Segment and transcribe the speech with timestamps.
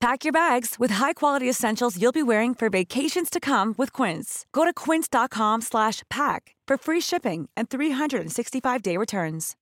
[0.00, 4.46] Pack your bags with high-quality essentials you'll be wearing for vacations to come with Quince.
[4.50, 9.56] Go to quince.com slash pack for free shipping and 365-day returns.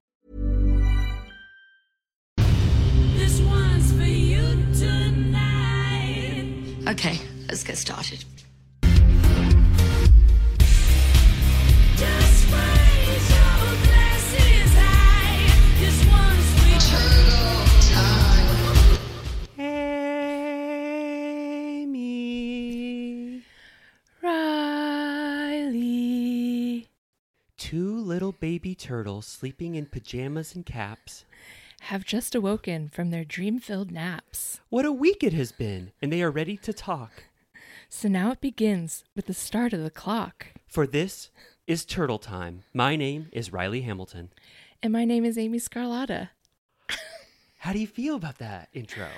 [3.16, 6.46] This one's for you tonight.
[6.86, 8.24] Okay, let's get started.
[27.68, 31.26] Two little baby turtles sleeping in pajamas and caps.
[31.80, 34.60] Have just awoken from their dream filled naps.
[34.70, 37.24] What a week it has been, and they are ready to talk.
[37.90, 40.46] So now it begins with the start of the clock.
[40.66, 41.28] For this
[41.66, 42.64] is Turtle Time.
[42.72, 44.30] My name is Riley Hamilton.
[44.82, 46.30] And my name is Amy Scarlatta.
[47.58, 49.08] How do you feel about that intro?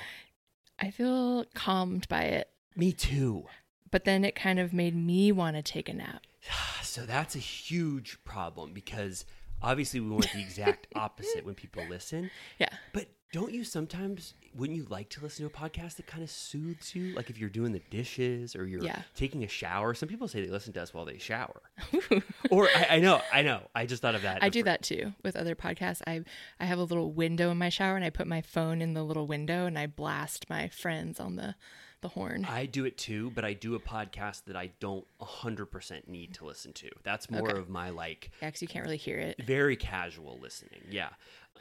[0.77, 3.45] I feel calmed by it, Me too.
[3.91, 6.23] But then it kind of made me want to take a nap.
[6.83, 9.25] So that's a huge problem because
[9.63, 12.33] obviously we want the exact opposite when people listen.
[12.59, 12.71] Yeah.
[12.93, 16.31] But don't you sometimes wouldn't you like to listen to a podcast that kind of
[16.31, 17.15] soothes you?
[17.15, 19.03] Like if you're doing the dishes or you're Yeah.
[19.15, 19.95] taking a shower.
[19.95, 21.63] Some people say they listen to us while they shower.
[22.51, 23.61] or I, I know, I know.
[23.73, 24.43] I just thought of that.
[24.43, 26.03] I do that too with other podcasts.
[26.09, 26.23] I
[26.59, 29.05] I have a little window in my shower and I put my phone in the
[29.05, 31.55] little window and I blast my friends on the
[32.01, 32.45] the horn.
[32.49, 36.45] I do it too, but I do a podcast that I don't 100% need to
[36.45, 36.89] listen to.
[37.03, 37.59] That's more Okay.
[37.59, 39.43] of my like Yeah, 'cause you can't really hear it.
[39.43, 40.81] very casual listening.
[40.91, 41.11] Yeah.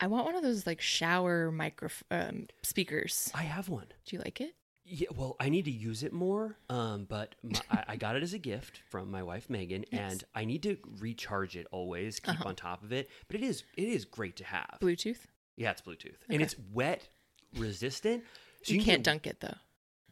[0.01, 3.29] I want one of those like shower micro um, speakers.
[3.33, 3.87] I have one.
[4.05, 4.55] Do you like it?
[4.91, 6.57] Yeah, well, I need to use it more.
[6.69, 10.23] Um, but my, I, I got it as a gift from my wife Megan, and
[10.33, 12.49] I need to recharge it always, keep Uh-huh.
[12.49, 13.09] on top of it.
[13.27, 14.77] But it is it is great to have.
[14.81, 15.19] Bluetooth?
[15.57, 17.07] Yeah, it's Bluetooth, and it's wet
[17.55, 18.23] resistant.
[18.63, 19.57] So you, can can't get dunk it though.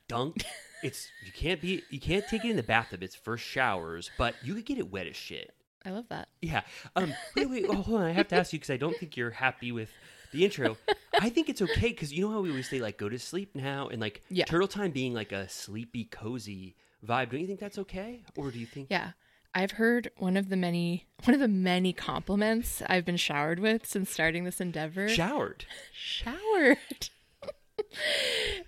[0.08, 0.44] Dunk.
[0.84, 3.02] It's you can't be you can't take it in the bathtub.
[3.02, 5.54] It's for showers, but you could get it wet as shit.
[5.84, 6.28] I love that.
[6.42, 6.62] Yeah.
[6.96, 7.14] Um.
[7.36, 7.66] Wait, wait.
[7.68, 8.08] Oh, hold on.
[8.08, 9.90] I have to ask you because I don't think you're happy with
[10.34, 10.78] the intro.
[11.20, 13.56] I think it's okay because you know how we always say like go to sleep
[13.56, 14.46] now and like Yeah.
[14.46, 17.32] turtle time being like a sleepy, cozy vibe.
[17.32, 18.88] Don't you think that's okay, or do you think?
[18.92, 19.12] Yeah.
[19.56, 23.88] I've heard one of the many one of the many compliments I've been showered with
[23.88, 25.10] since starting this endeavor.
[25.10, 25.66] Showered.
[25.92, 26.78] showered.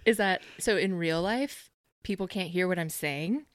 [0.05, 1.71] Is that so in real life
[2.03, 3.45] people can't hear what I'm saying?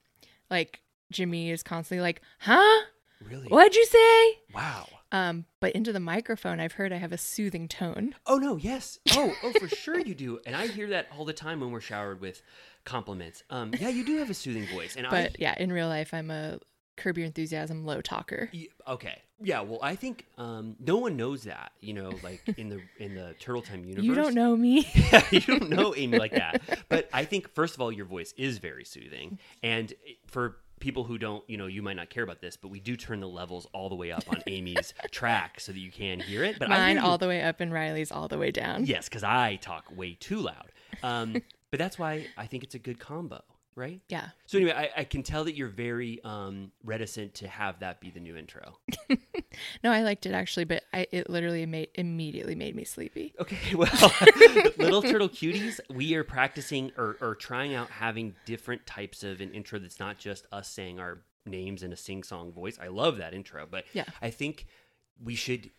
[0.50, 0.80] Like
[1.10, 2.82] Jimmy is constantly like, "Huh?
[3.20, 3.48] Really?
[3.48, 4.86] What'd you say?" Wow.
[5.12, 8.14] Um, but into the microphone, I've heard I have a soothing tone.
[8.26, 8.56] Oh no.
[8.56, 8.98] Yes.
[9.12, 9.32] Oh.
[9.42, 10.40] Oh, for sure you do.
[10.44, 12.42] And I hear that all the time when we're showered with
[12.84, 13.44] compliments.
[13.48, 13.72] Um.
[13.78, 16.30] Yeah, you do have a soothing voice, and I But yeah, in real life, I'm
[16.30, 16.58] a
[16.96, 18.50] curb your enthusiasm low talker.
[18.52, 19.20] Y- Okay.
[19.40, 19.60] Yeah.
[19.62, 21.72] Well, I think um, no one knows that.
[21.80, 24.04] You know, like in the in the Turtle Time universe.
[24.04, 24.86] You don't know me.
[25.30, 26.60] you don't know Amy like that.
[26.88, 29.92] But I think first of all, your voice is very soothing, and
[30.26, 32.94] for people who don't, you know, you might not care about this, but we do
[32.94, 36.44] turn the levels all the way up on Amy's track so that you can hear
[36.44, 36.58] it.
[36.58, 38.84] But I Mine all the way up and Riley's all the way down.
[38.84, 40.72] Yes, because I talk way too loud.
[41.02, 41.40] Um,
[41.70, 43.42] but that's why I think it's a good combo,
[43.76, 44.00] right?
[44.08, 44.28] Yeah.
[44.46, 48.10] So anyway, I, I can tell that you're very um, reticent to have that be
[48.10, 48.78] the new intro.
[49.82, 53.34] No, I liked it actually, but I, it literally made immediately made me sleepy.
[53.38, 53.88] Okay, well,
[54.78, 59.52] little turtle cuties, we are practicing or, or trying out having different types of an
[59.52, 62.78] intro that's not just us saying our names in a sing song voice.
[62.80, 64.04] I love that intro, but Yeah.
[64.20, 64.66] I think
[65.22, 65.70] we should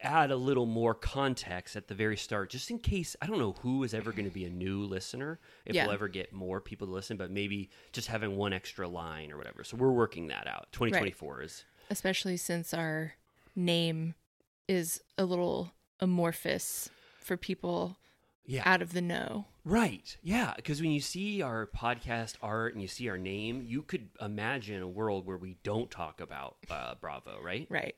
[0.00, 3.16] add a little more context at the very start, just in case.
[3.22, 5.84] I don't know who is ever going to be a new listener, if Yeah.
[5.86, 9.38] we'll ever get more people to listen, but maybe just having one extra line or
[9.38, 9.64] whatever.
[9.64, 10.68] So we're working that out.
[10.72, 11.64] 2024 is.
[11.90, 13.14] Especially since our
[13.54, 14.14] name
[14.68, 16.90] is a little amorphous
[17.20, 17.96] for people
[18.44, 18.62] Yeah.
[18.64, 19.46] out of the know.
[19.64, 20.16] Right.
[20.22, 20.52] Yeah.
[20.56, 24.80] Because when you see our podcast art and you see our name, you could imagine
[24.82, 27.66] a world where we don't talk about uh, Bravo, right?
[27.68, 27.96] Right.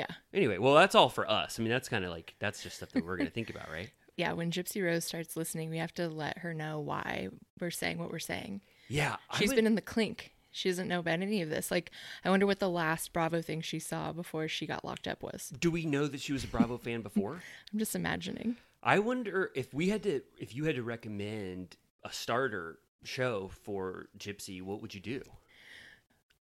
[0.00, 0.16] Yeah.
[0.32, 1.58] Anyway, well, that's all for us.
[1.58, 3.70] I mean, that's kind of like, that's just stuff that we're going to think about,
[3.70, 3.90] right?
[4.16, 4.32] Yeah.
[4.32, 8.10] When Gypsy Rose starts listening, we have to let her know why we're saying what
[8.12, 8.60] we're saying.
[8.88, 9.16] Yeah.
[9.38, 10.32] She's would- been in the clink.
[10.52, 11.70] She doesn't know about any of this.
[11.70, 11.90] Like,
[12.24, 15.52] I wonder what the last Bravo thing she saw before she got locked up was.
[15.58, 17.40] Do we know that she was a Bravo fan before?
[17.72, 18.56] I'm just imagining.
[18.82, 24.08] I wonder if we had to, if you had to recommend a starter show for
[24.18, 25.22] Gypsy, what would you do?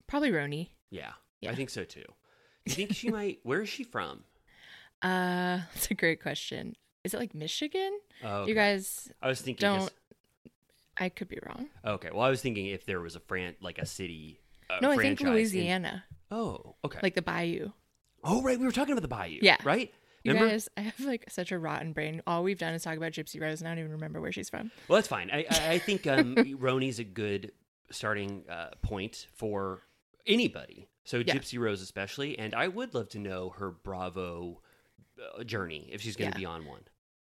[0.07, 0.69] Probably RHONY.
[0.91, 1.13] Yeah.
[1.41, 1.51] Yeah.
[1.51, 2.05] I think so too.
[2.67, 4.25] You think she might, where is she from?
[5.03, 6.75] Uh, that's a great question.
[7.05, 7.99] Is it like Michigan?
[8.25, 8.49] Oh, okay.
[8.51, 9.61] You guys I was thinking.
[9.69, 9.93] don't.
[10.99, 11.69] I could be wrong.
[11.85, 12.09] okay.
[12.13, 14.41] Well, I was thinking if there was a fran, like a city.
[14.71, 16.99] Uh, no, I think franchise in- Louisiana, Oh, okay.
[17.03, 17.71] like the Bayou.
[18.25, 18.59] oh, right.
[18.59, 19.39] We were talking about the Bayou.
[19.43, 19.59] Yeah.
[19.63, 19.93] Right.
[20.25, 20.51] You Remember?
[20.55, 22.21] guys, I have like such a rotten brain.
[22.27, 24.51] All we've done is talk about Gypsy Rose, and I don't even remember where she's
[24.51, 24.73] from.
[24.89, 25.31] Well, that's fine.
[25.31, 27.53] I, I, I think um, RHONY's a good
[27.93, 29.83] starting uh, point for
[30.27, 30.89] anybody.
[31.07, 31.35] So Yeah.
[31.35, 34.61] Gypsy Rose especially, and I would love to know her Bravo
[35.39, 36.43] uh, journey if she's going to Yeah.
[36.43, 36.83] be on one.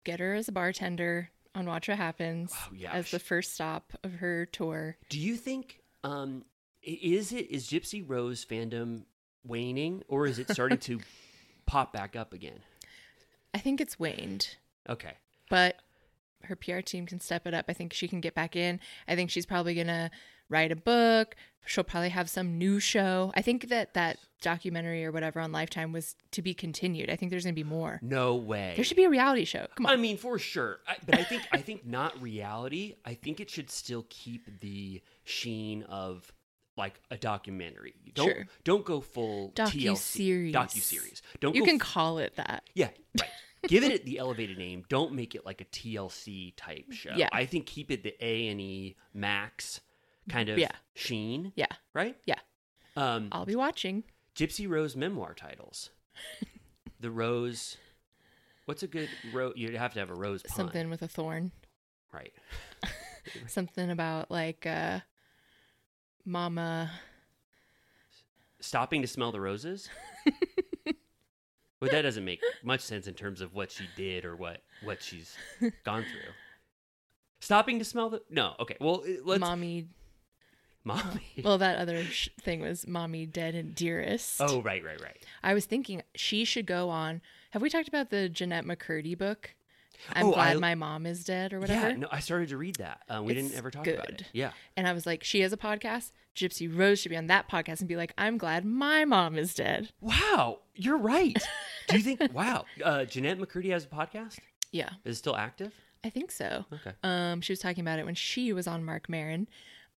[0.02, 2.92] Get her as a bartender on Watch What Happens Oh, yeah.
[2.92, 4.96] as the first stop of her tour.
[5.08, 6.44] Do you think um,
[6.82, 9.04] is it is Gypsy Rose fandom
[9.44, 11.00] waning or is it starting to
[11.66, 12.60] pop back up again?
[13.54, 14.56] I think it's waned,
[14.88, 15.14] Okay.
[15.50, 15.76] but
[16.44, 17.64] her PR team can step it up.
[17.68, 18.80] I think she can get back in.
[19.08, 20.10] I think she's probably gonna
[20.48, 21.34] write a book.
[21.68, 23.32] She'll probably have some new show.
[23.34, 27.10] I think that that documentary or whatever on Lifetime was to be continued.
[27.10, 27.98] I think there's gonna be more.
[28.02, 28.74] No way.
[28.76, 29.66] There should be a reality show.
[29.74, 29.92] Come on.
[29.92, 30.78] I mean, for sure.
[30.86, 32.94] I, but I think I think not reality.
[33.04, 36.30] I think it should still keep the sheen of
[36.76, 37.94] like a documentary.
[38.14, 38.46] Don't Sure.
[38.62, 40.54] don't go full Docu-series.
[40.54, 41.22] Docu series.
[41.40, 42.62] Don't you can f- call it that.
[42.74, 42.90] yeah
[43.20, 43.30] right.
[43.66, 44.84] Give it the elevated name.
[44.88, 47.10] Don't make it like a TLC type show.
[47.16, 47.28] Yeah.
[47.32, 49.80] I think keep it the A and E Max
[50.28, 50.72] kind of Yeah.
[50.94, 51.52] sheen.
[51.56, 51.66] Yeah.
[51.94, 52.16] Right.
[52.26, 52.38] Yeah.
[52.96, 54.04] Um, I'll be watching.
[54.34, 55.90] Gypsy Rose memoir titles.
[57.00, 57.76] the Rose.
[58.66, 59.54] What's a good rose?
[59.56, 60.42] You'd have to have a rose.
[60.46, 61.52] Something with a thorn.
[62.12, 62.32] Right.
[63.46, 65.00] Something about like uh
[66.24, 66.90] mama
[68.60, 69.88] stopping to smell the roses.
[71.80, 75.00] but that doesn't make much sense in terms of what she did or what what
[75.02, 75.36] she's
[75.84, 76.32] gone through.
[77.40, 78.54] Stopping to smell the no.
[78.58, 79.86] Okay, well let's mommy
[80.86, 81.20] mommy.
[81.44, 84.40] well that other sh- thing was mommy dead and dearest.
[84.40, 85.16] oh right, right, right.
[85.42, 87.20] I was thinking she should go on.
[87.50, 89.54] Have we talked about the Jennette McCurdy book?
[90.12, 91.88] I'm Oh, glad I- my mom is dead or whatever.
[91.90, 93.00] Yeah, no, I started to read that.
[93.08, 94.24] Um, we didn't ever talk about it.
[94.32, 94.50] Yeah.
[94.76, 96.12] And I was like, she has a podcast.
[96.36, 99.54] Gypsy Rose should be on that podcast and be like, I'm glad my mom is
[99.54, 99.88] dead.
[100.02, 101.34] Wow, you're right.
[101.88, 102.20] Do you think?
[102.34, 104.36] wow, uh, Jennette McCurdy has a podcast.
[104.70, 105.72] Yeah, Is it still active?
[106.04, 106.66] I think so.
[106.70, 106.92] Okay.
[107.02, 109.48] Um, she was talking about it when she was on Marc Maron.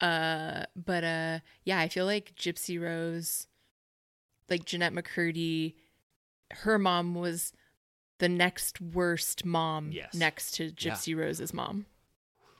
[0.01, 3.47] Uh, but uh, yeah, I feel like Gypsy Rose,
[4.51, 5.75] like Jennette McCurdy,
[6.53, 7.53] her mom was
[8.19, 10.15] the next worst mom Yes.
[10.15, 11.87] next to Gypsy Rose's mom.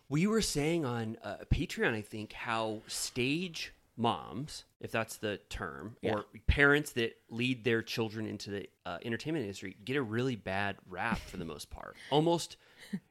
[0.09, 5.97] We were saying on uh, Patreon, I think, how stage moms, if that's the term,
[6.03, 6.13] Yeah.
[6.15, 10.77] or parents that lead their children into the uh, entertainment industry get a really bad
[10.89, 11.97] rap for the most part.
[12.11, 12.57] Almost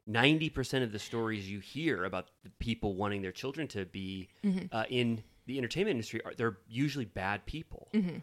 [0.10, 4.65] 90% of the stories you hear about the people wanting their children to be Mm-hmm.
[4.72, 7.88] uh, in the entertainment industry, are they're usually bad people.
[7.94, 8.17] Mm-hmm.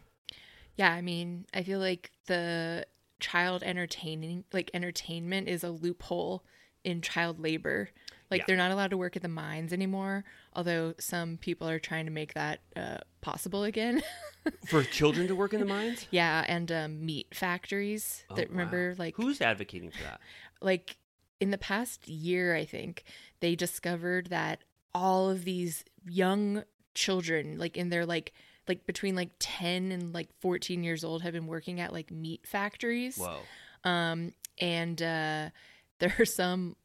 [0.75, 2.85] Yeah, I mean, I feel like the
[3.19, 6.43] child entertaining, like entertainment, is a loophole
[6.83, 7.89] in child labor.
[8.31, 8.45] Like Yeah.
[8.47, 10.25] they're not allowed to work at the mines anymore.
[10.53, 14.01] Although some people are trying to make that uh, possible again.
[14.67, 16.07] For children to work in the mines?
[16.11, 18.23] yeah, and um, meat factories.
[18.29, 18.95] Oh, that remember, wow.
[18.99, 20.19] like Who's advocating for that?
[20.61, 20.97] like
[21.43, 23.03] in the past year, I think
[23.41, 24.59] they discovered that
[24.95, 26.63] all of these young
[26.95, 28.31] children, like in their like
[28.67, 32.47] like between like 10 and like 14 years old have been working at like meat
[32.47, 33.17] factories.
[33.17, 33.39] Whoa.
[33.83, 35.49] Um and uh
[35.99, 36.77] there are some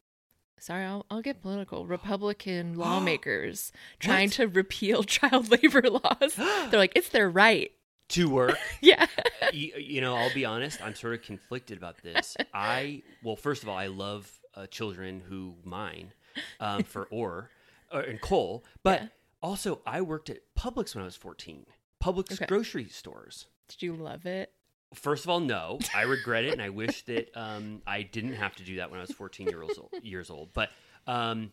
[0.59, 1.85] sorry, I'll I'll get political.
[1.87, 4.33] Republican lawmakers trying What?
[4.33, 6.35] to repeal child labor laws.
[6.35, 7.71] They're like it's their right.
[8.09, 8.57] To work?
[8.81, 9.05] Yeah.
[9.53, 10.81] you, you know, I'll be honest.
[10.83, 12.35] I'm sort of conflicted about this.
[12.53, 16.13] I well, first of all, I love uh, children who mine
[16.59, 17.49] um, for ore
[17.93, 19.07] uh, and coal, but Yeah.
[19.41, 21.65] also I worked at Publix when I was 14.
[22.03, 22.45] Publix Okay.
[22.45, 23.45] grocery stores.
[23.67, 24.51] Did you love it?
[24.95, 25.77] First of all, no.
[25.93, 28.99] I regret it, and I wish that um, I didn't have to do that when
[28.99, 29.91] I was 14 years old.
[30.01, 30.69] Years old, but
[31.07, 31.51] um,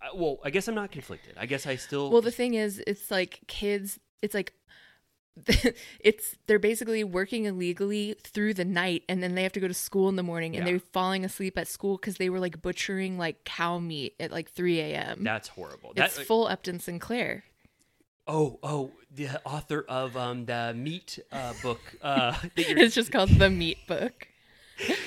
[0.00, 1.34] I- well, I guess I'm not conflicted.
[1.38, 2.10] I guess I still.
[2.10, 3.98] Well, the thing is, it's like kids.
[4.22, 4.54] It's like
[6.00, 9.74] it's they're basically working illegally through the night, and then they have to go to
[9.74, 10.72] school in the morning, and Yeah.
[10.72, 14.50] they're falling asleep at school because they were like butchering like cow meat at like
[14.50, 15.22] 3 a.m.
[15.24, 15.92] that's horrible.
[15.96, 17.44] it's That, full Upton Sinclair.
[18.26, 21.80] oh, oh, the author of um, the meat uh, book.
[22.02, 24.28] Uh, It's just called the Meat Book.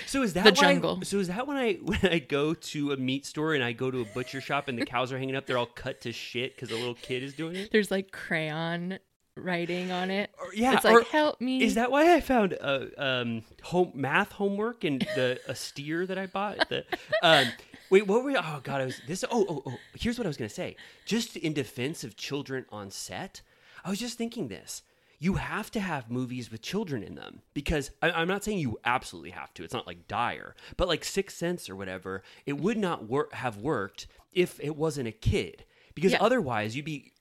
[0.06, 1.00] So is that The jungle.
[1.04, 3.90] so is that when I when I go to a meat store and I go
[3.90, 6.56] to a butcher shop and the cows are hanging up, they're all cut to shit
[6.56, 7.72] because a little kid is doing it?
[7.72, 9.00] There's like crayon
[9.38, 10.30] writing on it.
[10.40, 11.64] Or- yeah, it's like help me.
[11.64, 16.18] Is that why I found uh, um, home math homework and the a steer that
[16.18, 16.70] I bought?
[16.70, 16.86] The,
[17.22, 17.48] um,
[17.90, 18.32] wait, what were?
[18.32, 19.24] you- Oh God, I was this.
[19.30, 19.78] Oh, oh, oh.
[19.96, 20.76] Here's what I was gonna say.
[21.06, 23.42] Just in defense of children on set,
[23.84, 24.82] I was just thinking this.
[25.20, 28.78] You have to have movies with children in them because I, I'm not saying you
[28.84, 29.64] absolutely have to.
[29.64, 33.56] It's not like dire, but like Sixth Sense or whatever, it would not work have
[33.58, 35.64] worked if it wasn't a kid
[35.96, 36.18] because Yeah.
[36.20, 37.13] otherwise you'd be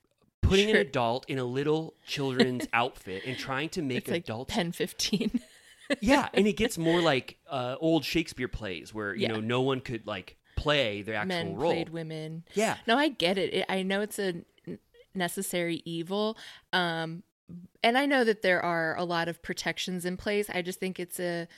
[0.42, 0.76] putting Sure.
[0.76, 5.40] an adult in a little children's outfit and trying to make it's like adults PEN15.
[6.00, 9.28] yeah and it gets more like uh, old shakespeare plays where you Yeah.
[9.32, 12.44] know no one could like play their actual Men role played women.
[12.54, 13.52] yeah No, I get it.
[13.54, 13.66] it.
[13.68, 14.42] I know it's a
[15.14, 16.36] necessary evil.
[16.72, 17.22] Um,
[17.82, 20.48] and I know that there are a lot of protections in place.
[20.48, 21.48] I just think it's a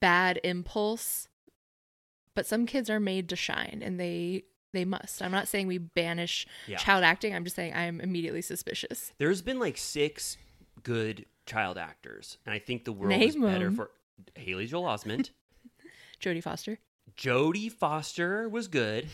[0.00, 1.28] bad impulse.
[2.34, 5.22] But some kids are made to shine and they they must.
[5.22, 6.76] I'm not saying we banish Yeah.
[6.78, 7.34] child acting.
[7.34, 9.12] I'm just saying I am immediately suspicious.
[9.18, 10.36] there's been like six
[10.82, 13.74] good child actors and i think the world Name is better 'em.
[13.74, 13.90] for
[14.36, 15.30] haley joel osment
[16.20, 16.78] Jodie Foster.
[17.16, 19.08] jodie foster was good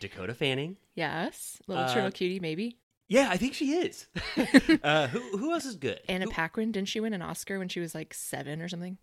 [0.00, 1.58] dakota fanning Yes.
[1.66, 2.78] Little Uh, turtle cutie, maybe.
[3.08, 4.06] yeah i think she is
[4.84, 6.70] uh, who, who else is good Anna Who- Paquin.
[6.72, 8.96] Didn't she win an Oscar when she was like seven or something?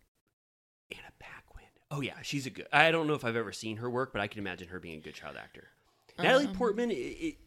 [0.90, 1.66] Anna Paquin.
[1.90, 2.66] Oh yeah, she's a good.
[2.72, 4.98] I don't know if I've ever seen her work, but I can imagine her being
[4.98, 5.68] a good child actor.
[6.18, 6.94] Natalie Um, Portman, i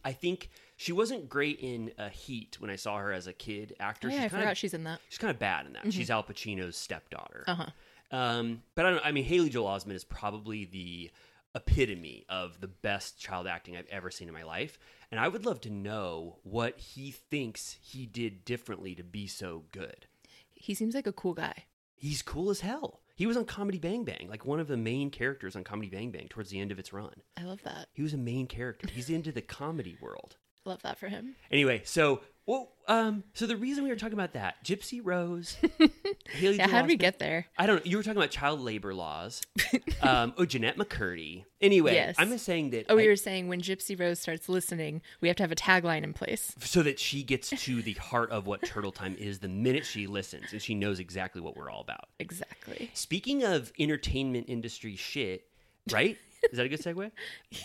[0.05, 3.33] i I think she wasn't great in uh, Heat when I saw her as a
[3.33, 4.07] kid actor.
[4.07, 4.99] Oh, yeah, she's I kind forgot of, she's in that.
[5.09, 5.93] she's kind of bad in that.
[5.93, 7.43] She's Al Pacino's stepdaughter.
[7.47, 7.69] Uh huh.
[8.11, 9.05] Um, but I don't.
[9.05, 11.11] I mean, Haley Joel Osment is probably the
[11.55, 14.79] epitome of the best child acting I've ever seen in my life,
[15.11, 19.63] and I would love to know what he thinks he did differently to be so
[19.71, 20.07] good.
[20.53, 21.65] He seems like a cool guy.
[21.95, 23.01] He's cool as hell.
[23.15, 26.09] He was on Comedy Bang Bang, like one of the main characters on Comedy Bang
[26.09, 27.13] Bang towards the end of its run.
[27.37, 27.87] I love that.
[27.93, 28.87] He was a main character.
[28.91, 30.37] He's into the comedy world.
[30.65, 31.35] Love that for him.
[31.51, 35.55] Anyway, so well, um, so the reason we were talking about that, Gypsy Rose,
[36.29, 36.57] Haley.
[36.57, 37.45] Yeah, how did we get there?
[37.57, 37.81] I don't know.
[37.89, 39.41] You were talking about child labor laws.
[40.01, 41.45] um, oh, Jennette McCurdy.
[41.61, 42.15] Anyway, Yes.
[42.17, 42.87] I'm just saying that.
[42.89, 46.03] Oh, we were saying when Gypsy Rose starts listening, we have to have a tagline
[46.03, 46.53] in place.
[46.59, 50.05] so that she gets to the heart of what Turtle Time is the minute she
[50.05, 52.09] listens, and she knows exactly what we're all about.
[52.19, 52.91] Exactly.
[52.93, 55.45] Speaking of entertainment industry shit,
[55.91, 56.17] right?
[56.51, 57.11] Is that a good segue?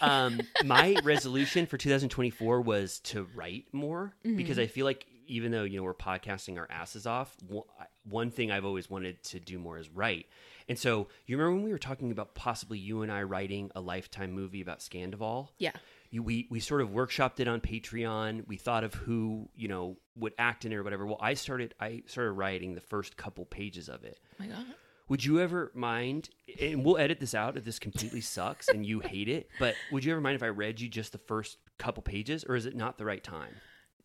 [0.01, 5.65] Um, my resolution for 2024 was to write more because I feel like even though
[5.65, 7.65] you know we're podcasting our asses off, one-
[8.09, 10.27] one thing I've always wanted to do more is write.
[10.69, 13.81] And so you remember when we were talking about possibly you and I writing a
[13.83, 15.49] lifetime movie about Scandoval?
[15.59, 15.73] Yeah.
[16.11, 18.47] you, we we sort of workshopped it on Patreon.
[18.47, 21.07] We thought of who you know would act in it or whatever.
[21.07, 24.19] Well, I started I started writing the first couple pages of it.
[24.33, 24.65] Oh my God.
[25.09, 26.31] Would you ever mind?
[26.61, 29.49] And we'll edit this out if this completely sucks and you hate it.
[29.59, 32.57] But would you ever mind if I read you just the first couple pages, or
[32.57, 33.57] is it not the right time?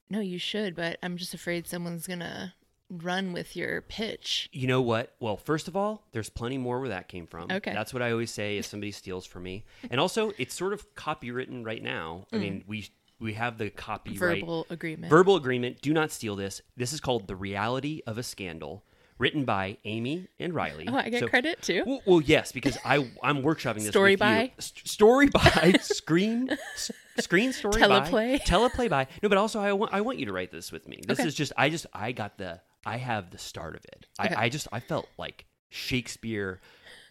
[0.09, 2.53] No, you should, but I'm just afraid someone's gonna
[2.89, 4.49] run with your pitch.
[4.51, 5.15] You know what?
[5.19, 7.49] Well, first of all, there's plenty more where that came from.
[7.51, 7.73] Okay.
[7.73, 9.65] That's what I always say if somebody steals from me.
[9.89, 12.27] And also, it's sort of copywritten right now.
[12.31, 14.41] I mean, we we have the copyright Mm.
[14.41, 15.09] Verbal agreement.
[15.09, 15.81] Verbal agreement.
[15.81, 16.61] Do not steal this.
[16.75, 18.83] This is called "The Reality of a Scandal,"
[19.17, 20.87] written by Amy and Riley.
[20.87, 21.83] Oh, I get So- credit too.
[21.85, 23.89] Well, well, yes, because I I'm workshopping this.
[23.89, 24.25] Story with you.
[24.25, 24.51] by?
[24.59, 28.39] St- story by screen s- screen story Teleplay?
[28.39, 29.07] by teleplay Teleplay by.
[29.21, 30.99] No, but also I want I want you to write this with me.
[31.07, 31.27] This Okay.
[31.27, 34.05] is just I just I got the I have the start of it.
[34.19, 34.35] Okay.
[34.35, 36.59] I, I just I felt like Shakespeare,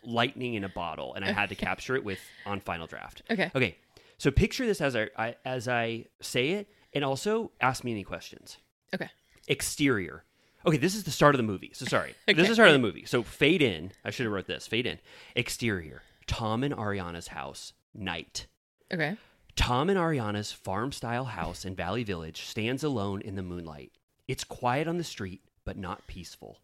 [0.04, 3.22] lightning in a bottle, and I had to capture it with on Final Draft.
[3.30, 3.50] Okay.
[3.54, 3.76] Okay.
[4.18, 8.04] So picture this as I, I as I say it, and also ask me any
[8.04, 8.58] questions.
[8.94, 9.08] Okay.
[9.48, 10.24] Exterior.
[10.66, 11.70] Okay, this is the start of the movie.
[11.74, 12.14] So sorry.
[12.26, 13.04] This is the start of the movie.
[13.04, 13.92] So fade in.
[14.04, 14.66] I should have wrote this.
[14.66, 14.98] Fade in.
[15.34, 16.02] Exterior.
[16.26, 17.72] Tom and Ariana's house.
[17.94, 18.46] Night.
[18.92, 19.16] Okay.
[19.56, 23.92] Tom and Ariana's farm style house in Valley Village stands alone in the moonlight.
[24.26, 26.58] It's quiet on the street, but not peaceful.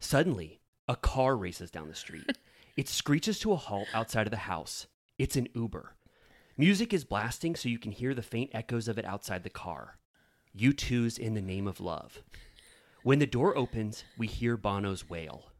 [0.00, 2.30] Suddenly, a car races down the street.
[2.76, 4.86] it screeches to a halt outside of the house.
[5.18, 5.94] It's an Uber.
[6.56, 9.98] Music is blasting so you can hear the faint echoes of it outside the car.
[10.56, 12.22] U2's in the name of love.
[13.02, 15.52] When the door opens, we hear Bono's wail.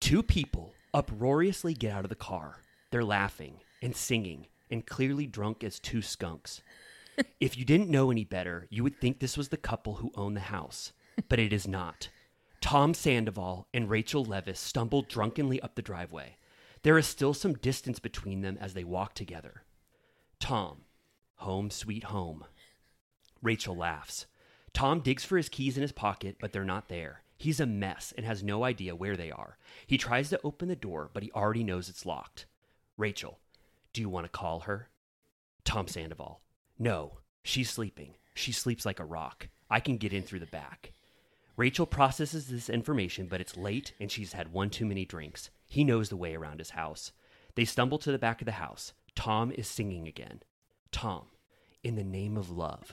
[0.00, 2.60] Two people uproariously get out of the car.
[2.90, 6.60] They're laughing and singing and clearly drunk as two skunks.
[7.40, 10.34] if you didn't know any better, you would think this was the couple who own
[10.34, 10.92] the house,
[11.28, 12.10] but it is not.
[12.60, 16.36] Tom Sandoval and Rachel Leviss stumble drunkenly up the driveway.
[16.82, 19.62] There is still some distance between them as they walk together.
[20.38, 20.82] Tom,
[21.36, 22.44] home sweet home.
[23.42, 24.26] Rachel laughs.
[24.76, 27.22] Tom digs for his keys in his pocket, but they're not there.
[27.38, 29.56] He's a mess and has no idea where they are.
[29.86, 32.44] He tries to open the door, but he already knows it's locked.
[32.98, 33.38] Rachel,
[33.94, 34.90] do you want to call her?
[35.64, 36.42] Tom Sandoval,
[36.78, 38.16] no, she's sleeping.
[38.34, 39.48] She sleeps like a rock.
[39.70, 40.92] I can get in through the back.
[41.56, 45.48] Rachel processes this information, but it's late and she's had one too many drinks.
[45.64, 47.12] He knows the way around his house.
[47.54, 48.92] They stumble to the back of the house.
[49.14, 50.42] Tom is singing again.
[50.92, 51.28] Tom,
[51.82, 52.92] in the name of love.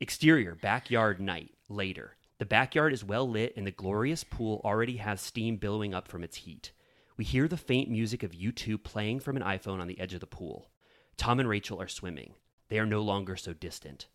[0.00, 2.16] Exterior, backyard night, later.
[2.38, 6.22] The backyard is well lit and the glorious pool already has steam billowing up from
[6.22, 6.70] its heat.
[7.16, 10.20] We hear the faint music of U2 playing from an iPhone on the edge of
[10.20, 10.70] the pool.
[11.16, 12.34] Tom and Rachel are swimming.
[12.68, 14.06] They are no longer so distant.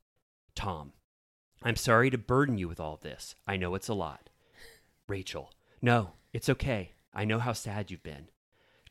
[0.55, 0.93] Tom,
[1.61, 3.35] I'm sorry to burden you with all this.
[3.45, 4.29] I know it's a lot.
[5.09, 6.93] Rachel, no, it's okay.
[7.13, 8.29] I know how sad you've been.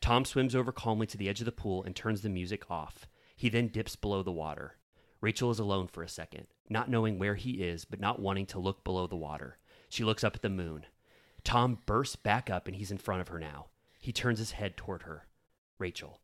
[0.03, 3.07] Tom swims over calmly to the edge of the pool and turns the music off.
[3.35, 4.77] He then dips below the water.
[5.23, 8.59] Rachel is alone for a second, not knowing where he is, but not wanting to
[8.59, 9.57] look below the water.
[9.88, 10.85] She looks up at the moon.
[11.45, 13.67] Tom bursts back up and he's in front of her now.
[14.00, 15.26] He turns his head toward her.
[15.79, 16.21] Rachel,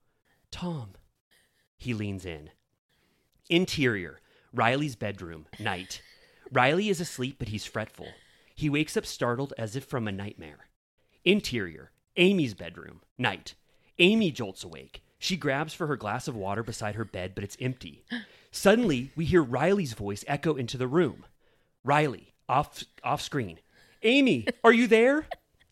[0.50, 0.94] Tom.
[1.78, 2.50] He leans in.
[3.48, 4.20] Interior,
[4.52, 6.02] Riley's bedroom, night.
[6.50, 8.08] Riley is asleep, but he's fretful.
[8.56, 10.66] He wakes up startled as if from a nightmare.
[11.24, 13.54] Interior, Amy's bedroom, night.
[14.00, 15.02] Amy jolts awake.
[15.20, 18.04] She grabs for her glass of water beside her bed, but it's empty.
[18.50, 21.24] Suddenly, we hear Riley's voice echo into the room.
[21.84, 23.58] Riley, off off screen.
[24.02, 25.26] Amy, are you there?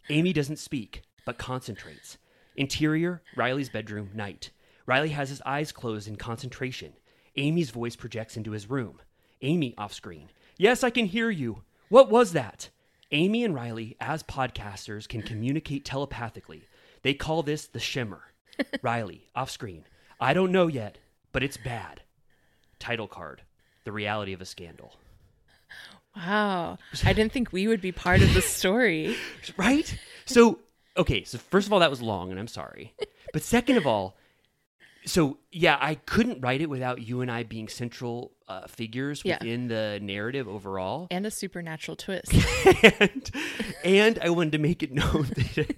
[0.08, 2.18] Amy doesn't speak, but concentrates.
[2.56, 4.50] Interior, Riley's bedroom, night.
[4.86, 6.92] Riley has his eyes closed in concentration.
[7.36, 9.00] Amy's voice projects into his room.
[9.42, 10.30] Amy off screen.
[10.56, 11.62] Yes, I can hear you.
[11.88, 12.70] What was that?
[13.12, 16.64] Amy and Riley, as podcasters, can communicate telepathically.
[17.02, 18.22] They call this the shimmer.
[18.82, 19.84] Riley, off screen.
[20.18, 20.98] I don't know yet,
[21.32, 22.02] but it's bad.
[22.78, 23.42] Title card
[23.84, 24.94] The Reality of a Scandal.
[26.16, 26.78] Wow.
[27.04, 29.16] I didn't think we would be part of the story.
[29.56, 29.98] Right?
[30.24, 30.58] So,
[30.96, 32.94] okay, so first of all, that was long, and I'm sorry.
[33.32, 34.16] But second of all,
[35.04, 39.38] so yeah, I couldn't write it without you and I being central uh, figures Yeah.
[39.40, 41.06] within the narrative overall.
[41.10, 42.32] And a supernatural twist.
[43.00, 43.30] and,
[43.84, 45.76] and I wanted to make it known that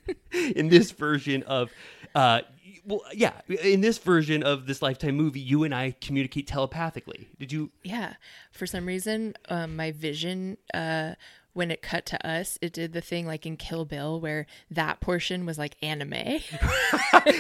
[0.57, 1.71] in this version of,
[2.15, 2.41] uh,
[2.89, 7.29] well, yeah, in this version of this Lifetime movie, you and I communicate telepathically.
[7.39, 7.71] Did you?
[7.85, 8.15] Yeah.
[8.51, 11.15] For some reason, um, my vision, uh,
[11.53, 15.01] when it cut to us, it did the thing like in Kill Bill where that
[15.01, 16.13] portion was like anime.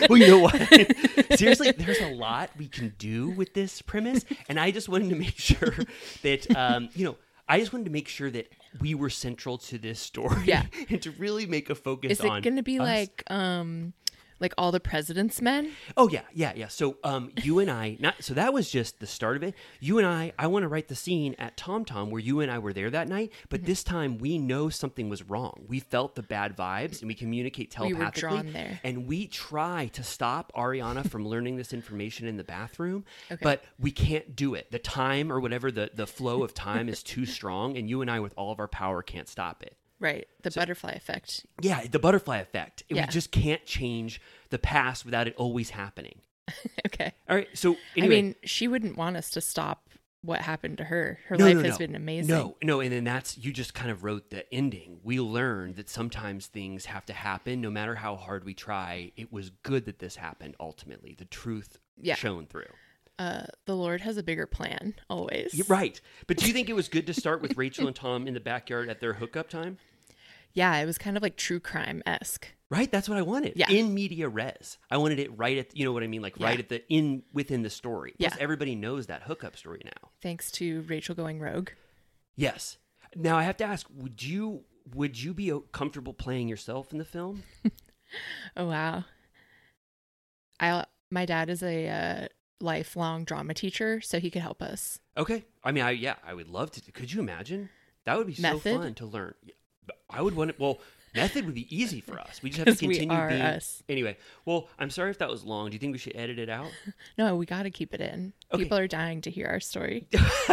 [0.08, 0.56] well, you know what?
[1.38, 5.16] Seriously, there's a lot we can do with this premise, and I just wanted to
[5.16, 5.74] make sure
[6.22, 7.16] that um, you know,
[7.48, 10.64] I just wanted to make sure that we were central to this story, Yeah.
[10.90, 12.42] and to really make a focus Is it on.
[12.42, 12.86] going to be us.
[12.86, 13.92] like, um,
[14.40, 15.72] like all the president's men?
[15.96, 16.68] Oh yeah, yeah, yeah.
[16.68, 19.54] So um, you and I, not so that was just the start of it.
[19.80, 22.58] You and I, I want to write the scene at TomTom where you and I
[22.58, 23.46] were there that night, Mm-hmm.
[23.50, 25.64] but this time we know something was wrong.
[25.68, 28.28] We felt the bad vibes, and we communicate telepathically.
[28.28, 28.80] We were drawn there.
[28.84, 33.40] and we try to stop Ariana from learning this information in the bathroom, Okay.
[33.42, 34.70] but we can't do it.
[34.70, 38.10] The time or whatever the the flow of time is too strong, and you and
[38.10, 39.76] I, with all of our power, can't stop it.
[40.00, 40.26] Right.
[40.42, 41.44] The butterfly effect.
[41.60, 42.82] Yeah, the butterfly effect.
[42.88, 43.02] Yeah.
[43.06, 46.20] We just can't change the past without it always happening.
[46.86, 47.12] Okay.
[47.28, 48.18] All right, so anyway.
[48.18, 49.90] I mean, she wouldn't want us to stop
[50.22, 51.20] what happened to her.
[51.28, 51.78] Her No, life no, has no.
[51.78, 52.34] been amazing.
[52.34, 54.98] No, no, and then that's you just kind of wrote the ending.
[55.04, 59.12] We learned that sometimes things have to happen, no matter how hard we try.
[59.16, 60.56] It was good that this happened.
[60.58, 62.14] Ultimately, the truth Yeah.
[62.16, 62.72] shone through.
[63.18, 65.52] Uh, the Lord has a bigger plan always.
[65.52, 68.26] You're right, but do you think it was good to start with Rachel and Tom
[68.26, 69.76] in the backyard at their hookup time?
[70.58, 72.48] Yeah, it was kind of like true crime esque.
[72.68, 73.52] Right, that's what I wanted.
[73.56, 73.70] Yeah.
[73.70, 74.76] in media res.
[74.90, 77.22] I wanted it right at you know what I mean, like right at the in
[77.32, 78.14] within the story.
[78.18, 78.42] Plus, Yeah.
[78.42, 80.10] everybody knows that hookup story now.
[80.20, 81.70] Thanks to Rachel going rogue.
[82.36, 82.76] Yes.
[83.14, 87.04] Now I have to ask: Would you would you be comfortable playing yourself in the
[87.04, 87.44] film?
[88.56, 89.04] Oh wow.
[90.60, 92.28] I my dad is a uh,
[92.60, 94.98] lifelong drama teacher, so he could help us.
[95.16, 95.44] Okay.
[95.62, 96.92] I mean, I yeah, I would love to.
[96.92, 97.68] Could you imagine?
[98.06, 99.34] That would be so fun to learn.
[100.10, 100.58] I would want it.
[100.60, 100.80] Well,
[101.14, 102.42] method would be easy for us.
[102.42, 103.40] We just have to 'Cause we continue are being.
[103.40, 103.82] us.
[103.88, 105.70] Anyway, well, I'm sorry if that was long.
[105.70, 106.70] Do you think we should edit it out?
[107.18, 108.32] No, we got to keep it in.
[108.52, 108.62] Okay.
[108.64, 110.06] People are dying to hear our story.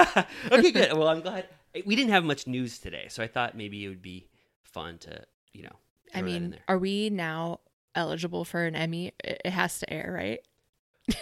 [0.52, 0.94] okay, good.
[0.94, 1.46] Well, I'm glad.
[1.86, 4.28] we didn't have much news today, so I thought maybe it would be
[4.64, 5.76] fun to you know.
[6.14, 6.60] I throw that in mean, there.
[6.68, 7.60] are we now
[7.94, 9.14] eligible for an Emmy?
[9.24, 10.40] It has to air, right?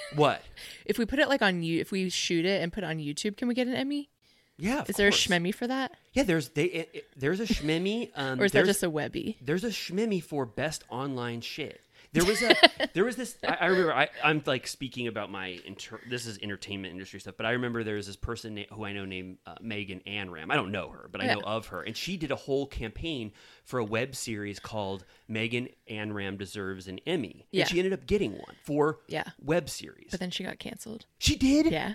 [0.16, 0.42] what?
[0.86, 2.98] If we put it like on you, if we shoot it and put it on
[3.00, 4.10] YouTube, can we get an Emmy?
[4.58, 5.28] Yeah, Is there a course.
[5.28, 8.12] schmemmy for that, Yeah, there's they it, it- there's a schmemmy.
[8.16, 9.38] Um, or is that just a Webby?
[9.42, 11.82] there's a schmemmy for best online shit.
[12.12, 12.56] There was a
[12.94, 13.36] there was this.
[13.44, 13.92] I, I remember.
[13.92, 17.84] I, I'm like speaking about my inter, this is entertainment industry stuff, but I remember
[17.84, 20.52] there was this person na- who I know named uh, Megan Amram.
[20.52, 23.32] I don't know her, but I know of her, and she did a whole campaign
[23.64, 27.48] for a web series called Megan Amram deserves an Emmy.
[27.50, 27.62] Yeah.
[27.64, 29.24] and she ended up getting one for Yeah.
[29.44, 30.10] web series.
[30.12, 31.08] But then she got canceled.
[31.18, 31.72] she did.
[31.72, 31.94] Yeah.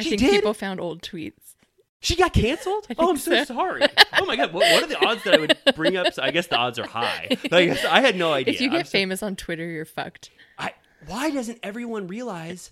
[0.00, 0.30] I She think did?
[0.32, 1.54] people found old tweets.
[2.02, 2.86] She got canceled?
[2.98, 3.54] Oh, I'm so, so.
[3.54, 3.82] sorry.
[4.18, 6.08] Oh my god, what, what are the odds that I would bring up?
[6.20, 7.28] I guess the odds are high.
[7.50, 8.52] I guess I had no idea.
[8.54, 10.30] If you I'm get so- famous on Twitter, you're fucked.
[10.58, 10.72] I,
[11.06, 12.70] why doesn't everyone realize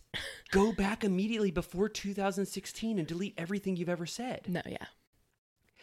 [0.51, 4.43] go back immediately before 2016 and delete everything you've ever said?
[4.49, 4.77] No, yeah.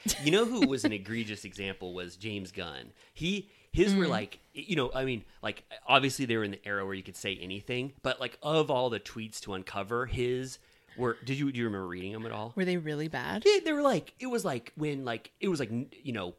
[0.23, 2.91] You know who was an egregious example was James Gunn.
[3.13, 3.97] He his Mm.
[3.97, 7.03] were like you know I mean like obviously they were in the era where you
[7.03, 10.59] could say anything, but like of all the tweets to uncover, his
[10.97, 12.53] were did you do you remember reading them at all?
[12.55, 13.43] Were they really bad?
[13.45, 15.71] Yeah, they were like it was like when like it was like
[16.03, 16.35] you know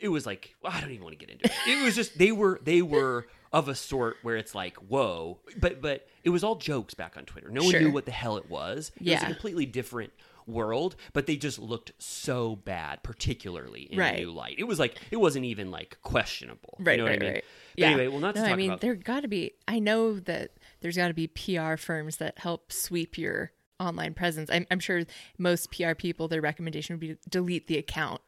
[0.00, 1.52] it was like well, I don't even want to get into it.
[1.68, 5.80] It was just they were they were of a sort where it's like whoa, but
[5.80, 7.48] but it was all jokes back on Twitter.
[7.50, 8.92] No one knew what the hell it was.
[9.00, 10.12] It was a completely different
[10.46, 14.14] world, but they just looked so bad, particularly in Right.
[14.18, 14.56] a new light.
[14.58, 16.76] It was like it wasn't even like questionable.
[16.80, 17.32] Right, you know right, what I mean?
[17.34, 17.44] right.
[17.76, 19.52] But Anyway, well, not to no, I mean, about there got to be.
[19.68, 24.50] I know that there's got to be PR firms that help sweep your online presence.
[24.50, 25.02] I'm, I'm sure
[25.38, 28.20] most PR people, their recommendation would be to delete the account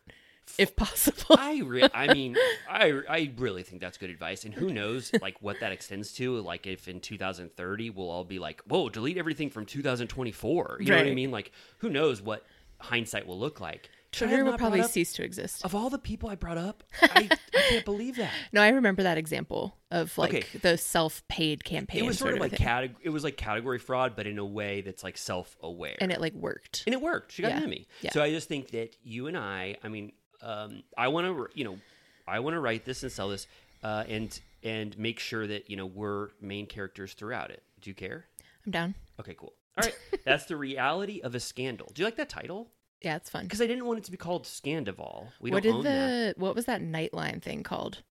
[0.58, 1.36] if possible.
[1.38, 2.36] I re- I mean,
[2.68, 6.40] I I really think that's good advice, and who knows, like what that extends to.
[6.40, 10.96] Like if in 2030 we'll all be like, "Whoa, delete everything from 2024." You know
[10.96, 11.30] what I mean?
[11.30, 12.44] Like who knows what
[12.78, 13.90] hindsight will look like.
[14.16, 15.64] Twitter will probably up- cease to exist.
[15.64, 18.33] Of all the people I brought up, I, I can't believe that.
[18.53, 20.59] No, I remember that example of like Okay.
[20.61, 22.03] the self-paid campaign.
[22.05, 22.66] It was sort of like thing.
[22.66, 25.96] categ- It was like category fraud, but in a way that's like self-aware.
[26.00, 26.83] and it like worked.
[26.87, 27.33] and it worked.
[27.33, 27.59] She got Yeah.
[27.59, 27.87] an Emmy.
[28.03, 28.12] Yeah.
[28.12, 31.64] So I just think that you and I, I mean, um, I want to, you
[31.64, 31.79] know,
[32.27, 33.46] I want to write this and sell this,
[33.83, 37.62] uh, and and make sure that you know we're main characters throughout it.
[37.81, 38.24] Do you care?
[38.66, 38.94] I'm down.
[39.20, 39.53] Okay, cool.
[39.77, 41.90] All right, that's the reality of a scandal.
[41.92, 42.70] Do you like that title?
[43.04, 43.44] Yeah, it's fun.
[43.44, 45.28] Because I didn't want it to be called Scandoval.
[45.40, 46.38] We what don't did own the that.
[46.38, 48.02] what was that Nightline thing called?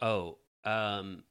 [0.00, 1.22] Oh, um,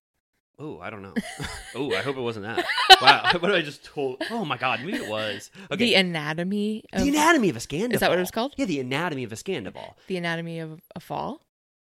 [0.58, 1.14] oh, I don't know.
[1.76, 2.66] oh, I hope it wasn't that.
[3.02, 4.22] Wow, what did I just told?
[4.30, 5.52] Oh my God, maybe it was.
[5.72, 7.94] Okay, The Anatomy of The anatomy of a Scandoval.
[7.94, 8.56] Is that what it was called?
[8.58, 9.94] Yeah, the anatomy of a Scandoval.
[10.08, 11.42] the Anatomy of a Fall.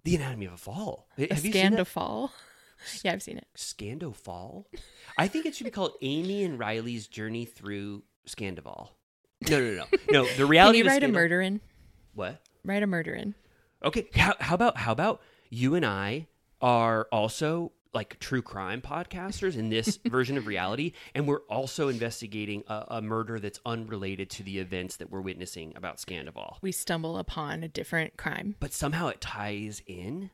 [0.03, 1.07] The anatomy of a fall.
[1.17, 2.31] A Have.
[3.03, 3.47] Yeah, I've seen it.
[3.55, 4.67] Scando Fall?
[5.17, 8.89] I think it should be called Amy and Riley's Journey Through Scandoval.
[9.49, 9.85] No, no, no, no.
[10.09, 11.61] No, the Can reality you of write a murder in?
[12.15, 12.41] What?
[12.63, 13.35] Write a murder in.
[13.83, 16.27] Okay, how, how about how about you and I
[16.61, 22.63] are also like true crime podcasters in this version of reality, and we're also investigating
[22.67, 26.57] a, a murder that's unrelated to the events that we're witnessing about Scandoval.
[26.61, 28.55] We stumble upon a different crime.
[28.59, 30.31] but somehow it ties in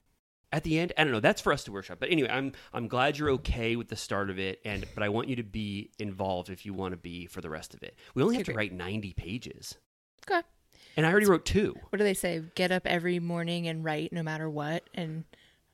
[0.54, 0.94] at the end.
[0.98, 1.20] I don't know.
[1.20, 1.98] That's for us to workshop.
[2.00, 5.10] But anyway, I'm I'm glad you're okay with the start of it, and but I
[5.10, 7.98] want you to be involved if you want to be for the rest of it.
[8.16, 9.76] We only have to write 90 pages,
[10.30, 10.42] Okay.
[10.96, 11.76] and I already wrote two.
[11.90, 12.42] What do they say?
[12.56, 14.84] Get up every morning and write no matter what.
[14.94, 15.26] And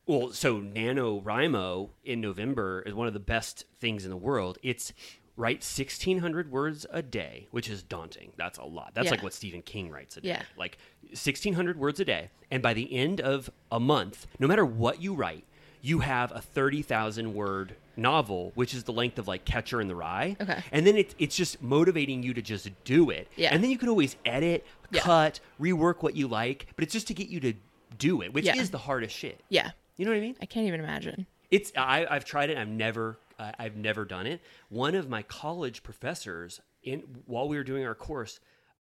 [0.07, 4.57] Well, so NaNoWriMo in November is one of the best things in the world.
[4.63, 4.93] It's
[5.35, 8.33] write 1600 words a day, which is daunting.
[8.37, 8.91] That's a lot.
[8.93, 9.11] That's Yeah.
[9.11, 10.29] like what Stephen King writes a day.
[10.29, 10.43] Yeah.
[10.57, 10.77] Like
[11.09, 12.29] 1600 words a day.
[12.51, 15.43] And by the end of a month, no matter what you write,
[15.81, 19.95] you have a 30,000 word novel, which is the length of like Catcher in the
[19.95, 20.35] Rye.
[20.41, 20.61] Okay.
[20.71, 23.27] And then it, it's just motivating you to just do it.
[23.35, 23.53] Yeah.
[23.53, 25.01] And then you can always edit, Yeah.
[25.01, 27.53] cut, rework what you like, but it's just to get you to
[27.97, 28.55] do it, which Yeah.
[28.55, 29.39] is the hardest shit.
[29.49, 30.35] yeah, You know what I mean?
[30.41, 31.25] I can't even imagine.
[31.51, 32.57] It's I, I've tried it.
[32.57, 34.41] I've never I I've never done it.
[34.69, 38.39] One of my college professors in while we were doing our course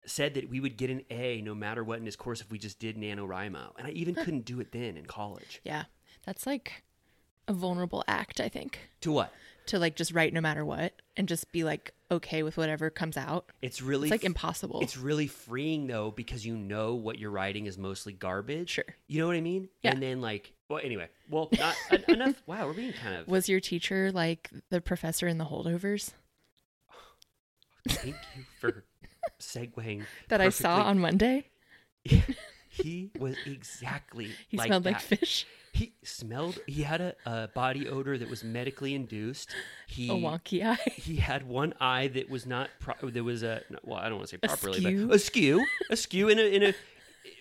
[0.07, 2.57] said that we would get an A no matter what in his course if we
[2.57, 5.61] just did NaNoWriMo, and I even couldn't do it then in college.
[5.63, 5.83] Yeah.
[6.25, 6.83] That's like
[7.47, 8.89] a vulnerable act, I think.
[9.01, 9.31] To what?
[9.67, 13.17] To like just write no matter what and just be like okay with whatever comes
[13.17, 13.49] out.
[13.61, 14.79] It's really It's like impossible.
[14.81, 18.69] It's really freeing though because you know what you're writing is mostly garbage.
[18.71, 18.85] Sure.
[19.07, 19.67] You know what I mean?
[19.81, 19.91] Yeah.
[19.91, 22.41] And then like well anyway well not en- enough.
[22.45, 23.27] Wow, we're being kind of.
[23.27, 26.11] Was your teacher like the professor in the holdovers
[27.89, 28.83] Thank you for
[29.39, 31.45] segueing that I saw on Monday?
[32.69, 34.93] he was exactly He like smelled that.
[34.93, 35.45] like fish.
[35.73, 36.57] He smelled.
[36.65, 39.53] He had a, a body odor that was medically induced.
[39.87, 40.77] He A wonky eye.
[40.95, 42.69] He had one eye that was not.
[42.79, 45.07] Pro- there was a well, I don't want to say properly, Askew?
[45.07, 46.73] but askew, askew in a in a,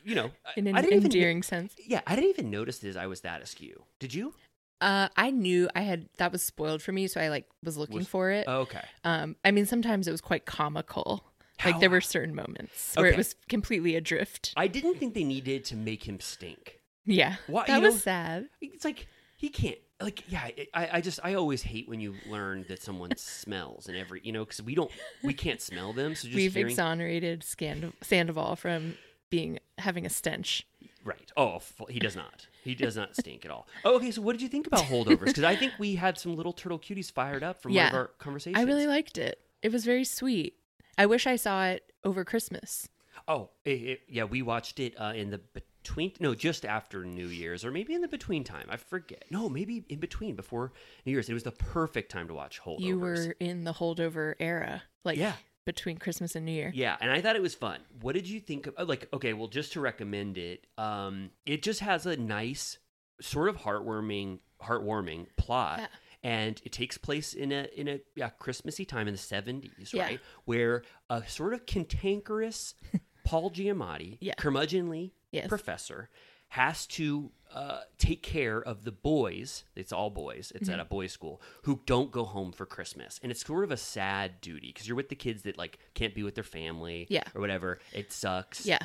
[0.05, 1.75] you know, In an I didn't even- endearing sense.
[1.87, 2.97] yeah, I didn't even notice this.
[2.97, 3.85] I was that askew.
[4.01, 4.35] Did you?
[4.83, 7.99] Uh, I knew I had that was spoiled for me, so I like was looking
[7.99, 8.47] Was- for it.
[8.47, 8.83] Okay.
[9.05, 11.25] Um, I mean, sometimes it was quite comical.
[11.65, 14.53] Like there were certain moments where it was completely adrift.
[14.57, 16.81] I didn't think they needed to make him stink.
[17.05, 18.49] Yeah, Why- that was know- sad.
[18.61, 19.79] It's like he can't.
[20.01, 23.97] Like yeah, I, I just I always hate when you learn that someone smells and
[23.97, 24.91] every you know because we don't
[25.23, 26.15] we can't smell them.
[26.15, 28.97] So just We've hearing, exonerated Scand- Sandoval from
[29.31, 30.67] being having a stench.
[31.05, 31.31] Right.
[31.37, 32.47] Oh, he does not.
[32.65, 33.69] He does not stink at all.
[33.85, 34.11] Oh, okay.
[34.11, 35.27] So, what did you think about holdovers?
[35.27, 38.09] Because I think we had some little turtle cuties fired up from one of our
[38.19, 38.61] conversations.
[38.61, 39.39] I really liked it.
[39.63, 40.55] It was very sweet.
[40.99, 42.89] I wish I saw it over Christmas.
[43.29, 44.25] Oh, it, it- yeah.
[44.25, 46.13] We watched it uh, in the between.
[46.21, 48.67] No, just after New Year's, or maybe in the between time.
[48.69, 49.25] I forget.
[49.31, 50.73] No, maybe in between before
[51.05, 51.29] New Year's.
[51.29, 52.81] It was the perfect time to watch holdovers.
[52.81, 55.33] You were in the holdover era, like Yeah.
[55.65, 56.71] between Christmas and New Year.
[56.75, 57.81] Yeah, and I thought it was fun.
[58.01, 61.63] What did you think of uh, like okay, well just to recommend it, um it
[61.63, 62.79] just has a nice
[63.21, 65.79] sort of heartwarming heartwarming plot.
[65.81, 65.87] Yeah.
[66.27, 70.03] And it takes place in a in a yeah, Christmassy time in the 70s, Yeah.
[70.03, 70.21] right?
[70.45, 72.75] Where a sort of cantankerous
[73.25, 74.35] Paul Giamatti, Yeah.
[74.35, 75.49] curmudgeonly Yes.
[75.49, 76.09] professor,
[76.49, 79.65] has to uh, take care of the boys.
[79.75, 80.53] It's all boys.
[80.55, 80.81] It's Mm-hmm.
[80.81, 83.77] at a boys' school who don't go home for Christmas, and it's sort of a
[83.77, 87.25] sad duty because you're with the kids that like can't be with their family, Yeah.
[87.35, 87.79] or whatever.
[87.93, 88.67] It sucks.
[88.67, 88.85] Yeah.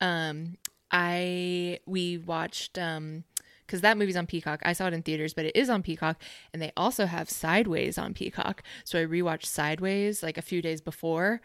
[0.00, 0.56] Um
[0.90, 3.24] I we watched um
[3.66, 4.60] cuz that movie's on Peacock.
[4.64, 7.98] I saw it in theaters, but it is on Peacock and they also have Sideways
[7.98, 8.62] on Peacock.
[8.84, 11.40] So I rewatched Sideways like a few days before.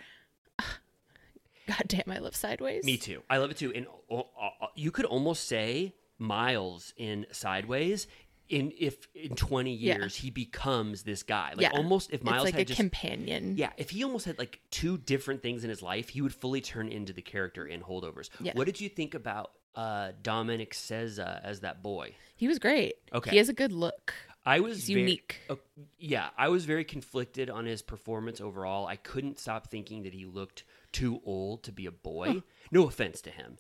[1.68, 2.84] God damn, I love Sideways.
[2.84, 3.22] Me too.
[3.30, 3.72] I love it too.
[3.74, 8.08] And uh, uh, you could almost say Miles in Sideways.
[8.50, 9.96] In if in twenty Yeah.
[9.96, 11.72] years he becomes this guy, like yeah.
[11.72, 13.56] almost if Miles it's like had a just companion.
[13.56, 16.60] Yeah, if he almost had like two different things in his life, he would fully
[16.60, 18.30] turn into the character in Holdovers.
[18.42, 18.52] Yeah.
[18.56, 22.16] What did you think about uh, Dominic Sessa as that boy?
[22.36, 22.96] He was great.
[23.14, 23.32] Okay.
[23.32, 24.14] He has a good look.
[24.46, 25.40] I was He's very- unique.
[25.50, 25.56] uh,
[26.00, 28.88] yeah, I was very conflicted on his performance overall.
[28.88, 32.42] I couldn't stop thinking that he looked too old to be a boy.
[32.72, 33.58] No offense to him.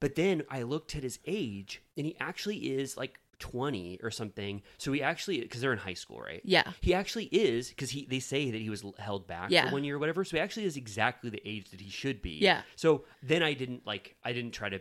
[0.00, 4.62] But then I looked at his age, and he actually is like 20 or something.
[4.78, 6.40] So he actually, because they're in high school, right?
[6.44, 6.64] Yeah.
[6.80, 9.68] He actually is, because he they say that he was held back Yeah.
[9.68, 10.24] for one year or whatever.
[10.24, 12.38] So he actually is exactly the age that he should be.
[12.40, 12.62] Yeah.
[12.74, 14.80] So then I didn't like, I didn't try to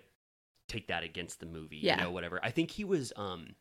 [0.67, 1.97] take that against the movie, Yeah.
[1.97, 2.39] you know, whatever.
[2.43, 3.56] I think he was, um,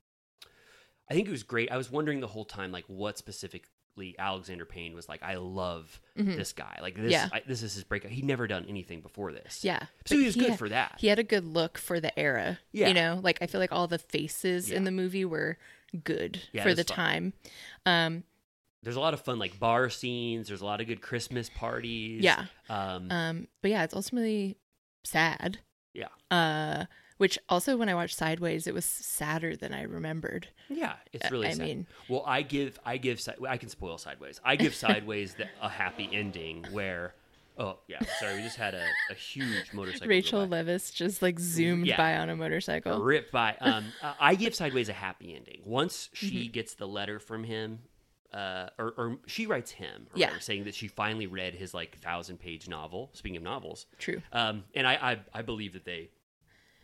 [1.10, 1.70] I think it was great.
[1.70, 5.22] I was wondering the whole time, like, what specifically Alexander Payne was like.
[5.22, 6.78] I love this guy.
[6.80, 7.02] Like this.
[7.02, 7.10] Mm-hmm.
[7.10, 7.28] Yeah.
[7.32, 8.10] I, this is his breakout.
[8.12, 9.62] He'd never done anything before this.
[9.64, 9.82] Yeah.
[10.06, 10.94] So he was good had- for that.
[10.98, 12.58] He had a good look for the era.
[12.72, 12.88] Yeah.
[12.88, 15.58] You know, like I feel like all the faces in the movie were
[16.04, 16.96] good Yeah, for the fun.
[16.96, 17.32] time.
[17.84, 18.24] Um,
[18.82, 20.48] There's a lot of fun, like bar scenes.
[20.48, 22.22] There's a lot of good Christmas parties.
[22.22, 22.46] Yeah.
[22.70, 23.10] Um.
[23.10, 24.56] um, but yeah, it's ultimately
[25.04, 25.58] sad.
[25.94, 26.08] Yeah.
[26.30, 26.86] Uh,
[27.18, 30.48] which also when I watched Sideways, it was sadder than I remembered.
[30.68, 31.48] Yeah, it's I- really.
[31.48, 31.60] I sad.
[31.66, 34.40] mean- well, I give, I give, I can spoil Sideways.
[34.44, 37.14] I give Sideways the, a happy ending where,
[37.58, 40.08] oh yeah, sorry, we just had a, a huge motorcycle.
[40.08, 40.46] Rachel.
[40.48, 41.96] Leviss just like zoomed Yeah.
[41.96, 43.00] by on a motorcycle.
[43.02, 43.54] Rip by.
[43.60, 45.60] Um, uh, I give Sideways a happy ending.
[45.64, 46.52] Once she Mm-hmm.
[46.52, 47.80] gets the letter from him,
[48.32, 50.26] uh, or, or she writes him, or Yeah.
[50.26, 53.10] whatever, saying that she finally read his like thousand page novel.
[53.12, 54.22] Speaking of novels, True.
[54.32, 56.10] Um, and I, I, I believe that they,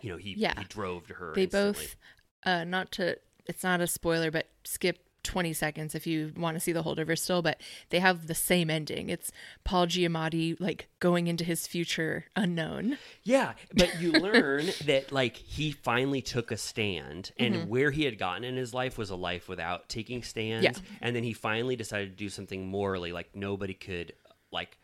[0.01, 0.53] you know, he, Yeah.
[0.59, 1.33] he drove to her.
[1.35, 1.85] They instantly.
[1.85, 1.97] both,
[2.45, 6.61] uh, not to, it's not a spoiler, but skip 20 seconds if you want to
[6.61, 7.61] see the holdover still, but
[7.91, 9.11] they have the same ending.
[9.11, 9.31] It's
[9.63, 12.97] Paul Giamatti like going into his future unknown.
[13.25, 18.19] Yeah, but you learn that like he finally took a stand, and where he had
[18.19, 20.67] gotten in his life was a life without taking stands.
[20.67, 20.85] Mm-hmm.
[20.85, 20.99] Yeah.
[21.03, 24.15] and then he finally decided to do something morally, like nobody could,
[24.51, 24.79] like,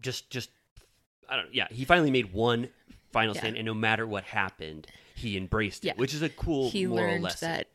[0.00, 0.48] just just
[1.28, 1.54] I don't.
[1.54, 2.70] Yeah, he finally made one
[3.12, 3.40] final Yeah.
[3.42, 5.94] stand, and no matter what happened, he embraced it, Yeah.
[5.96, 7.50] which is a cool he moral learned lesson.
[7.50, 7.66] that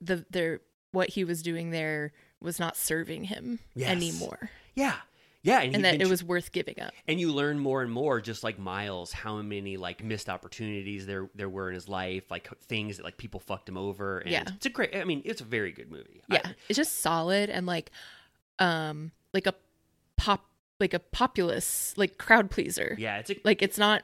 [0.00, 0.60] the their
[0.96, 3.90] what he was doing there was not serving him Yes.
[3.90, 4.94] anymore yeah,
[5.42, 6.92] yeah, and, and that it was worth giving up.
[7.08, 11.28] and you learn more and more just like miles how many like missed opportunities there
[11.34, 14.44] there were in his life like things that like people fucked him over and Yeah.
[14.48, 17.48] it's a great i mean it's a very good movie I- Yeah, it's just solid
[17.50, 17.90] and like
[18.58, 19.54] um like a
[20.16, 20.44] pop
[20.80, 22.94] like a populace like crowd pleaser.
[22.98, 24.02] yeah it's a Like it's not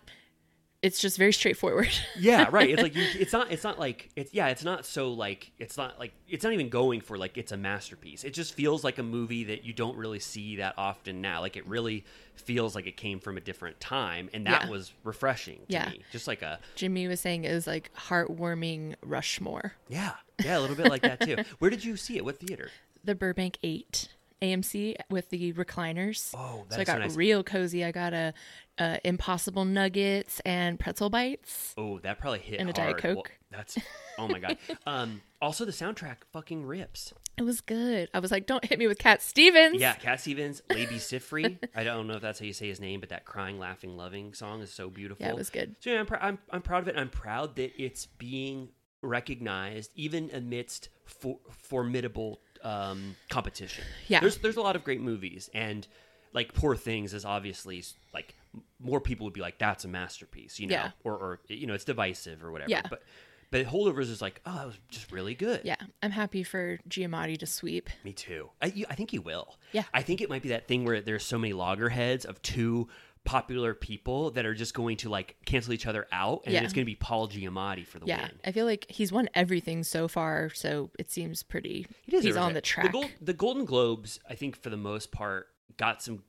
[0.82, 1.88] it's just very straightforward.
[2.18, 2.68] Yeah, right.
[2.70, 5.76] It's like you, it's not it's not like it's yeah, it's not so like it's
[5.76, 8.22] not like it's not even going for like it's a masterpiece.
[8.24, 11.40] It just feels like a movie that you don't really see that often now.
[11.40, 12.04] Like it really
[12.36, 14.70] feels like it came from a different time and that Yeah.
[14.70, 15.88] was refreshing to Yeah.
[15.90, 16.02] me.
[16.12, 19.74] Just like a Jimmy was saying it was like heartwarming Rushmore.
[19.88, 20.14] yeah,
[20.44, 21.36] yeah, a little bit like that too.
[21.58, 22.24] Where did you see it?
[22.24, 22.70] What theater?
[23.04, 24.08] The Burbank 8
[24.42, 26.34] AMC with the recliners.
[26.36, 27.16] Oh, so I is so got nice.
[27.16, 27.84] real cozy.
[27.84, 28.34] I got a,
[28.78, 31.74] a Impossible Nuggets and pretzel bites.
[31.78, 32.96] Oh, that probably hit And a hard.
[32.96, 33.32] Diet Well, Coke.
[33.50, 33.78] that's
[34.18, 34.58] oh my god.
[34.86, 37.14] Um, also the soundtrack fucking rips.
[37.38, 38.10] It was good.
[38.12, 39.80] I was like, don't hit me with Cat Stevens.
[39.80, 41.58] Yeah, Cat Stevens, Labi Siffre.
[41.74, 44.34] I don't know if that's how you say his name, but that crying, laughing, loving
[44.34, 45.24] song is so beautiful.
[45.24, 45.76] Yeah, it was good.
[45.80, 46.96] So yeah, I'm, pr- I'm I'm proud of it.
[46.98, 48.68] I'm proud that it's being
[49.00, 53.84] recognized even amidst for- formidable um, competition.
[54.08, 54.20] Yeah.
[54.20, 55.86] there's there's a lot of great movies, and
[56.32, 58.34] like Poor Things is obviously like
[58.80, 60.90] more people would be like that's a masterpiece, you know, Yeah.
[61.04, 62.70] or or you know it's divisive or whatever.
[62.70, 62.82] Yeah.
[62.88, 63.02] but.
[63.50, 65.60] But Holdovers is like, oh, that was just really good.
[65.62, 67.90] Yeah, I'm happy for Giamatti to sweep.
[68.02, 68.48] Me too.
[68.62, 69.58] I, you- I think he will.
[69.72, 69.82] Yeah.
[69.92, 72.88] I think it might be that thing where there's so many loggerheads of two
[73.24, 76.62] popular people that are just going to like cancel each other out, and Yeah.
[76.64, 78.32] it's going to be Paul Giamatti for the Yeah, win.
[78.44, 81.86] I feel like he's won everything so far, so it seems pretty.
[82.04, 82.54] He he's on it.
[82.54, 82.86] the track.
[82.86, 86.24] The, Gold, the Golden Globes, I think, for the most part, got some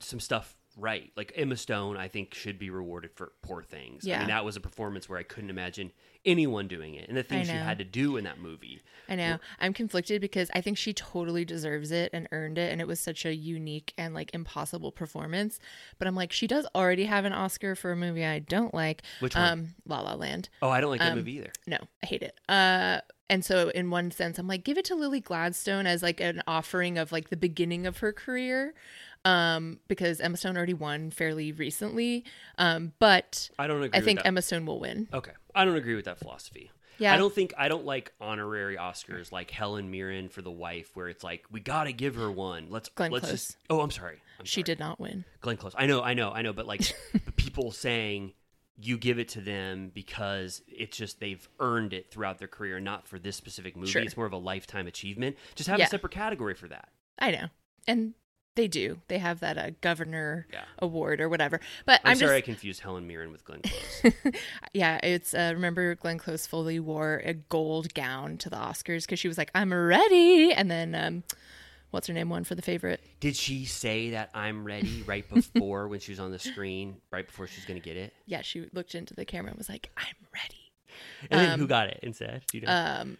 [0.00, 1.10] some stuff right.
[1.16, 4.06] Like Emma Stone, I think, should be rewarded for Poor Things.
[4.06, 4.18] I Yeah.
[4.20, 5.92] mean, that was a performance where I couldn't imagine
[6.24, 8.82] anyone doing it, and the things she had to do in that movie.
[9.08, 9.38] I know.
[9.60, 13.00] I'm conflicted because I think she totally deserves it and earned it, and it was
[13.00, 15.58] such a unique and like impossible performance.
[15.98, 19.02] But I'm like, she does already have an Oscar for a movie I don't like.
[19.20, 19.44] Which one?
[19.52, 20.48] Um, La La Land.
[20.60, 21.52] Oh, I don't like that Um, movie either.
[21.66, 22.38] No, I hate it.
[22.48, 26.20] Uh, and so in one sense, I'm like, give it to Lily Gladstone as like
[26.20, 28.74] an offering of like the beginning of her career,
[29.24, 32.24] um, because Emma Stone already won fairly recently.
[32.58, 33.98] Um, but I don't agree.
[33.98, 34.20] I think.
[34.24, 35.08] Emma Stone will win.
[35.12, 36.70] Okay, I don't agree with that philosophy.
[36.98, 37.14] Yeah.
[37.14, 41.08] I don't think I don't like honorary Oscars like Helen Mirren for The Wife, where
[41.08, 42.66] it's like we got to give her one.
[42.70, 43.32] Let's Glenn let's Close.
[43.46, 43.56] just.
[43.70, 44.20] Oh, I'm sorry.
[44.40, 44.64] I'm She sorry.
[44.64, 45.24] did not win.
[45.40, 45.74] Glenn Close.
[45.78, 46.52] I know, I know, I know.
[46.52, 46.80] But like
[47.36, 48.32] people saying
[48.80, 53.06] you give it to them because it's just they've earned it throughout their career, not
[53.06, 53.90] for this specific movie.
[53.90, 54.02] Sure.
[54.02, 55.36] It's more of a lifetime achievement.
[55.54, 55.86] Just have Yeah.
[55.86, 56.88] a separate category for that.
[57.20, 57.46] I know,
[57.86, 58.14] and
[58.58, 58.98] they do.
[59.06, 60.64] They have that uh, governor Yeah.
[60.80, 61.60] award or whatever.
[61.86, 64.12] But I'm, I'm, sorry I confused Helen Mirren with Glenn Close.
[64.72, 64.98] yeah.
[65.02, 69.28] It's uh, remember Glenn Close fully wore a gold gown to the Oscars because she
[69.28, 71.22] was like, "I'm ready," and then um,
[71.92, 73.00] what's her name won for the favorite.
[73.20, 77.26] Did she say that I'm ready right before when she was on the screen, right
[77.26, 78.12] before she's going to get it?
[78.26, 80.72] Yeah, she looked into the camera and was like, "I'm ready."
[81.30, 82.42] And then Um, who got it instead?
[82.50, 82.72] Do you know?
[82.72, 83.18] Um,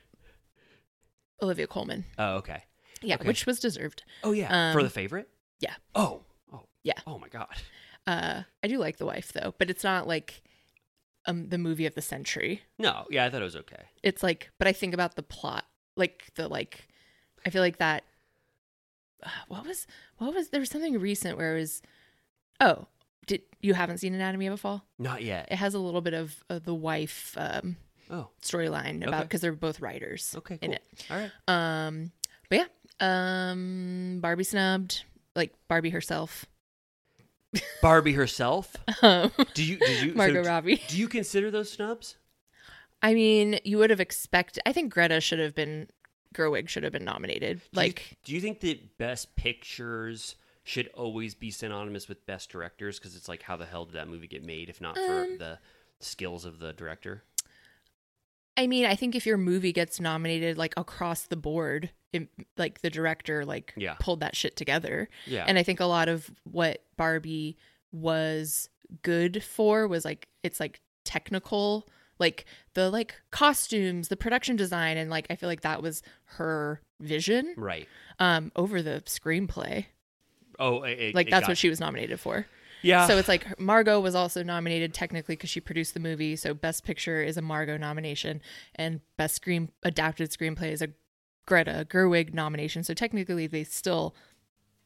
[1.41, 2.05] Olivia Colman.
[2.19, 2.65] oh, okay.
[3.03, 3.27] Yeah, Okay.
[3.29, 4.03] which was deserved.
[4.25, 5.29] Oh yeah, for Um, the favorite.
[5.61, 5.75] Yeah.
[5.95, 6.23] Oh.
[6.53, 6.65] Oh.
[6.83, 6.95] Yeah.
[7.07, 7.55] Oh my god.
[8.07, 10.43] Uh, I do like The Wife though, but it's not like
[11.27, 12.63] um the movie of the century.
[12.79, 13.07] No.
[13.11, 13.85] Yeah, I thought it was okay.
[14.03, 15.65] It's like, but I think about the plot,
[15.97, 16.89] like the like,
[17.45, 18.05] I feel like that.
[19.23, 19.87] Uh, what was
[20.19, 21.83] what was there was something recent where it was,
[22.61, 22.87] oh,
[23.27, 24.85] did you haven't seen Anatomy of a Fall?
[24.99, 25.49] Not yet.
[25.51, 27.77] It has a little bit of uh, the wife um
[28.11, 28.31] Oh.
[28.41, 29.23] storyline about Okay.
[29.25, 30.35] because they're both writers.
[30.39, 30.59] Okay.
[30.63, 30.75] in Cool.
[30.77, 31.07] it.
[31.11, 31.31] All right.
[31.87, 32.13] Um,
[32.49, 32.65] but yeah,
[33.01, 36.47] um, Barbie snubbed, like Barbie herself.
[37.83, 38.77] Barbie herself.
[39.03, 39.79] Um, Do you?
[39.79, 40.15] Did you?
[40.15, 40.83] Margot so Robbie.
[40.89, 42.17] Do you consider those snubs?
[43.01, 44.63] I mean, you would have expected.
[44.67, 45.87] I think Greta should have been,
[46.35, 47.59] Gerwig should have been nominated.
[47.73, 50.35] Do you- Like, do you think that best pictures
[50.65, 52.99] should always be synonymous with best directors?
[52.99, 55.39] Because it's like, how the hell did that movie get made if not for Um,
[55.39, 55.59] the
[56.01, 57.23] skills of the director?
[58.59, 62.81] I mean, I think if your movie gets nominated like across the board, it, like
[62.83, 63.95] the director like Yeah.
[64.01, 65.09] pulled that shit together.
[65.27, 65.45] Yeah.
[65.47, 67.57] And I think a lot of what Barbie
[67.93, 68.69] was
[69.03, 72.45] good for was like it's like technical, like
[72.75, 77.55] the like costumes, the production design, and like I feel like that was her vision
[77.57, 77.87] Right.
[78.19, 79.87] um over the screenplay.
[80.59, 82.47] Oh, it, Like it that's got- what she was nominated for.
[82.83, 83.07] Yeah.
[83.07, 86.37] So it's like Margot was also nominated technically because she produced the movie.
[86.37, 88.41] So Best Picture is a Margot nomination,
[88.75, 90.89] and Best Screen Adapted Screenplay is a
[91.47, 92.85] Greta Gerwig nomination.
[92.85, 94.15] So technically, they still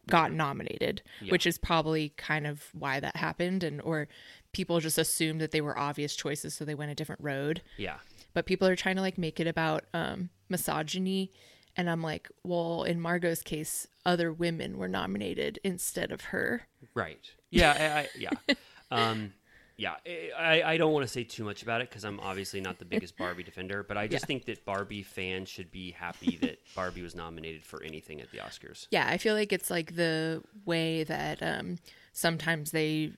[0.09, 1.31] got nominated, Yeah.
[1.33, 4.09] which is probably kind of why that happened, and or
[4.53, 7.63] people just assumed that they were obvious choices, so they went a different road.
[7.77, 7.99] yeah.
[8.35, 11.31] But people are trying to like make it about um, misogyny.
[11.77, 16.67] And I'm like, well, in Margot's case, other women were nominated instead of her.
[16.95, 17.31] Right.
[17.51, 17.73] Yeah.
[17.73, 18.55] I, I, yeah.
[18.91, 19.33] Um,
[19.79, 19.95] yeah.
[20.39, 22.85] I, I don't want to say too much about it because I'm obviously not the
[22.85, 24.27] biggest Barbie defender, but I just Yeah.
[24.27, 28.39] think that Barbie fans should be happy that Barbie was nominated for anything at the
[28.39, 28.87] Oscars.
[28.91, 31.79] Yeah, I feel like it's like the way that um
[32.13, 33.13] sometimes they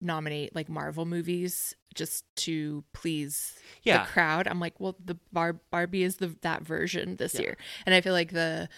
[0.00, 4.04] nominate like Marvel movies just to please Yeah.
[4.04, 4.46] the crowd.
[4.48, 7.40] I'm like, well, the Bar- Barbie is the that version this Yeah.
[7.42, 8.68] year, and I feel like the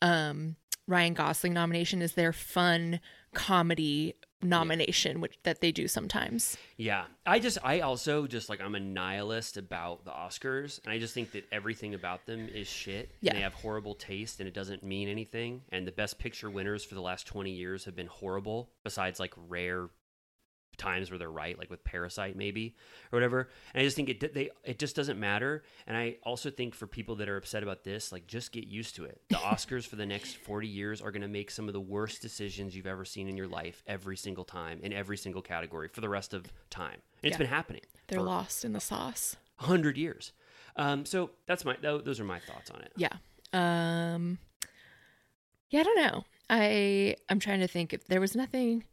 [0.00, 0.56] um,
[0.88, 2.98] Ryan Gosling nomination is their fun
[3.34, 4.14] comedy
[4.44, 6.56] nomination, which that they do sometimes.
[6.76, 7.04] Yeah.
[7.24, 10.80] I just, I also just like, I'm a nihilist about the Oscars.
[10.84, 13.10] And I just think that everything about them is shit.
[13.20, 13.30] Yeah.
[13.30, 15.62] And they have horrible taste and it doesn't mean anything.
[15.70, 19.32] And the best picture winners for the last 20 years have been horrible, besides like
[19.48, 19.88] rare
[20.76, 22.74] times where they're right, like with Parasite maybe
[23.12, 23.48] or whatever.
[23.74, 25.62] And I just think it they it just doesn't matter.
[25.86, 28.96] And I also think for people that are upset about this, like just get used
[28.96, 29.20] to it.
[29.28, 32.22] The Oscars for the next 40 years are going to make some of the worst
[32.22, 36.00] decisions you've ever seen in your life every single time in every single category for
[36.00, 36.94] the rest of time.
[37.22, 37.38] And it's Yeah.
[37.38, 39.36] been happening They're lost in the sauce.
[39.58, 40.32] 100 years.
[40.76, 42.92] Um, so that's my those are my thoughts on it.
[42.96, 43.12] Yeah.
[43.52, 44.38] Um
[45.70, 46.24] Yeah, I don't know.
[46.50, 48.84] I I'm trying to think if there was nothing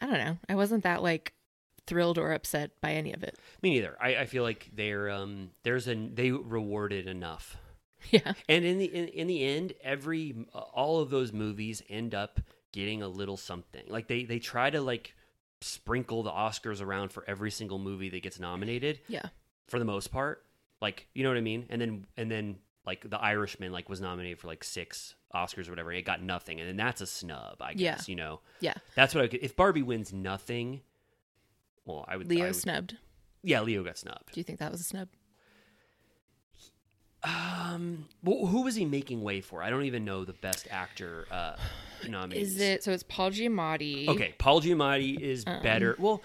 [0.00, 0.38] I don't know.
[0.48, 1.32] I wasn't that like
[1.86, 3.36] thrilled or upset by any of it.
[3.62, 3.96] Me neither.
[4.00, 7.56] I, I feel like they're um there's an they rewarded enough.
[8.10, 8.34] Yeah.
[8.48, 12.38] And in the in, in the end, every all of those movies end up
[12.72, 13.82] getting a little something.
[13.88, 15.14] Like they they try to like
[15.60, 19.26] sprinkle the Oscars around for every single movie that gets nominated Yeah.
[19.66, 20.44] for the most part.
[20.80, 21.66] Like, you know what I mean?
[21.68, 25.72] And then and then like The Irishman like was nominated for like 6 Oscars or
[25.72, 25.92] whatever.
[25.92, 26.58] It got nothing.
[26.60, 27.96] And then that's a snub, I Yeah.
[27.96, 28.40] guess, you know.
[28.60, 28.74] Yeah.
[28.94, 30.80] That's what I could if Barbie wins nothing,
[31.84, 32.96] well, I would I Leo would- snubbed.
[33.42, 34.32] Yeah, Leo got snubbed.
[34.32, 35.08] Do you think that was a snub?
[37.22, 39.62] Um, well, who was he making way for?
[39.62, 41.56] I don't even know the best actor uh,
[42.08, 42.52] nominees.
[42.54, 44.06] Is it so it's Paul Giamatti.
[44.08, 44.34] okay?
[44.38, 45.62] Paul Giamatti is Um.
[45.62, 45.96] better.
[45.98, 46.22] Well,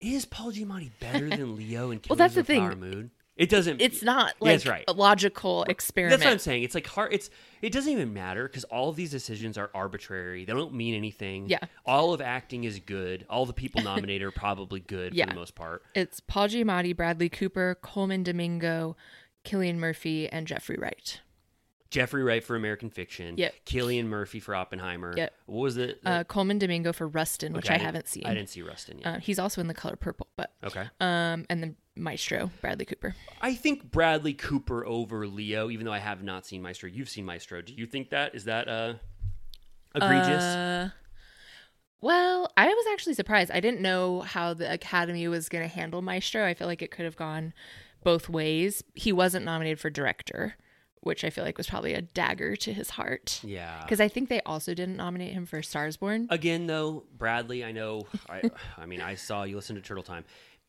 [0.00, 3.10] is Paul Giamatti better than Leo in Killers Well, that's the thing.
[3.36, 3.82] It doesn't.
[3.82, 4.84] It's not Yeah, like that's right.
[4.88, 6.18] a logical experiment.
[6.20, 6.62] That's what I'm saying.
[6.62, 7.12] It's like hard.
[7.12, 7.28] It's
[7.60, 10.44] it doesn't even matter because all of these decisions are arbitrary.
[10.46, 11.46] They don't mean anything.
[11.48, 11.58] Yeah.
[11.84, 13.26] All of acting is good.
[13.28, 15.26] All the people nominated are probably good Yeah.
[15.26, 15.82] for the most part.
[15.94, 18.96] It's Paul Giamatti, Bradley Cooper, Colman Domingo,
[19.44, 21.20] Cillian Murphy, and Jeffrey Wright.
[21.90, 23.36] Jeffrey Wright for American Fiction.
[23.36, 23.54] Yep.
[23.64, 25.14] Cillian Murphy for Oppenheimer.
[25.16, 25.32] Yep.
[25.46, 26.00] What was it?
[26.04, 28.26] Uh, Colman Domingo for Rustin, which Okay, I didn't- haven't seen.
[28.26, 29.06] I didn't see Rustin yet.
[29.06, 30.88] Uh, he's also in The Color Purple, but okay.
[31.00, 33.14] um, and then Maestro, Bradley Cooper.
[33.40, 36.88] I think Bradley Cooper over Leo, even though I have not seen Maestro.
[36.88, 37.62] You've seen Maestro.
[37.62, 38.94] Do you think that is that uh
[39.94, 40.42] egregious?
[40.42, 40.90] Uh,
[42.00, 43.50] well, I was actually surprised.
[43.50, 46.44] I didn't know how the Academy was going to handle Maestro.
[46.44, 47.54] I feel like it could have gone
[48.04, 48.84] both ways.
[48.94, 50.54] He wasn't nominated for director,
[51.00, 53.40] which I feel like was probably a dagger to his heart.
[53.42, 53.80] yeah.
[53.82, 56.26] Because I think they also didn't nominate him for Stars Born.
[56.30, 58.06] Again, though, Bradley, I know.
[58.28, 58.42] I,
[58.76, 60.24] I mean, I saw you listen to Turtle Time.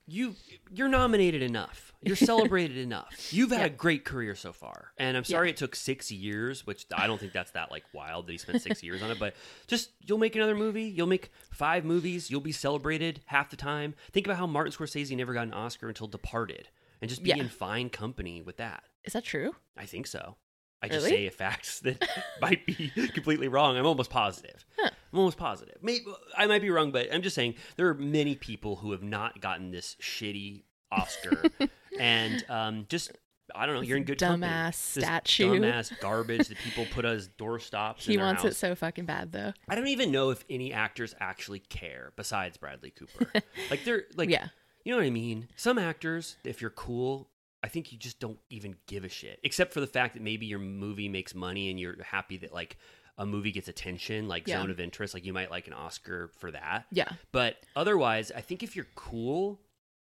[0.10, 0.36] You,
[0.74, 1.94] you're nominated enough.
[2.02, 3.34] You're celebrated enough.
[3.34, 6.86] You've had a great career so far, and I'm sorry it took six years, which
[6.96, 9.20] I don't think that's that like wild that he spent six years on it.
[9.20, 9.36] But
[9.68, 10.84] just you'll make another movie.
[10.86, 12.32] You'll make five movies.
[12.32, 13.96] You'll be celebrated half the time.
[14.14, 16.70] Think about how Martin Scorsese never got an Oscar until Departed,
[17.02, 17.38] and just be Yeah.
[17.40, 18.84] in fine company with that.
[19.04, 19.56] Is that true?
[19.76, 20.38] I think so.
[20.82, 21.28] I just Really?
[21.28, 22.08] say facts that
[22.40, 23.76] might be completely wrong.
[23.78, 24.64] I'm almost positive.
[25.12, 25.78] I'm almost positive.
[25.82, 26.06] Maybe
[26.38, 29.40] I might be wrong, but I'm just saying there are many people who have not
[29.42, 31.44] gotten this shitty Oscar,
[32.00, 33.12] and um, just
[33.56, 33.82] I don't know.
[33.82, 34.46] You're in good company.
[34.52, 35.60] dumbass This statue.
[35.60, 38.02] dumbass garbage that people put as doorstops.
[38.02, 38.52] He wants house.
[38.52, 39.54] it so fucking bad, though.
[39.70, 43.32] I don't even know if any actors actually care besides Bradley Cooper.
[43.72, 44.48] like they're like Yeah.
[44.84, 45.48] you know what I mean?
[45.56, 47.30] Some actors, if you're cool,
[47.64, 49.40] I think you just don't even give a shit.
[49.44, 52.78] Except for the fact that maybe your movie makes money and you're happy that like
[53.18, 54.62] a movie gets attention, like Yeah.
[54.62, 56.86] Zone of Interest, like you might like an Oscar for that.
[56.92, 57.10] Yeah.
[57.32, 59.60] But otherwise, I think if you're cool,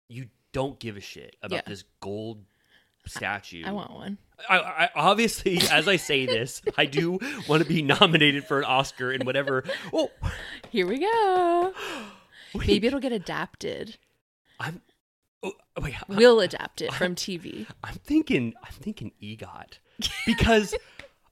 [0.08, 1.62] you don't give a shit about Yeah.
[1.66, 2.44] this gold
[3.06, 3.62] statue.
[3.64, 4.18] I want one.
[4.50, 8.64] I, I obviously, as I say this, I do want to be nominated for an
[8.64, 9.64] Oscar in whatever.
[9.92, 10.10] Oh,
[10.70, 11.72] Here we go.
[12.54, 13.96] wait, Maybe it'll get adapted.
[14.60, 14.82] I'm.
[15.42, 17.66] Oh, wait, I- We'll adapt it from TV.
[17.84, 18.54] I'm thinking.
[18.62, 19.78] I'm thinking EGOT
[20.26, 20.74] because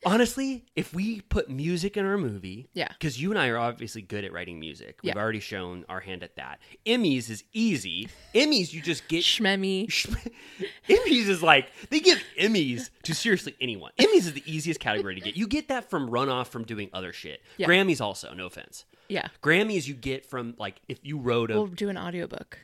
[0.06, 2.88] honestly, if we put music in our movie, Yeah.
[2.88, 4.98] because you and I are obviously good at writing music.
[5.02, 5.20] We've Yeah.
[5.20, 6.60] already shown our hand at that.
[6.86, 8.08] Emmys is easy.
[8.34, 9.22] Emmys, you just get.
[9.24, 9.86] Shmemmy.
[10.88, 13.92] Emmys is like they give Emmys to seriously anyone.
[13.98, 15.36] Emmys is the easiest category to get.
[15.36, 17.40] You get that from runoff from doing other shit.
[17.56, 17.66] Yeah.
[17.66, 18.84] Grammys also, no offense.
[19.08, 19.28] Yeah.
[19.42, 22.58] Grammys you get from like if you wrote a We'll do an audiobook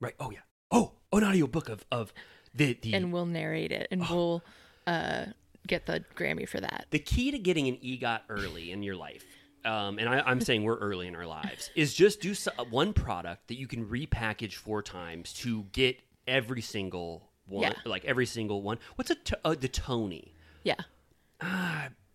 [0.00, 0.14] right.
[0.20, 0.40] Oh yeah.
[0.70, 2.12] Oh, an audiobook of of
[2.54, 4.42] the the and we'll narrate it and we'll
[4.86, 5.26] uh,
[5.66, 6.86] get the Grammy for that.
[6.90, 9.24] the key to getting an EGOT early in your life,
[9.64, 12.92] um, and I, I'm saying we're early in our lives, is just do so, one
[12.92, 17.74] product that you can repackage four times to get every single one, Yeah.
[17.84, 18.78] like every single one.
[18.96, 20.34] What's a uh, the Tony?
[20.62, 20.76] Yeah.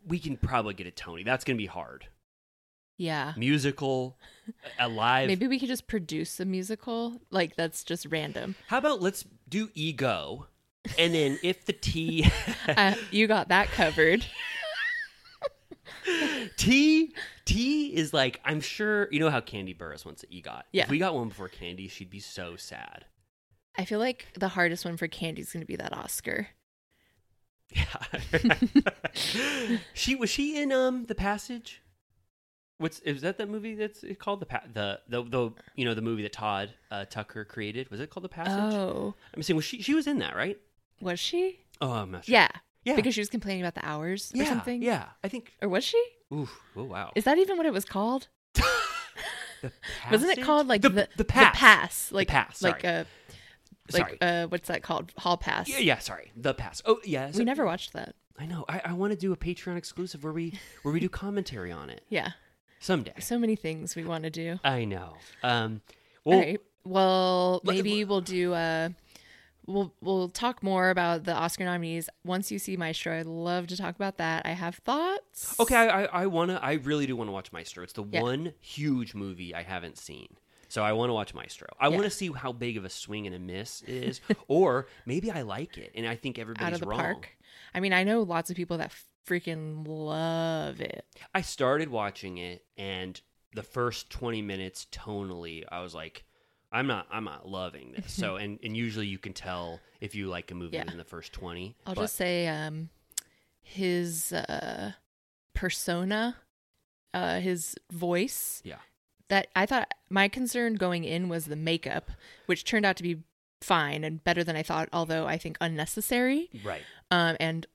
[0.08, 1.24] We can probably get a Tony.
[1.24, 2.08] That's gonna be hard.
[2.98, 3.34] Yeah.
[3.38, 4.18] musical,
[4.78, 5.28] a live.
[5.28, 7.22] Maybe we could just produce a musical.
[7.30, 8.56] Like that's just random.
[8.68, 10.48] How about let's do ego,
[10.98, 12.30] and then if the tea.
[12.68, 14.26] uh, you got that covered.
[16.58, 17.14] T
[17.46, 20.64] T is like I'm sure you know how Kandi Burruss wants an EGOT.
[20.72, 20.84] Yeah.
[20.84, 23.06] If we got one before Kandi, she'd be so sad.
[23.78, 26.48] I feel like the hardest one for Kandi is going to be that Oscar.
[27.72, 28.98] Yeah.
[29.94, 31.82] she was she in um the passage.
[32.78, 36.02] What's is that that movie that's called the pa- the the the you know the
[36.02, 37.92] movie that Todd uh, Tucker created?
[37.92, 38.74] Was it called the passage?
[38.74, 40.58] Oh, I'm saying was she she was in that right?
[41.02, 41.60] Was she?
[41.82, 42.34] Oh, I'm not sure.
[42.34, 42.50] Yeah.
[42.84, 42.96] Yeah.
[42.96, 44.82] Because she was complaining about the hours yeah, or something.
[44.82, 45.54] Yeah, I think.
[45.62, 46.02] Or was she?
[46.34, 47.12] Ooh, oh wow.
[47.16, 48.28] Is that even what it was called?
[48.54, 48.64] the
[50.12, 51.58] Wasn't it called like the the the pass?
[51.58, 52.96] pass, like pass, like sorry.
[53.00, 53.04] uh
[53.92, 54.22] like Sorry.
[54.22, 55.12] uh what's that called?
[55.18, 55.68] Hall pass.
[55.68, 56.32] Yeah, yeah, sorry.
[56.36, 56.82] The pass.
[56.86, 57.32] Oh, yeah.
[57.36, 58.16] We never watched that.
[58.38, 58.64] I know.
[58.70, 61.90] I, I want to do a Patreon exclusive where we where we do commentary on
[61.90, 62.32] it Yeah.
[62.80, 63.14] someday.
[63.20, 64.60] So many things we want to do.
[64.64, 65.18] I know.
[65.44, 65.82] Um,
[66.24, 66.62] well, All right.
[66.86, 68.90] Well, maybe we'll do uh
[69.70, 73.20] we'll we'll talk more about the Oscar nominees once you see Maestro.
[73.20, 74.46] I'd love to talk about that.
[74.46, 75.56] I have thoughts.
[75.60, 75.76] okay.
[75.76, 76.60] I, I, I wanna.
[76.62, 77.84] I really do want to watch Maestro.
[77.84, 78.22] It's the Yeah.
[78.22, 80.28] one huge movie I haven't seen.
[80.68, 81.68] So I want to watch Maestro.
[81.80, 81.96] I Yeah.
[81.96, 85.32] want to see how big of a swing and a miss it is, or maybe
[85.32, 87.00] I like it and I think everybody's out of the wrong.
[87.00, 87.30] park.
[87.74, 88.94] I mean, I know lots of people that
[89.28, 91.06] freaking love it.
[91.34, 93.20] I started watching it, and
[93.56, 96.24] the first twenty minutes, tonally, I was like,
[96.72, 98.12] I'm not, I'm not loving this.
[98.14, 100.92] so, and and usually you can tell if you like a movie Yeah.
[100.92, 101.76] in the first twenty.
[101.86, 102.90] I'll but- just say um
[103.62, 104.94] his uh
[105.54, 106.38] persona,
[107.14, 108.62] uh his voice.
[108.64, 108.78] Yeah.
[109.30, 112.10] That I thought my concern going in was the makeup,
[112.48, 113.18] which turned out to be
[113.62, 116.50] fine and better than I thought, although I think unnecessary.
[116.64, 116.82] right.
[117.12, 117.68] um, and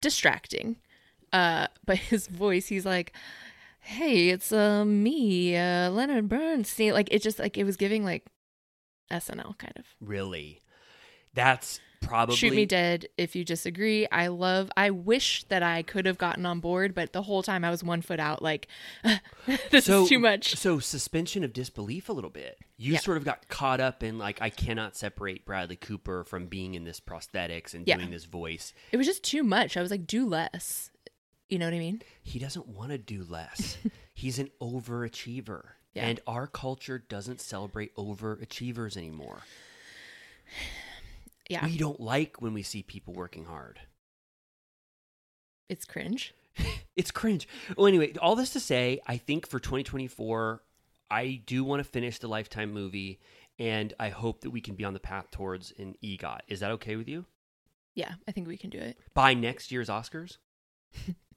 [0.00, 0.76] distracting.
[1.32, 3.12] Uh, but his voice, he's like,
[3.80, 8.26] "Hey, it's uh, me, uh, Leonard Bernstein." Like it just like it was giving like
[9.10, 9.84] SNL kind of.
[10.00, 10.60] Really,
[11.34, 14.08] that's probably Shoot me dead if you disagree.
[14.10, 14.70] I love.
[14.76, 17.84] I wish that I could have gotten on board, but the whole time I was
[17.84, 18.42] one foot out.
[18.42, 18.66] Like
[19.70, 20.56] this so, is too much.
[20.56, 22.58] So suspension of disbelief a little bit.
[22.76, 22.98] You Yeah.
[22.98, 26.84] sort of got caught up in like I cannot separate Bradley Cooper from being in
[26.84, 27.98] this prosthetics and Yeah.
[27.98, 28.72] doing this voice.
[28.90, 29.76] It was just too much.
[29.76, 30.90] I was like, do less.
[31.48, 32.02] You know what I mean?
[32.22, 33.76] He doesn't want to do less.
[34.14, 35.62] He's an overachiever.
[35.94, 36.06] Yeah.
[36.06, 39.42] And our culture doesn't celebrate overachievers anymore.
[41.50, 43.80] Yeah, We don't like when we see people working hard.
[45.68, 46.34] it's cringe.
[46.96, 47.48] It's cringe.
[47.76, 50.62] Well, anyway, all this to say, I think for 2024,
[51.10, 53.18] I do want to finish the Lifetime movie,
[53.58, 56.40] and I hope that we can be on the path towards an EGOT.
[56.48, 57.24] Is that okay with you?
[57.94, 58.98] Yeah, I think we can do it.
[59.14, 60.36] By next year's Oscars?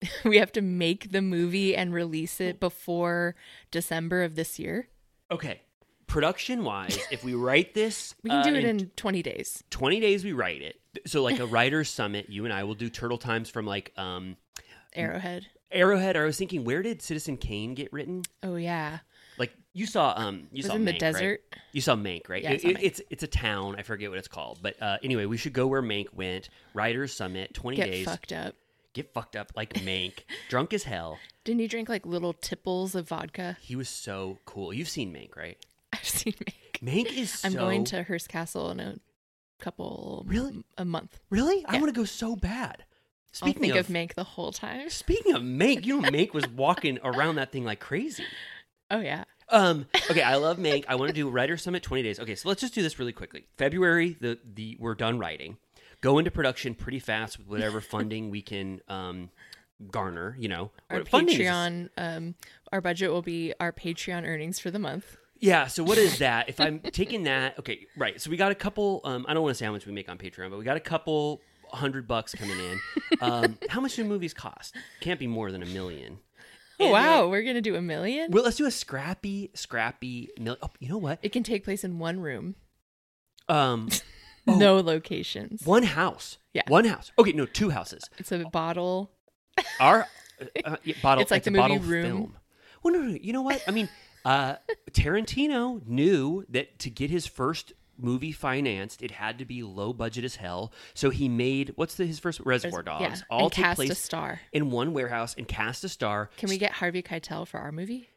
[0.24, 3.34] we have to make the movie and release it before
[3.70, 4.88] December of this year.
[5.30, 5.60] Okay.
[6.06, 9.64] Production wise, if we write this, We can uh, do it in 20 days.
[9.70, 10.24] 20 days.
[10.24, 10.80] We write it.
[11.06, 14.36] So, like a writer's summit, you and I will do Turtle Times from like um,
[14.94, 15.46] Arrowhead.
[15.72, 16.16] Arrowhead.
[16.16, 18.22] I was thinking, where did Citizen Kane get written?
[18.42, 19.00] Oh yeah.
[19.36, 21.00] Like you saw, um, you Was saw in the Mank, right?
[21.00, 21.40] desert.
[21.72, 22.42] You saw Mank, right?
[22.42, 22.78] Yeah, It- saw Mank.
[22.80, 23.74] it's it's a town.
[23.76, 26.48] I forget what it's called, but uh, anyway, we should go where Mank went.
[26.72, 28.04] Writers Summit, twenty Get days.
[28.06, 28.54] fucked up.
[28.96, 31.18] Get fucked up like Mank, drunk as hell.
[31.44, 33.58] Didn't he drink like little tipples of vodka?
[33.60, 34.72] He was so cool.
[34.72, 35.58] You've seen Mank, right?
[35.92, 36.80] I've seen Mank.
[36.82, 37.44] Mank is.
[37.44, 38.96] I'm so- going to Hearst Castle in a
[39.58, 40.64] couple Really?
[40.78, 41.20] a month.
[41.28, 41.62] Really?
[41.66, 42.84] I want to go so bad.
[43.42, 44.88] I'll Speaking think of, of Mank the whole time.
[44.88, 48.24] speaking of Mank, you know Mank was walking around that thing like crazy.
[48.90, 49.24] Oh yeah.
[49.50, 49.86] Um.
[50.10, 50.86] Okay, I love Mank.
[50.88, 52.18] I want to do Writer Summit 20 days.
[52.18, 53.46] Okay, so let's just do this really quickly.
[53.58, 55.58] February, the the we're done writing.
[56.00, 59.30] Go into production pretty fast with whatever funding we can um
[59.90, 60.36] garner.
[60.38, 62.34] You know, Our Patreon, um,
[62.72, 65.16] our budget will be our Patreon earnings for the month.
[65.38, 65.66] Yeah.
[65.66, 66.48] So what is that?
[66.48, 68.20] If I'm taking that, okay, right.
[68.20, 69.00] So we got a couple.
[69.04, 70.76] Um, I don't want to say how much we make on Patreon, but we got
[70.76, 71.40] a couple
[71.70, 72.78] hundred bucks coming in.
[73.20, 74.74] Um, how much do movies cost?
[75.00, 76.18] Can't be more than a million.
[76.78, 78.30] Oh, And, wow, uh, we're gonna do a million.
[78.30, 80.28] well, let's do a scrappy, scrappy.
[80.38, 81.18] Mil- oh, you know what?
[81.22, 82.54] It can take place in one room,
[83.48, 83.88] Um,
[84.48, 84.56] Oh.
[84.56, 85.62] no locations.
[85.66, 86.38] one house.
[86.52, 86.62] Yeah.
[86.68, 87.10] One house.
[87.18, 88.08] Okay, no, two houses.
[88.18, 89.10] It's a bottle.
[89.80, 90.06] Our
[90.64, 91.22] uh, yeah, bottle.
[91.22, 92.02] It's like a the movie bottle Room.
[92.04, 92.36] film.
[92.82, 93.18] Well, no, no, no.
[93.20, 93.62] You know what?
[93.66, 93.88] I mean,
[94.24, 94.56] uh,
[94.92, 100.24] Tarantino knew that to get his first movie financed, it had to be low budget
[100.24, 100.72] as hell.
[100.94, 103.02] So he made what's the, his first Reservoir Res- Dogs?
[103.20, 104.40] yeah, All and take cast a place star.
[104.52, 106.30] in one warehouse and cast a star.
[106.36, 108.08] Can we get Harvey Keitel for our movie?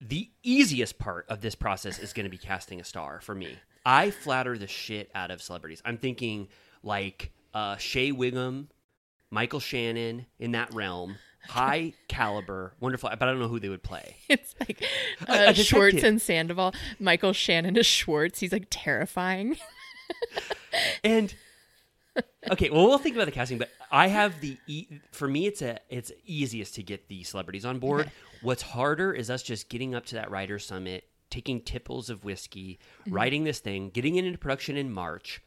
[0.00, 3.56] the easiest part of this process is going to be casting a star for me.
[3.86, 5.80] I flatter the shit out of celebrities.
[5.84, 6.48] I'm thinking
[6.82, 8.68] like uh, Shea Whigham,
[9.30, 11.16] Michael Shannon in that realm.
[11.48, 13.08] high caliber, wonderful.
[13.10, 14.16] But I don't know who they would play.
[14.28, 14.82] It's like
[15.28, 16.74] A- uh, Schwartz and Sandoval.
[16.98, 18.40] Michael Shannon is Schwartz.
[18.40, 19.56] He's like terrifying.
[21.02, 21.34] And
[22.50, 25.62] okay, well, we'll think about the casting, but I have the e- for me, it's
[25.62, 28.10] a it's easiest to get the celebrities on board.
[28.42, 32.78] What's harder is us just getting up to that writer summit, taking tipples of whiskey,
[33.02, 33.14] Mm-hmm.
[33.14, 35.40] writing this thing, getting it into production in March.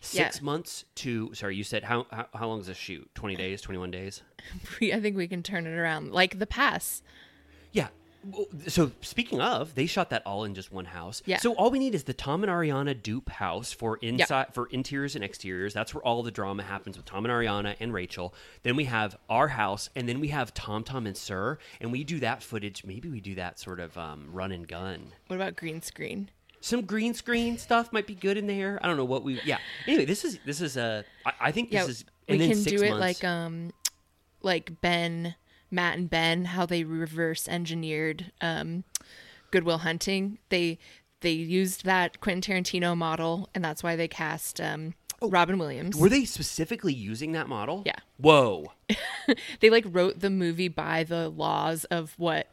[0.00, 0.44] Six Yeah.
[0.44, 3.08] months to sorry, you said how, how how long is this shoot?
[3.14, 4.22] Twenty days, twenty one days.
[4.82, 6.12] I think we can turn it around.
[6.12, 7.02] Like the pass.
[7.72, 7.88] Yeah.
[8.68, 11.22] So speaking of, they shot that all in just one house.
[11.26, 11.38] Yeah.
[11.38, 15.14] So all we need is the Tom and Ariana dupe house for inside for interiors
[15.14, 15.74] and exteriors.
[15.74, 18.34] That's where all the drama happens with Tom and Ariana and Rachel.
[18.62, 22.04] Then we have our house, and then we have Tom, Tom, and Sir, and we
[22.04, 22.84] do that footage.
[22.84, 25.12] Maybe we do that sort of um, run and gun.
[25.26, 26.30] What about green screen?
[26.60, 28.78] Some green screen stuff might be good in there.
[28.82, 29.38] I don't know what we.
[29.44, 29.58] Yeah.
[29.86, 31.04] Anyway, this is this is a.
[31.26, 32.04] I I think this yeah, is.
[32.26, 33.72] we then can do it months- like um,
[34.40, 35.34] like Ben,
[35.70, 36.46] Matt, and Ben.
[36.46, 38.84] How they reverse engineered um,
[39.50, 40.38] Good Will Hunting.
[40.48, 40.78] They
[41.20, 45.96] they used that Quentin Tarantino model, and that's why they cast um, Robin Williams.
[45.96, 47.82] Oh, Were they specifically using that model?
[47.86, 47.96] Yeah.
[48.18, 48.72] Whoa.
[49.60, 52.48] they like wrote the movie by the laws of what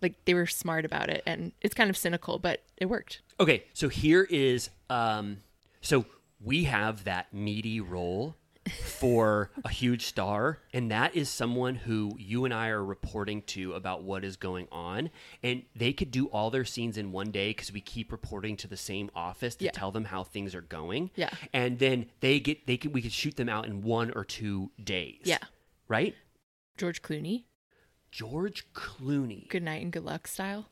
[0.00, 3.64] like they were smart about it and it's kind of cynical but it worked Okay,
[3.72, 5.38] so here is um
[5.80, 6.04] so
[6.40, 8.34] we have that meaty role
[8.70, 13.72] for a huge star and that is someone who you and I are reporting to
[13.74, 15.10] about what is going on
[15.42, 18.68] and they could do all their scenes in one day cuz we keep reporting to
[18.68, 19.72] the same office to Yeah.
[19.72, 21.10] tell them how things are going.
[21.16, 21.30] Yeah.
[21.52, 24.70] And then they get they could we could shoot them out in 1 or 2
[24.82, 25.22] days.
[25.24, 25.38] Yeah.
[25.88, 26.14] Right?
[26.78, 27.44] george clooney
[28.10, 29.48] George Clooney.
[29.48, 30.68] good night and good luck style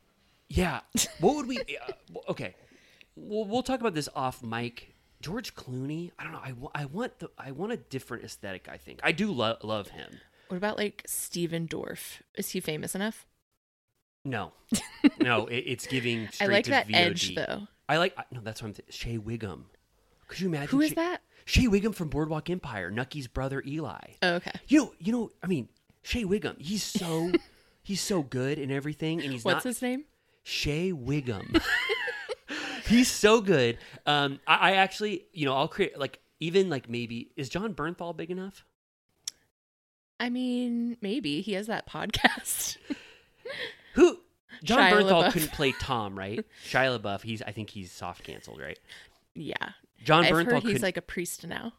[0.47, 0.81] Yeah.
[1.19, 1.57] What would we?
[1.87, 2.55] Uh, okay.
[3.15, 4.90] We'll, we'll talk about this off mic.
[5.21, 6.11] George Clooney.
[6.19, 6.39] I don't know.
[6.73, 7.29] I, I want the.
[7.37, 8.67] I want a different aesthetic.
[8.69, 10.19] I think I do lo- love him.
[10.49, 13.25] what about like stephen dorff is he famous enough
[14.25, 14.51] No,
[15.21, 15.47] no.
[15.47, 16.27] It, it's giving.
[16.27, 16.95] i Straight like to that VOD.
[16.95, 18.15] edge though I like.
[18.31, 18.73] No, that's what I'm.
[18.73, 19.65] Th- Shea Whigham.
[20.27, 20.69] Could you imagine?
[20.69, 22.89] who is Shea- that Shea Whigham from Boardwalk Empire.
[22.91, 23.99] Nucky's brother Eli.
[24.23, 24.93] oh, okay You know.
[24.99, 25.31] You know.
[25.43, 25.67] I mean,
[26.03, 26.55] Shea Whigham.
[26.59, 27.31] He's so.
[27.83, 29.69] he's so good in everything, and he's what's not.
[29.71, 30.05] his name
[30.43, 31.53] Shea Whigham.
[32.91, 33.77] He's so good.
[34.05, 38.15] Um, I, I actually, you know, I'll create like even like maybe is Jon Bernthal
[38.15, 38.65] big enough?
[40.19, 42.77] i mean maybe he has that podcast
[43.95, 44.19] Who
[44.63, 45.31] John Shia Bernthal LaBeouf.
[45.33, 46.45] couldn't play Tom, right?
[46.67, 47.23] Shia LaBeouf.
[47.23, 48.77] He's I think he's soft canceled, right?
[49.33, 49.55] yeah
[50.03, 51.73] John i've Bernthal heard he's couldn't- like a priest now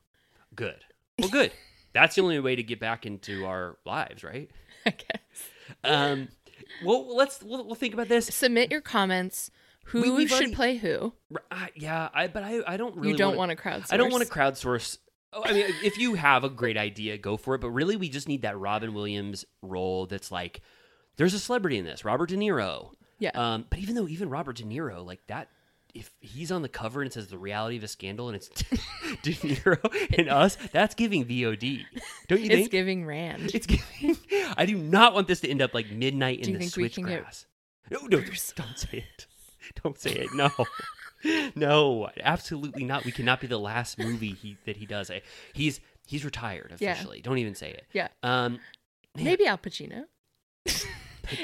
[0.57, 0.85] Good.
[1.19, 1.53] Well, good.
[1.95, 4.51] That's the only way to get back into our lives, right?
[4.87, 5.51] i guess
[5.85, 6.29] Um,
[6.85, 8.27] well, let's we'll, we'll think about this.
[8.35, 9.51] submit your comments
[9.87, 11.12] who We- should already- play who
[11.51, 14.24] Uh, yeah, I but I I don't really you don't wanna- crowdsource I don't want
[14.26, 14.99] to crowdsource.
[15.33, 17.61] Oh, I mean, if you have a great idea, go for it.
[17.62, 20.07] But really, we just need that Robin Williams role.
[20.07, 20.61] That's like,
[21.16, 22.91] there's a celebrity in this, Robert De Niro.
[23.18, 23.30] Yeah.
[23.35, 25.49] Um, but even though even Robert De Niro, like that,
[25.95, 28.49] if he's on the cover and it says the reality of a scandal and it's
[29.22, 29.78] De Niro
[30.18, 31.85] and us, that's giving VOD.
[32.28, 32.61] Don't you it's think?
[32.66, 34.16] It's giving rand It's giving.
[34.57, 36.76] I do not want this to end up like midnight in Do you the think
[36.76, 37.45] we can get switchgrass.
[37.91, 39.26] No, no, don't say it.
[39.83, 40.29] Don't say it.
[40.35, 40.51] No,
[41.55, 43.05] no, absolutely not.
[43.05, 45.11] We cannot be the last movie he that he does.
[45.11, 46.93] I- He's he's retired Yeah.
[46.93, 47.20] officially.
[47.20, 47.87] Don't even say it.
[47.93, 48.59] yeah Um,
[49.16, 50.05] man, maybe al pacino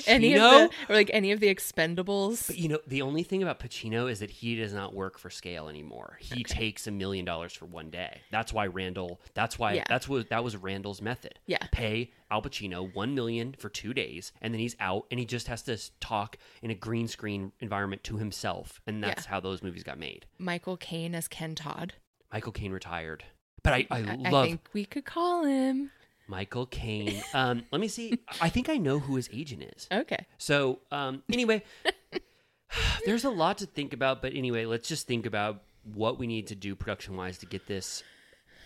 [0.07, 0.71] any of Pacino?
[0.89, 4.11] the or like any of the expendables But you know, the only thing about Pacino
[4.11, 6.19] is that he does not work for scale anymore.
[6.21, 8.21] He takes a million dollars for one day.
[8.31, 9.21] That's why Randall.
[9.35, 9.75] That's why.
[9.75, 9.85] Yeah.
[9.89, 11.39] That's what that was Randall's method.
[11.47, 11.59] Yeah.
[11.73, 15.49] Pay Al Pacino one million for two days, and then he's out, and he just
[15.49, 19.31] has to talk in a green screen environment to himself, and that's Yeah.
[19.31, 20.27] how those movies got made.
[20.39, 21.95] michael caine as ken todd
[22.31, 23.25] Michael Caine retired,
[23.63, 25.91] but I, I, I, I love think we could call him
[26.29, 27.23] Michael Caine.
[27.35, 28.19] Um, let me see.
[28.41, 29.89] I think I know who his agent is.
[29.91, 31.63] okay So, um, anyway,
[33.07, 35.63] there's a lot to think about, but anyway, let's just think about
[35.95, 38.03] what we need to do production wise to get this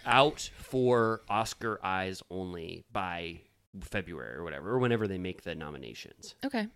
[0.05, 3.41] out for Oscar eyes only by
[3.81, 6.35] February or whatever, or whenever they make the nominations.
[6.45, 6.67] okay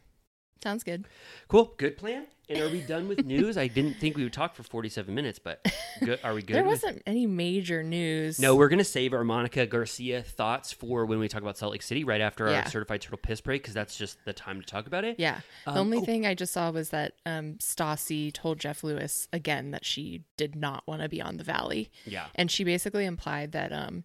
[0.62, 1.04] sounds good
[1.48, 2.26] Cool, good plan.
[2.48, 3.56] And are we done with news?
[3.58, 5.66] I didn't think we would talk for 47 minutes, but
[6.00, 6.20] good.
[6.22, 6.54] Are we good?
[6.54, 11.18] there wasn't any major news No, we're gonna save our Monica Garcia thoughts for when
[11.18, 12.60] we talk about Salt Lake City right after Yeah.
[12.62, 15.16] our certified turtle piss break because that's just the time to talk about it.
[15.18, 16.04] yeah the Um, only oh.
[16.04, 20.54] thing i just saw was that um stassi told jeff lewis again that she did
[20.56, 22.26] not want to be on the valley Yeah.
[22.36, 24.04] and she basically implied that um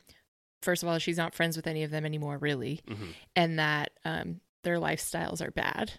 [0.63, 3.13] first of all she's not friends with any of them anymore really Mhm.
[3.35, 5.93] and that um their lifestyles are bad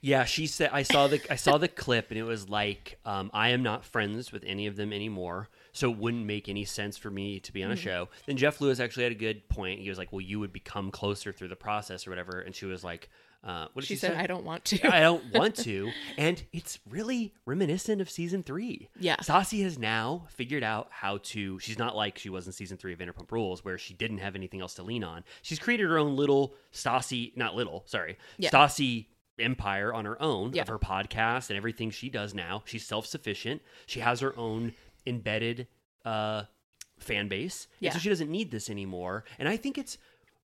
[0.00, 3.30] Yeah, she said I saw the I saw the clip and it was like um,
[3.32, 5.48] I am not friends with any of them anymore.
[5.74, 7.82] so it wouldn't make any sense for me to be on a Mm-hmm.
[7.82, 8.08] show.
[8.26, 9.80] Then Jeff Lewis actually had a good point.
[9.80, 12.66] He was like, "Well, you would become closer through the process or whatever," and she
[12.66, 13.08] was like,
[13.42, 14.18] uh, "What did She she, said, say?
[14.18, 15.90] "I don't want to." I don't want to.
[16.18, 18.90] And it's really reminiscent of season three.
[19.00, 19.16] Yeah.
[19.16, 21.58] Stassi has now figured out how to.
[21.60, 24.34] She's not like she was in season three of Vanderpump Rules, where she didn't have
[24.36, 25.24] anything else to lean on.
[25.40, 28.50] She's created her own little Stassi, not little, sorry, Yeah.
[28.50, 29.06] Stassi
[29.38, 30.62] empire on her own Yeah.
[30.62, 32.62] of her podcast and everything she does now.
[32.66, 33.62] She's self sufficient.
[33.86, 34.74] She has her own
[35.06, 35.66] embedded
[36.04, 36.44] uh,
[36.98, 37.92] fan base, and Yeah.
[37.92, 39.24] so she doesn't need this anymore.
[39.38, 39.98] And I think it's,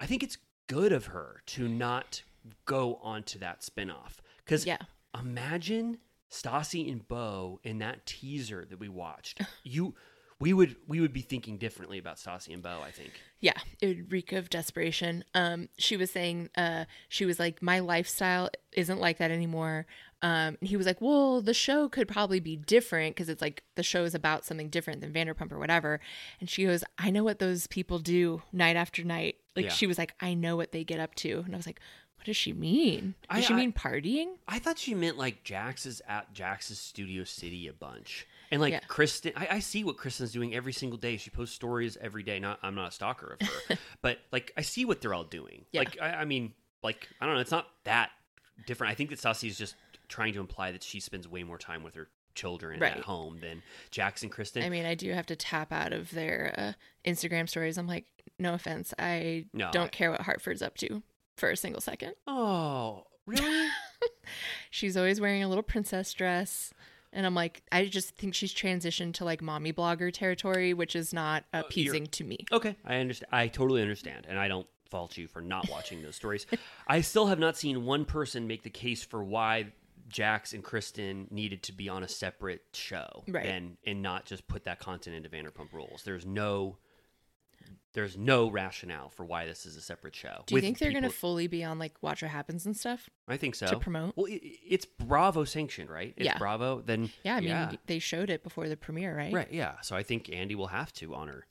[0.01, 2.23] I think it's good of her to not
[2.65, 4.79] go onto that spinoff because Yeah.
[5.19, 5.99] imagine
[6.31, 9.41] Stassi and Beau in that teaser that we watched.
[9.65, 9.95] you,
[10.39, 12.81] we would we would be thinking differently about Stassi and Beau.
[12.85, 13.13] I think.
[13.41, 15.25] Yeah, it would reek of desperation.
[15.35, 19.87] Um, she was saying, uh, she was like, my lifestyle isn't like that anymore.
[20.23, 23.63] Um, and he was like, well, the show could probably be different because it's like
[23.75, 26.01] the show is about something different than Vanderpump or whatever.
[26.41, 29.37] And she goes, I know what those people do night after night.
[29.55, 29.71] Like Yeah.
[29.73, 31.81] she was like, I know what they get up to, and I was like,
[32.17, 33.15] what does she mean?
[33.31, 34.29] Does I- she I- mean partying?
[34.49, 38.27] I thought she meant like Jax is at Jax's Studio City a bunch.
[38.51, 38.81] And like Yeah.
[38.89, 41.17] Kristen, I, I see what Kristen's doing every single day.
[41.17, 42.39] She posts stories every day.
[42.39, 45.65] Not, I'm not a stalker of her, but like I see what they're all doing.
[45.73, 45.81] Yeah.
[45.81, 47.41] Like I, I mean, like I don't know.
[47.41, 48.11] It's not that
[48.67, 48.91] different.
[48.93, 49.75] I think that Stassi is just
[50.09, 52.93] trying to imply that she spends way more time with her children Right.
[52.97, 54.63] at home than Jackson Kristen.
[54.63, 56.73] I mean, I do have to tap out of their uh,
[57.11, 57.79] Instagram stories.
[57.79, 58.05] I'm like,
[58.39, 61.03] no offense, I No, don't I- care what Hartford's up to
[61.37, 62.15] for a single second.
[62.27, 63.69] oh, really?
[64.71, 66.73] She's always wearing a little princess dress.
[67.13, 71.13] And I'm like, I just think she's transitioned to like mommy blogger territory, which is
[71.13, 72.39] not oh, appeasing to me.
[72.53, 73.29] Okay, I understand.
[73.33, 76.47] I totally understand, and I don't fault you for not watching those stories.
[76.89, 79.73] I still have not seen one person make the case for why
[80.09, 83.47] Jax and Kristen needed to be on a separate show, Right.
[83.47, 86.03] And and not just put that content into Vanderpump Rules.
[86.05, 86.77] There's no,
[87.97, 90.43] there's no rationale for why this is a separate show.
[90.45, 93.09] Do you think they're going to fully be on like Watch What Happens and stuff?
[93.27, 93.67] I think so.
[93.67, 94.13] to promote?
[94.17, 96.13] Well, it, it's Bravo sanctioned, right?
[96.19, 96.37] It's Yeah.
[96.37, 96.83] Bravo.
[96.83, 97.73] Then Yeah, I mean, yeah.
[97.87, 99.33] they showed it before the premiere, right?
[99.33, 99.81] right, yeah.
[99.81, 101.47] So I think Andy will have to honor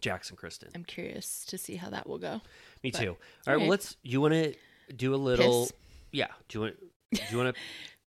[0.00, 0.70] Jackson Kristen.
[0.74, 2.40] I'm curious to see how that will go.
[2.84, 3.16] Me But- too.
[3.46, 3.58] All right.
[3.58, 3.96] Well, let's.
[4.02, 4.54] You want to
[4.94, 5.64] do a little?
[5.64, 5.72] Piss?
[6.12, 6.28] Yeah.
[6.48, 6.76] Do you want?
[7.12, 7.60] Do you want to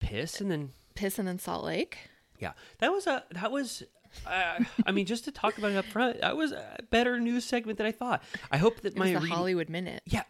[0.05, 0.70] piss and then?
[0.93, 1.97] Piss and then Salt Lake.
[2.39, 2.51] Yeah.
[2.78, 3.24] That was a.
[3.32, 3.82] That was.
[4.26, 7.45] Uh, I mean, just to talk about it up front, that was a better news
[7.45, 8.24] segment than I thought.
[8.51, 10.01] I hope that It my the reading- Hollywood Minute.
[10.05, 10.24] Yeah.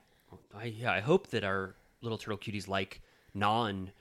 [0.56, 0.92] I yeah.
[0.92, 3.02] I hope that our little turtle cuties like
[3.34, 3.92] non,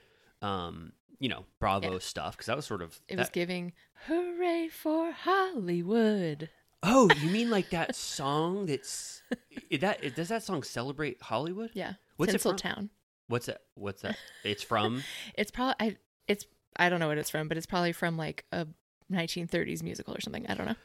[0.43, 1.99] um, you know, Bravo Yeah.
[1.99, 2.99] stuff because that was sort of.
[3.09, 3.72] It was giving
[4.07, 5.12] hooray for
[5.61, 6.51] Hollywood.
[6.83, 8.66] Oh, you mean like that song?
[8.66, 9.22] That's
[9.70, 11.70] is that does that song celebrate Hollywood?
[11.74, 11.95] Yeah.
[12.16, 12.57] What's it from?
[12.57, 12.89] Tinseltown.
[13.29, 13.62] What's that?
[13.74, 14.16] What's that?
[14.45, 15.03] It's from.
[15.35, 15.97] It's probably I
[16.29, 16.47] it's
[16.77, 18.66] I don't know what it's from, but it's probably from like a
[19.12, 20.46] 1930s musical or something.
[20.48, 20.76] I don't know.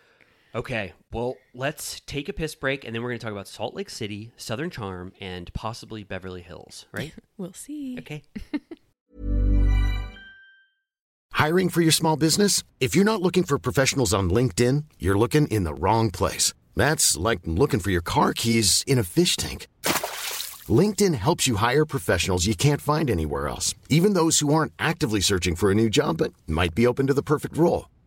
[0.54, 3.74] Okay, well, let's take a piss break, and then we're going to talk about Salt
[3.74, 7.14] Lake City, Southern Charm, and possibly Beverly Hills, right?
[7.38, 7.98] We'll see.
[7.98, 8.24] Okay.
[11.32, 12.62] Hiring for your small business?
[12.80, 16.54] If you're not looking for professionals on LinkedIn, you're looking in the wrong place.
[16.76, 19.68] That's like looking for your car keys in a fish tank.
[20.70, 25.20] LinkedIn helps you hire professionals you can't find anywhere else, even those who aren't actively
[25.22, 27.86] searching for a new job but might be open to the perfect role.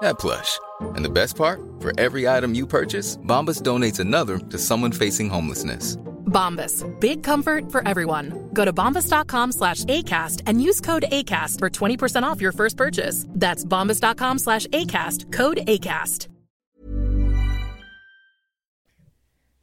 [0.00, 0.58] that plush.
[0.96, 1.60] And the best part?
[1.80, 5.96] For every item you purchase, Bombas donates another to someone facing homelessness.
[6.28, 6.84] Bombas.
[7.00, 8.50] Big comfort for everyone.
[8.52, 13.24] Go to bombas.com slash ACAST and use code ACAST for 20% off your first purchase.
[13.30, 15.32] That's bombas.com slash ACAST.
[15.32, 16.28] Code ACAST.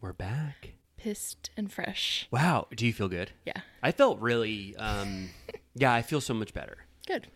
[0.02, 0.74] We're back.
[0.98, 2.28] Pissed and fresh.
[2.32, 2.68] Wow.
[2.76, 3.32] Do you feel good?
[3.46, 3.62] Yeah.
[3.82, 5.30] I felt really, um,
[5.76, 6.78] yeah, I feel so much better.
[7.08, 7.28] Good.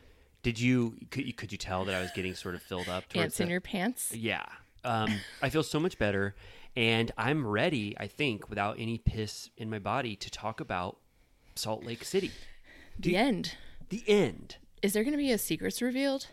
[0.42, 3.10] Did you, could you, could you tell that I was getting sort of filled up?
[3.10, 4.14] towards Ants in the- your pants.
[4.16, 4.46] Yeah.
[4.84, 5.12] Um,
[5.42, 6.36] I feel so much better.
[6.76, 10.98] And I'm ready, I think, without any piss in my body, to talk about
[11.56, 12.32] Salt Lake City.
[12.98, 13.56] The end.
[13.90, 14.58] The end.
[14.82, 16.28] Is there going to be a secrets revealed?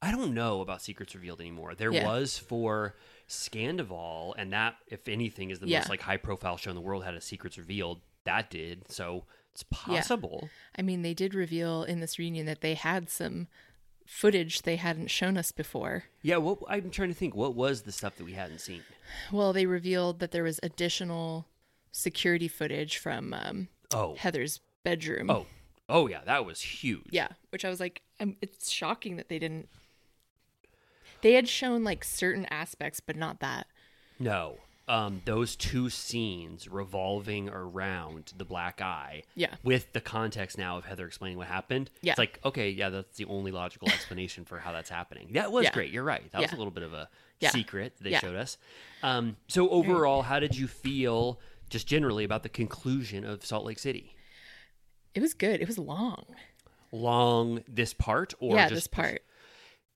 [0.00, 1.74] I don't know about Secrets Revealed anymore.
[1.74, 2.06] There Yeah.
[2.06, 2.94] was for
[3.28, 5.80] Scandoval, and that, if anything, is the Yeah.
[5.80, 7.04] most like high profile show in the world.
[7.04, 8.00] Had a Secrets Revealed.
[8.24, 9.24] That did so.
[9.60, 9.96] It's Yeah.
[9.96, 10.48] possible.
[10.76, 13.48] I mean, they did reveal in this reunion that they had some
[14.06, 16.04] footage they hadn't shown us before.
[16.22, 17.34] Yeah, what I'm trying to think.
[17.34, 18.82] What was the stuff that we hadn't seen?
[19.32, 21.46] Well, they revealed that there was additional
[21.92, 24.14] security footage from um, Oh.
[24.16, 25.28] Heather's bedroom.
[25.30, 25.46] Oh,
[25.88, 27.08] oh yeah, that was huge.
[27.10, 29.68] Yeah, which I was like, um, it's shocking that they didn't.
[31.22, 33.66] They had shown like certain aspects, but not that.
[34.20, 34.58] No,
[34.88, 39.22] um, those two scenes revolving around the black eye.
[39.34, 39.54] Yeah.
[39.62, 41.90] With the context now of Heather explaining what happened.
[42.02, 42.12] Yeah.
[42.12, 45.28] It's like okay, yeah, that's the only logical explanation for how that's happening.
[45.32, 45.72] That was Yeah.
[45.72, 45.90] great.
[45.92, 46.30] You're right.
[46.32, 47.08] That was a little bit of a
[47.40, 47.50] Yeah.
[47.50, 48.20] secret they Yeah.
[48.20, 48.56] showed us.
[49.02, 51.38] Um, so overall, how did you feel?
[51.70, 54.16] Just generally about the conclusion of Salt Lake City.
[55.14, 55.60] It was good.
[55.60, 56.24] It was long.
[56.92, 59.22] Long this part or yeah, just this part.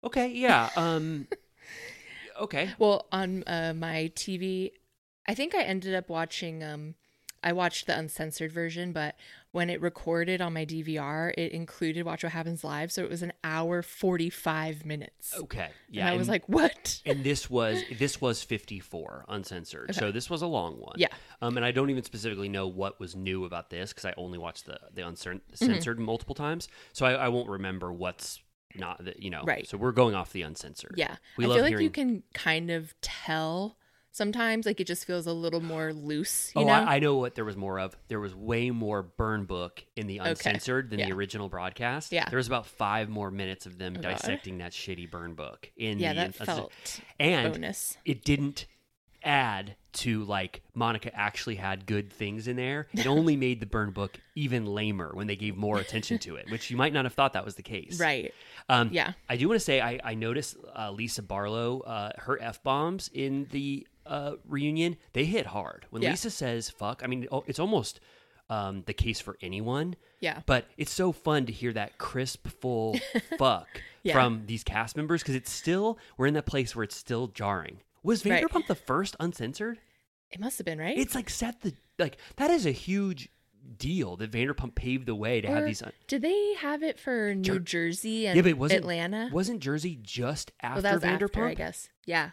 [0.04, 0.68] Okay, yeah.
[0.76, 1.28] Um
[2.40, 2.70] okay.
[2.78, 4.72] Well, on uh, my TV,
[5.28, 6.62] I think I ended up watching.
[6.62, 6.94] Um,
[7.44, 9.16] I watched the uncensored version, but
[9.50, 13.20] when it recorded on my DVR, it included Watch What Happens Live, so it was
[13.22, 15.34] an hour forty five minutes.
[15.36, 15.64] Okay.
[15.64, 16.08] and Yeah.
[16.08, 19.98] I was and- like, "What?" and this was this was 54 uncensored Okay.
[19.98, 21.08] so this was a long one Yeah.
[21.40, 24.38] um and i don't even specifically know what was new about this because i only
[24.38, 25.08] watched the the Mm-hmm.
[25.64, 28.40] uncensored multiple times so I, I won't remember what's
[28.76, 29.66] not the, you know Right.
[29.68, 32.22] so we're going off the uncensored Yeah, we I love feel like hearing you can
[32.34, 33.76] kind of tell
[34.12, 34.66] sometimes.
[34.66, 36.52] Like it just feels a little more loose.
[36.54, 36.72] You oh know?
[36.72, 40.06] I, I know what there was more of there was way more burn book in
[40.06, 40.30] the Okay.
[40.30, 42.28] uncensored than the original broadcast Yeah.
[42.28, 44.12] there was about five more minutes of them Oh, God.
[44.12, 47.96] dissecting that shitty burn book in Yeah, the that felt and bonus.
[48.04, 48.66] it didn't
[49.24, 52.88] add to like Monica actually had good things in there.
[52.92, 56.50] It only made the burn book even lamer when they gave more attention to it,
[56.50, 58.00] which you might not have thought that was the case.
[58.00, 58.32] Right.
[58.68, 59.12] Um, Yeah.
[59.28, 63.10] I do want to say I, I noticed uh, Lisa Barlow, uh, her f bombs
[63.12, 65.86] in the uh, reunion, they hit hard.
[65.90, 66.10] When Yeah.
[66.10, 68.00] Lisa says "fuck," I mean oh, it's almost
[68.50, 69.96] um, the case for anyone.
[70.20, 70.40] Yeah.
[70.46, 72.98] But it's so fun to hear that crisp, full
[73.38, 73.68] fuck
[74.02, 74.12] Yeah.
[74.14, 77.78] from these cast members because it's still we're in that place where it's still jarring.
[78.02, 78.44] Was Right.
[78.44, 79.78] Vanderpump the first uncensored?
[80.30, 80.96] It must have been right.
[80.98, 83.28] It's like set the like that is a huge
[83.78, 85.82] deal that Vanderpump paved the way to have these.
[85.82, 89.30] un- Did they have it for New Jer- Jersey and yeah, but it wasn't Atlanta?
[89.32, 91.24] Wasn't Jersey just after well, Vanderpump?
[91.28, 91.88] after, I guess.
[92.04, 92.30] Yeah.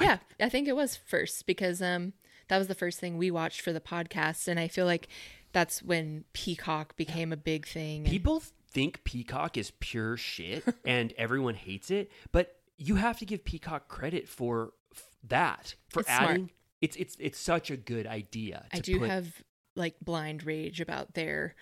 [0.00, 2.12] Yeah, I, think it was first because um
[2.48, 5.08] that was the first thing we watched for the podcast, and I feel like
[5.52, 8.02] that's when Peacock became a big thing.
[8.02, 13.24] and- People think Peacock is pure shit and everyone hates it, but you have to
[13.24, 16.30] give Peacock credit for f- that for It's smart.
[16.30, 16.50] adding.
[16.80, 18.66] It's it's it's such a good idea.
[18.72, 19.42] I do put- have
[19.76, 21.54] like blind rage about their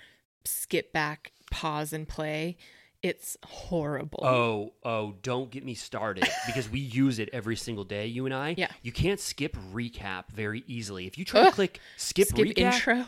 [0.45, 2.57] skip back, pause, and play.
[3.03, 4.21] It's horrible.
[4.23, 8.35] Oh, oh, don't get me started because we use it every single day, you and
[8.35, 8.55] I.
[8.57, 8.69] Yeah.
[8.83, 11.07] You can't skip recap very easily.
[11.07, 13.07] If you try to click skip, Skip recap, intro.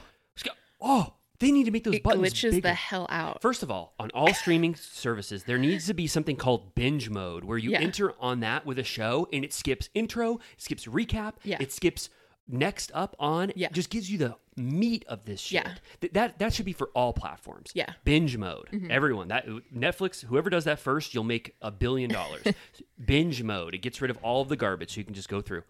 [0.80, 2.60] oh, they need to make those It buttons glitches bigger.
[2.68, 3.40] the hell out.
[3.42, 7.44] First of all, on all streaming services, there needs to be something called binge mode
[7.44, 7.80] where you Yeah.
[7.80, 11.58] enter on that with a show and it skips intro, it skips recap, Yeah.
[11.60, 12.08] it skips
[12.48, 13.52] next up on.
[13.56, 13.68] Yeah.
[13.72, 15.64] Just gives you the meat of this shit.
[15.64, 15.74] Yeah.
[16.00, 17.70] Th- that that should be for all platforms.
[17.74, 17.84] Yeah.
[17.84, 17.98] Mm-hmm.
[18.04, 18.86] Binge mode.
[18.90, 19.28] Everyone.
[19.28, 22.44] That Netflix, whoever does that first, you'll make a billion dollars.
[23.04, 23.74] binge mode.
[23.74, 25.62] It gets rid of all of the garbage so you can just go through.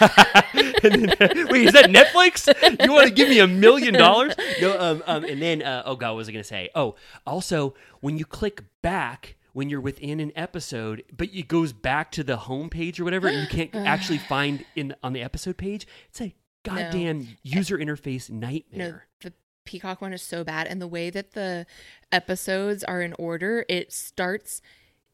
[0.00, 1.14] Then-
[1.50, 2.46] wait, is that Netflix?
[2.84, 4.34] You want to give me a million dollars?
[4.60, 6.70] No, um, um, and then, uh, oh god, what was I going to say?
[6.74, 6.94] Oh,
[7.26, 12.22] also, when you click back when you're within an episode, but it goes back to
[12.22, 15.86] the home page or whatever, and you can't actually find in on the episode page.
[16.10, 16.34] It's a
[16.66, 19.06] goddamn user interface nightmare.
[19.22, 19.32] No, the
[19.64, 21.66] Peacock one is so bad, and the way that the
[22.12, 24.62] episodes are in order, it starts.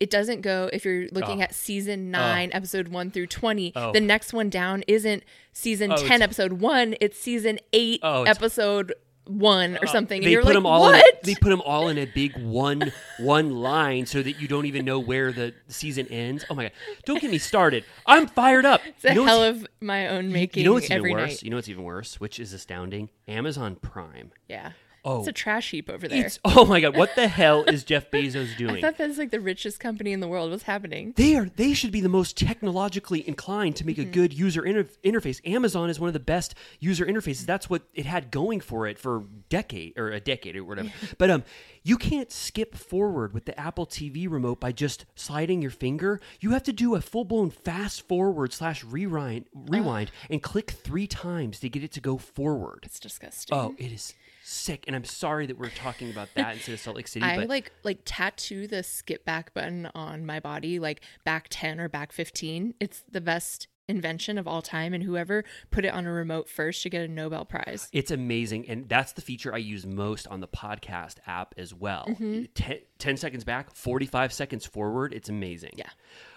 [0.01, 1.45] It doesn't go if you're looking Oh.
[1.45, 2.19] at season oh.
[2.19, 3.73] nine, episode one through twenty.
[3.77, 3.93] Oh.
[3.93, 5.23] The next one down isn't
[5.53, 6.97] season Oh, ten, episode one.
[7.01, 8.95] It's season eight, Oh, episode
[9.27, 10.23] one or uh, something.
[10.23, 10.81] And They put like, them all.
[10.83, 10.97] what?
[10.97, 14.67] In, they put them all in a big one one line so that you don't
[14.67, 16.45] even know where the season ends.
[16.51, 16.73] Oh my god!
[17.05, 17.85] Don't get me started.
[18.07, 18.81] I'm fired up.
[18.85, 20.63] it's a You know hell of my own making.
[20.63, 21.31] You know what's even worse?
[21.31, 21.43] night.
[21.43, 23.11] You know what's even worse, which is astounding?
[23.29, 24.33] Amazon Prime.
[24.49, 24.73] Yeah.
[25.05, 25.19] Oh.
[25.19, 26.27] It's a trash heap over there.
[26.27, 26.97] It's oh my god!
[26.97, 28.77] What the hell is Jeff Bezos doing?
[28.77, 30.51] I thought that's like the richest company in the world.
[30.53, 31.13] What's happening?
[31.17, 31.47] They are.
[31.47, 34.09] They should be the most technologically inclined to make Mm-hmm.
[34.09, 35.41] a good user inter- interface.
[35.47, 37.45] Amazon is one of the best user interfaces.
[37.45, 40.91] That's what it had going for it for decade or a decade or whatever.
[41.19, 41.45] but um,
[41.83, 46.21] you can't skip forward with the Apple TV remote by just sliding your finger.
[46.41, 51.07] You have to do a full blown fast forward slash rewind rewind and click three
[51.07, 52.81] times to get it to go forward.
[52.85, 53.57] It's disgusting.
[53.59, 54.15] Oh, it is
[54.53, 54.85] sick.
[54.87, 57.25] And I'm sorry that we're talking about that instead of Salt Lake City.
[57.25, 61.81] I but like like tattoo the skip back button on my body, like back ten
[61.81, 62.75] or back fifteen.
[62.81, 66.81] It's the best invention of all time, and whoever put it on a remote first
[66.81, 67.89] should get a Nobel Prize.
[67.93, 68.69] It's amazing.
[68.69, 72.09] And that's the feature I use most on the podcast app as well.
[72.55, 75.13] Ten, 10 seconds back, 45 seconds forward.
[75.13, 75.73] It's amazing.
[75.77, 75.91] Yeah.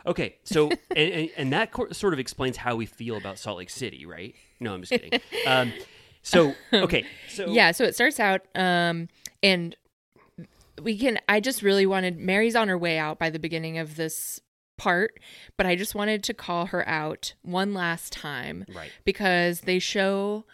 [0.06, 0.38] Okay.
[0.44, 3.70] So, and, and, and that co- sort of explains how we feel about Salt Lake
[3.70, 4.36] City, right?
[4.60, 5.20] No, I'm just kidding.
[5.48, 5.72] Um,
[6.26, 7.06] so, okay.
[7.30, 9.08] So, yeah, so it starts out, um,
[9.44, 9.76] and
[10.82, 11.20] we can.
[11.30, 14.42] I just really wanted Mary's on her way out by the beginning of this
[14.78, 15.20] part,
[15.56, 18.92] but I just wanted to call her out one last time, Right.
[19.06, 20.46] Because they show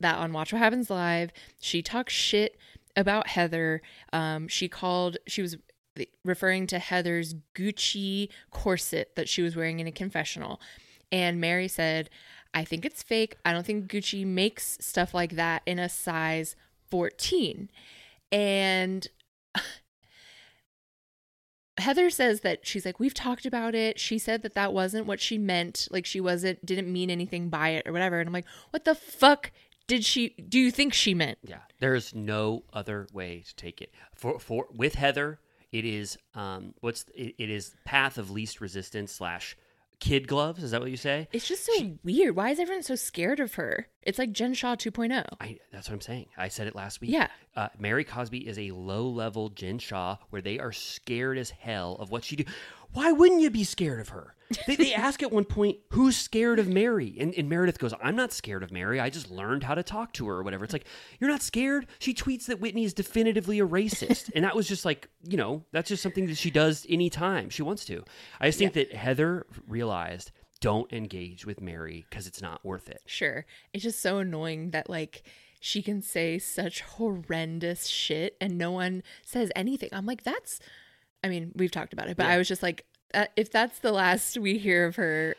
[0.00, 2.56] that on Watch What Happens Live, she talks shit
[2.96, 3.82] about Heather.
[4.12, 5.16] Um, she called.
[5.26, 5.56] She was
[6.24, 10.60] referring to Heather's Gucci corset that she was wearing in a confessional.
[11.12, 12.10] And Mary said,
[12.54, 13.36] I think it's fake.
[13.44, 16.54] I don't think Gucci makes stuff like that in a size
[16.90, 17.68] 14.
[18.30, 19.08] And
[21.78, 23.98] Heather says that she's like, we've talked about it.
[23.98, 25.88] She said that that wasn't what she meant.
[25.90, 28.20] Like, she wasn't, didn't mean anything by it or whatever.
[28.20, 29.50] And I'm like, what the fuck
[29.86, 31.38] did she, do you think she meant?
[31.42, 33.92] Yeah, there's no other way to take it.
[34.14, 35.40] For for with Heather,
[35.72, 39.56] it is um what's it, it is path of least resistance slash
[40.04, 40.62] kid gloves.
[40.62, 41.28] Is that what you say?
[41.32, 41.72] It's just so
[42.04, 42.36] weird.
[42.36, 43.88] Why is everyone so scared of her?
[44.02, 44.76] It's like Jen Shah oh.
[44.76, 45.24] 2.0.
[45.40, 46.26] I that's what I'm saying.
[46.36, 47.10] I said it last week.
[47.10, 47.28] Yeah.
[47.56, 51.96] Uh, Mary Cosby is a low level Jen Shah where they are scared as hell
[51.98, 52.44] of what she do.
[52.94, 54.34] Why wouldn't you be scared of her?
[54.66, 58.14] They, they ask at one point, "Who's scared of Mary?" And, and Meredith goes, "I'm
[58.14, 59.00] not scared of Mary.
[59.00, 60.86] I just learned how to talk to her or whatever." It's like
[61.18, 61.86] you're not scared.
[61.98, 65.64] She tweets that Whitney is definitively a racist, and that was just like you know
[65.72, 68.04] that's just something that she does anytime she wants to.
[68.40, 70.30] I just think that Heather realized
[70.60, 73.02] don't engage with Mary because it's not worth it.
[73.06, 73.44] Sure.
[73.72, 75.24] It's just so annoying that like
[75.60, 79.88] she can say such horrendous shit and no one says anything.
[79.92, 80.60] I'm like, that's
[81.24, 83.92] I mean, we've talked about it, but I was just like, uh, if that's the
[83.92, 85.34] last we hear of her,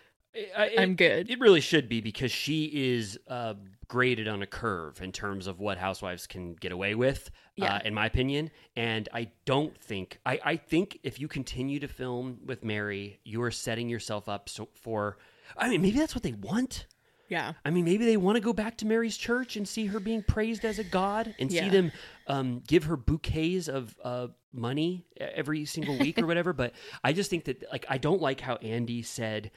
[0.57, 1.29] I- I'm good.
[1.29, 3.53] It really should be because she is uh,
[3.87, 7.75] graded on a curve in terms of what housewives can get away with, Yeah.
[7.75, 8.49] uh, in my opinion.
[8.75, 13.41] And I don't think I, I think if you continue to film with Mary, you
[13.43, 15.17] are setting yourself up so, for.
[15.55, 16.87] I mean, maybe that's what they want.
[17.27, 17.53] Yeah.
[17.63, 20.23] I mean, maybe they want to go back to Mary's church and see her being
[20.23, 21.91] praised as a god and see them
[22.27, 26.53] um, give her bouquets of uh, money every single week or whatever.
[26.65, 26.73] But
[27.03, 29.51] I just think that, like, I don't like how Andy said,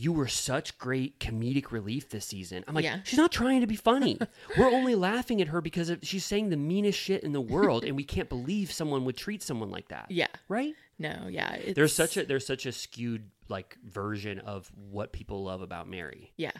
[0.00, 2.64] You were such great comedic relief this season.
[2.66, 3.00] I'm like, Yeah.
[3.04, 4.18] She's not trying to be funny.
[4.58, 7.84] We're only laughing at her because of, she's saying the meanest shit in the world,
[7.84, 10.06] and we can't believe someone would treat someone like that.
[10.10, 10.28] Yeah.
[10.48, 10.72] Right?
[10.98, 11.52] No, yeah.
[11.54, 15.88] It's, There's such a there's such a skewed like version of what people love about
[15.88, 16.32] Mary.
[16.36, 16.52] Yeah.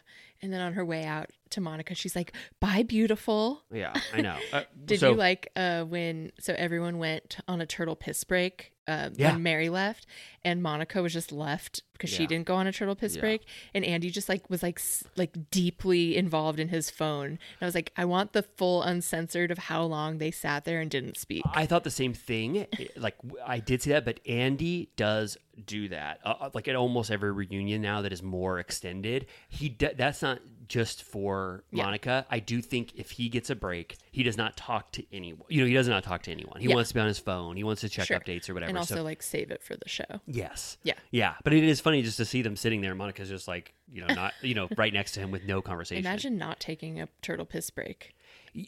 [0.42, 3.62] And then on her way out to Monica, she's like, bye, beautiful.
[3.72, 4.36] Yeah, I know.
[4.52, 8.72] Uh, Did so- you like uh, when so everyone went on a turtle piss break
[8.90, 9.32] uh, Yeah.
[9.32, 10.06] when Mary left
[10.44, 13.20] and Monica was just left because she didn't go on a turtle piss Yeah.
[13.20, 17.26] break and Andy just like was like s- like deeply involved in his phone.
[17.26, 20.80] And I was like, I want the full uncensored of how long they sat there
[20.80, 21.42] and didn't speak.
[21.52, 22.66] I thought the same thing.
[22.96, 23.16] Like
[23.46, 25.36] I did see that, but Andy does
[25.66, 26.20] do that.
[26.24, 30.22] Uh, Uh, like at almost every reunion now that is more extended, he d- that's
[30.22, 30.40] not
[30.70, 31.82] just for Yeah.
[31.84, 32.24] Monica.
[32.30, 35.44] I do think if he gets a break, he does not talk to anyone.
[35.48, 36.60] You know, he does not talk to anyone.
[36.60, 36.76] He Yeah.
[36.76, 37.56] wants to be on his phone.
[37.56, 38.20] He wants to check Sure.
[38.20, 38.68] updates or whatever.
[38.70, 40.20] And also so, like save it for the show.
[40.26, 40.94] yes, Yeah.
[41.10, 41.34] yeah.
[41.42, 42.94] But it is funny just to see them sitting there.
[42.94, 46.06] Monica's just like you know not you know right next to him with no conversation.
[46.06, 48.14] Imagine not taking a turtle piss break.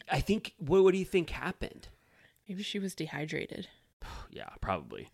[0.09, 0.53] I think.
[0.57, 1.87] What, what do you think happened?
[2.49, 3.69] Maybe she was dehydrated.
[4.29, 5.09] Yeah, probably.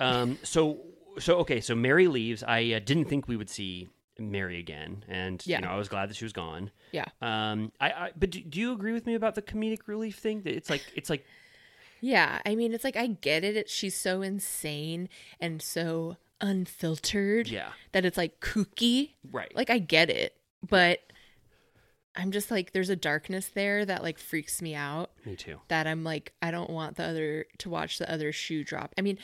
[0.00, 0.80] Um, so
[1.20, 2.42] so okay, so Mary leaves.
[2.42, 3.88] I uh, didn't think we would see
[4.30, 5.58] Mary again, and Yeah.
[5.58, 6.70] you know I was glad that she was gone.
[6.92, 7.06] Yeah.
[7.20, 10.42] Um, I, I but do, do you agree with me about the comedic relief thing?
[10.42, 11.24] That it's like it's like
[12.00, 13.56] Yeah, I mean, it's like I get it.
[13.56, 15.08] It's, she's so insane
[15.40, 17.48] and so unfiltered.
[17.48, 17.70] Yeah.
[17.92, 19.10] That it's like kooky.
[19.30, 19.54] Right.
[19.54, 20.36] Like I get it,
[20.68, 21.00] but
[22.14, 25.10] I'm just like there's a darkness there that like freaks me out.
[25.24, 25.58] me too.
[25.68, 28.92] That I'm like I don't want the other to watch the other shoe drop.
[28.98, 29.18] I mean,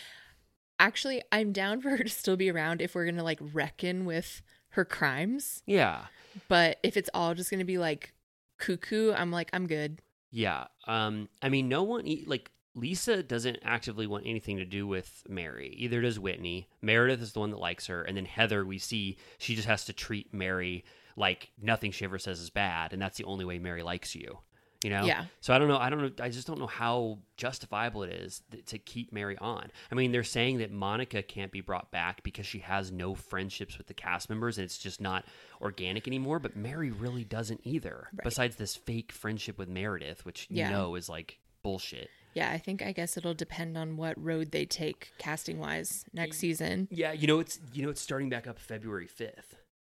[0.79, 4.41] actually, I'm down for her to still be around if we're gonna like reckon with
[4.71, 5.63] her crimes.
[5.67, 6.07] Yeah,
[6.49, 8.13] But if it's all just gonna be like
[8.59, 10.01] cuckoo, I'm like I'm good.
[10.31, 10.67] yeah.
[10.87, 15.75] Um, I mean, no one like Lisa doesn't actively want anything to do with Mary.
[15.79, 16.69] Either does Whitney.
[16.81, 19.85] Meredith is the one that likes her, and then Heather, we see she just has
[19.87, 20.85] to treat Mary
[21.17, 24.39] like nothing she ever says is bad, and that's the only way Mary likes you.
[24.85, 25.05] You know?
[25.05, 25.25] Yeah.
[25.41, 25.77] So I don't know.
[25.79, 26.11] I don't know.
[26.25, 29.71] I just don't know how justifiable it is th- to keep Mary on.
[29.91, 33.77] I mean, they're saying that Monica can't be brought back because she has no friendships
[33.77, 35.25] with the cast members and it's just not
[35.61, 36.39] organic anymore.
[36.39, 38.09] But Mary really doesn't either.
[38.13, 38.23] Right.
[38.25, 40.69] Besides this fake friendship with Meredith, which Yeah.
[40.69, 42.09] you know is like bullshit.
[42.35, 46.39] Yeah, I think I guess it'll depend on what road they take casting wise next
[46.39, 46.87] season.
[46.91, 49.57] Yeah, you know it's you know it's starting back up February fifth.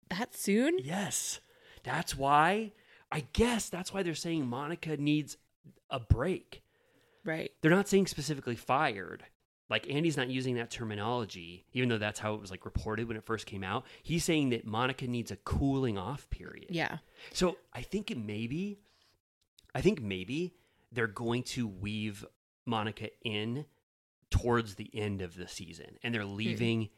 [0.09, 0.79] that soon?
[0.79, 1.41] Yes.
[1.83, 2.73] That's why,
[3.13, 5.37] I guess that's why they're saying Monica needs
[5.91, 6.63] a break.
[7.25, 7.51] Right.
[7.61, 9.25] They're not saying specifically fired.
[9.69, 13.17] Like Andy's not using that terminology, even though that's how it was like reported when
[13.17, 13.85] it first came out.
[14.03, 16.69] He's saying that Monica needs a cooling off period.
[16.71, 16.99] Yeah.
[17.33, 18.81] So I think it maybe,
[19.75, 20.55] I think maybe
[20.91, 22.25] they're going to weave
[22.67, 23.65] Monica in
[24.31, 26.89] towards the end of the season, and they're leaving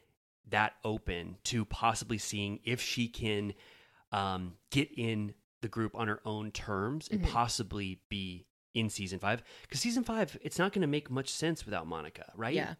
[0.48, 3.54] that open to possibly seeing if she can
[4.12, 7.30] um, get in the group on her own terms and Mhm.
[7.30, 8.44] possibly be
[8.74, 9.42] in season five.
[9.62, 12.54] Because season five, it's not going to make much sense without Monica, right?
[12.54, 12.74] Yeah.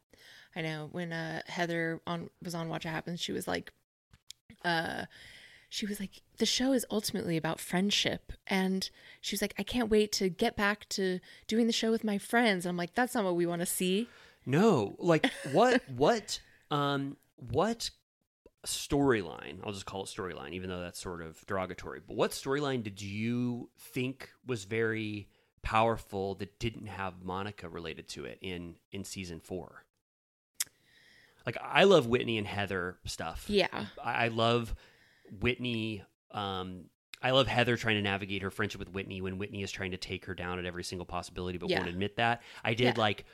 [0.55, 0.89] I know.
[0.93, 3.73] When uh Heather on was on Watch What Happens, she was like
[4.65, 5.07] uh
[5.69, 8.31] she was like, the show is ultimately about friendship.
[8.47, 8.91] And
[9.23, 12.19] she was like, I can't wait to get back to doing the show with my
[12.19, 12.67] friends.
[12.67, 14.07] And I'm like, that's not what we want to see.
[14.45, 17.91] No, like what what um what
[18.67, 19.59] storyline?
[19.65, 22.01] I'll just call it storyline, even though that's sort of derogatory.
[22.07, 25.29] But what storyline did you think was very
[25.63, 29.85] powerful that didn't have Monica related to it in in season four?
[31.45, 33.45] Like I love Whitney and Heather stuff.
[33.49, 33.67] Yeah.
[34.03, 34.75] I, I love
[35.41, 36.05] Whitney.
[36.31, 36.85] Um,
[37.21, 39.97] I love Heather trying to navigate her friendship with Whitney when Whitney is trying to
[39.97, 41.79] take her down at every single possibility, but Yeah.
[41.79, 42.43] won't admit that.
[42.65, 43.01] I did Yeah.
[43.01, 43.25] like,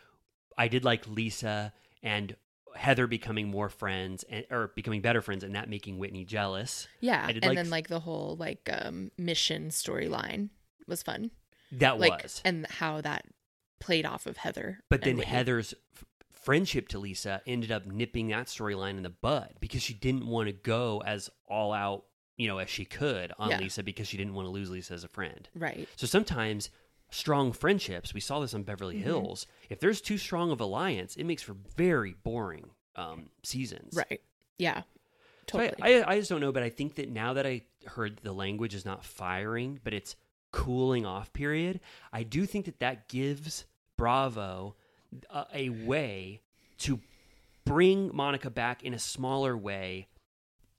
[0.57, 1.73] I did like Lisa
[2.03, 2.35] and
[2.79, 6.87] Heather becoming more friends and or becoming better friends, and that making Whitney jealous.
[7.01, 7.27] Yeah.
[7.27, 10.51] Did and like then like the whole like um mission storyline
[10.87, 11.31] was fun.
[11.73, 12.41] that like was.
[12.45, 13.25] and how that
[13.81, 14.79] played off of Heather.
[14.89, 15.31] But then Whitney.
[15.33, 19.95] Heather's f- friendship to Lisa ended up nipping that storyline in the bud because she
[19.95, 22.05] didn't want to go as all out,
[22.37, 23.59] you know, as she could on Yeah.
[23.59, 25.49] Lisa because she didn't want to lose Lisa as a friend.
[25.55, 25.89] Right.
[25.97, 26.71] So sometimes
[27.11, 29.03] strong friendships, we saw this on Beverly Mhm.
[29.03, 33.95] Hills, if there's too strong of alliance, it makes for very boring um, seasons.
[33.97, 34.21] Right.
[34.59, 34.83] Yeah.
[35.51, 36.03] So I- Totally.
[36.03, 38.75] I, I just don't know, but I think that now that I heard the language
[38.75, 40.17] is not firing, but it's
[40.51, 41.79] cooling off period,
[42.13, 43.65] I do think that that gives
[43.97, 44.75] Bravo
[45.31, 46.43] a, a way
[46.79, 47.01] to
[47.65, 50.09] bring Monica back in a smaller way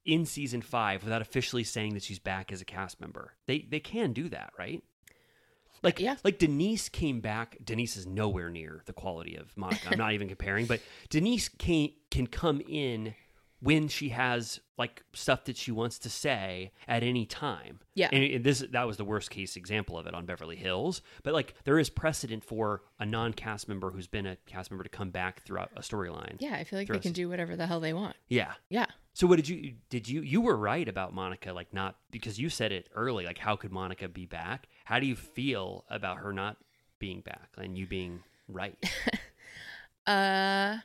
[0.05, 3.33] in season five without officially saying that she's back as a cast member.
[3.47, 4.83] They they can do that, right?
[5.83, 6.15] Like Yeah.
[6.23, 7.57] like Denise came back.
[7.63, 9.89] Denise is nowhere near the quality of Monica.
[9.91, 13.15] I'm not even comparing, but Denise can can come in
[13.61, 17.79] when she has like stuff that she wants to say at any time.
[17.93, 18.07] Yeah.
[18.13, 21.53] And this that was the worst case example of it on Beverly Hills, but like
[21.65, 25.43] there is precedent for a non-cast member who's been a cast member to come back
[25.43, 26.37] throughout a storyline.
[26.39, 28.15] yeah, I feel like they can do whatever the hell they want.
[28.29, 28.53] Yeah.
[28.69, 28.85] Yeah.
[29.19, 32.49] So what did you did you you were right about Monica like not because you
[32.49, 34.69] said it early like how could Monica be back?
[34.85, 36.55] How do you feel about her not
[36.99, 38.77] being back and you being right?
[40.07, 40.77] Uh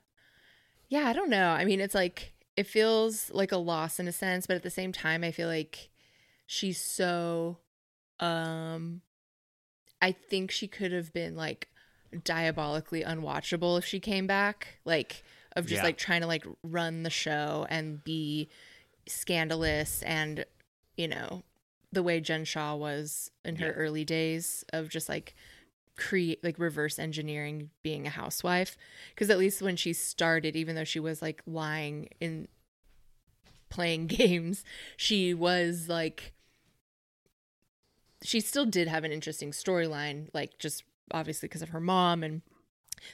[0.89, 1.49] yeah, I don't know.
[1.51, 4.69] I mean, it's like it feels like a loss in a sense, but at the
[4.69, 5.91] same time I feel like
[6.45, 7.59] she's so
[8.19, 9.01] um
[10.03, 11.69] I think she could have been like
[12.25, 15.23] diabolically unwatchable if she came back, like
[15.57, 15.85] of just Yeah.
[15.85, 18.49] like trying to like run the show and be
[19.07, 20.45] scandalous and
[20.97, 21.43] you know,
[21.93, 23.73] the way Jen Shah was in her Yeah.
[23.73, 25.35] early days of just like
[25.97, 28.77] create like reverse engineering being a housewife
[29.15, 32.49] because at least when she started even though she was like lying in
[33.71, 34.65] playing games
[34.97, 36.33] she was like
[38.23, 40.83] she still did have an interesting storyline like just
[41.13, 42.43] obviously because of her mom and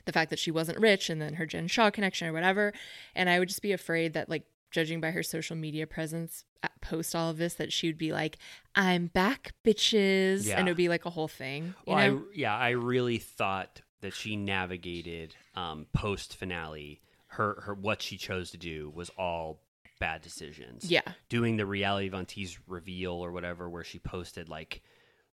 [0.04, 2.72] the fact that she wasn't rich and then her Jen Shah connection or whatever
[3.14, 6.44] and I would just be afraid that like judging by her social media presence
[6.80, 8.38] post all of this that she would be like
[8.74, 10.58] I'm back bitches Yeah.
[10.58, 13.82] and it would be like a whole thing you Well, I yeah, I really thought
[14.00, 17.00] that she navigated um, post finale.
[17.28, 19.60] Her her what she chose to do was all
[19.98, 20.90] bad decisions.
[20.90, 21.02] Yeah.
[21.28, 24.82] doing the reality Von Tease reveal or whatever, where she posted like,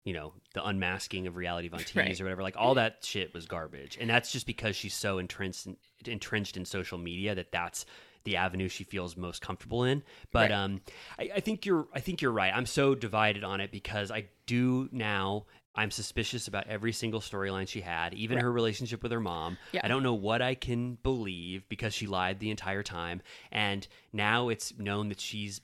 [0.04, 2.20] you know, the unmasking of reality Von Tease Right.
[2.20, 2.42] or whatever.
[2.42, 5.76] Like all that shit was garbage, and that's just because she's so entrenched in,
[6.06, 7.86] entrenched in social media that that's
[8.24, 10.02] the avenue she feels most comfortable in.
[10.32, 10.52] But Right.
[10.52, 10.80] um,
[11.18, 12.52] I, I think you're I think you're right.
[12.54, 15.46] I'm so divided on it because I do now.
[15.74, 19.56] I'm suspicious about every single storyline she had, even her relationship with her mom.
[19.72, 19.80] Yeah.
[19.82, 23.22] I don't know what I can believe because she lied the entire time.
[23.50, 25.62] And now it's known that she's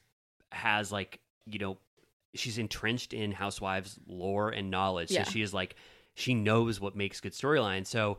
[0.50, 1.76] has like, you know,
[2.34, 5.10] she's entrenched in housewives lore and knowledge.
[5.10, 5.24] Yeah.
[5.24, 5.76] So she is like
[6.14, 7.86] she knows what makes good storyline.
[7.86, 8.18] So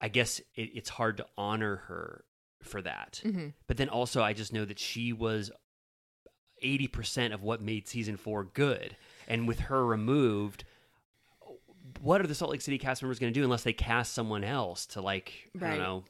[0.00, 2.24] I guess it, it's hard to honor her
[2.62, 3.20] for that.
[3.24, 3.52] Mhm.
[3.66, 5.50] But then also I just know that she was
[6.62, 8.96] 80% of what made season 4 good.
[9.26, 10.64] And with her removed,
[12.00, 14.44] what are the Salt Lake City cast members going to do unless they cast someone
[14.44, 16.04] else to like I don't know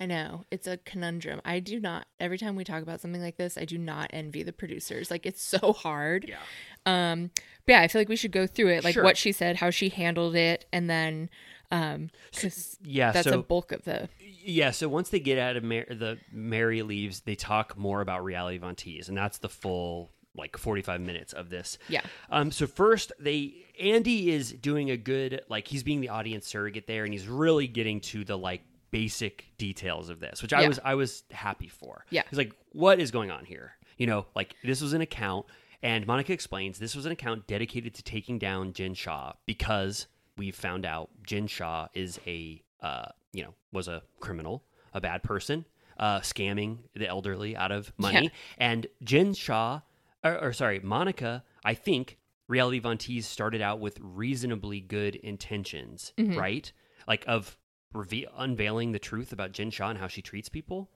[0.00, 1.40] I know it's a conundrum.
[1.44, 2.06] I do not.
[2.18, 5.10] Every time we talk about something like this, I do not envy the producers.
[5.10, 6.26] Like it's so hard.
[6.28, 6.38] Yeah.
[6.86, 7.30] Um.
[7.66, 9.04] But yeah, I feel like we should go through it, like Sure.
[9.04, 11.30] what she said, how she handled it, and then,
[11.70, 14.08] um, because yeah, that's so- a bulk of the.
[14.46, 18.24] Yeah, so once they get out of Mar- the Mary leaves, they talk more about
[18.24, 18.76] reality Von
[19.08, 21.78] and that's the full like 45 minutes of this.
[21.88, 22.02] Yeah.
[22.28, 26.86] Um so first they Andy is doing a good like he's being the audience surrogate
[26.86, 28.60] there and he's really getting to the like
[28.94, 30.68] basic details of this, which I Yeah.
[30.68, 32.04] was I was happy for.
[32.10, 32.22] Yeah.
[32.30, 33.72] He's like what is going on here?
[33.98, 35.46] You know, like this was an account
[35.82, 40.06] and Monica explains this was an account dedicated to taking down Jen Shah because
[40.36, 44.62] we found out Jen Shah is a uh, you know, was a criminal,
[44.92, 45.64] a bad person,
[45.98, 48.24] uh, scamming the elderly out of money.
[48.24, 48.28] Yeah.
[48.58, 49.80] And Jen Shah,
[50.22, 56.12] or, or sorry, Monica, I think Reality Von Tease started out with reasonably good intentions,
[56.18, 56.36] Mhm.
[56.36, 56.70] right?
[57.08, 57.56] Like of
[57.94, 60.90] reve- unveiling the truth about Jen Shah and how she treats people,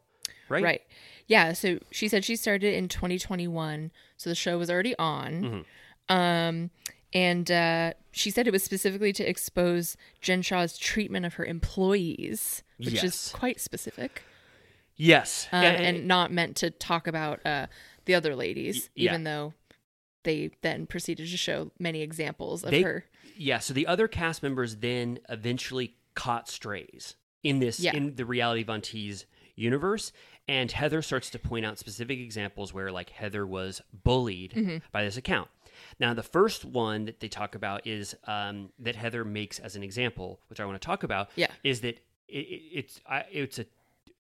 [0.49, 0.63] right?
[0.63, 0.83] Right.
[1.27, 1.53] Yeah.
[1.55, 5.65] So she said she started in 2021, so the show was already on.
[6.11, 6.15] Mhm.
[6.15, 6.71] Um,
[7.13, 12.63] and uh, she said it was specifically to expose Jen Shah's treatment of her employees,
[12.79, 13.05] which Yes.
[13.05, 14.23] is quite specific,
[14.97, 15.47] Yes.
[15.53, 17.67] uh, Yeah, and not meant to talk about uh,
[18.07, 19.11] the other ladies, yeah.
[19.11, 19.55] even though
[20.25, 23.05] they then proceeded to show many examples of they, her.
[23.37, 27.15] Yeah, so the other cast members then eventually caught strays
[27.45, 27.95] in this Yeah.
[27.97, 29.25] in the reality Von Tease
[29.55, 30.13] universe,
[30.49, 34.83] and Heather starts to point out specific examples where like Heather was bullied Mhm.
[34.93, 35.49] by this account.
[36.01, 39.83] Now, the first one that they talk about is um, that Heather makes as an
[39.85, 41.31] example, which I want to talk about.
[41.37, 41.51] Yeah.
[41.63, 41.97] is that
[42.29, 43.67] it, it, it's I, it's a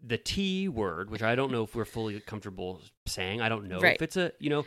[0.00, 3.40] the T word, which I don't know if we're fully comfortable saying.
[3.42, 3.96] I don't know Right.
[3.96, 4.64] if it's a you know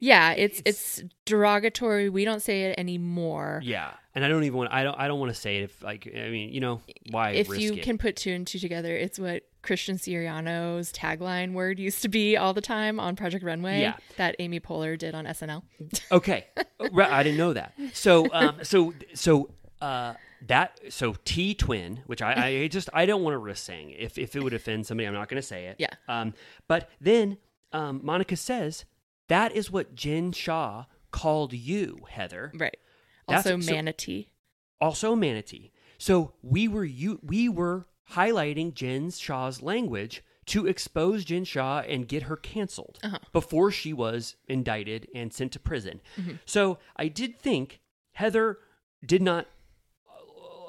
[0.00, 2.08] Yeah, it's it's derogatory.
[2.08, 3.60] We don't say it anymore.
[3.64, 5.82] yeah, and I don't even want I don't I don't want to say it if
[5.82, 6.80] like I mean you know
[7.10, 7.82] why if risk you it?
[7.82, 12.36] can put two and two together, it's what Christian Siriano's tagline word used to be
[12.36, 13.96] all the time on Project Runway Yeah.
[14.18, 15.62] that Amy Poehler did on SNL.
[16.12, 16.46] Okay,
[16.92, 17.72] right, I didn't know that.
[17.94, 19.48] So, um, so, so
[19.80, 20.14] uh,
[20.48, 24.18] that so T twin, which I, I just I don't want to risk saying if
[24.18, 25.76] if it would offend somebody, I'm not going to say it.
[25.78, 25.88] Yeah.
[26.08, 26.34] Um,
[26.68, 27.38] but then
[27.72, 28.84] um, Monica says
[29.28, 32.52] that is what Jen Shah called you, Heather.
[32.54, 32.76] Right.
[33.28, 34.30] That's- Also so- manatee.
[34.80, 35.72] Also manatee.
[35.98, 42.06] So we were you we were highlighting Jen Shah's language to expose Jen Shah and
[42.06, 43.18] get her canceled Uh-huh.
[43.32, 46.02] before she was indicted and sent to prison.
[46.18, 46.38] Mhm.
[46.44, 47.80] So I did think
[48.12, 48.58] Heather
[49.06, 49.46] did not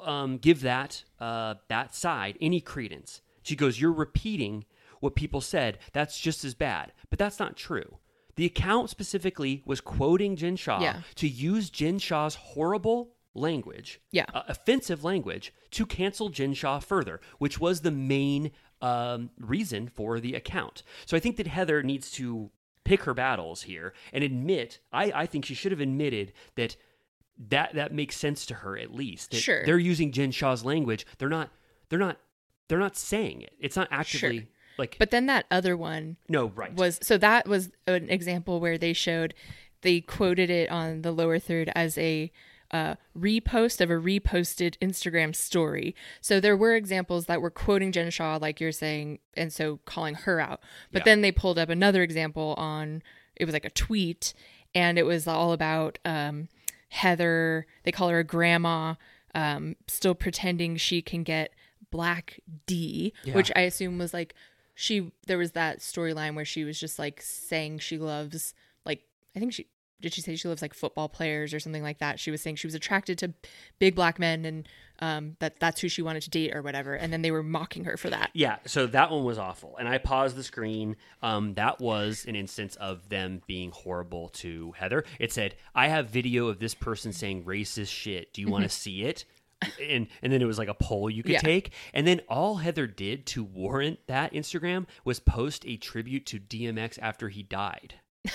[0.04, 3.20] um, give that uh, that side any credence.
[3.42, 4.64] She goes, "You're repeating
[5.00, 5.78] what people said.
[5.92, 7.98] That's just as bad." But that's not true.
[8.36, 11.00] The account specifically was quoting Jen Shah Yeah.
[11.16, 14.26] to use Jen Shah's horrible language, Yeah.
[14.32, 18.50] uh, offensive language, to cancel Jen Shah further, which was the main
[18.82, 20.82] um, reason for the account.
[21.06, 22.50] So I think that Heather needs to
[22.84, 24.80] pick her battles here and admit.
[24.92, 26.76] I, I think she should have admitted that
[27.48, 29.34] that that makes sense to her at least.
[29.34, 29.64] Sure.
[29.64, 31.06] they're using Jen Shah's language.
[31.18, 31.50] They're not.
[31.88, 32.18] They're not.
[32.68, 33.52] They're not saying it.
[33.60, 34.46] It's not actively Sure.
[34.78, 34.96] Like.
[34.98, 36.72] But then that other one no, right.
[36.74, 39.34] was so that was an example where they showed
[39.82, 42.30] they quoted it on the lower third as a
[42.72, 45.94] uh, repost of a reposted Instagram story.
[46.20, 50.14] So there were examples that were quoting Jen Shah, like you're saying, and so calling
[50.14, 50.60] her out.
[50.92, 51.04] But Yeah.
[51.04, 53.02] then they pulled up another example on
[53.36, 54.34] it was like a tweet,
[54.74, 56.48] and it was all about um,
[56.88, 57.66] Heather.
[57.84, 58.94] They call her a grandma,
[59.34, 61.52] um, still pretending she can get
[61.90, 63.34] Black D, Yeah.
[63.34, 64.34] which I assume was like
[64.76, 65.10] she.
[65.26, 68.54] There was that storyline where she was just like saying she loves
[68.84, 69.02] like
[69.34, 69.66] I think she
[70.00, 72.20] did she say she loves like football players or something like that.
[72.20, 73.32] She was saying she was attracted to
[73.78, 76.94] big black men and um, that that's who she wanted to date or whatever.
[76.94, 78.30] And then they were mocking her for that.
[78.34, 80.96] Yeah, so that one was awful, and I paused the screen.
[81.22, 85.04] Um, that was an instance of them being horrible to Heather.
[85.18, 88.32] It said, "I have video of this person saying racist shit.
[88.32, 89.24] Do you want to see it?"
[89.82, 91.40] And and then it was like a poll you could Yeah.
[91.40, 96.38] take, and then all Heather did to warrant that Instagram was post a tribute to
[96.38, 97.94] DMX after he died.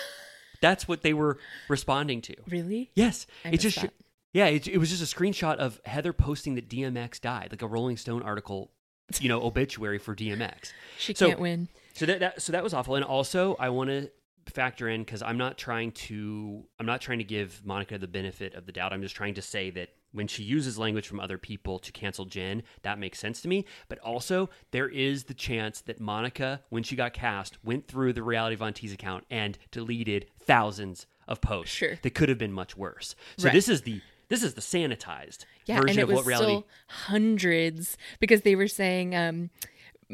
[0.61, 1.37] That's what they were
[1.69, 2.35] responding to.
[2.47, 2.91] Really?
[2.95, 3.93] Yes, I it just that.
[4.33, 7.67] yeah, it, it was just a screenshot of Heather posting that DMX died, like a
[7.67, 8.71] Rolling Stone article,
[9.19, 10.71] you know, obituary for DMX.
[10.97, 11.67] She So- can't win.
[11.93, 14.09] So that, that so that was awful, and also I want to
[14.47, 18.53] factor in because I'm not trying to I'm not trying to give Monica the benefit
[18.55, 18.93] of the doubt.
[18.93, 22.25] I'm just trying to say that when she uses language from other people to cancel
[22.25, 23.65] Jen, that makes sense to me.
[23.87, 28.23] But also there is the chance that Monica, when she got cast, went through the
[28.23, 31.97] Reality Von Tease account and deleted thousands of posts Sure.
[32.01, 33.15] that could have been much worse.
[33.37, 33.53] So Right.
[33.53, 36.51] this is the this is the sanitized Yeah, version and it of was what reality.
[36.53, 39.49] still hundreds because they were saying um,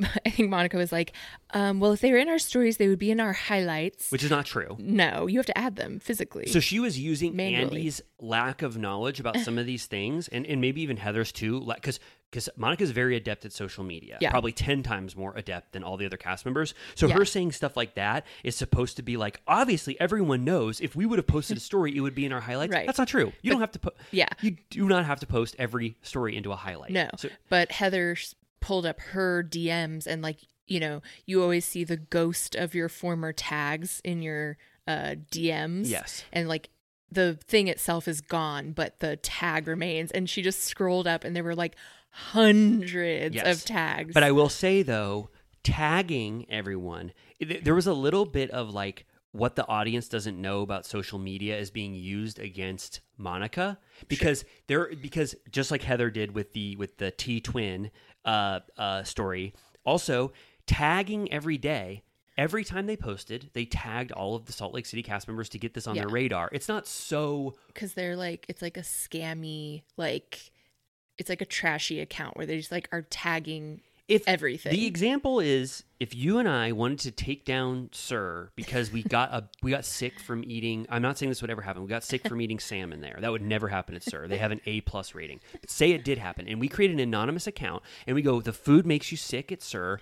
[0.25, 1.13] I think Monica was like,
[1.53, 4.11] um, well, if they were in our stories, they would be in our highlights.
[4.11, 4.75] which is not true.
[4.79, 6.47] no, you have to add them physically.
[6.47, 7.63] So she was using Manually.
[7.77, 11.61] Andy's lack of knowledge about some of these things, and, and maybe even Heather's too,
[11.75, 11.99] because
[12.29, 14.31] because Monica's very adept at social media, Yeah.
[14.31, 16.73] probably ten times more adept than all the other cast members.
[16.95, 17.13] So Yeah.
[17.15, 21.05] her saying stuff like that is supposed to be like, obviously everyone knows if we
[21.05, 22.73] would have posted a story, it would be in our highlights.
[22.73, 22.85] Right.
[22.85, 23.31] That's not true.
[23.41, 23.95] You don't have to put.
[24.11, 24.27] yeah.
[24.41, 26.91] you do not have to post every story into a highlight.
[26.91, 31.65] No, So, but Heather s- pulled up her DMs and like you know you always
[31.65, 34.57] see the ghost of your former tags in your
[34.87, 35.89] uh, DMs.
[35.89, 36.23] Yes.
[36.33, 36.69] and like
[37.09, 40.11] the thing itself is gone, but the tag remains.
[40.11, 41.75] And she just scrolled up, and there were like
[42.11, 43.57] hundreds Yes.
[43.59, 44.13] of tags.
[44.13, 45.29] But I will say though,
[45.63, 50.61] tagging everyone, th- there was a little bit of like what the audience doesn't know
[50.61, 53.77] about social media is being used against Monica
[54.07, 57.91] because there because just like Heather did with the with the T twin
[58.27, 59.53] uh, uh, story,
[59.85, 60.31] also
[60.67, 62.03] tagging every day.
[62.37, 65.57] Every time they posted, they tagged all of the Salt Lake City cast members to
[65.57, 66.03] get this on Yeah.
[66.03, 66.49] their radar.
[66.51, 70.51] It's not so because they're like it's like a scammy like
[71.17, 74.71] it's like a trashy account where they just like are tagging if everything.
[74.71, 79.33] The example is if you and I wanted to take down SUR because we got
[79.33, 80.85] a we got sick from eating.
[80.89, 81.81] I'm not saying this would ever happen.
[81.81, 83.17] We got sick from eating salmon there.
[83.19, 84.27] That would never happen at SUR.
[84.27, 85.39] They have an A plus rating.
[85.59, 88.53] But say it did happen, and we create an anonymous account, and we go, the
[88.53, 89.99] food makes you sick at SUR.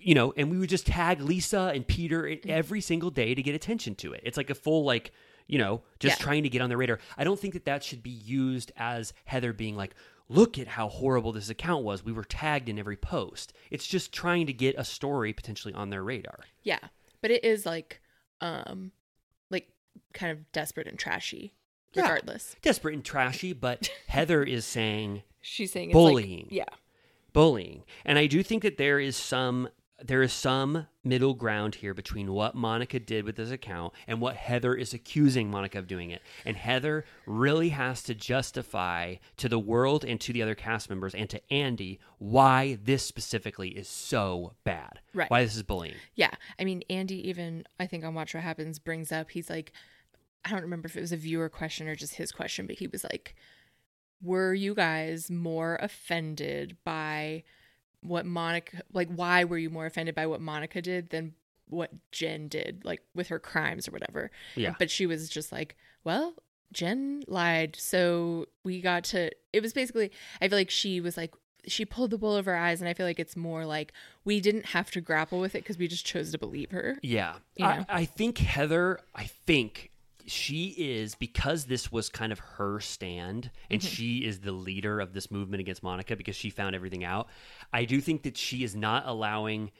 [0.00, 2.46] You know, and we would just tag Lisa and Peter Mm.
[2.50, 4.20] every single day to get attention to it.
[4.24, 5.12] It's like a full like
[5.50, 6.24] you know, just Yeah.
[6.24, 6.98] trying to get on the radar.
[7.16, 9.94] I don't think that that should be used as Heather being like,
[10.28, 12.04] look at how horrible this account was.
[12.04, 13.52] We were tagged in every post.
[13.70, 16.40] It's just trying to get a story potentially on their radar.
[16.62, 16.78] yeah
[17.20, 18.00] but it is like
[18.40, 18.92] um
[19.50, 19.68] like
[20.14, 21.52] kind of desperate and trashy
[21.94, 22.02] Yeah.
[22.02, 26.48] regardless Desperate and trashy, but Heather is saying she's saying it's like- bullying.
[26.50, 26.64] yeah
[27.32, 27.84] bullying.
[28.04, 29.68] And I do think that there is some
[30.02, 34.36] there is some middle ground here between what Monica did with this account and what
[34.36, 36.22] Heather is accusing Monica of doing it.
[36.44, 41.14] And Heather really has to justify to the world and to the other cast members
[41.14, 45.00] and to Andy why this specifically is so bad.
[45.14, 45.30] Right.
[45.30, 45.96] Why this is bullying.
[46.14, 46.30] Yeah.
[46.60, 49.72] I mean, Andy, even I think on Watch What Happens, brings up, he's like,
[50.44, 52.86] I don't remember if it was a viewer question or just his question, but he
[52.86, 53.34] was like,
[54.22, 57.42] Were you guys more offended by
[58.02, 61.34] what Monica, like, why were you more offended by what Monica did than
[61.68, 64.30] what Jen did, like with her crimes or whatever?
[64.54, 64.74] Yeah.
[64.78, 66.34] But she was just like, Well,
[66.72, 67.76] Jen lied.
[67.76, 70.10] So we got to, it was basically,
[70.40, 71.34] I feel like she was like,
[71.66, 73.92] she pulled the wool over our eyes, and I feel like it's more like
[74.24, 76.96] we didn't have to grapple with it because we just chose to believe her.
[77.02, 77.34] Yeah.
[77.56, 77.84] You I.
[77.88, 79.87] I think Heather, I think
[80.28, 83.88] she is, because this was kind of her stand and Mm-hmm.
[83.88, 87.28] she is the leader of this movement against Monica because she found everything out.
[87.72, 89.70] I do think that she is not allowing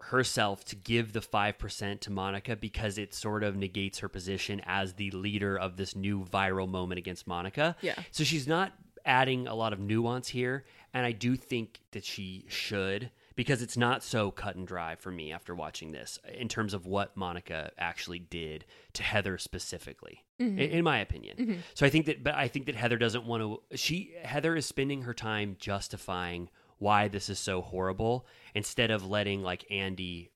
[0.00, 4.94] herself to give the 5% to Monica because it sort of negates her position as
[4.94, 7.76] the leader of this new viral moment against Monica.
[7.80, 7.94] Yeah.
[8.12, 8.72] So she's not
[9.04, 10.64] adding a lot of nuance here.
[10.94, 15.12] And I do think that she should because it's not so cut and dry for
[15.12, 20.58] me after watching this in terms of what Monica actually did to Heather specifically, in,
[20.58, 21.62] in my opinion.
[21.74, 24.66] So I think that, but I think that Heather doesn't want to, she, Heather is
[24.66, 30.32] spending her time justifying why this is so horrible instead of letting like Andy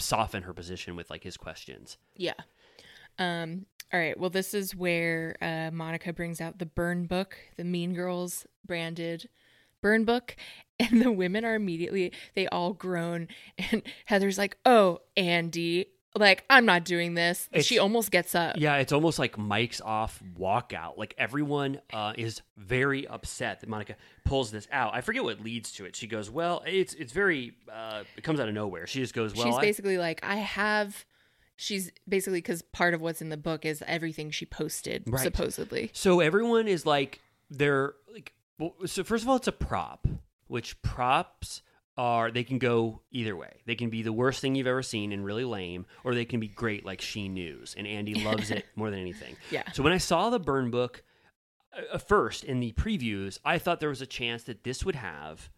[0.00, 1.98] soften her position with like his questions.
[2.16, 2.32] Yeah.
[3.16, 3.66] Um.
[3.92, 4.18] All right.
[4.18, 9.28] Well, this is where uh, Monica brings out the burn book, the Mean Girls branded
[9.82, 10.36] burn book,
[10.90, 13.28] and the women are immediately they all groan,
[13.70, 15.86] and Heather's like, "Oh, Andy."
[16.18, 17.48] Like I'm not doing this.
[17.60, 18.56] she almost gets up.
[18.58, 20.98] Yeah, it's almost like Mike's off walkout.
[20.98, 23.94] Like everyone uh, is very upset that Monica
[24.24, 24.92] pulls this out.
[24.92, 25.94] I forget what leads to it.
[25.94, 29.36] She goes, "Well, it's it's very uh, it comes out of nowhere." She just goes,
[29.36, 31.04] "Well, she's I- basically like, I have.
[31.54, 35.22] She's basically because part of what's in the book is everything she posted, Right.
[35.22, 35.90] supposedly.
[35.92, 37.20] So everyone is like
[37.50, 40.08] they're like well, so first of all it's a prop,
[40.50, 41.62] which props
[41.96, 43.60] are they can go either way.
[43.66, 46.40] They can be the worst thing you've ever seen and really lame or they can
[46.40, 49.36] be great like She News and Andy loves it more than anything.
[49.50, 49.70] Yeah.
[49.72, 51.02] So when I saw the burn book
[51.92, 55.50] uh, first in the previews, I thought there was a chance that this would have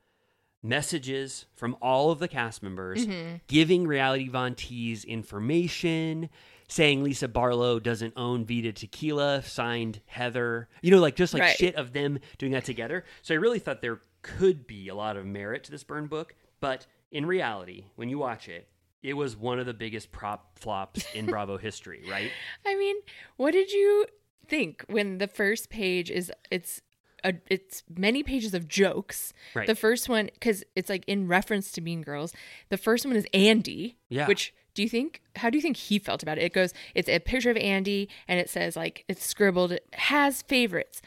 [0.62, 3.06] messages from all of the cast members
[3.48, 6.28] giving Reality Von Tease information,
[6.68, 10.68] saying Lisa Barlow doesn't own Vida Tequila, signed Heather.
[10.80, 11.56] You know, like just like Right.
[11.56, 13.04] shit of them doing that together.
[13.22, 16.34] So I really thought there could be a lot of merit to this burn book,
[16.60, 18.68] but in reality, when you watch it,
[19.02, 22.30] it was one of the biggest prop flops in Bravo history, right?
[22.64, 22.96] I mean,
[23.36, 24.06] what did you
[24.48, 26.82] think when the first page is it's
[27.24, 29.32] a, it's many pages of jokes.
[29.54, 29.66] Right.
[29.66, 32.32] The first one, because it's like in reference to Mean Girls.
[32.68, 33.96] The first one is Andy.
[34.08, 34.26] Yeah.
[34.26, 35.22] Which do you think?
[35.36, 36.44] How do you think he felt about it?
[36.44, 36.72] It goes.
[36.94, 39.72] It's a picture of Andy, and it says like it's scribbled.
[39.72, 41.02] It has favorites.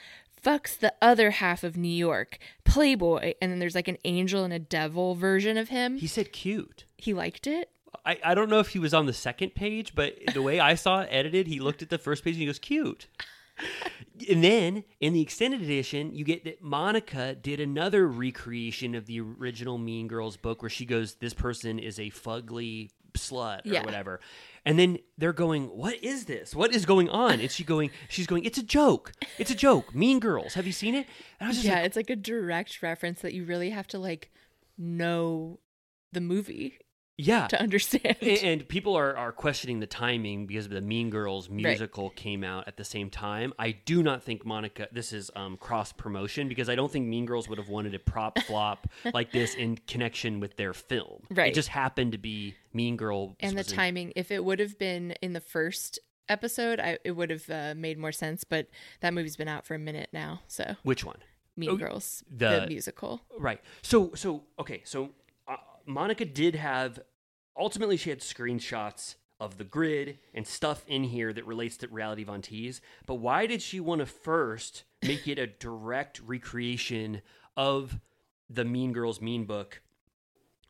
[0.45, 2.37] Fucks the other half of New York.
[2.65, 5.97] Playboy, and then there's like an angel and a devil version of him.
[5.97, 6.85] He said cute.
[6.97, 7.71] he liked it.
[8.05, 10.75] I, I don't know if he was on the second page, but the way I
[10.75, 13.07] saw it edited, he looked at the first page and he goes, cute.
[14.29, 19.21] and then in the extended edition, you get that Monica did another recreation of the
[19.21, 23.83] original Mean Girls book where she goes, This person is a fugly slut or Yeah.
[23.83, 24.19] whatever.
[24.67, 26.55] And then they're going, What is this?
[26.55, 27.39] What is going on?
[27.39, 29.11] And she going, she's going, It's a joke.
[29.37, 29.93] It's a joke.
[29.93, 30.53] Mean Girls.
[30.55, 31.07] Have you seen it?
[31.39, 33.87] And I was just Yeah, like, it's like a direct reference that you really have
[33.87, 34.31] to like
[34.77, 35.59] know
[36.11, 36.77] the movie
[37.17, 37.47] Yeah.
[37.47, 38.17] to understand.
[38.21, 42.67] A- and people are, are questioning the timing because the Mean Girls musical came out
[42.67, 43.53] at the same time.
[43.57, 44.87] I do not think Monica.
[44.91, 47.99] This is um, cross promotion because I don't think Mean Girls would have wanted a
[47.99, 51.23] prop flop like this in connection with their film.
[51.29, 51.51] Right.
[51.51, 53.35] It just happened to be Mean Girl.
[53.39, 56.97] and the was in- timing if it would have been in the first episode I,
[57.03, 58.67] it would have uh, made more sense but
[59.01, 61.17] that movie's been out for a minute now so Which one?
[61.55, 63.61] mean Oh, girls the- the, musical Right.
[63.83, 64.81] So so okay.
[64.85, 65.11] So
[65.85, 66.99] Monica did have.
[67.57, 72.23] Ultimately, she had screenshots of the grid and stuff in here that relates to Reality
[72.23, 72.41] Von.
[73.05, 77.21] But why did she want to first make it a direct recreation
[77.57, 77.99] of
[78.49, 79.81] the Mean Girls Mean Book,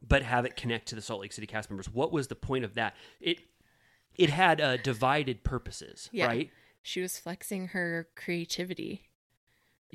[0.06, 1.90] but have it connect to the Salt Lake City cast members?
[1.90, 2.96] What was the point of that?
[3.20, 3.40] It
[4.16, 6.52] it had uh, divided purposes, yeah right?
[6.82, 9.10] she was flexing her creativity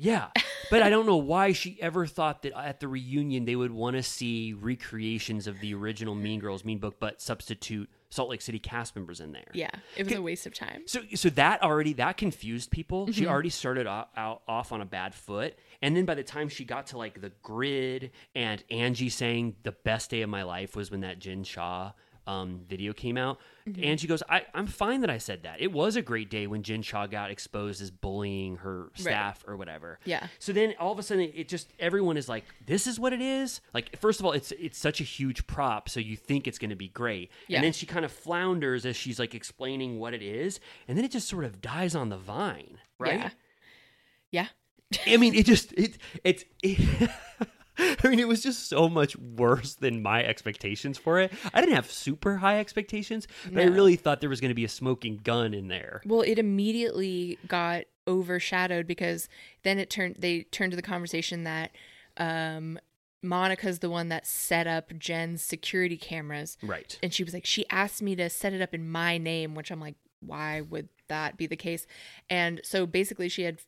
[0.03, 0.27] Yeah.
[0.71, 3.97] But I don't know why she ever thought that at the reunion they would want
[3.97, 8.57] to see recreations of the original Mean Girls Mean Book, but substitute Salt Lake City
[8.59, 9.47] cast members in there.
[9.53, 13.11] yeah it was a waste of time So, so that already that confused people.
[13.11, 13.27] She Mhm.
[13.27, 16.65] already started out, out off on a bad foot, and then by the time she
[16.65, 20.89] got to like the grid and Angie saying the best day of my life was
[20.89, 21.91] when that Jen Shah
[22.27, 23.99] um, video came out, Mhm.
[23.99, 25.61] she goes, I, "I'm fine that I said that.
[25.61, 29.55] It was a great day when Jen Shah got exposed as bullying her staff or
[29.57, 30.27] whatever." Yeah.
[30.39, 33.21] So then all of a sudden it just everyone is like, "This is what it
[33.21, 36.57] is." Like first of all, it's it's such a huge prop, so you think it's
[36.59, 37.57] going to be great, Yeah.
[37.57, 41.05] and then she kind of flounders as she's like explaining what it is, and then
[41.05, 43.31] it just sort of dies on the vine, right?
[44.31, 44.47] Yeah.
[45.05, 46.43] yeah I mean, it just it it's.
[46.63, 47.09] It,
[48.03, 51.31] I mean, it was just so much worse than my expectations for it.
[51.53, 54.65] I didn't have super high expectations, but I really thought there was going to be
[54.65, 56.01] a smoking gun in there.
[56.05, 59.29] well it immediately got overshadowed because
[59.63, 61.71] then it turned they turned to the conversation that
[62.17, 62.79] um
[63.23, 66.57] Monica's the one that set up Jen's security cameras.
[66.63, 66.97] Right.
[67.03, 69.69] And she was like, she asked me to set it up in my name, which
[69.69, 71.85] I'm like, why would that be the case?
[72.29, 73.59] And so basically, she had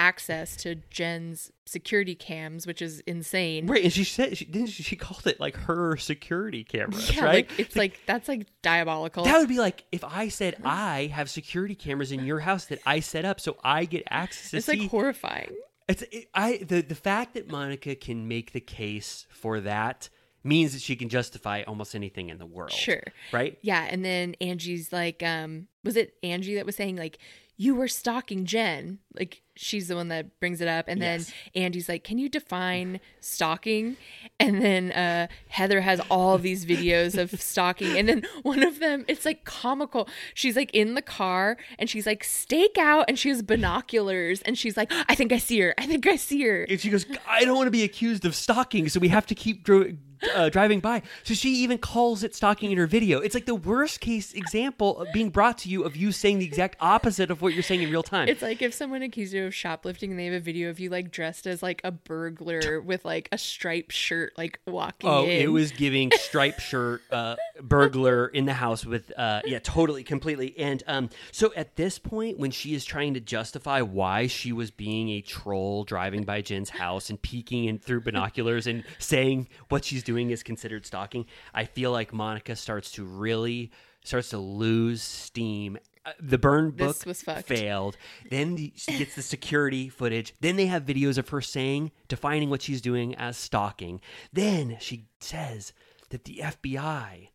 [0.00, 3.66] access to Jen's security cams, which is insane.
[3.66, 4.68] Right, and she said she didn't.
[4.70, 7.34] She called it like her security cameras, Yeah, right?
[7.50, 9.24] like it's like that's like diabolical.
[9.24, 12.80] That would be like if I said I have security cameras in your house that
[12.86, 14.80] I set up so I get access to it's see.
[14.80, 15.54] like horrifying.
[15.86, 20.08] It's it, I the the fact that Monica can make the case for that
[20.42, 22.72] means that she can justify almost anything in the world.
[22.72, 23.02] Sure.
[23.30, 23.58] Right?
[23.60, 27.18] Yeah, and then Angie's like, um, was it Angie that was saying like
[27.62, 29.00] you were stalking Jen?
[29.14, 31.26] Like she's the one that brings it up, and Yes.
[31.54, 33.98] then Andy's like, can you define stalking?
[34.38, 39.04] And then uh, Heather has all these videos of stalking, and then one of them,
[39.08, 40.08] it's like comical.
[40.32, 44.56] She's like in the car, and she's like stake out, and she has binoculars, and
[44.56, 45.74] she's like, I think I see her.
[45.76, 46.62] I think I see her.
[46.62, 49.34] And she goes, I don't want to be accused of stalking, so we have to
[49.34, 49.92] keep dro-
[50.34, 51.02] uh, driving by.
[51.24, 53.20] So she even calls it stalking in her video.
[53.20, 56.44] It's like the worst case example of being brought to you of you saying the
[56.44, 58.28] exact opposite of what you're saying in real time.
[58.28, 60.90] It's like if someone accused you of shoplifting and they have a video of you
[60.90, 65.30] like dressed as like a burglar with like a striped shirt, like walking Oh, in.
[65.30, 70.54] it was giving striped shirt, uh, burglar in the house with, uh, yeah, totally, completely.
[70.58, 74.70] And um, so at this point, when she is trying to justify why she was
[74.70, 79.84] being a troll driving by Jen's house and peeking in through binoculars and saying what
[79.84, 83.70] she's doing is considered stalking, I feel like Monica starts to really
[84.04, 85.78] starts to lose steam.
[86.06, 87.46] Uh, the burn book This was fucked.
[87.46, 87.96] failed.
[88.30, 90.34] Then the, she gets the security footage.
[90.40, 94.00] Then they have videos of her saying, defining what she's doing as stalking.
[94.32, 95.72] Then she says
[96.08, 97.28] that the FBI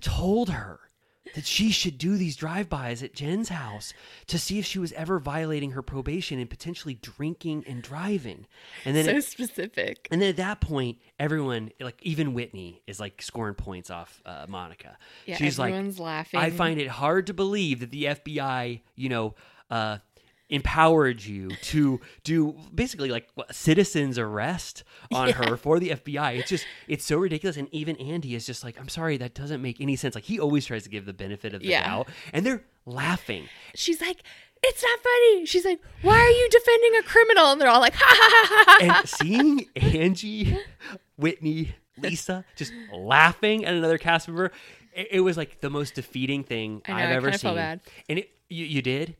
[0.00, 0.80] told her
[1.34, 3.94] that she should do these drive-bys at Jen's house
[4.26, 8.46] to see if she was ever violating her probation and potentially drinking and driving.
[8.84, 10.08] And then so it- specific.
[10.10, 14.46] and then at that point, everyone, like even Whitney, is like scoring points off uh,
[14.48, 14.98] Monica.
[15.24, 16.38] Yeah, She's like, everyone's laughing.
[16.40, 19.34] I find it hard to believe that the FBI, you know,
[19.70, 19.98] uh,
[20.52, 26.38] empowered you to do basically like what, citizens arrest on her for the FBI.
[26.38, 27.56] It's just it's so ridiculous.
[27.56, 30.14] And even Andy is just like, I'm sorry, that doesn't make any sense.
[30.14, 31.84] Like he always tries to give the benefit of the Yeah.
[31.86, 33.48] doubt, and they're laughing.
[33.74, 34.22] She's like,
[34.62, 35.46] it's not funny.
[35.46, 37.46] She's like, why are you defending a criminal?
[37.52, 38.98] And they're all like, ha ha ha ha.
[39.00, 40.56] and seeing Angie,
[41.16, 44.52] Whitney, Lisa just laughing at another cast member,
[44.94, 47.56] it, was like the most defeating thing know, have I ever seen.
[48.08, 49.16] And it, you, you did.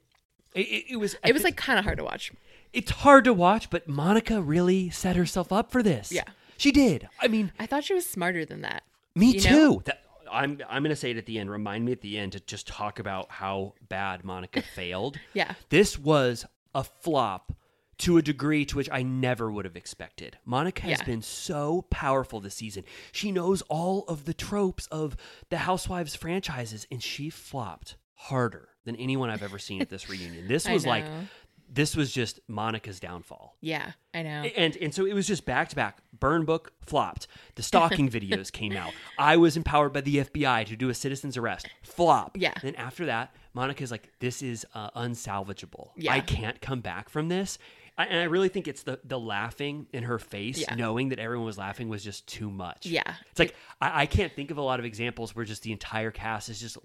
[0.54, 1.16] It, it, it was.
[1.24, 2.32] It was like kind of hard to watch.
[2.72, 6.12] it's hard to watch, but Monica really set herself up for this.
[6.12, 6.24] Yeah.
[6.58, 7.08] she did.
[7.20, 8.82] I mean, I thought she was smarter than that.
[9.14, 9.50] me too.
[9.50, 9.82] know?
[9.84, 11.50] That, I'm I'm gonna say it at the end.
[11.50, 15.18] Remind me at the end to just talk about how bad Monica failed.
[15.34, 15.52] Yeah.
[15.68, 17.52] This was a flop
[17.98, 20.38] to a degree to which I never would have expected.
[20.44, 21.04] Monica has Yeah.
[21.04, 22.84] been so powerful this season.
[23.12, 25.16] She knows all of the tropes of
[25.50, 30.48] the Housewives franchises, and she flopped harder than anyone I've ever seen at this reunion.
[30.48, 31.04] This was like,
[31.72, 33.56] this was just Monica's downfall.
[33.60, 34.28] Yeah, I know.
[34.28, 35.98] And and so it was just back to back.
[36.18, 37.26] Burn book flopped.
[37.54, 38.92] The stalking videos came out.
[39.18, 41.66] I was empowered by the FBI to do a citizen's arrest.
[41.82, 42.36] Flop.
[42.38, 42.52] Yeah.
[42.62, 45.90] Then after that, Monica's like, "This is uh, unsalvageable.
[45.96, 46.12] Yeah.
[46.12, 47.58] I can't come back from this."
[47.98, 50.74] I, and I really think it's the the laughing in her face, Yeah.
[50.74, 52.86] knowing that everyone was laughing, was just too much.
[52.86, 53.02] Yeah.
[53.30, 56.10] It's like I, I can't think of a lot of examples where just the entire
[56.10, 56.76] cast is just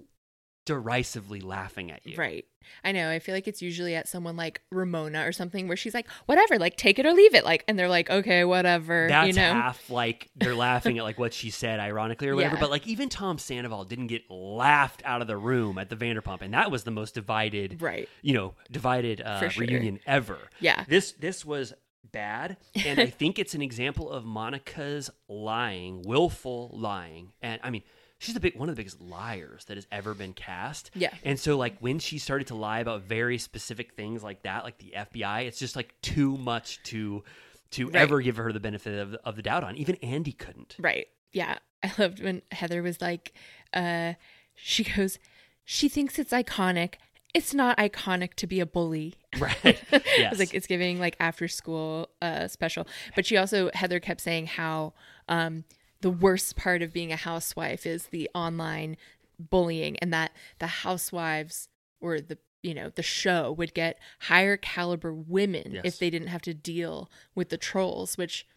[0.68, 2.18] derisively laughing at you.
[2.18, 2.46] Right.
[2.84, 3.10] I know.
[3.10, 6.60] I feel like it's usually at someone like Ramona or something where she's like, whatever,
[6.60, 7.46] like take it or leave it.
[7.46, 9.08] Like, and they're like, okay, whatever.
[9.08, 9.54] That's you know?
[9.54, 12.56] half like they're laughing at like what she said, ironically or whatever.
[12.56, 12.60] Yeah.
[12.60, 16.42] But like even Tom Sandoval didn't get laughed out of the room at the Vanderpump,
[16.42, 18.10] and that was the most divided, Right.
[18.22, 19.66] You know, divided uh, sure.
[19.66, 20.38] reunion ever.
[20.60, 20.84] Yeah.
[20.90, 21.74] This this was
[22.12, 27.84] bad, and I think it's an example of Monica's lying, willful lying, and I mean.
[28.20, 30.90] She's the big one of the biggest liars that has ever been cast.
[30.96, 31.14] Yeah.
[31.24, 34.80] And so like when she started to lie about very specific things like that, like
[34.80, 37.24] the FBI, it's just like too much to
[37.72, 37.96] to Right.
[37.98, 39.76] ever give her the benefit of, of the doubt on.
[39.78, 40.76] Even Andy couldn't.
[40.80, 41.08] Right.
[41.32, 41.58] Yeah.
[41.84, 43.34] I loved when Heather was like,
[43.74, 44.14] uh,
[44.56, 45.20] she goes,
[45.66, 46.96] she thinks it's iconic.
[47.34, 49.14] It's not iconic to be a bully.
[49.38, 49.56] Right.
[49.92, 50.32] I Yes.
[50.32, 52.88] was like, it's giving like after school uh, special.
[53.16, 54.94] But she also, Heather kept saying how
[55.28, 55.66] um,
[56.02, 58.98] the worst part of being a housewife is the online
[59.40, 61.70] bullying and that the housewives
[62.02, 65.82] or the you know the show would get higher caliber women Yes.
[65.86, 68.48] if they didn't have to deal with the trolls which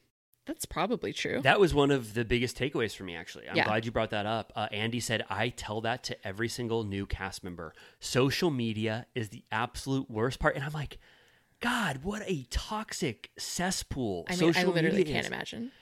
[0.47, 3.49] that's probably true That was one of the biggest takeaways for me, actually.
[3.49, 3.65] I'm Yeah.
[3.67, 4.53] glad you brought that up.
[4.57, 7.73] Uh, Andy said, I tell that to every single new cast member.
[8.01, 10.57] Social media is the absolute worst part.
[10.57, 10.99] And I'm like,
[11.61, 15.31] God, what a toxic cesspool i mean social i literally media can't is.
[15.33, 15.73] imagine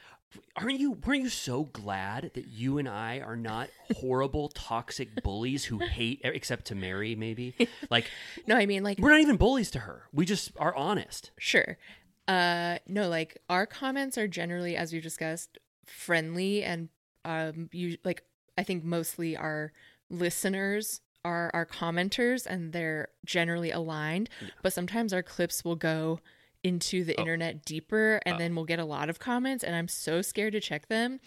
[0.57, 0.93] Aren't you?
[0.93, 6.21] Weren't you so glad that you and I are not horrible, toxic bullies who hate,
[6.25, 7.55] except to Mary, maybe?
[7.91, 8.11] Like,
[8.47, 10.05] no i mean like we're not even bullies to her.
[10.13, 11.31] We just are honest.
[11.39, 11.79] Sure.
[12.27, 16.89] Uh no, like our comments are generally as we've discussed friendly and
[17.25, 18.25] um you like
[18.59, 19.73] I think mostly our
[20.11, 24.29] listeners are our commenters and they're generally aligned,
[24.63, 26.21] but sometimes our clips will go
[26.65, 27.05] into Oh.
[27.05, 30.53] the internet deeper and then we'll get a lot of comments and I'm so scared
[30.55, 31.21] to check them.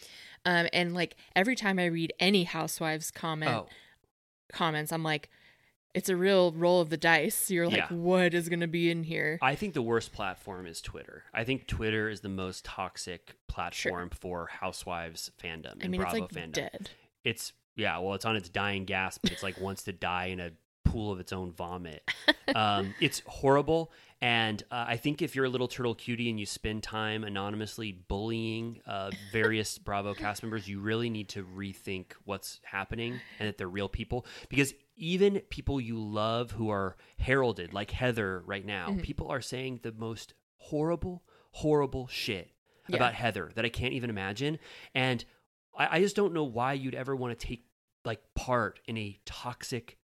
[0.46, 3.68] Um and like every time I read any housewives comment Oh,
[4.52, 5.30] comments, I'm like
[5.94, 7.52] it's a real roll of the dice.
[7.52, 7.94] You're like, Yeah.
[7.94, 9.38] what is going to be in here?
[9.42, 11.24] I think the worst platform is Twitter.
[11.34, 16.24] I think Twitter is the most toxic platform for Housewives fandom and I mean, Bravo
[16.24, 16.54] it's like fandom.
[16.54, 16.90] dead.
[17.26, 19.26] It's yeah, well, it's on its dying gasp.
[19.32, 20.52] It's like wants to die in a
[20.92, 22.04] pool of its own vomit.
[22.54, 26.46] Um, it's horrible, and uh, I think if you're a little turtle cutie and you
[26.46, 32.60] spend time anonymously bullying uh, various Bravo cast members, you really need to rethink what's
[32.66, 34.26] happening and that they're real people.
[34.50, 39.00] Because even people you love who are heralded, like Heather right now, Mm-hmm.
[39.00, 42.52] people are saying the most horrible, horrible shit
[42.90, 42.98] Yeah.
[42.98, 44.60] about Heather that I can't even imagine.
[44.94, 45.24] And
[45.78, 47.64] I, I just don't know why you'd ever want to take
[48.04, 49.98] like part in a toxic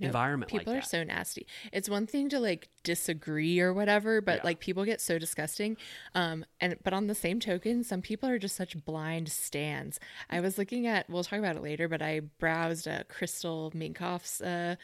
[0.00, 1.46] No, environment People like are so nasty.
[1.72, 4.44] It's one thing to like disagree or whatever, but Yeah.
[4.44, 5.76] like people get so disgusting.
[6.14, 10.00] Um, and but on the same token, some people are just such blind stands.
[10.28, 11.08] I was looking at.
[11.08, 14.76] We'll talk about it later, but I browsed uh, Crystal Minkoff's uh,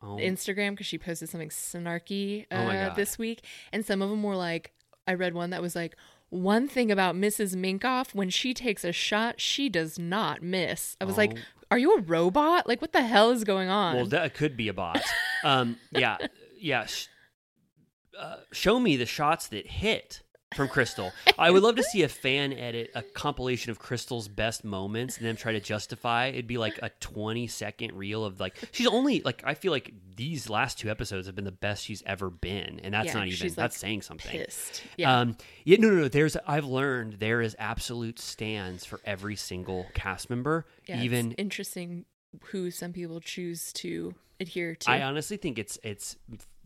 [0.00, 3.42] Oh, Instagram because she posted something snarky uh, Oh this week,
[3.72, 4.72] and some of them were like,
[5.08, 5.94] I read one that was like.
[6.30, 7.56] One thing about Mrs.
[7.56, 10.94] Minkoff, when she takes a shot, she does not miss.
[11.00, 11.40] I was like, Oh.
[11.70, 12.66] "Are you a robot?
[12.68, 15.02] Like, what the hell is going on?" well, that could be a bot.
[15.44, 16.16] um, yeah,
[16.60, 16.86] yeah.
[16.86, 17.06] Sh-
[18.18, 20.22] uh, show me the shots that hit.
[20.54, 21.12] From Crystal.
[21.38, 25.26] I would love to see a fan edit a compilation of Crystal's best moments and
[25.26, 26.28] then try to justify.
[26.28, 29.92] It'd be like a 20 second reel of like she's only like I feel like
[30.16, 33.26] these last two episodes have been the best she's ever been, and that's Yeah, not
[33.28, 34.30] even that's like, saying something.
[34.32, 34.82] pissed.
[34.96, 35.18] Yeah.
[35.20, 35.36] Um.
[35.64, 35.76] Yeah.
[35.80, 35.90] No.
[35.90, 35.96] No.
[36.02, 36.08] No.
[36.08, 36.36] There's.
[36.46, 40.66] I've learned there is absolute stands for every single cast member.
[40.86, 42.04] Yeah, even it's interesting
[42.46, 44.90] who some people choose to adhere to.
[44.90, 46.16] I honestly think it's it's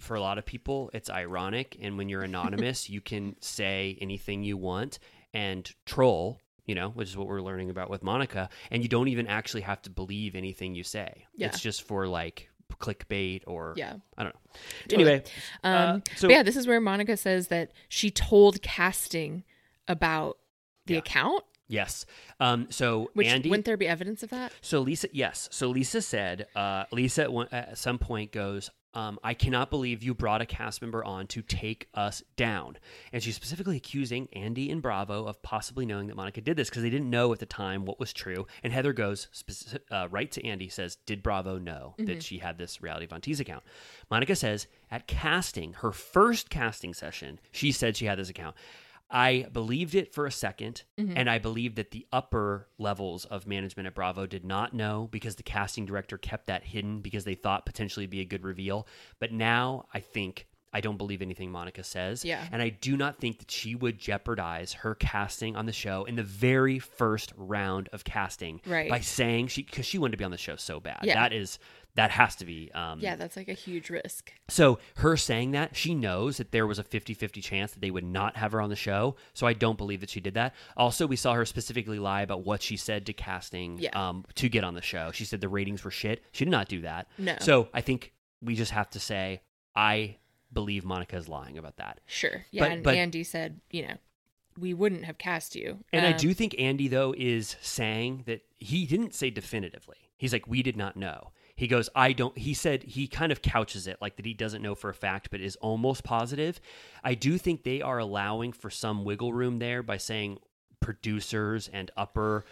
[0.02, 4.42] for a lot of people it's ironic, and when you're anonymous, you can say anything
[4.44, 4.98] you want
[5.32, 6.40] and troll.
[6.64, 9.62] You know, which is what we're learning about with Monica, and you don't even actually
[9.62, 11.26] have to believe anything you say.
[11.34, 11.48] Yeah.
[11.48, 12.48] It's just for like
[12.78, 13.96] clickbait or Yeah.
[14.16, 14.40] I don't know.
[14.88, 15.10] Totally.
[15.10, 15.24] Anyway,
[15.64, 19.42] Um, uh, so yeah, this is where Monica says that she told casting
[19.88, 20.38] about
[20.86, 20.98] the Yeah.
[21.00, 21.44] account.
[21.68, 22.06] yes.
[22.38, 22.68] Um.
[22.70, 24.52] So Which Andy, wouldn't there be evidence of that?
[24.60, 25.48] So Lisa, yes.
[25.50, 30.02] So Lisa said, uh, Lisa at, one, at some point goes, um, I cannot believe
[30.02, 32.76] you brought a cast member on to take us down.
[33.12, 36.82] And she's specifically accusing Andy and Bravo of possibly knowing that Monica did this because
[36.82, 38.46] they didn't know at the time what was true.
[38.62, 42.58] And Heather goes speci- uh, right to Andy, says, Did Bravo know that she had
[42.58, 43.64] this Reality Von Tease account?
[44.10, 48.56] Monica says, at casting, her first casting session, she said she had this account.
[49.12, 51.12] I believed it for a 2nd mm-hmm.
[51.16, 55.36] and I believed that the upper levels of management at Bravo did not know because
[55.36, 58.86] the casting director kept that hidden because they thought potentially be a good reveal.
[59.20, 62.24] But now I think I don't believe anything Monica says.
[62.24, 62.42] Yeah.
[62.50, 66.16] And I do not think that she would jeopardize her casting on the show in
[66.16, 68.88] the very first round of casting Right.
[68.88, 71.00] by saying she because she wanted to be on the show so bad.
[71.02, 71.14] Yeah.
[71.14, 71.58] That is
[71.94, 74.32] that has to be um Yeah, that's like a huge risk.
[74.48, 78.04] so her saying that, she knows that there was a 50-50 chance that they would
[78.04, 79.16] not have her on the show.
[79.34, 80.54] So I don't believe that she did that.
[80.76, 83.90] Also, we saw her specifically lie about what she said to casting Yeah.
[84.08, 85.10] um, to get on the show.
[85.12, 86.22] She said the ratings were shit.
[86.32, 87.08] She did not do that.
[87.18, 87.36] No.
[87.40, 89.42] So I think we just have to say
[89.76, 90.16] I
[90.52, 92.00] believe Monica is lying about that.
[92.06, 92.44] Sure.
[92.50, 93.94] Yeah, But- and but- Andy said, you know,
[94.58, 95.82] we wouldn't have cast you.
[95.94, 99.96] And I Um, do think Andy though is saying that he didn't say definitively.
[100.18, 101.32] He's like, we did not know.
[101.54, 102.36] He goes, I don't.
[102.36, 105.30] He said he kind of couches it like that he doesn't know for a fact,
[105.30, 106.60] but is almost positive.
[107.04, 110.38] I do think they are allowing for some wiggle room there by saying
[110.80, 112.44] producers and upper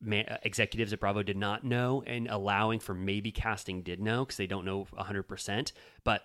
[0.00, 4.24] ma- uh, executives at Bravo did not know, and allowing for maybe casting did know
[4.24, 5.72] because they don't know 100%.
[6.04, 6.22] But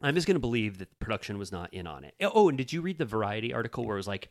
[0.00, 2.14] I'm just going to believe that production was not in on it.
[2.20, 4.28] Oh, and did you read the Variety article where it was like,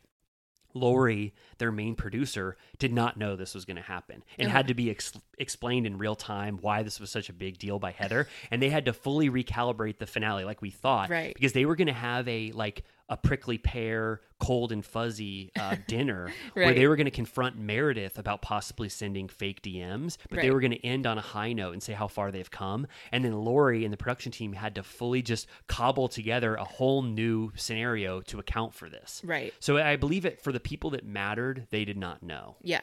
[0.74, 4.74] Lori, their main producer, did not know this was going to happen and had to
[4.74, 8.28] be ex- explained in real time why this was such a big deal by Heather.
[8.50, 11.10] and they had to fully recalibrate the finale like we thought.
[11.10, 11.34] Right.
[11.34, 15.76] Because they were going to have a like a prickly pear, cold and fuzzy uh,
[15.86, 20.50] dinner where they were going to confront Meredith about possibly sending fake DMs, but they
[20.50, 22.86] were going to end on a high note and say how far they've come.
[23.10, 27.02] And then Lori and the production team had to fully just cobble together a whole
[27.02, 29.22] new scenario to account for this.
[29.24, 29.54] Right.
[29.60, 32.56] So I believe it for the people that mattered, they did not know.
[32.62, 32.82] Yeah,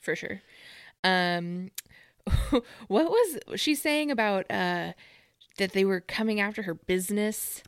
[0.00, 0.40] for sure.
[1.02, 1.70] Um,
[2.88, 4.92] what was she saying about uh
[5.58, 7.62] that they were coming after her business?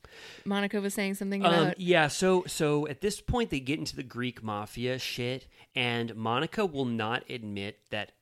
[0.44, 1.80] Monica was saying something Um, about.
[1.80, 6.64] yeah, so so at this point they get into the Greek mafia shit, and Monica
[6.66, 8.12] will not admit that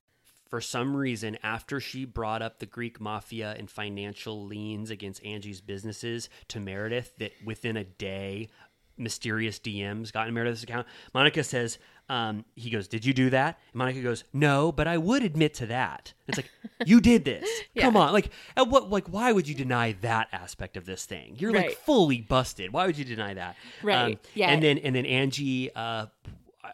[0.49, 5.61] for some reason after she brought up the Greek mafia and financial liens against Angie's
[5.61, 8.49] businesses to Meredith, that within a day
[8.97, 10.87] mysterious DMs got in Meredith's account.
[11.13, 13.59] Monica says, um, he goes, Did you do that?
[13.73, 16.13] And Monica goes, No, but I would admit to that.
[16.29, 16.51] It's like,
[16.87, 17.49] you did this.
[17.79, 18.13] Come on.
[18.13, 21.37] Like at what like why would you deny that aspect of this thing?
[21.39, 22.73] You're like fully busted.
[22.73, 23.51] Why would you deny that?
[23.51, 24.27] Um, Right.
[24.35, 24.51] Yeah.
[24.51, 26.07] And then and then Angie uh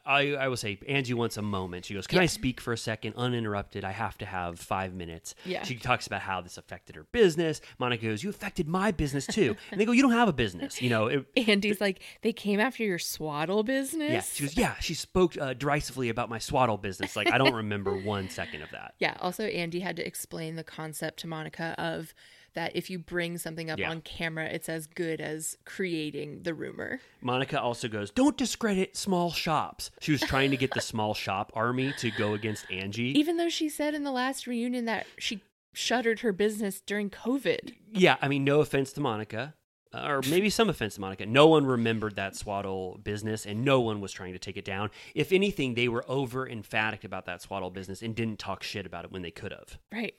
[0.06, 1.84] I, I will say Angie wants a moment.
[1.84, 3.84] She goes, "Can I speak for a second, uninterrupted?
[3.84, 5.62] I have to have five minutes." Yeah.
[5.64, 7.60] She talks about how this affected her business.
[7.78, 10.80] Monica goes, "You affected my business too." and they go, "You don't have a business."
[10.80, 14.10] You know, it, Andy's like, they came after your swaddle business.
[14.10, 14.20] yeah.
[14.20, 17.16] She goes, "Yeah." She spoke uh, derisively about my swaddle business.
[17.16, 18.94] Like I don't remember one second of that.
[19.00, 19.16] Yeah.
[19.20, 22.12] Also, Andy had to explain the concept to Monica of
[22.54, 23.90] that if you bring something up Yeah.
[23.90, 27.00] on camera, it's as good as creating the rumor.
[27.20, 31.52] Monica also goes, "Don't discredit small shops." She was trying to get the small shop
[31.54, 33.18] army to go against Angie.
[33.18, 35.40] Even though she said in the last reunion that she
[35.72, 37.74] shuttered her business during COVID.
[37.92, 39.54] Yeah, I mean, no offense to Monica,
[39.92, 41.26] uh, or maybe some offense to Monica.
[41.26, 44.90] No one remembered that swaddle business, and no one was trying to take it down.
[45.14, 49.04] If anything, they were over emphatic about that swaddle business and didn't talk shit about
[49.04, 49.78] it when they could have.
[49.92, 50.14] Right.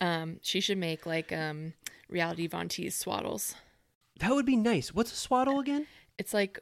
[0.00, 1.74] Um, she should make like um
[2.08, 3.54] reality Von swaddles.
[4.20, 4.92] That would be nice.
[4.94, 5.86] What's a swaddle again?
[6.18, 6.58] It's like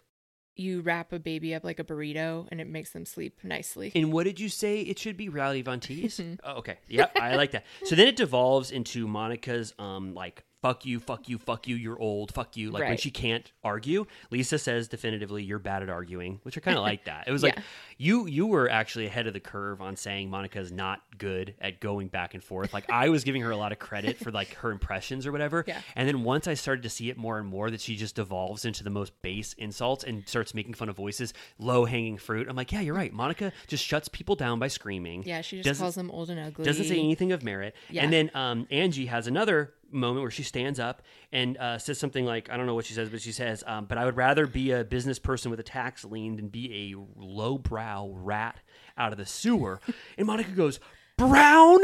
[0.57, 3.93] you wrap a baby up like a burrito and it makes them sleep nicely.
[3.95, 5.29] And what did you say it should be?
[5.29, 5.81] Reality Von
[6.45, 6.79] oh, okay.
[6.89, 7.65] Yep, I like that.
[7.85, 11.99] So then it devolves into Monica's um like fuck you, fuck you, fuck you, you're
[11.99, 12.71] old, fuck you.
[12.71, 16.77] Like when she can't argue, Lisa says definitively, you're bad at arguing, which I kind
[16.77, 17.29] of like that.
[17.29, 17.59] It was like
[17.99, 22.09] you you were actually ahead of the curve on saying Monica's not good at going
[22.09, 22.75] back and forth.
[22.75, 25.65] Like I was giving her a lot of credit for like her impressions or whatever.
[25.67, 25.81] Yeah.
[25.95, 28.65] And then once I started to see it more and more that she just devolves
[28.65, 32.49] into the most base insults and starts making fun of voices, low hanging fruit.
[32.49, 33.13] I'm like, yeah, you're right.
[33.13, 35.23] Monica just shuts people down by screaming.
[35.25, 36.65] Yeah, she just calls them old and ugly.
[36.65, 37.75] doesn't say anything of merit.
[37.89, 38.03] Yeah.
[38.03, 41.03] And then um, Angie has another moment where she stands up
[41.33, 43.87] and uh, says something like, I don't know what she says, but she says, um,
[43.87, 47.21] but I would rather be a business person with a tax lien than be a
[47.21, 48.59] lowbrow rat
[48.99, 49.81] out of the sewer.
[50.19, 50.81] and Monica goes,
[51.17, 51.79] Brown?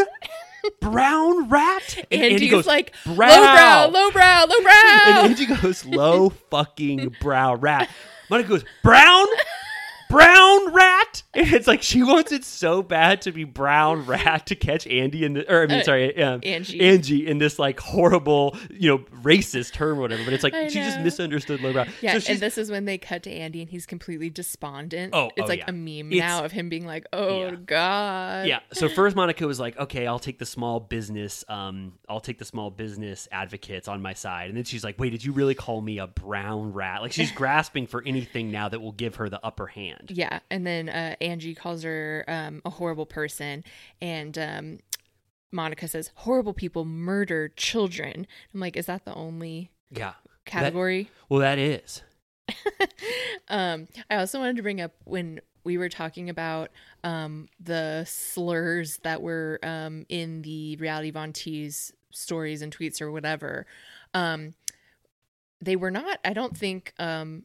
[0.81, 1.97] Brown rat?
[2.11, 3.87] And Andy Andy goes goes, like brow.
[3.89, 4.73] lowbrow, lowbrow, lowbrow.
[4.73, 7.89] And Angie goes, low fucking brow rat.
[8.31, 9.27] Monica goes, brown?
[10.09, 11.22] Brown rat?
[11.35, 15.25] And it's like she wants it so bad to be brown rat to catch Andy
[15.25, 16.81] in the, or I mean, Uh, sorry, um, Angie.
[16.81, 20.25] Angie in this like horrible, you know, racist term or whatever.
[20.25, 21.87] But it's like I she just misunderstood low brow.
[22.03, 25.15] Yeah, so and this is when they cut to Andy and he's completely despondent.
[25.15, 25.65] Oh, it's oh, like yeah.
[25.69, 27.55] a meme It's- now of him being like, "Oh Yeah.
[27.65, 28.61] God." yeah.
[28.75, 32.45] So first Monica was like, okay, I'll take the small business, um, I'll take the
[32.45, 34.49] small business advocates on my side.
[34.49, 37.01] And then she's like, wait, did you really call me a brown rat?
[37.01, 40.11] Like she's grasping for anything now that will give her the upper hand.
[40.11, 43.65] Yeah, and then uh, Angie calls her um, a horrible person,
[44.01, 44.79] and um,
[45.53, 48.27] Monica says horrible people murder children.
[48.53, 50.15] I'm like, is that the only Yeah.
[50.45, 51.11] category?
[51.29, 52.03] Well, that is.
[53.49, 56.71] um, I also wanted to bring up when we were talking about
[57.05, 63.13] um, the slurs that were um, in the reality Von Tease stories and tweets or
[63.13, 63.67] whatever.
[64.13, 64.55] Um,
[65.61, 67.45] they were not, I don't think, um,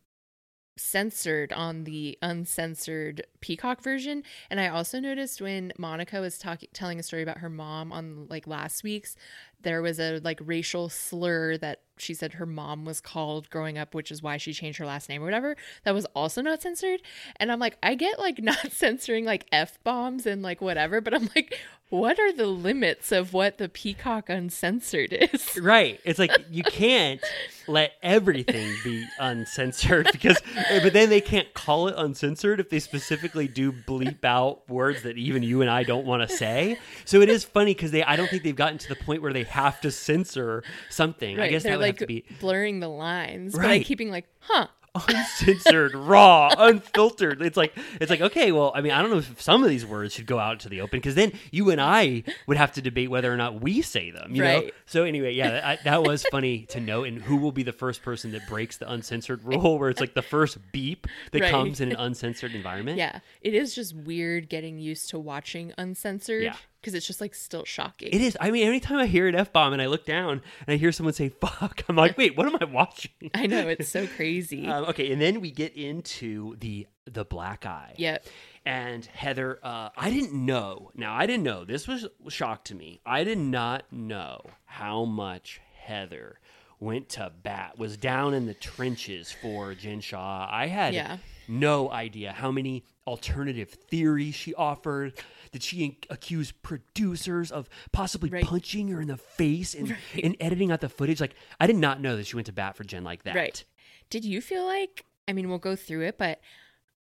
[0.78, 4.24] censored on the uncensored Peacock version.
[4.50, 8.28] And I also noticed when Monica was talking, telling a story about her mom on
[8.30, 9.16] like last week's,
[9.62, 13.96] there was a like racial slur that she said her mom was called growing up,
[13.96, 15.56] which is why she changed her last name or whatever.
[15.84, 17.02] That was also not censored.
[17.38, 21.14] And I'm like, I get like not censoring like F bombs and like whatever, but
[21.14, 21.60] I'm like,
[21.90, 25.58] what are the limits of what the Peacock uncensored is?
[25.68, 26.00] Right.
[26.04, 27.22] It's like you can't
[27.68, 30.38] let everything be uncensored because,
[30.70, 35.02] eh, but then they can't call it uncensored if they specifically do bleep out words
[35.04, 36.78] that even you and I don't want to say.
[37.06, 39.34] So it is funny because they, I don't think they've gotten to the point where
[39.34, 41.40] they have to censor something.
[41.40, 43.68] I guess they're that would like be blurring the lines, but Right.
[43.80, 44.68] like keeping like, huh?
[45.08, 47.42] Uncensored, raw, unfiltered.
[47.42, 49.86] It's like it's like okay, well, I mean, I don't know if some of these
[49.86, 52.82] words should go out to the open because then you and I would have to
[52.82, 54.36] debate whether or not we say them.
[54.36, 54.70] You know.
[54.86, 57.08] So anyway, yeah, that, that was funny to note.
[57.08, 60.14] And who will be the first person that breaks the uncensored rule, where it's like
[60.14, 61.52] the first beep that Right.
[61.52, 62.98] comes in an uncensored environment?
[62.98, 66.56] Yeah, it is just weird getting used to watching uncensored Yeah.
[66.88, 68.08] Because it's just like still shocking.
[68.14, 68.38] It is.
[68.40, 70.94] I mean, anytime I hear an f bomb and I look down and I hear
[70.94, 73.12] someone say "fuck," I'm like, wait, what am I watching?
[73.34, 74.66] I know it's so crazy.
[74.68, 77.94] Um, okay, and then we get into the the black eye.
[77.98, 78.26] Yep.
[78.66, 80.92] And Heather, uh, I didn't know.
[80.96, 81.66] Now I didn't know.
[81.66, 83.02] This was a shock to me.
[83.06, 86.40] I did not know how much Heather
[86.80, 90.48] went to bat, was down in the trenches for Jen Shah.
[90.50, 91.18] I had Yeah.
[91.48, 95.14] no idea how many alternative theories she offered.
[95.52, 98.44] Did she accuse producers of possibly Right.
[98.44, 101.20] punching her in the face and, and editing out the footage?
[101.22, 103.36] Like, I did not know that she went to bat for Jen like that.
[103.36, 103.64] Right.
[104.10, 105.06] Did you feel like?
[105.28, 106.40] I mean, we'll go through it, but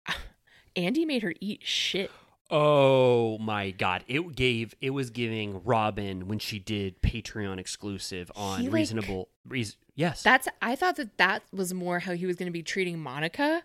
[0.75, 2.11] Andy made her eat shit.
[2.53, 4.03] Oh my god!
[4.09, 9.29] It gave it was giving Robin when she did Patreon exclusive on He, like- reasonable.
[9.47, 10.49] Reas- yes, That's.
[10.61, 13.63] I thought that that was more how he was going to be treating Monica,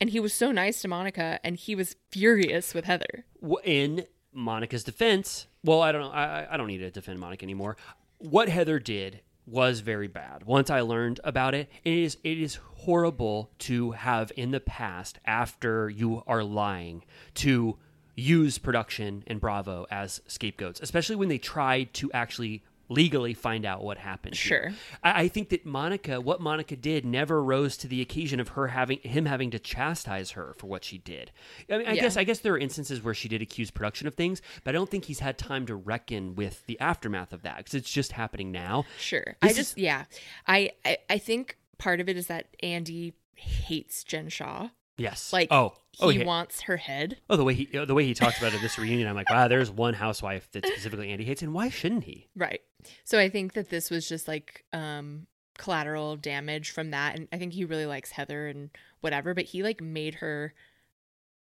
[0.00, 3.24] and he was so nice to Monica, and he was furious with Heather.
[3.64, 5.46] In Monica's defense.
[5.64, 6.10] Well, I don't know.
[6.10, 7.76] I, I- don't need to defend Monica anymore.
[8.18, 10.44] What Heather did was very bad.
[10.44, 15.18] Once I learned about it, it is it is horrible to have in the past
[15.24, 17.04] after you are lying
[17.34, 17.76] to
[18.14, 23.82] use production and Bravo as scapegoats, especially when they tried to actually legally find out
[23.82, 24.36] what happened.
[24.36, 24.72] Sure.
[25.02, 28.66] I, I think that Monica, what Monica did, never rose to the occasion of her
[28.66, 31.30] having him having to chastise her for what she did.
[31.70, 32.02] I mean, I Yeah.
[32.02, 34.72] guess I guess there are instances where she did accuse production of things, but I
[34.72, 38.12] don't think he's had time to reckon with the aftermath of that because it's just
[38.12, 38.84] happening now.
[38.98, 39.36] Sure.
[39.40, 40.04] This I just yeah.
[40.46, 44.68] I, I I think part of it is that Andy hates Jen Shah.
[45.00, 45.32] Yes.
[45.32, 46.24] Like oh he oh yeah.
[46.24, 47.18] wants her head.
[47.28, 49.30] Oh, the way he the way he talks about it at this reunion, I'm like,
[49.30, 52.28] wow, there's one housewife that specifically Andy hates, and why shouldn't he?
[52.36, 52.60] Right.
[53.04, 55.26] So I think that this was just like um
[55.58, 58.70] collateral damage from that and I think he really likes Heather and
[59.00, 60.54] whatever, but he like made her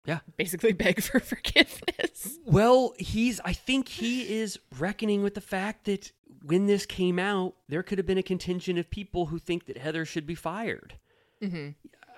[0.06, 0.20] Yeah.
[0.36, 2.38] basically beg for forgiveness.
[2.46, 3.40] Well, he's.
[3.44, 6.12] I think he is reckoning with the fact that
[6.42, 9.76] when this came out, there could have been a contingent of people who think that
[9.78, 10.94] Heather should be fired.
[11.42, 11.70] hmm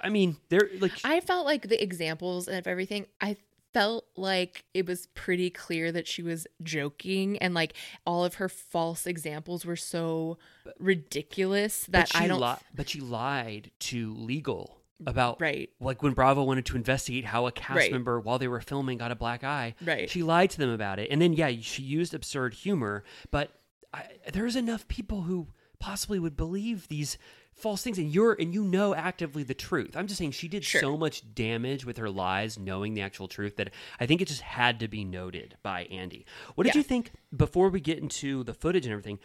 [0.02, 3.36] I mean, they're like, I felt like the examples of everything, I
[3.74, 7.74] felt like it was pretty clear that she was joking and like
[8.06, 10.38] all of her false examples were so
[10.78, 15.70] ridiculous that she I don't li- but she lied to legal about Right.
[15.80, 17.92] like when Bravo wanted to investigate how a cast Right.
[17.92, 19.74] member while they were filming got a black eye.
[19.84, 20.08] Right.
[20.10, 23.04] She lied to them about it, and then yeah, she used absurd humor.
[23.30, 23.52] But
[23.94, 25.48] I, there's enough people who
[25.78, 27.16] possibly would believe these
[27.58, 29.96] false things, and you're and you know actively the truth.
[29.96, 30.80] I'm just saying she did Sure.
[30.80, 34.42] so much damage with her lies, knowing the actual truth that I think it just
[34.42, 36.24] had to be noted by Andy.
[36.54, 36.78] What did Yeah.
[36.78, 39.18] you think before we get into the footage and everything?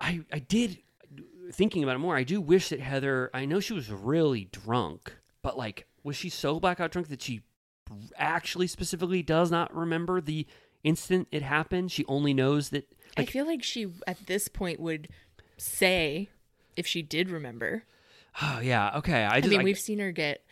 [0.00, 0.78] I I did
[1.52, 2.16] thinking about it more.
[2.16, 3.30] I do wish that Heather.
[3.34, 7.42] I know she was really drunk, but like, was she so blackout drunk that she
[8.16, 10.46] actually specifically does not remember the
[10.84, 11.92] instant it happened?
[11.92, 12.92] She only knows that.
[13.16, 15.08] I feel like she at this point would
[15.58, 16.30] say
[16.76, 17.84] if she did remember.
[18.40, 19.24] Oh yeah, okay.
[19.24, 19.50] I I, just.
[19.50, 20.44] mean, I- we've seen her get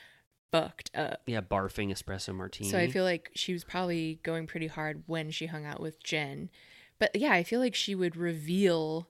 [0.52, 1.22] fucked up.
[1.26, 2.70] yeah, barfing espresso martini.
[2.70, 6.02] So I feel like she was probably going pretty hard when she hung out with
[6.02, 6.50] Jen.
[6.98, 9.08] But yeah, I feel like she would reveal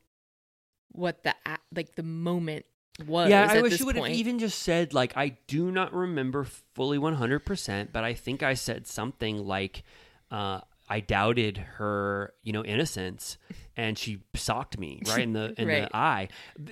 [0.92, 1.34] what the
[1.74, 2.66] like the moment
[3.06, 3.30] was.
[3.30, 6.98] yeah, I wish she would have even just said like, I do not remember fully
[6.98, 9.82] one hundred percent, but I think I said something like,
[10.30, 10.60] uh,
[10.90, 13.38] I doubted her, you know, innocence,
[13.76, 15.82] and she socked me right in the in Right.
[15.88, 16.28] the eye.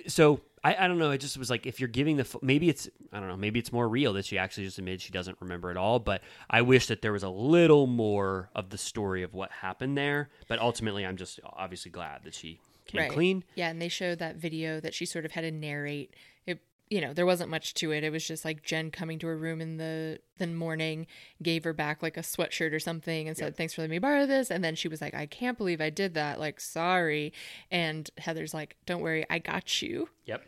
[0.09, 1.12] So I, I don't know.
[1.12, 3.73] It just was like if you're giving the maybe it's I don't know maybe it's
[3.73, 6.01] more real that she actually just admitted she doesn't remember at all.
[6.01, 9.97] But I wish that there was a little more of the story of what happened
[9.97, 10.31] there.
[10.49, 13.11] But ultimately, I'm just obviously glad that she came Right.
[13.12, 13.45] clean.
[13.55, 16.15] Yeah, and they showed that video that she sort of had to narrate.
[16.90, 18.02] You know, there wasn't much to it.
[18.02, 21.06] It was just like Jen coming to her room in the the morning,
[21.43, 24.27] gave her back like a sweatshirt or something, and said, "Thanks for letting me borrow
[24.27, 26.40] this." And then she was like, "I can't believe I did that.
[26.40, 27.32] Like, sorry."
[27.70, 30.44] And Heather's like, "Don't worry, I got you." Yep.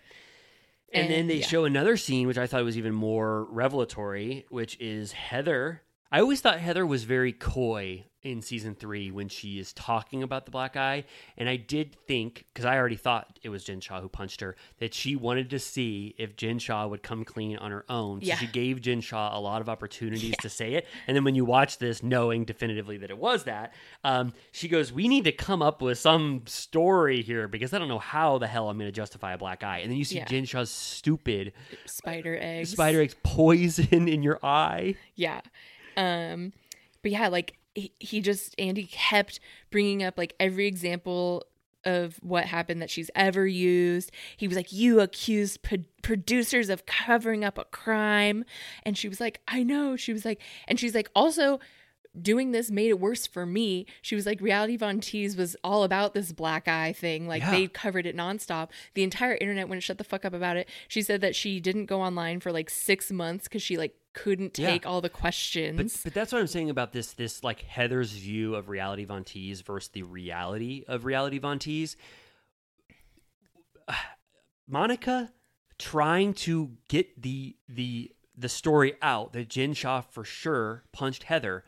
[0.92, 1.46] And, then they yeah.
[1.46, 5.82] show another scene, which I thought was even more revelatory, which is Heather.
[6.12, 10.44] I always thought Heather was very coy in season three when she is talking about
[10.44, 11.04] the black eye.
[11.38, 14.56] And I did think, because I already thought it was Jen Shah who punched her,
[14.78, 18.20] that she wanted to see if Jen Shah would come clean on her own.
[18.20, 18.36] So Yeah.
[18.36, 20.86] she gave Jen Shah a lot of opportunities to say it.
[21.06, 23.72] And then when you watch this, knowing definitively that it was that,
[24.04, 27.88] um, she goes, We need to come up with some story here because I don't
[27.88, 29.78] know how the hell I'm going to justify a black eye.
[29.78, 30.44] And then you see Yeah.
[30.44, 31.52] Shah's stupid
[31.86, 32.70] Spider eggs.
[32.72, 34.96] spider eggs poison in your eye.
[35.14, 35.40] Yeah.
[36.00, 36.52] Um
[37.02, 39.40] but yeah, like he, he just Andy kept
[39.70, 41.44] bringing up like every example
[41.84, 44.12] of what happened that she's ever used.
[44.36, 48.44] He was like, "You accused pro- producers of covering up a crime."
[48.84, 51.60] And she was like, "I know." She was like and she's like, "Also,
[52.20, 53.86] doing this made it worse for me.
[54.02, 57.28] She was like, Reality Von Tease was all about this black eye thing.
[57.28, 57.50] Like Yeah.
[57.52, 58.70] they covered it nonstop.
[58.94, 60.68] The entire internet wouldn't shut the fuck up about it.
[60.88, 64.58] She said that she didn't go online for like six months because she like couldn't
[64.58, 64.70] Yeah.
[64.70, 66.00] take all the questions.
[66.02, 69.60] but that's what I'm saying about this this like Heather's view of reality Von Tease
[69.60, 71.96] versus the reality of reality Von Tease.
[74.68, 75.32] Monica
[75.78, 81.64] trying to get the the the story out that Jen Shah for sure punched Heather,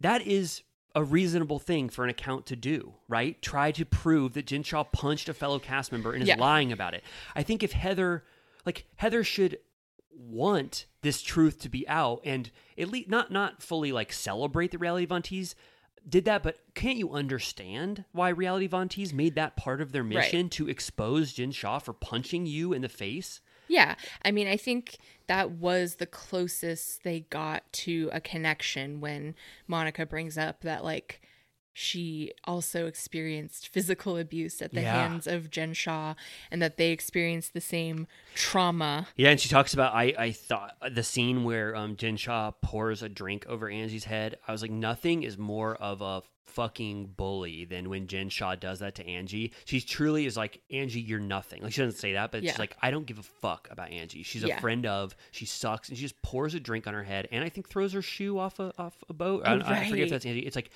[0.00, 0.62] that is
[0.94, 3.40] a reasonable thing for an account to do, right?
[3.42, 6.36] Try to prove that Jen Shah punched a fellow cast member and is Yeah.
[6.36, 7.04] lying about it.
[7.36, 8.24] I think if Heather,
[8.66, 9.58] like Heather, should
[10.12, 14.78] want this truth to be out and at least not not fully like celebrate the
[14.78, 15.22] reality Von
[16.08, 20.14] did that, but can't you understand why reality Von made that part of their Right.
[20.14, 23.40] mission to expose Jen Shah for punching you in the face?
[23.70, 23.94] Yeah.
[24.24, 24.98] I mean, I think
[25.28, 29.36] that was the closest they got to a connection when
[29.68, 31.22] Monica brings up that like
[31.80, 34.92] she also experienced physical abuse at the Yeah.
[35.08, 36.14] hands of Jen Shah
[36.50, 39.08] and that they experienced the same trauma.
[39.16, 43.02] Yeah, and she talks about I I thought the scene where um Jen Shah pours
[43.02, 44.38] a drink over Angie's head.
[44.46, 48.80] I was like, nothing is more of a fucking bully than when Jen Shah does
[48.80, 49.52] that to Angie.
[49.66, 51.62] She truly is like, Angie, you're nothing.
[51.62, 52.50] Like she doesn't say that, but Yeah.
[52.50, 54.24] she's like, I don't give a fuck about Angie.
[54.24, 54.56] She's Yeah.
[54.56, 55.14] a friend of.
[55.30, 57.92] She sucks, and she just pours a drink on her head, and I think throws
[57.92, 59.44] her shoe off a off a boat.
[59.46, 60.40] I, I forget if that's Angie.
[60.40, 60.70] It's like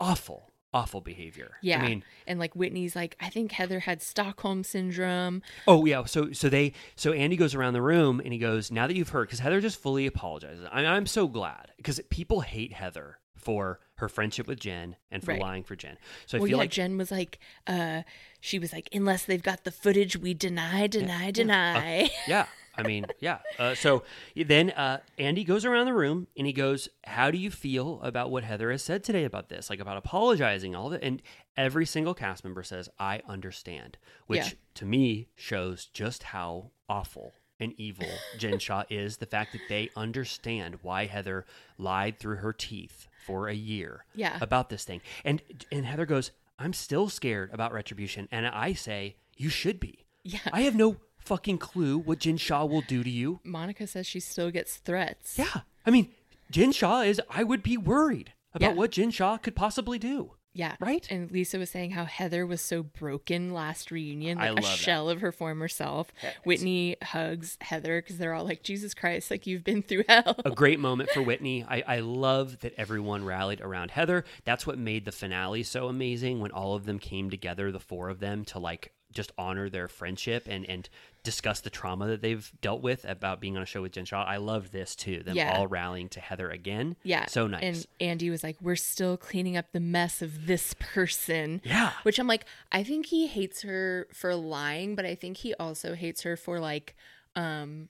[0.00, 1.52] awful, awful behavior.
[1.62, 1.82] Yeah.
[1.82, 5.42] I mean, and like Whitney's like, I think Heather had Stockholm syndrome.
[5.68, 8.86] Oh yeah, so so they so Andy goes around the room and he goes, "Now
[8.86, 10.66] that you've heard, because Heather just fully apologizes.
[10.72, 15.30] I, I'm so glad because people hate Heather for her friendship with Jen and for
[15.32, 15.40] Right.
[15.40, 15.96] lying for Jen.
[16.26, 18.02] So I well, feel yeah, like Jen was like, uh,
[18.40, 22.10] she was like, unless they've got the footage, we deny, deny, deny.
[22.28, 23.38] yeah, I mean, yeah.
[23.58, 24.04] Uh, so
[24.36, 28.30] then uh, Andy goes around the room and he goes, "How do you feel about
[28.30, 29.68] what Heather has said today about this?
[29.70, 31.20] Like about apologizing, all of it?" And
[31.56, 34.50] every single cast member says, "I understand," which Yeah.
[34.74, 39.18] to me shows just how awful and evil Jen Shah is.
[39.18, 41.44] The fact that they understand why Heather
[41.76, 44.38] lied through her teeth for a year Yeah.
[44.40, 49.16] about this thing, and and Heather goes, "I'm still scared about retribution," and I say,
[49.36, 50.38] "You should be." Yeah.
[50.52, 50.96] I have no
[51.30, 53.38] fucking clue what Jen Shah will do to you.
[53.44, 55.38] Monica says she still gets threats.
[55.38, 55.60] Yeah.
[55.86, 56.08] I mean,
[56.50, 58.74] Jen Shah is, I would be worried about Yeah.
[58.76, 60.32] what Jen Shah could possibly do.
[60.52, 60.74] Yeah.
[60.80, 61.06] Right?
[61.08, 64.70] And Lisa was saying how Heather was so broken last reunion, I like a love
[64.72, 64.78] that.
[64.78, 66.08] shell of her former self.
[66.42, 70.34] Whitney hugs Heather because they're all like, Jesus Christ, like you've been through hell.
[70.44, 71.64] A great moment for Whitney.
[71.68, 74.24] I, I love that everyone rallied around Heather.
[74.44, 78.08] That's what made the finale so amazing when all of them came together, the four
[78.08, 80.88] of them, to like just honor their friendship and, and
[81.22, 84.22] discuss the trauma that they've dealt with about being on a show with Jen Shah.
[84.24, 85.22] I love this too.
[85.22, 85.56] Them Yeah.
[85.56, 86.96] all rallying to Heather again.
[87.02, 87.26] Yeah.
[87.26, 87.62] So nice.
[87.62, 91.60] And Andy was like, We're still cleaning up the mess of this person.
[91.64, 91.92] Yeah.
[92.04, 95.94] Which I'm like, I think he hates her for lying, but I think he also
[95.94, 96.96] hates her for like
[97.36, 97.88] um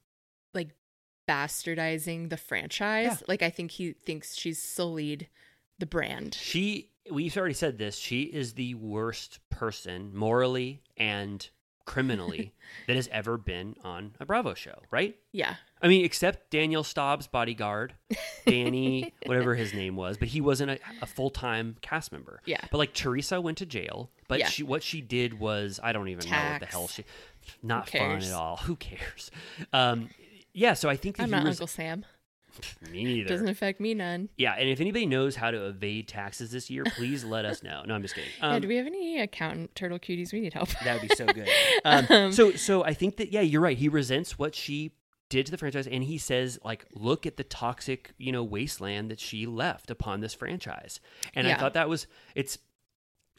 [0.52, 0.70] like
[1.28, 3.05] bastardizing the franchise.
[3.20, 3.27] Yeah.
[3.28, 5.28] Like I think he thinks she's sullied
[5.78, 6.35] the brand.
[6.35, 11.48] She, we've already said this, she is the worst person morally and
[11.90, 12.52] criminally
[12.86, 15.16] that has ever been on a Bravo show, right?
[15.32, 15.56] Yeah.
[15.82, 17.94] I mean, except Danielle Staub's bodyguard,
[18.46, 22.42] Danny, whatever his name was, but he wasn't a, a full time cast member.
[22.46, 22.60] Yeah.
[22.70, 24.46] But like Teresa went to jail, but Yeah.
[24.48, 27.04] she what she did was I don't even know what the hell she.
[27.62, 28.58] Not fun at all.
[28.58, 29.32] Who cares?
[29.72, 30.10] Um,
[30.52, 30.74] yeah.
[30.74, 32.04] So I think that I'm not Uncle Sam.
[32.91, 33.28] Me neither.
[33.28, 34.28] Doesn't affect me none.
[34.37, 37.82] Yeah, and if anybody knows how to evade taxes this year, please let us know.
[37.87, 38.31] No, I'm just kidding.
[38.39, 40.32] yeah, Um, do we have any accountant turtle cuties?
[40.32, 40.69] We need help.
[40.85, 41.49] that would be so good.
[41.85, 43.77] Um, so, so I think that yeah, you're right.
[43.78, 44.93] He resents what she
[45.28, 49.11] did to the franchise, and he says like, look at the toxic, you know, wasteland
[49.11, 51.01] that she left upon this franchise.
[51.35, 52.59] And I thought that was it's.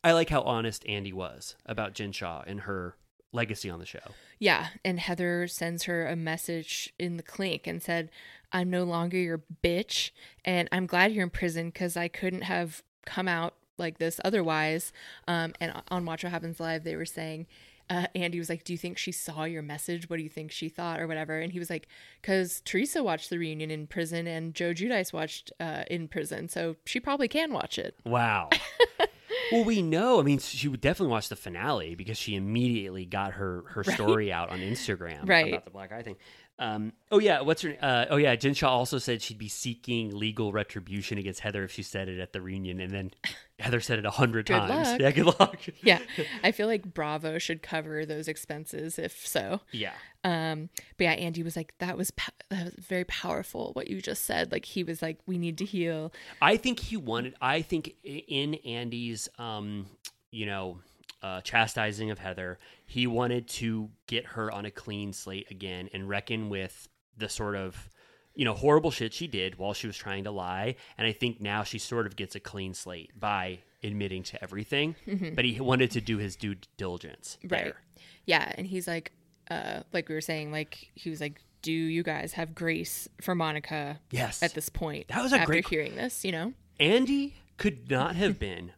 [0.03, 2.95] I like how honest Andy was about Jen Shah and her
[3.33, 3.99] legacy on the show.
[4.39, 8.09] Yeah, and Heather sends her a message in the clink and said,
[8.53, 10.11] "I'm no longer your bitch,
[10.45, 14.91] and I'm glad you're in prison because I couldn't have come out like this otherwise."
[15.27, 17.47] Um, and on Watch What Happens Live, they were saying.
[17.89, 20.09] Uh, Andy was like, "Do you think she saw your message?
[20.09, 21.89] What do you think she thought, or whatever?" And he was like,
[22.23, 26.77] "Cause Teresa watched the reunion in prison, and Joe Giudice watched uh, in prison, so
[26.85, 28.47] she probably can watch it." Wow.
[29.51, 30.21] well, we know.
[30.21, 34.31] I mean, she would definitely watch the finale because she immediately got her her story
[34.31, 35.51] out on Instagram Right.
[35.51, 36.15] about the black eye thing.
[36.61, 37.75] Um, oh yeah, what's her?
[37.81, 41.71] Uh, oh yeah, Jen Shah also said she'd be seeking legal retribution against Heather if
[41.71, 43.11] she said it at the reunion, and then
[43.57, 44.69] Heather said it a hundred times.
[44.69, 44.99] luck.
[45.01, 45.59] Yeah, good luck.
[45.81, 45.99] Yeah,
[46.43, 49.61] I feel like Bravo should cover those expenses if so.
[49.71, 49.93] yeah.
[50.23, 53.71] Um, but yeah, Andy was like, "That was po- that was very powerful.
[53.73, 54.51] What you just said.
[54.51, 56.13] Like he was like, we need to heal.
[56.43, 57.33] I think he wanted.
[57.41, 59.87] I think in Andy's, um,
[60.29, 60.77] you know,
[61.21, 66.09] uh, chastising of Heather, he wanted to get her on a clean slate again and
[66.09, 66.87] reckon with
[67.17, 67.89] the sort of,
[68.33, 70.75] you know, horrible shit she did while she was trying to lie.
[70.97, 74.95] And I think now she sort of gets a clean slate by admitting to everything.
[75.35, 77.37] But he wanted to do his due diligence.
[77.43, 77.53] Mm-hmm.
[77.53, 77.63] Right.
[77.65, 77.81] there.
[78.25, 79.11] Yeah, and he's like,
[79.49, 83.35] uh, like we were saying, like he was like, do you guys have grace for
[83.35, 83.99] Monica?
[84.11, 84.41] Yes.
[84.41, 86.53] At this point, That was a after great- hearing this, you know.
[86.79, 88.71] Andy could not have been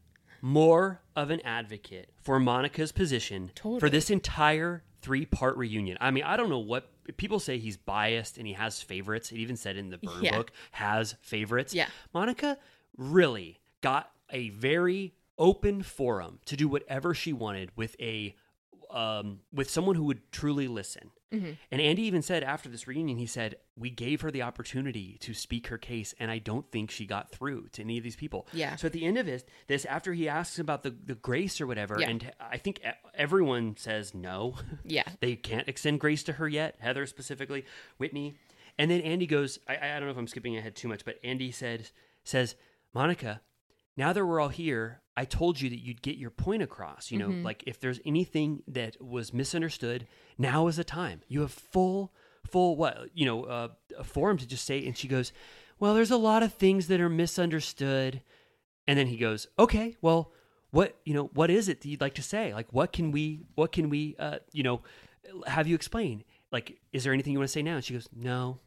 [0.43, 3.49] more of an advocate for Monica's position
[3.79, 5.97] for this entire three part reunion.
[6.01, 9.31] I mean, I don't know what people say he's biased and he has favorites.
[9.31, 10.35] It even said in the burn Yeah.
[10.35, 11.73] book has favorites.
[11.73, 11.87] Yeah.
[12.13, 12.57] Monica
[12.97, 18.35] really got a very open forum to do whatever she wanted with a
[18.91, 21.09] um, with someone who would truly listen.
[21.33, 21.51] Mm-hmm.
[21.71, 25.33] And Andy even said after this reunion, he said, We gave her the opportunity to
[25.33, 28.47] speak her case, and I don't think she got through to any of these people.
[28.53, 28.75] Yeah.
[28.75, 31.67] So at the end of it, this, after he asks about the, the grace or
[31.67, 32.09] whatever, Yeah.
[32.09, 32.81] and I think
[33.15, 34.55] everyone says no.
[34.85, 35.03] Yeah.
[35.21, 37.65] they can't extend grace to her yet, Heather specifically,
[37.97, 38.35] Whitney.
[38.77, 41.19] And then Andy goes, I, I don't know if I'm skipping ahead too much, but
[41.23, 41.89] Andy said,
[42.23, 42.55] says,
[42.93, 43.41] Monica,
[43.97, 47.11] now that we're all here, I told you that you'd get your point across.
[47.11, 47.43] You know, Mm-hmm.
[47.45, 50.07] like if there's anything that was misunderstood,
[50.37, 51.21] now is the time.
[51.27, 52.11] You have full,
[52.49, 53.67] full, what, you know, uh,
[53.97, 54.85] a forum to just say.
[54.85, 55.31] And she goes,
[55.79, 58.21] Well, there's a lot of things that are misunderstood.
[58.87, 60.31] And then he goes, Okay, well,
[60.71, 62.53] what, you know, what is it that you'd like to say?
[62.53, 64.81] Like, what can we, what can we, uh, you know,
[65.45, 66.23] have you explain?
[66.51, 67.75] Like, is there anything you want to say now?
[67.75, 68.59] And she goes, No.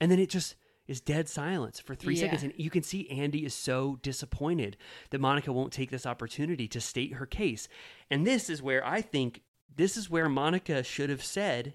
[0.00, 0.56] And then it just
[0.88, 2.22] is dead silence for three Yeah.
[2.22, 2.42] seconds.
[2.42, 4.76] And you can see Andy is so disappointed
[5.10, 7.68] that Monica won't take this opportunity to state her case.
[8.10, 9.42] And this is where I think
[9.76, 11.74] this is where Monica should have said,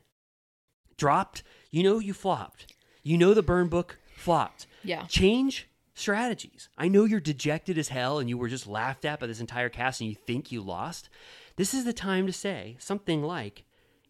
[0.98, 1.44] dropped.
[1.72, 2.74] You know you flopped.
[3.04, 4.68] You know the burn book flopped.
[4.84, 5.06] Yeah.
[5.06, 6.70] Change strategies.
[6.78, 9.70] I know you're dejected as hell and you were just laughed at by this entire
[9.70, 11.10] cast and you think you lost.
[11.56, 13.64] This is the time to say something like,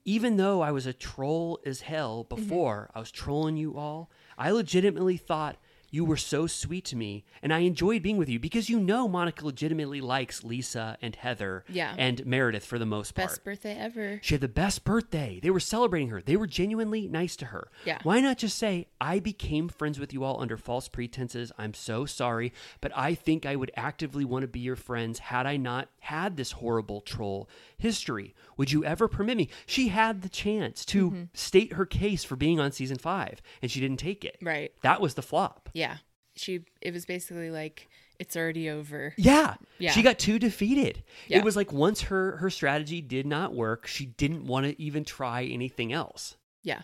[0.06, 2.36] even though I was a troll as hell mm-hmm.
[2.36, 4.10] before, I was trolling you all.
[4.38, 5.58] I legitimately thought
[5.92, 9.08] you were so sweet to me and I enjoyed being with you because you know
[9.08, 11.94] Monica legitimately likes Lisa and Heather Yeah.
[12.00, 13.28] and Meredith for the most part.
[13.30, 14.20] Best birthday ever.
[14.24, 15.40] She had the best birthday.
[15.44, 16.20] They were celebrating her.
[16.20, 17.70] They were genuinely nice to her.
[17.86, 18.00] Yeah.
[18.02, 21.52] Why not just say, I became friends with you all under false pretenses.
[21.60, 25.46] I'm so sorry, but I think I would actively want to be your friends had
[25.46, 28.34] I not had this horrible troll history.
[28.58, 29.50] Would you ever permit me?
[29.66, 31.24] She had the chance to Mm-hmm.
[31.34, 34.38] state her case for being on season five, and she didn't take it.
[34.42, 34.72] Right.
[34.84, 35.70] That was the flop.
[35.74, 35.98] Yeah.
[36.36, 37.88] She it was basically like
[38.20, 39.14] it's already over.
[39.18, 39.56] Yeah.
[39.80, 39.92] Yeah.
[39.92, 41.04] She got too defeated.
[41.28, 41.40] Yeah.
[41.40, 45.06] It was like once her her strategy did not work, she didn't want to even
[45.06, 46.36] try anything else.
[46.64, 46.82] Yeah.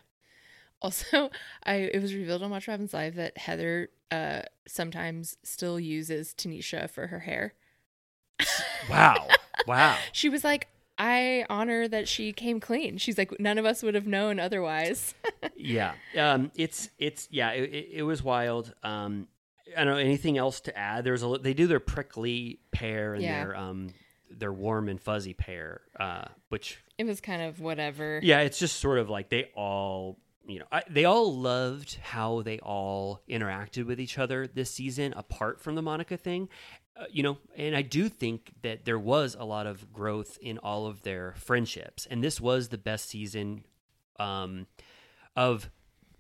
[0.82, 1.30] Also,
[1.64, 6.90] I it was revealed on Watch Happens Live that Heather uh sometimes still uses Tanisha
[6.90, 7.54] for her hair.
[8.90, 9.28] Wow.
[9.68, 9.98] wow.
[10.11, 10.68] She was like,
[10.98, 12.98] I honor that she came clean.
[12.98, 15.14] She's like, none of us would have known otherwise.
[15.56, 19.28] yeah um it's it's yeah it, it, it was wild um
[19.78, 23.24] i don't know anything else to add there's a they do their prickly pear and
[23.24, 23.44] Yeah.
[23.45, 23.90] their um
[24.32, 28.20] their warm and fuzzy pear uh which it was kind of whatever.
[28.24, 30.18] yeah it's just sort of like they all
[30.48, 35.14] you know I, they all loved how they all interacted with each other this season
[35.16, 36.48] apart from the monica thing
[37.00, 40.58] uh, you know and i do think that there was a lot of growth in
[40.60, 43.64] all of their friendships and this was the best season
[44.20, 44.68] um
[45.36, 45.70] of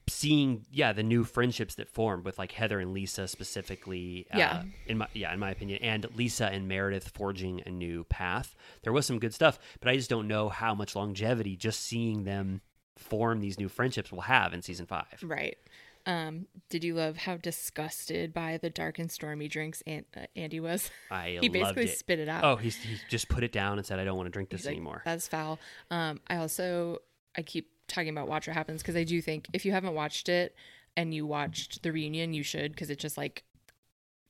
[0.07, 4.63] seeing yeah the new friendships that formed with like heather and lisa specifically uh, Yeah.
[4.87, 8.91] in my yeah in my opinion and lisa and meredith forging a new path there
[8.93, 12.61] was some good stuff but i just don't know how much longevity just seeing them
[12.97, 15.57] form these new friendships will have in season five Right.
[16.05, 20.59] Um, did you love how disgusted by the dark and stormy drinks An- uh, Andy
[20.59, 20.89] was?
[21.11, 21.97] i he basically it.
[21.97, 22.43] spit it out.
[22.43, 24.65] oh he's, he just put it down and said i don't want to drink this
[24.65, 25.59] like, anymore That's foul.
[25.91, 26.99] Um, I also
[27.37, 30.29] I keep talking about Watch What Happens because I do think if you haven't watched
[30.29, 30.55] it
[30.95, 33.43] and you watched the reunion, you should because it just like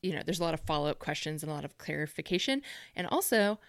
[0.02, 2.62] you know there's a lot of follow up questions and a lot of clarification.
[2.96, 3.60] And also,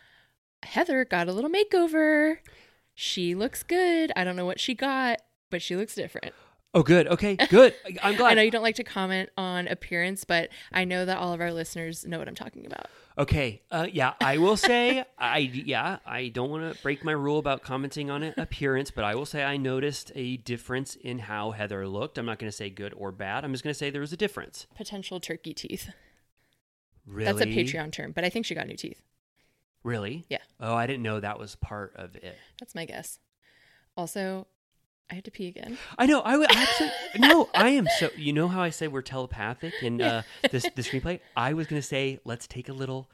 [0.62, 2.38] Heather got a little makeover.
[2.94, 4.12] She looks good.
[4.16, 6.34] I don't know what she got, but she looks different.
[6.74, 8.32] Oh good okay good i'm glad.
[8.32, 11.40] I know you don't like to comment on appearance, but I know that all of
[11.40, 12.86] our listeners know what I'm talking about.
[13.18, 13.60] Okay.
[13.70, 17.62] Uh, yeah, I will say I yeah I don't want to break my rule about
[17.62, 21.86] commenting on it appearance, but I will say I noticed a difference in how Heather
[21.86, 22.18] looked.
[22.18, 23.44] I'm not going to say good or bad.
[23.44, 24.66] I'm just going to say there was a difference.
[24.74, 25.90] Potential turkey teeth.
[27.06, 29.02] Really, That's a Patreon term, but I think she got new teeth.
[29.82, 30.26] Really?
[30.28, 30.38] Yeah.
[30.60, 32.36] Oh, I didn't know that was part of it.
[32.58, 33.18] That's my guess.
[33.96, 34.46] Also,
[35.10, 35.76] I had to pee again.
[35.98, 36.20] I know.
[36.20, 37.48] I would actually no.
[37.54, 38.10] I am so.
[38.16, 41.20] You know how I say we're telepathic in uh, this the screenplay.
[41.36, 43.10] I was going to say let's take a little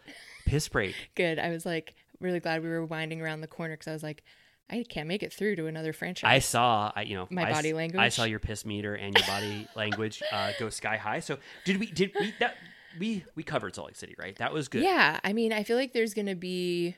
[0.47, 0.95] piss break.
[1.15, 1.39] Good.
[1.39, 4.23] I was like really glad we were winding around the corner because I was like,
[4.69, 6.29] I can't make it through to another franchise.
[6.29, 8.01] I saw, I you know, My I body language.
[8.01, 11.21] I saw your piss meter and your body language uh, go sky high.
[11.21, 11.87] So did we?
[11.87, 12.35] Did we?
[12.41, 12.57] That
[12.99, 14.37] we we covered Salt Lake City, right?
[14.37, 14.83] That was good.
[14.83, 15.21] Yeah.
[15.23, 16.97] I mean, I feel like there's going to be,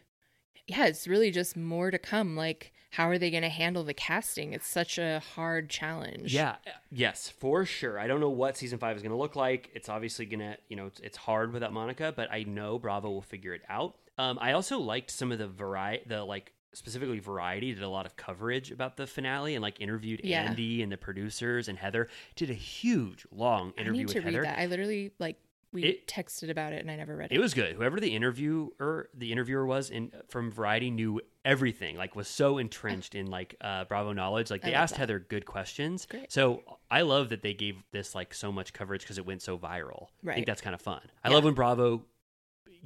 [0.67, 2.37] yeah, it's really just more to come.
[2.37, 4.53] Like, how are they going to handle the casting?
[4.55, 6.33] It's such a hard challenge.
[6.35, 6.57] Yeah.
[6.67, 7.99] uh, Yes, for sure.
[7.99, 9.71] I don't know what season five is going to look like.
[9.75, 13.11] It's obviously going to, you know, it's, it's hard without Monica, but I know Bravo
[13.11, 13.97] will figure it out.
[14.17, 18.05] Um, I also liked some of the variety, the like specifically Variety did a lot
[18.07, 20.43] of coverage about the finale and like interviewed Yeah.
[20.43, 24.21] Andy and the producers and Heather did a huge long I interview need with to
[24.21, 24.43] read Heather.
[24.43, 24.59] that.
[24.61, 25.37] I literally, like,
[25.73, 27.35] we It- texted about it and I never read it.
[27.35, 27.75] It was good.
[27.77, 31.97] Whoever the interviewer the interviewer was in from Variety knew everything.
[31.97, 34.51] Like was so entrenched in like uh, Bravo knowledge.
[34.51, 35.01] Like they asked that.
[35.01, 36.07] Heather good questions.
[36.07, 36.33] Great.
[36.33, 39.59] So I love that they gave this like so much coverage because it went so
[39.59, 40.07] viral.
[40.27, 41.03] I think that's kind of fun.
[41.23, 41.35] I Yeah.
[41.35, 42.05] love when Bravo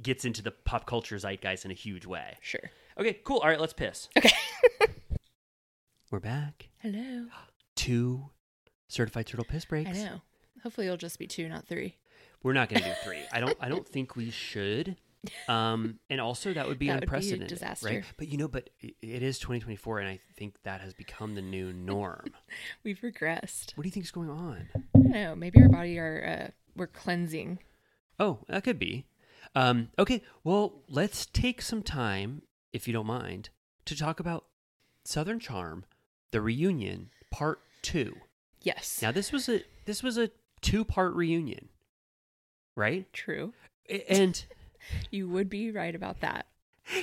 [0.01, 2.37] gets into the pop culture zeitgeist in a huge way.
[2.41, 2.69] Sure.
[2.97, 3.39] Okay, cool.
[3.39, 4.09] All right, let's piss.
[4.17, 4.31] Okay.
[6.11, 6.69] We're back.
[6.79, 7.25] Hello.
[7.75, 8.29] Two
[8.87, 9.89] certified turtle piss breaks.
[9.89, 10.21] I know.
[10.63, 11.97] Hopefully it'll just be two, not three.
[12.43, 13.21] We're not going to do three.
[13.31, 13.57] I don't.
[13.59, 14.97] I don't think we should.
[15.47, 17.87] Um, and also that would be That would be a unprecedented, disaster.
[17.87, 18.03] right?
[18.17, 21.41] But you know, but it- it is 2024, and I think that has become the
[21.41, 22.25] new norm.
[22.83, 23.71] We've regressed.
[23.77, 24.67] what do you think is going on?
[24.75, 25.33] I don't know.
[25.35, 27.59] Maybe our body are, uh, we're cleansing.
[28.19, 29.05] Oh, that could be.
[29.55, 32.41] Um, okay, well, let's take some time,
[32.73, 33.49] if you don't mind,
[33.85, 34.45] to talk about
[35.05, 35.85] Southern Charm,
[36.31, 38.17] the reunion, part two.
[38.61, 38.99] Yes.
[39.01, 41.69] Now, this was a this was a two part reunion,
[42.75, 43.11] right?
[43.13, 43.53] True.
[44.09, 44.43] And
[45.11, 46.45] You would be right about that.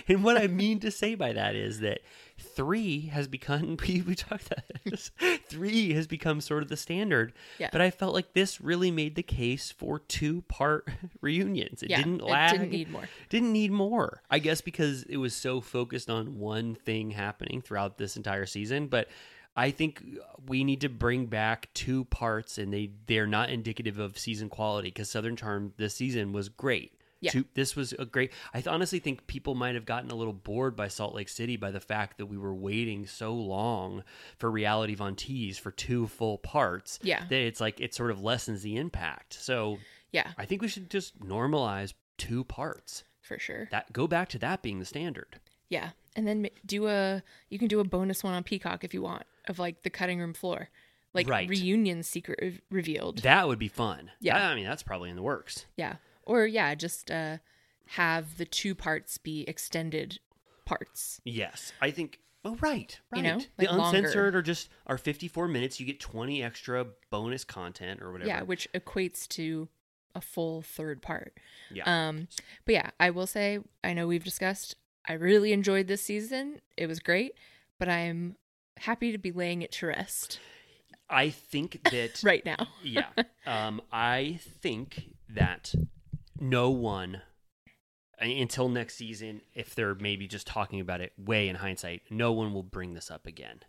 [0.09, 2.01] and what I mean to say by that is that
[2.38, 5.10] three has become we, we talked about this.
[5.48, 7.32] three has become sort of the standard.
[7.59, 7.70] Yeah.
[7.72, 10.86] But I felt like this really made the case for two part
[11.22, 11.82] reunions.
[11.82, 12.52] It Yeah, didn't it lag.
[12.52, 13.09] didn't need more.
[13.30, 14.20] Didn't need more.
[14.30, 18.88] I guess because it was so focused on one thing happening throughout this entire season.
[18.88, 19.09] But
[19.56, 20.02] I think
[20.47, 24.89] we need to bring back two parts, and they they're not indicative of season quality
[24.89, 26.94] because Southern Charm this season was great.
[27.22, 27.32] Yeah.
[27.32, 28.32] Two- this was a great.
[28.55, 31.70] I honestly think people might have gotten a little bored by Salt Lake City by
[31.70, 34.05] the fact that we were waiting so long
[34.39, 36.98] for Reality Von Tease for two full parts.
[37.02, 37.24] Yeah.
[37.28, 39.35] that it's like it sort of lessens the impact.
[39.35, 39.78] So
[40.12, 43.05] Yeah, I think we should just normalize two parts.
[43.20, 43.68] for sure.
[43.70, 45.40] That go back to that being the standard.
[45.68, 49.02] Yeah, and then do a you can do a bonus one on Peacock if you
[49.02, 50.70] want of like the cutting room floor,
[51.12, 51.48] like Right.
[51.48, 53.18] reunion secret re- revealed.
[53.18, 54.10] That would be fun.
[54.20, 54.48] Yeah.
[54.48, 55.66] I mean that's probably in the works.
[55.77, 57.39] yeah, or yeah, just uh,
[57.89, 60.20] have the two parts be extended
[60.64, 61.20] parts.
[61.24, 62.20] Yes, I think.
[62.43, 63.18] Oh, right, right.
[63.18, 63.98] You know, the like longer.
[63.98, 65.78] uncensored are just are fifty four minutes.
[65.78, 68.28] You get twenty extra bonus content or whatever.
[68.28, 69.68] Yeah, which equates to
[70.14, 71.36] a full third part.
[71.70, 71.82] Yeah.
[72.09, 72.28] Um,
[72.64, 74.77] but yeah, I will say I know we've discussed.
[75.06, 76.60] I really enjoyed this season.
[76.78, 77.35] It was great,
[77.78, 78.36] but I'm
[78.81, 80.39] happy to be laying it to rest
[81.09, 82.69] I think that right now.
[82.85, 83.09] yeah.
[83.44, 85.74] Um, I think that
[86.39, 87.23] no one
[88.20, 92.31] uh, until next season, if they're maybe just talking about it way in hindsight, no
[92.32, 93.61] one will bring this up again.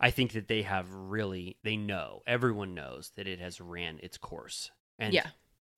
[0.00, 4.18] I think that they have really they know everyone knows that it has ran its
[4.18, 5.28] course, and Yeah.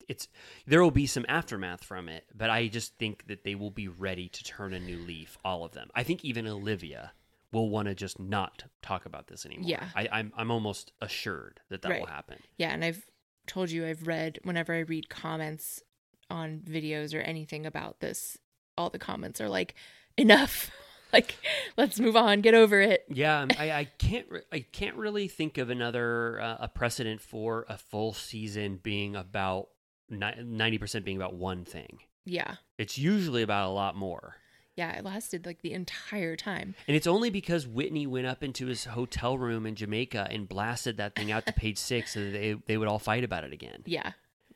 [0.09, 0.27] it's
[0.67, 3.87] there will be some aftermath from it, but I just think that they will be
[3.87, 5.37] ready to turn a new leaf.
[5.45, 5.89] All of them.
[5.95, 7.13] I think even Olivia
[7.55, 9.69] will want to just not talk about this anymore.
[9.69, 9.85] Yeah.
[9.95, 12.37] I, I'm I'm almost assured that that will happen.
[12.57, 13.05] Yeah, and I've
[13.47, 15.81] told you I've read whenever I read comments
[16.29, 18.37] on videos or anything about this,
[18.77, 19.75] all the comments are like,
[20.17, 20.69] enough.
[21.13, 21.37] like,
[21.77, 23.05] let's move on, get over it.
[23.09, 27.65] Yeah, I, I can't re- I can't really think of another uh, a precedent for
[27.69, 29.69] a full season being about
[30.09, 31.99] ninety percent being about one thing.
[32.25, 32.55] Yeah.
[32.77, 34.35] It's usually about a lot more,
[34.75, 36.75] Yeah, it lasted like the entire time.
[36.87, 40.97] and it's only because Whitney went up into his hotel room in Jamaica and blasted
[40.97, 43.53] that thing out to page six, so that they they would all fight about it
[43.53, 43.83] again.
[43.85, 44.11] Yeah.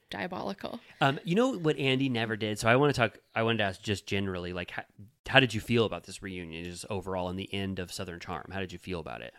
[0.10, 0.80] Diabolical.
[1.02, 2.58] Um, you know what Andy never did.
[2.58, 3.20] So I want to talk.
[3.36, 4.84] I wanted to ask just generally, like, how,
[5.28, 8.50] how did you feel about this reunion, just overall, in the end of Southern Charm?
[8.52, 9.34] How did you feel about it?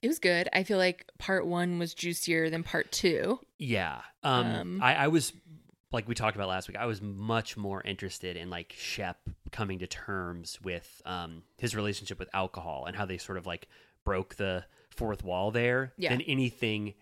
[0.00, 0.48] It was good.
[0.52, 3.40] I feel like part one was juicier than part two.
[3.58, 4.00] Yeah.
[4.22, 5.32] Um, Um, I, I was
[5.92, 6.76] like we talked about last week.
[6.76, 9.18] I was much more interested in like Shep
[9.52, 13.68] coming to terms with um his relationship with alcohol and how they sort of like
[14.04, 16.10] broke the fourth wall there Yeah.
[16.10, 16.94] than anything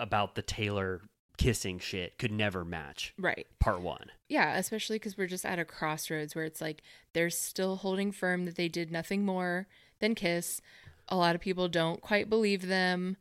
[0.00, 1.02] about the Taylor
[1.36, 3.46] kissing shit could never match Right.
[3.58, 4.10] part one.
[4.28, 6.82] Yeah, especially because we're just at a crossroads where it's like
[7.12, 9.66] they're still holding firm that they did nothing more
[10.00, 10.60] than kiss.
[11.08, 13.16] A lot of people don't quite believe them.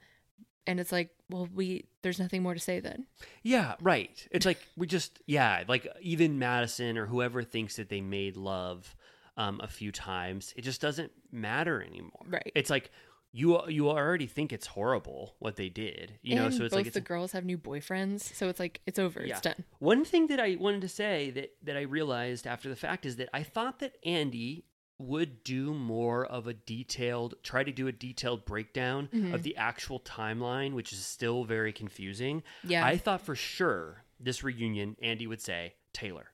[0.65, 3.05] And it's like, well, we there's nothing more to say then.
[3.41, 4.25] Yeah, right.
[4.31, 8.95] It's like we just yeah, like even Madison or whoever thinks that they made love
[9.35, 12.21] um a few times, it just doesn't matter anymore.
[12.27, 12.51] Right.
[12.55, 12.91] It's like
[13.35, 16.49] you you already think it's horrible what they did, you know.
[16.51, 19.25] So it's both like it's the girls have new boyfriends, so it's like it's over.
[19.25, 19.33] yeah.
[19.33, 19.63] It's done.
[19.79, 23.15] One thing that I wanted to say that that I realized after the fact is
[23.15, 24.65] that I thought that Andy
[25.07, 29.33] would do more of a detailed try to do a detailed breakdown Mhm.
[29.33, 32.85] of the actual timeline which is still very confusing Yeah.
[32.85, 36.27] i thought for sure this reunion andy would say taylor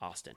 [0.00, 0.34] austin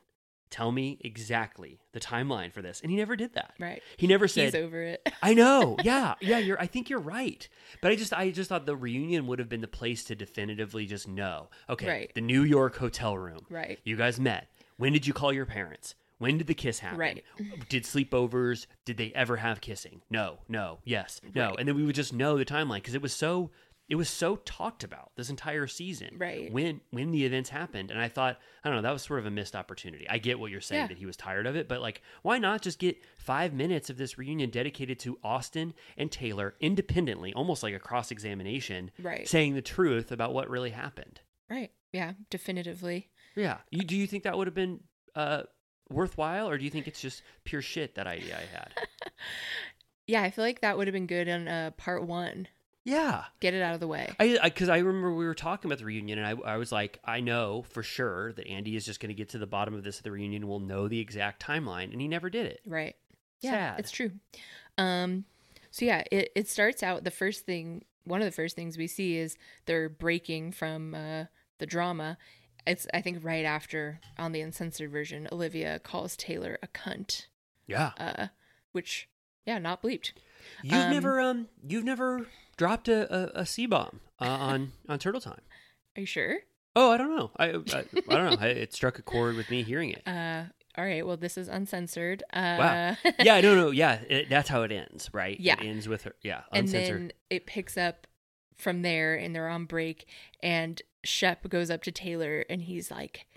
[0.50, 3.84] tell me exactly the timeline for this and he never did that Right.
[3.98, 5.06] he never said He's over it.
[5.22, 5.76] I know.
[5.84, 6.16] Yeah.
[6.22, 7.48] Yeah, you're I think you're right.
[7.82, 10.86] But I just I just thought the reunion would have been the place to definitively
[10.86, 11.50] just know.
[11.68, 12.12] Okay, Right.
[12.16, 13.46] the New York hotel room.
[13.50, 13.78] Right.
[13.84, 14.48] You guys met.
[14.78, 15.96] When did you call your parents?
[16.20, 17.00] When did the kiss happen?
[17.00, 17.24] Right.
[17.70, 20.02] Did sleepovers, did they ever have kissing?
[20.10, 21.50] No, no, yes, no.
[21.50, 21.60] Right.
[21.60, 23.52] And then we would just know the timeline because it was so
[23.90, 26.16] it was so talked about this entire season.
[26.18, 26.52] Right.
[26.52, 27.90] When when the events happened.
[27.92, 30.06] And I thought, I don't know, that was sort of a missed opportunity.
[30.10, 30.88] I get what you're saying Yeah.
[30.88, 33.98] that he was tired of it, but like why not just get five minutes of
[33.98, 39.28] this reunion dedicated to Austin and Taylor independently, almost like a cross examination, Right.
[39.28, 41.22] saying the truth about what really happened.
[41.50, 41.72] Right.
[41.94, 42.14] Yeah.
[42.30, 43.10] Definitively.
[43.36, 43.60] Yeah.
[43.72, 44.82] You, do you think that would have been
[45.16, 45.44] uh,
[45.90, 48.72] worthwhile, or do you think it's just pure shit that idea I had?
[50.08, 52.48] Yeah, I feel like that would have been good on uh, part one.
[52.86, 53.26] yeah.
[53.42, 54.10] Get it out of the way.
[54.20, 57.00] I because I, remember we were talking about the reunion, and I, I was like,
[57.04, 59.84] I know for sure that Andy is just going to get to the bottom of
[59.84, 60.48] this at the reunion.
[60.48, 62.62] We'll know the exact timeline, and he never did it.
[62.66, 62.96] Right.
[63.42, 63.80] Yeah, Sad.
[63.80, 64.12] it's true.
[64.78, 65.26] Um,
[65.72, 68.88] so yeah, it, it starts out the first thing, one of the first things we
[68.88, 69.36] see is
[69.66, 71.26] they're breaking from uh,
[71.60, 72.18] the drama.
[72.68, 77.28] It's I think right after on the uncensored version, Olivia calls Taylor a cunt.
[77.66, 77.92] Yeah.
[78.00, 78.28] uh,
[78.72, 79.10] which
[79.46, 80.12] yeah, not bleeped.
[80.64, 82.28] You've Um, never um you've never
[82.58, 85.42] dropped a a, a C bomb uh, on on Turtle Time.
[85.96, 86.38] Are you sure?
[86.76, 87.32] Oh, I don't know.
[87.38, 88.38] I I, I don't know.
[88.40, 90.04] I, it struck a chord with me hearing it.
[90.08, 90.44] Uh,
[90.78, 91.06] all right.
[91.06, 92.22] Well, this is uncensored.
[92.32, 92.98] Uh, Wow.
[93.24, 93.96] yeah, no, no, yeah.
[94.08, 95.40] It, that's how it ends, right?
[95.40, 95.56] Yeah.
[95.60, 96.14] It ends with her.
[96.22, 96.98] Yeah, and uncensored.
[97.00, 98.06] then it picks up
[98.58, 100.08] from there, and they're on break,
[100.42, 103.28] and Shep goes up to Taylor, and he's like,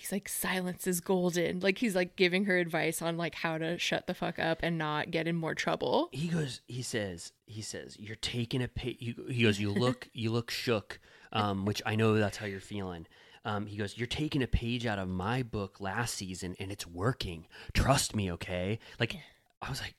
[0.00, 1.60] he's like, silence is golden.
[1.60, 4.78] Like he's like giving her advice on like how to shut the fuck up and
[4.78, 6.08] not get in more trouble.
[6.12, 6.62] he goes.
[6.66, 7.32] He says.
[7.46, 8.68] He says you're taking a.
[8.68, 9.60] Pa-, he, he goes.
[9.60, 10.08] You look.
[10.12, 11.00] you look shook.
[11.32, 13.06] Um, which I know that's how you're feeling.
[13.44, 13.96] Um, he goes.
[13.96, 17.46] You're taking a page out of my book last season, and it's working.
[17.72, 18.78] Trust me, okay?
[18.98, 19.16] Like,
[19.62, 19.94] I was like,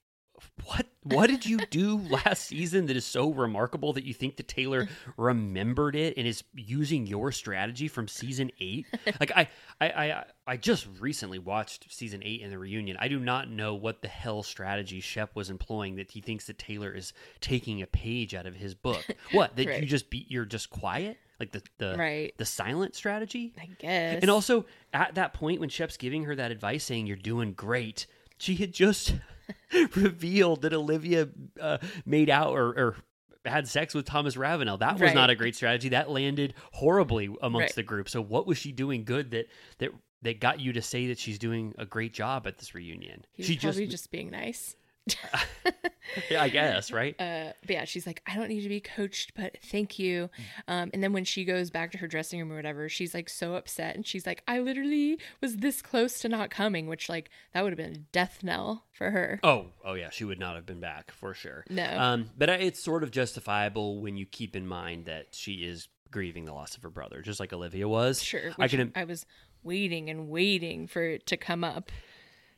[0.66, 0.86] what?
[1.04, 4.88] What did you do last season that is so remarkable that you think that Taylor
[5.18, 8.86] remembered it and is using your strategy from season eight?
[9.20, 9.48] Like, I,
[9.80, 12.98] I, I, I just recently watched season eight in the reunion.
[13.00, 16.60] I do not know what the hell strategy Shep was employing that he thinks that
[16.60, 19.04] Taylor is taking a page out of his book.
[19.32, 19.56] What?
[19.56, 21.18] That you just be you're just quiet?
[21.40, 22.34] Like the the Right.
[22.38, 23.54] the silent strategy?
[23.60, 24.20] I guess.
[24.22, 28.06] And also at that point when Shep's giving her that advice saying you're doing great,
[28.38, 29.16] she had just
[29.96, 31.30] revealed that Olivia
[31.60, 32.96] uh, made out or, or
[33.46, 34.78] had sex with Thomas Ravenel.
[34.78, 35.16] That was Right.
[35.16, 35.90] not a great strategy.
[35.90, 37.76] That landed horribly amongst Right.
[37.76, 38.10] the group.
[38.10, 39.48] So what was she doing good that
[39.80, 39.90] that
[40.24, 43.26] that got you to say that she's doing a great job at this reunion?
[43.32, 44.76] He was she probably just, being nice.
[46.30, 47.16] yeah, I guess, right?
[47.20, 50.30] Uh, but yeah, she's like, I don't need to be coached, but thank you.
[50.68, 53.30] Um, and then when she goes back to her dressing room or whatever, she's like
[53.30, 57.30] so upset, and she's like, I literally was this close to not coming, which like
[57.54, 59.40] that would have been a death knell for her.
[59.44, 61.66] Oh, oh yeah, she would not have been back for sure.
[61.70, 61.86] No.
[61.98, 66.46] um, but it's sort of justifiable when you keep in mind that she is grieving
[66.46, 68.22] the loss of her brother, just like Olivia was.
[68.22, 68.92] Sure, I can.
[68.96, 69.26] I was
[69.64, 71.92] waiting and waiting for it to come up.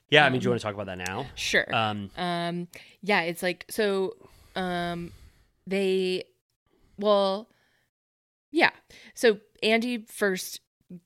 [0.10, 1.26] Yeah, I mean, do you want to talk about that now?
[1.36, 1.66] Sure.
[1.74, 2.68] Um, Um,
[3.02, 4.16] yeah, it's like so.
[4.56, 5.12] Um,
[5.66, 6.26] they,
[7.00, 7.50] well,
[8.52, 8.70] yeah.
[9.16, 10.60] So Andy first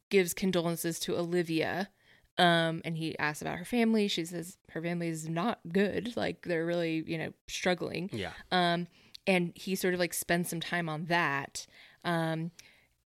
[0.10, 1.90] gives condolences to Olivia,
[2.38, 4.08] um, and he asks about her family.
[4.10, 6.18] She says her family is not good.
[6.18, 8.10] Like they're really, you know, struggling.
[8.12, 8.88] yeah, Um,
[9.26, 11.66] and he sort of like spends some time on that.
[12.04, 12.52] Um,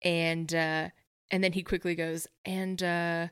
[0.04, 0.90] and uh,
[1.32, 3.28] and then he quickly goes and uh,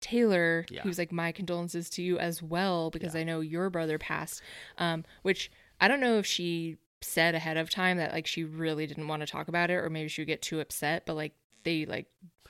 [0.00, 0.84] Taylor, Yeah.
[0.84, 3.20] was like, my condolences to you as well because Yeah.
[3.20, 4.42] I know your brother passed.
[4.78, 5.50] Um, which
[5.80, 9.20] I don't know if she said ahead of time that like she really didn't want
[9.20, 11.04] to talk about it, or maybe she would get too upset.
[11.06, 11.32] But like
[11.64, 12.06] they like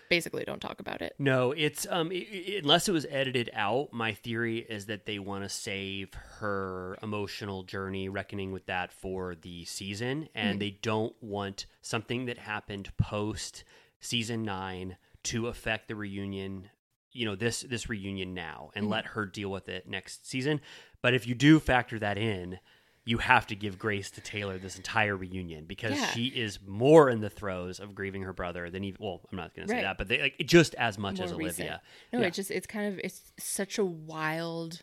[0.08, 1.14] basically don't talk about it.
[1.18, 3.92] no, it's um, i i unless it was edited out.
[3.92, 9.34] My theory is that they want to save her emotional journey, reckoning with that for
[9.34, 10.58] the season, and Mm-hmm.
[10.60, 13.64] they don't want something that happened post
[14.00, 16.70] season nine to affect the reunion
[17.12, 18.92] you know this this reunion now and Mm-hmm.
[18.92, 20.60] let her deal with it next season
[21.02, 22.58] but if you do factor that in
[23.04, 26.06] you have to give grace to Taylor this entire reunion because Yeah.
[26.08, 29.54] she is more in the throes of grieving her brother than even well I'm not
[29.54, 31.48] going to say that but they like just as much as more Olivia.
[31.48, 31.80] recent.
[32.12, 32.26] No, Yeah.
[32.26, 34.82] it just it's kind of it's such a wild,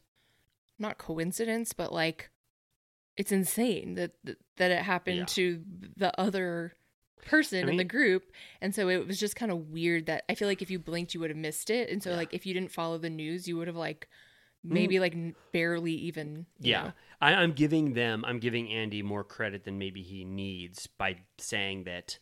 [0.80, 2.32] not coincidence, but like
[3.16, 5.26] it's insane that that, that it happened Yeah.
[5.26, 5.62] to
[5.96, 6.74] the other
[7.26, 8.32] person I in the group,
[8.62, 11.14] and so it was just kind of weird that I feel like if you blinked,
[11.14, 12.16] you would have missed it, and so Yeah.
[12.16, 12.20] Mm.
[12.20, 14.08] like if you didn't follow the news, you would have like
[14.64, 15.16] maybe like
[15.52, 16.94] barely even Yeah, know.
[17.22, 21.84] I, I'm giving them, I'm giving Andy more credit than maybe he needs by saying
[21.84, 22.18] that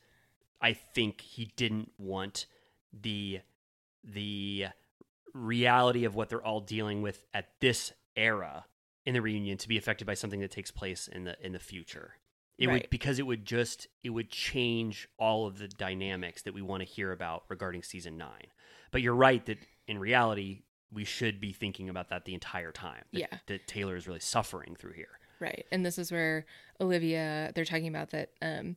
[0.61, 2.45] I think he didn't want
[2.91, 3.39] the
[4.03, 4.67] the
[5.33, 8.65] reality of what they're all dealing with at this era
[9.05, 11.59] in the reunion to be affected by something that takes place in the in the
[11.59, 12.15] future.
[12.63, 16.61] It would because it would just it would change all of the dynamics that we
[16.61, 18.29] want to hear about regarding season 9.
[18.91, 19.57] But you're right that
[19.87, 23.03] in reality we should be thinking about that the entire time.
[23.13, 23.37] That, Yeah.
[23.47, 25.19] that Taylor is really suffering through here.
[25.39, 25.65] Right.
[25.71, 26.45] And this is where
[26.79, 28.75] Olivia, they're talking about that um,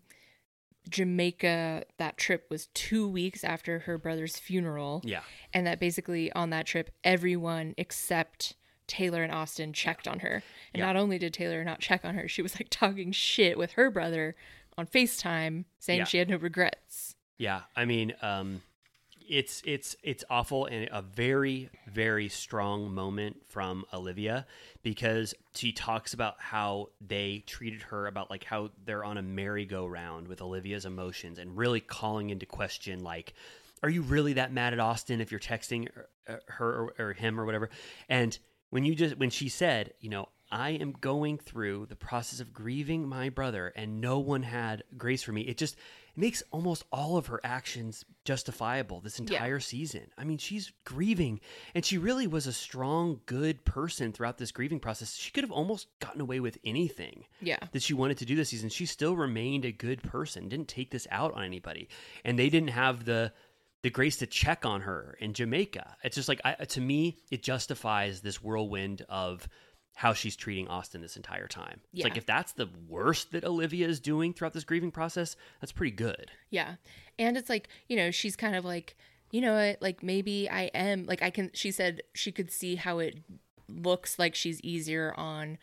[0.88, 5.02] Jamaica, that trip was two weeks after her brother's funeral.
[5.04, 5.22] Yeah.
[5.52, 8.54] And that basically on that trip, everyone except
[8.86, 10.42] Taylor and Austin checked on her.
[10.72, 10.86] And Yeah.
[10.86, 13.90] not only did Taylor not check on her, she was like talking shit with her
[13.90, 14.34] brother
[14.78, 16.04] on FaceTime saying Yeah.
[16.04, 17.16] she had no regrets.
[17.38, 18.62] Yeah, I mean, um,
[19.28, 24.46] it's it's it's awful and a very very strong moment from Olivia
[24.84, 30.28] because she talks about how they treated her about like how they're on a merry-go-round
[30.28, 33.34] with Olivia's emotions and really calling into question like
[33.82, 35.88] are you really that mad at Austin if you're texting
[36.26, 37.68] her, her or, or him or whatever
[38.08, 38.38] and
[38.70, 42.52] when you just when she said you know I am going through the process of
[42.52, 46.84] grieving my brother and no one had grace for me it just it makes almost
[46.92, 49.24] all of her actions justifiable this Yeah.
[49.34, 50.10] entire season.
[50.16, 51.40] I mean, she's grieving,
[51.74, 55.14] and she really was a strong, good person throughout this grieving process.
[55.14, 57.58] She could have almost gotten away with anything Yeah.
[57.72, 58.70] that she wanted to do this season.
[58.70, 61.86] She still remained a good person, didn't take this out on anybody,
[62.24, 63.32] and they didn't have the
[63.86, 65.94] the grace to check on her in Jamaica.
[66.02, 69.48] It's just like I, to me, it justifies this whirlwind of
[69.94, 71.78] how she's treating Austin this entire time.
[71.92, 75.70] It's like if that's the worst that Olivia is doing throughout this grieving process, that's
[75.70, 76.32] pretty good.
[76.50, 76.74] Yeah.
[77.16, 78.96] And it's like, you know, she's kind of like,
[79.30, 82.74] you know what, like maybe I am like I can she said she could see
[82.74, 83.20] how it
[83.68, 85.58] looks like she's easier on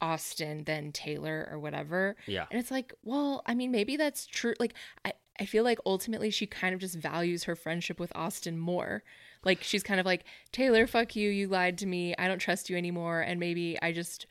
[0.00, 2.16] Austin than Taylor or whatever.
[2.26, 2.46] Yeah.
[2.50, 4.54] And it's like, well, I mean, maybe that's true.
[4.58, 4.74] Like
[5.04, 9.02] I I feel like ultimately she kind of just values her friendship with Austin more.
[9.42, 12.14] Like she's kind of like, Taylor, fuck you, you lied to me.
[12.18, 14.26] I don't trust you anymore and maybe I just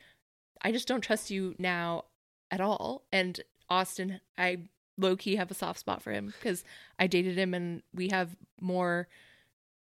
[0.62, 2.04] I just don't trust you now
[2.50, 3.02] at all.
[3.12, 4.68] And Austin, I
[4.98, 6.62] low key have a soft spot for him because
[6.98, 9.08] I dated him and we have more,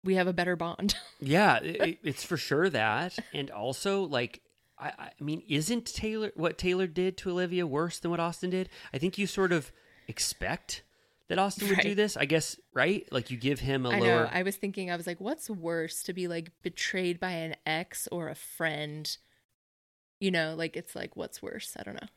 [0.05, 0.97] we have a better bond.
[1.21, 4.43] Yeah, it, it- it's for sure that, and also like.
[4.79, 8.69] I, I mean, isn't Taylor what Taylor did to Olivia worse than what Austin did?
[8.93, 9.73] I think you sort of
[10.07, 10.83] expect
[11.29, 12.17] that Austin would do this.
[12.17, 13.07] I guess, right?
[13.11, 14.25] Like you give him a I lower.
[14.25, 14.31] know.
[14.33, 18.09] I was thinking, I was like, what's worse to be like betrayed by an ex
[18.13, 19.17] or a friend?
[20.21, 21.77] You know, like it's like, what's worse?
[21.79, 22.09] I don't know.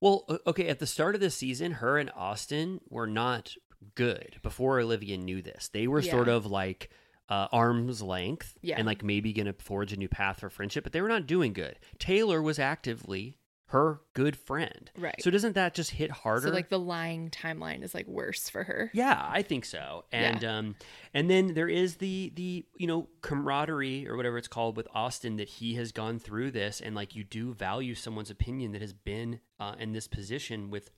[0.00, 3.54] Well, okay, at the start of the season, her and Austin were not
[3.94, 5.68] good before Olivia knew this.
[5.72, 6.90] They were sort of like
[7.28, 8.76] uh, arm's length Yeah.
[8.78, 11.26] and like maybe going to forge a new path for friendship, but they were not
[11.26, 11.78] doing good.
[11.98, 13.38] Taylor was actively
[13.72, 14.90] her good friend.
[14.96, 15.20] Right.
[15.20, 16.48] So doesn't that just hit harder?
[16.48, 18.90] So like the lying timeline is like worse for her.
[18.92, 20.04] Yeah, I think so.
[20.12, 20.76] And um
[21.14, 25.36] and then there is the the you know camaraderie or whatever it's called with Austin
[25.36, 28.92] that he has gone through this and like you do value someone's opinion that has
[28.92, 30.90] been uh, in this position with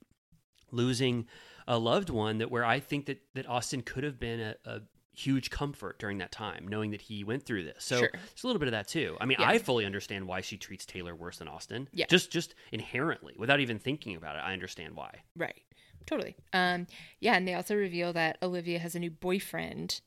[0.73, 1.27] losing
[1.69, 4.81] a loved one that where I think that that Austin could have been a, a
[5.15, 7.85] huge comfort during that time knowing that he went through this.
[7.85, 8.11] So Sure.
[8.13, 9.17] there's a little bit of that too.
[9.21, 9.49] I mean, Yeah.
[9.49, 11.89] I fully understand why she treats Taylor worse than Austin.
[11.93, 12.07] Yeah.
[12.09, 15.23] Just just inherently without even thinking about it, I understand why.
[15.37, 15.63] Right.
[16.07, 16.37] Totally.
[16.53, 16.87] Um
[17.21, 20.01] yeah, and they also reveal that Olivia has a new boyfriend.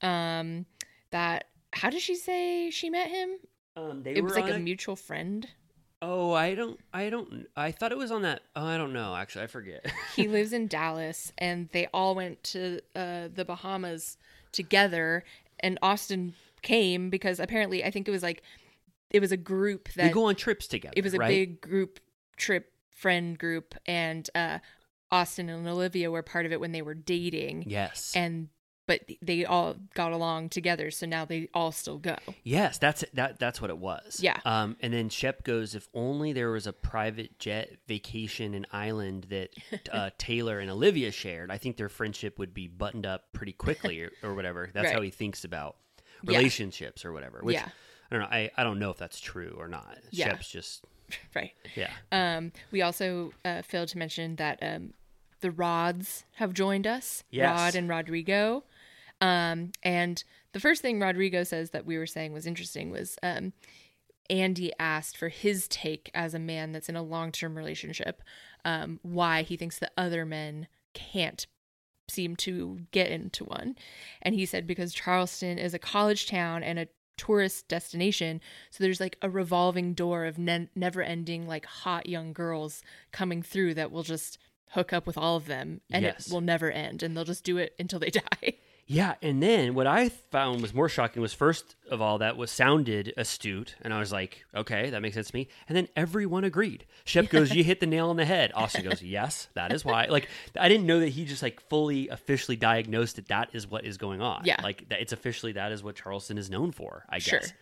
[0.00, 0.66] Um
[1.10, 3.30] that how did she say she met him?
[3.76, 5.48] Um, they it was were like on a mutual friend.
[6.04, 8.42] Oh, I don't, I don't, I thought it was on that.
[8.56, 9.14] Oh, I don't know.
[9.14, 9.86] Actually, I forget.
[10.16, 14.18] he lives in Dallas and they all went to uh, the Bahamas
[14.52, 15.24] together
[15.60, 18.42] and Austin came because apparently I think it was like
[19.10, 20.94] it was a group they that go on trips together.
[20.96, 21.28] it was a right?
[21.28, 21.98] big group
[22.36, 24.58] trip friend group and uh
[25.10, 28.12] Austin and Olivia were part of it when they were dating Yes.
[28.16, 28.48] and
[28.92, 32.16] but they all got along together so now they all still go.
[32.42, 33.38] yes, that's that.
[33.38, 34.20] That's what it was.
[34.22, 34.38] Yeah.
[34.44, 39.26] Um, and then Shep goes, if only there was a private jet vacation and island
[39.30, 39.50] that
[39.92, 41.50] uh, Taylor and Olivia shared.
[41.50, 44.68] I think their friendship would be buttoned up pretty quickly, or, or whatever.
[44.72, 45.76] That's how he thinks about
[46.22, 46.36] Yeah.
[46.38, 47.40] relationships or whatever.
[47.42, 47.68] Which Yeah.
[48.10, 48.28] I don't know.
[48.30, 49.96] I, I don't know if that's true or not.
[50.10, 50.28] Yeah.
[50.28, 50.84] Shep's just
[51.34, 51.52] Right.
[51.74, 51.90] yeah.
[52.10, 54.92] Um, we also uh, failed to mention that um,
[55.40, 57.24] the Rods have joined us.
[57.30, 57.58] Yes.
[57.58, 58.64] Rod and Rodrigo.
[59.22, 60.22] Um, and
[60.52, 63.52] the first thing Rodrigo says that we were saying was interesting was um,
[64.28, 68.22] Andy asked for his take as a man that's in a long term relationship,
[68.64, 71.46] um, why he thinks that other men can't
[72.08, 73.76] seem to get into one.
[74.20, 78.40] And he said because Charleston is a college town and a tourist destination,
[78.70, 82.82] so there's like a revolving door of ne- never ending, like hot young girls
[83.12, 84.38] coming through that will just
[84.70, 86.26] hook up with all of them and Yes.
[86.26, 88.54] it will never end and they'll just do it until they die.
[88.92, 92.50] Yeah, and then what I found was more shocking was first of all that was
[92.50, 95.48] sounded astute, and I was like, okay, that makes sense to me.
[95.68, 96.84] And then everyone agreed.
[97.04, 100.06] Shep goes, "You hit the nail on the head." Austin goes, "Yes, that is why."
[100.06, 100.28] Like,
[100.58, 103.96] I didn't know that he just like fully officially diagnosed that that is what is
[103.96, 104.42] going on.
[104.44, 104.60] Yeah.
[104.62, 107.06] like that it's officially that is what Charleston is known for.
[107.08, 107.40] I Sure.
[107.40, 107.52] guess.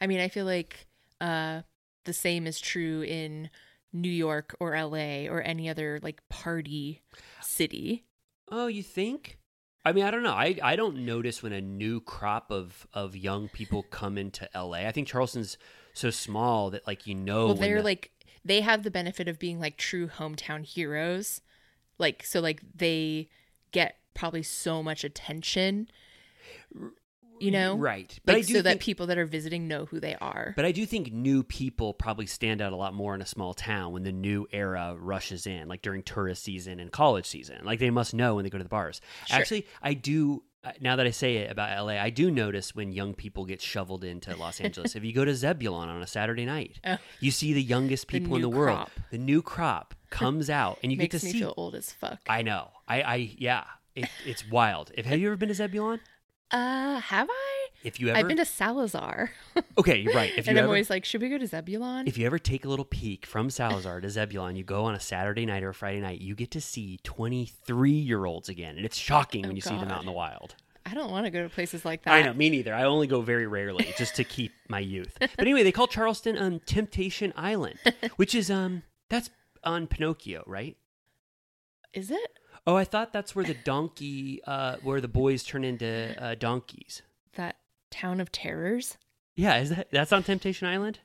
[0.00, 0.86] I mean, I feel like
[1.20, 1.62] uh,
[2.04, 3.48] the same is true in
[3.92, 7.00] New York or LA or any other like party
[7.40, 8.04] city.
[8.50, 9.38] Oh, you think?
[9.84, 10.32] I mean, I don't know.
[10.32, 14.78] I, I don't notice when a new crop of, of young people come into LA.
[14.86, 15.58] I think Charleston's
[15.92, 17.46] so small that like you know.
[17.46, 18.10] well, they're the- like
[18.44, 21.40] they have the benefit of being like true hometown heroes.
[21.98, 23.28] Like so like they
[23.72, 25.88] get probably so much attention.
[27.40, 27.76] You know?
[27.76, 28.18] right.
[28.24, 30.52] But Like I do so that people that are visiting know who they are.
[30.56, 33.54] But I do think new people probably stand out a lot more in a small
[33.54, 37.64] town when the new era rushes in, like during tourist season and college season.
[37.64, 39.00] Like they must know when they go to the bars.
[39.26, 39.38] Sure.
[39.38, 40.42] Actually, I do.
[40.64, 43.60] uh, Now that I say it about LA, I do notice when young people get
[43.60, 44.94] shoveled into Los Angeles.
[44.96, 46.96] if you go to Zebulon on a Saturday night, Oh.
[47.20, 48.90] you see the youngest The people in the world, crop.
[49.10, 51.38] the new crop comes out, and you get to me see.
[51.40, 52.20] feel old as fuck.
[52.28, 52.70] I know.
[52.86, 53.64] I, I yeah.
[53.96, 54.90] It, it's wild.
[54.96, 56.00] If have you ever been to Zebulon?
[56.54, 57.50] Uh, have I?
[57.82, 59.30] If you ever, I've been to Salazar.
[59.78, 60.32] okay, you're right.
[60.36, 62.06] If you and I'm always like, should we go to Zebulon?
[62.08, 65.00] if you ever take a little peek from Salazar to Zebulon, you go on a
[65.00, 68.86] Saturday night or a Friday night, you get to see 23 year olds again, and
[68.86, 70.54] it's shocking Oh, when you see them out in the wild.
[70.86, 72.12] I don't want to go to places like that.
[72.12, 72.74] I know, me neither.
[72.74, 75.16] I only go very rarely just to keep my youth.
[75.20, 77.78] But anyway, they call Charleston um, Temptation Island,
[78.16, 79.30] which is um that's
[79.62, 80.76] on Pinocchio, right?
[81.92, 82.38] Is it?
[82.66, 87.02] Oh, I thought that's where the donkey, uh, where the boys turn into uh, donkeys.
[87.34, 87.56] That
[87.90, 88.96] town of terrors?
[89.36, 91.00] Yeah, is that that's on Temptation Island?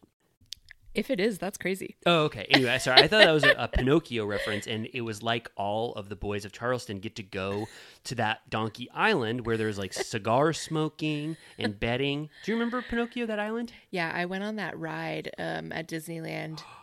[0.96, 1.98] If it is, that's crazy.
[2.06, 2.48] Oh, okay.
[2.50, 3.02] Anyway, sorry.
[3.02, 6.16] I thought that was a, a Pinocchio reference, and it was like all of the
[6.16, 7.68] boys of Charleston get to go
[8.06, 12.30] to that Donkey Island where there's like cigar smoking and betting.
[12.44, 13.72] Do you remember Pinocchio, that island?
[13.92, 16.64] Yeah, I went on that ride um, at Disneyland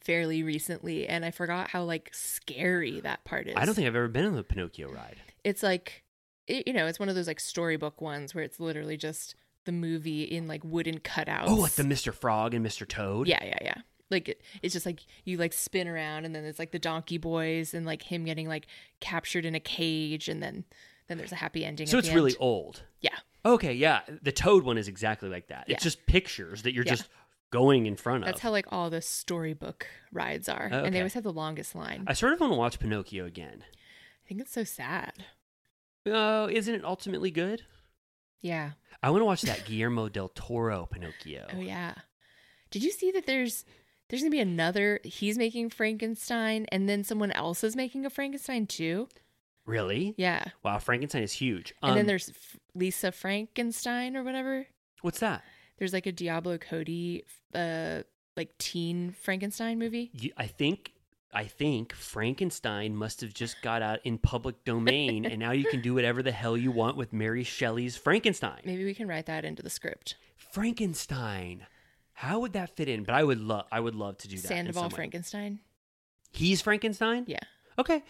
[0.00, 3.54] fairly recently, and I forgot how like scary that part is.
[3.56, 5.16] I don't think I've ever been on the Pinocchio ride.
[5.44, 6.04] it's like,
[6.46, 9.34] it, you know, it's one of those like storybook ones where it's literally just
[9.66, 11.44] the movie in like wooden cutouts.
[11.46, 12.12] Oh, like the Mr.
[12.14, 12.86] Frog and Mr.
[12.88, 13.28] Toad?
[13.28, 13.74] Yeah, yeah, yeah.
[14.10, 17.18] Like it, it's just like you like spin around, and then there's like the Donkey
[17.18, 18.66] Boys, and like him getting like
[19.00, 20.64] captured in a cage, and then
[21.06, 21.86] then there's a happy ending.
[21.86, 22.82] So it's really old.
[23.00, 24.00] Yeah, Okay, yeah.
[24.22, 25.64] The Toad one is exactly like that.
[25.66, 25.74] Yeah.
[25.74, 26.94] It's just pictures that you're Yeah.
[26.94, 27.08] just
[27.50, 28.26] going in front of.
[28.26, 31.74] that's how like all the storybook rides are, Oh, and they always have the longest
[31.74, 32.04] line.
[32.06, 33.62] I sort of want to watch Pinocchio again.
[33.62, 35.12] I think it's so sad.
[36.06, 37.62] Oh, isn't it ultimately good?
[38.40, 38.72] Yeah.
[39.02, 41.46] I want to watch that Guillermo del Toro Pinocchio.
[41.54, 41.94] Oh yeah.
[42.70, 43.64] Did you see that there's
[44.08, 48.66] there's gonna be another he's making Frankenstein and then someone else is making a Frankenstein
[48.66, 49.08] too?
[49.66, 50.14] Really?
[50.16, 50.44] Yeah.
[50.62, 51.74] Wow, Frankenstein is huge.
[51.82, 54.66] And then Um, there's F- Lisa Frankenstein or whatever.
[55.02, 55.42] what's that?
[55.80, 58.02] There's like a Diablo Cody uh
[58.36, 60.10] like teen Frankenstein movie.
[60.14, 60.92] You, I think
[61.32, 65.80] I think Frankenstein must have just got out in public domain, and now you can
[65.80, 68.60] do whatever the hell you want with Mary Shelley's Frankenstein.
[68.64, 70.16] Maybe we can write that into the script.
[70.36, 71.66] Frankenstein.
[72.12, 73.04] How would that fit in?
[73.04, 74.48] But I would love I would love to do that.
[74.48, 74.90] Sandoval.
[74.90, 75.60] Frankenstein.
[76.32, 77.24] He's Frankenstein.
[77.26, 77.38] Yeah.
[77.80, 78.02] Okay.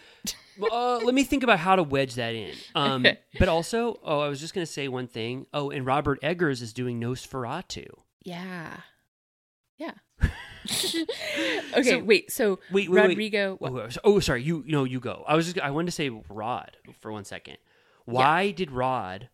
[0.60, 2.54] Uh, let me think about how to wedge that in.
[2.74, 3.06] Um,
[3.38, 5.46] but also, oh, I was just gonna say one thing.
[5.54, 7.86] Oh, and Robert Eggers is doing Nosferatu.
[8.22, 8.76] Yeah.
[9.78, 9.92] Yeah.
[11.74, 12.30] okay, So- wait.
[12.30, 13.08] So Wait, wait, wait.
[13.08, 14.42] Rodrigo Oh, uh, oh, sorry.
[14.42, 15.24] You, you know, you go.
[15.26, 15.58] I was just.
[15.60, 17.56] I wanted to say Rod for one second.
[18.04, 19.28] Why did Rod?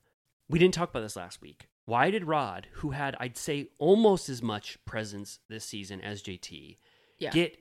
[0.49, 1.67] We didn't talk about this last week.
[1.87, 6.77] Why did Rod, who had I'd say almost as much presence this season as JT,
[7.19, 7.31] Yeah.
[7.31, 7.57] get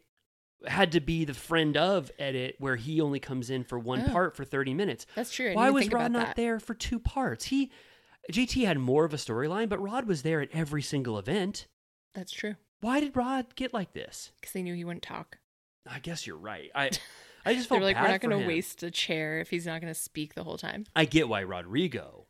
[0.68, 4.12] had to be the friend of edit where he only comes in for one Oh.
[4.12, 5.06] part for 30 minutes.
[5.16, 5.52] That's true.
[5.52, 6.36] I Why was Rod not that.
[6.36, 7.46] there for two parts?
[7.46, 7.72] He
[8.32, 11.68] JT had more of a storyline, but Rod was there at every single event.
[12.16, 12.56] That's true.
[12.82, 14.32] Why did Rod get like this?
[14.40, 15.38] Because they knew he wouldn't talk.
[15.90, 16.72] I guess you're right.
[16.74, 16.90] I
[17.48, 19.94] I just felt like, we're not going to waste a chair if he's not going
[19.94, 20.86] to speak the whole time.
[20.96, 22.25] I get why Rodrigo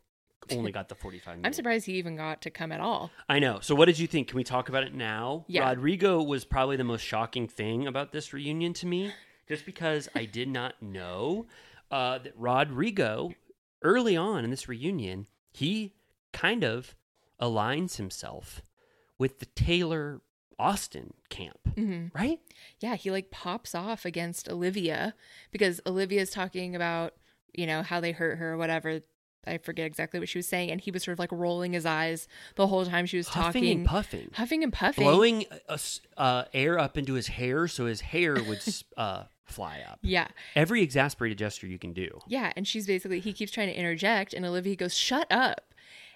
[0.52, 1.46] only got the 45 minutes.
[1.46, 3.10] I'm surprised he even got to come at all.
[3.28, 3.60] I know.
[3.60, 4.28] So what did you think?
[4.28, 5.44] Can we talk about it now?
[5.48, 5.68] Yeah.
[5.68, 9.12] Rodrigo was probably the most shocking thing about this reunion to me,
[9.48, 11.46] just because I did not know
[11.90, 13.32] uh, that Rodrigo,
[13.82, 15.94] early on in this reunion, he
[16.32, 16.94] kind of
[17.40, 18.62] aligns himself
[19.18, 20.20] with the Taylor
[20.58, 22.40] Austin camp, hmm right?
[22.80, 25.14] Yeah, he like pops off against Olivia
[25.50, 27.12] because Olivia's talking about,
[27.52, 29.00] you know, how they hurt her or whatever.
[29.46, 30.70] I forget exactly what she was saying.
[30.70, 33.62] And he was sort of like rolling his eyes the whole time she was Huffing
[33.62, 33.78] talking.
[33.78, 34.30] and puffing.
[34.34, 35.04] Huffing and puffing.
[35.04, 35.78] Blowing uh,
[36.16, 38.62] uh, air up into his hair so his hair would
[38.96, 39.98] uh, fly up.
[40.02, 40.28] Yeah.
[40.54, 42.20] Every exasperated gesture you can do.
[42.26, 42.52] Yeah.
[42.56, 44.34] And she's basically, he keeps trying to interject.
[44.34, 45.72] And Olivia goes, shut up.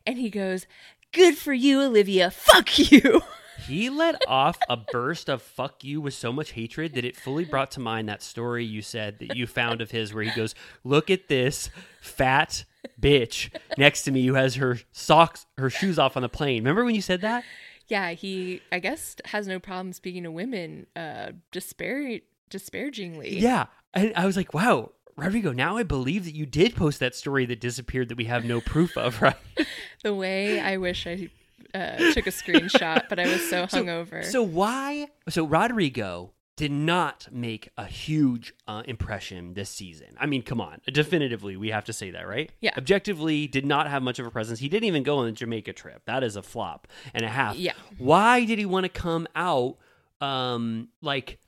[0.06, 0.66] And he goes,
[1.12, 2.30] good for you, Olivia.
[2.30, 3.22] Fuck you.
[3.66, 7.44] He let off a burst of fuck you with so much hatred that it fully
[7.44, 10.54] brought to mind that story you said that you found of his where he goes,
[10.82, 11.68] Look at this
[12.00, 12.64] fat
[13.00, 16.62] bitch next to me who has her socks, her shoes off on the plane.
[16.62, 17.44] Remember when you said that?
[17.88, 18.10] yeah.
[18.10, 23.38] He, I guess, has no problem speaking to women uh, dispar- disparagingly.
[23.38, 23.66] Yeah.
[23.94, 27.46] And I was like, Wow, Rodrigo, now I believe that you did post that story
[27.46, 29.36] that disappeared that we have no proof of, right?
[30.02, 31.28] The way I wish I
[31.74, 34.24] uh, took a screenshot, but I was so hungover.
[34.24, 35.08] So why?
[35.28, 40.08] So Rodrigo did not make a huge uh, impression this season.
[40.18, 42.50] I mean, come on, definitively we have to say that, right?
[42.60, 42.72] Yeah.
[42.76, 44.58] Objectively, did not have much of a presence.
[44.58, 46.02] He didn't even go on the Jamaica trip.
[46.04, 47.56] That is a flop and a half.
[47.56, 47.72] Yeah.
[47.96, 49.78] Why did he want to come out
[50.20, 51.38] um like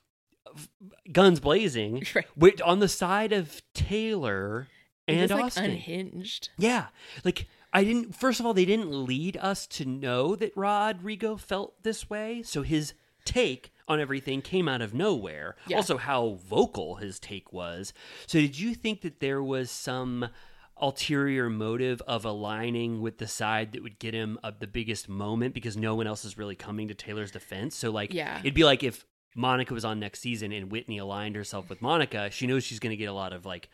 [0.57, 0.69] f-
[1.13, 2.61] guns blazing Right.
[2.63, 4.67] on the side of Taylor
[5.07, 5.65] and was, like, Austin?
[5.67, 6.49] unhinged.
[6.57, 6.87] Yeah.
[7.23, 11.83] Like I didn't first of all they didn't lead us to know that Rodrigo felt
[11.83, 12.43] this way.
[12.43, 12.95] So his
[13.27, 15.55] take on everything came out of nowhere.
[15.69, 15.77] Yeah.
[15.77, 17.93] Also, how vocal his take was.
[18.27, 20.29] So, did you think that there was some
[20.81, 25.55] ulterior motive of aligning with the side that would get him uh, the biggest moment
[25.55, 27.77] because no one else is really coming to Taylor's defense?
[27.77, 28.41] So, like, Yeah.
[28.41, 29.07] it'd be like if
[29.37, 32.91] Monica was on next season and Whitney aligned herself with Monica, she knows she's going
[32.91, 33.69] to get a lot of like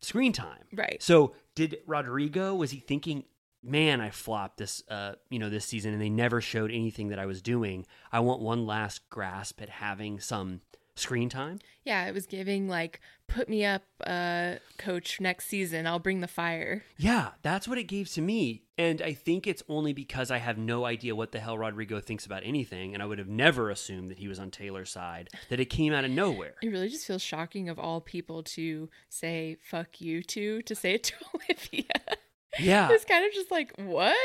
[0.00, 0.64] screen time.
[0.72, 1.02] Right.
[1.02, 3.24] So did Rodrigo was he thinking,
[3.62, 7.18] man, I flopped this uh you know this season and they never showed anything that
[7.18, 7.86] I was doing.
[8.10, 10.60] I want one last grasp at having some
[10.94, 11.58] screen time.
[11.84, 15.86] Yeah, it was giving like, put me up, uh, coach, next season.
[15.86, 16.84] I'll bring the fire.
[16.96, 18.64] Yeah, that's what it gave to me.
[18.78, 22.26] And I think it's only because I have no idea what the hell Rodrigo thinks
[22.26, 25.60] about anything and I would have never assumed that he was on Taylor's side that
[25.60, 26.54] it came out of nowhere.
[26.62, 30.94] It really just feels shocking of all people to say "fuck you" to to say
[30.94, 32.16] it to Olivia.
[32.58, 32.88] Yeah.
[32.90, 34.16] it's kind of just like what?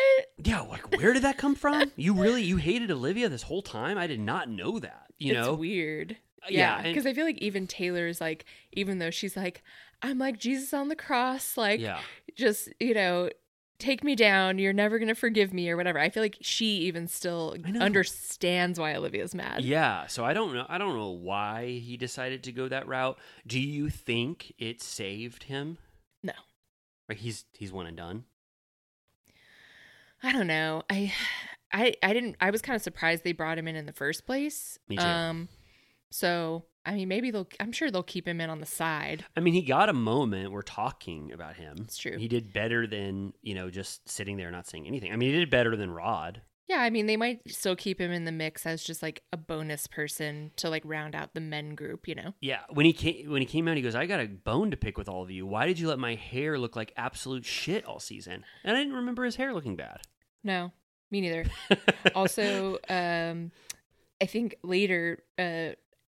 [0.43, 1.91] Yeah, like where did that come from?
[1.95, 3.97] You really you hated Olivia this whole time?
[3.97, 5.07] I did not know that.
[5.17, 5.53] You it's know?
[5.53, 6.17] weird.
[6.43, 9.63] Uh, yeah, Yeah, because I feel like even Taylor's like, even though she's like,
[10.01, 11.99] I'm like Jesus on the cross, like, Yeah.
[12.35, 13.29] just you know,
[13.79, 14.57] take me down.
[14.59, 15.97] You're never gonna forgive me or whatever.
[15.99, 19.63] I feel like she even still understands why Olivia's mad.
[19.63, 20.65] Yeah, so I don't know.
[20.67, 23.17] I don't know why he decided to go that route.
[23.45, 25.77] Do you think it saved him?
[27.15, 28.25] He's he's one and done.
[30.23, 30.83] I don't know.
[30.89, 31.13] I,
[31.71, 32.37] I, I didn't.
[32.39, 34.79] I was kind of surprised they brought him in in the first place.
[34.87, 35.03] Me too.
[35.03, 35.49] Um,
[36.09, 37.47] so I mean, maybe they'll.
[37.59, 39.25] I'm sure they'll keep him in on the side.
[39.35, 40.51] I mean, he got a moment.
[40.51, 41.75] We're talking about him.
[41.81, 42.17] It's true.
[42.17, 45.11] He did better than you know just sitting there not saying anything.
[45.11, 46.41] I mean, he did better than Rod.
[46.67, 49.37] Yeah, I mean, they might still keep him in the mix as just like a
[49.37, 52.07] bonus person to like round out the men group.
[52.07, 52.33] You know.
[52.41, 54.77] Yeah, when he came when he came out, he goes, "I got a bone to
[54.77, 55.45] pick with all of you.
[55.45, 58.95] Why did you let my hair look like absolute shit all season?" And I didn't
[58.95, 60.01] remember his hair looking bad.
[60.43, 60.71] No,
[61.09, 61.45] me neither.
[62.15, 63.51] also, um,
[64.21, 65.69] I think later, uh,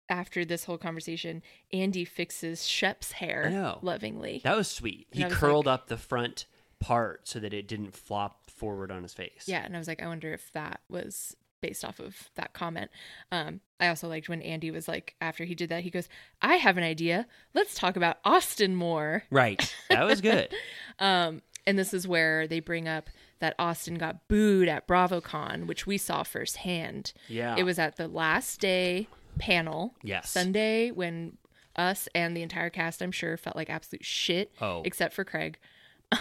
[0.07, 1.41] after this whole conversation,
[1.73, 4.39] Andy fixes Shep's hair lovingly.
[4.43, 5.07] That was sweet.
[5.11, 6.45] He And I was curled like- up the front
[6.79, 9.43] part so that it didn't flop forward on his face.
[9.47, 12.91] yeah, and I was like, I wonder if that was based off of that comment.
[13.31, 16.07] Um, I also liked when Andy was like, after he did that, he goes,
[16.41, 17.25] "I have an idea.
[17.53, 19.73] Let's talk about Austin more." Right.
[19.89, 20.53] That was good.
[20.99, 23.09] Um, and this is where they bring up
[23.39, 27.11] that Austin got booed at BravoCon, which we saw firsthand.
[27.27, 27.55] Yeah.
[27.57, 29.07] It was at the last day
[29.39, 29.93] panel.
[30.03, 30.29] Yes.
[30.29, 31.37] Sunday when
[31.75, 34.53] us and the entire cast, I'm sure, felt like absolute shit.
[34.61, 34.83] Oh.
[34.85, 35.57] Except for Craig.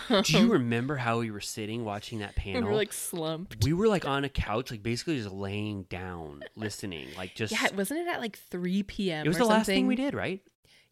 [0.09, 2.70] Do you remember how we were sitting watching that We panel?
[2.70, 3.65] were like slumped.
[3.65, 7.52] we were like on a couch, like basically just laying down, listening, like just.
[7.52, 9.24] Yeah, wasn't it at like 3 p.m.?
[9.24, 10.40] it was the last thing we did, right?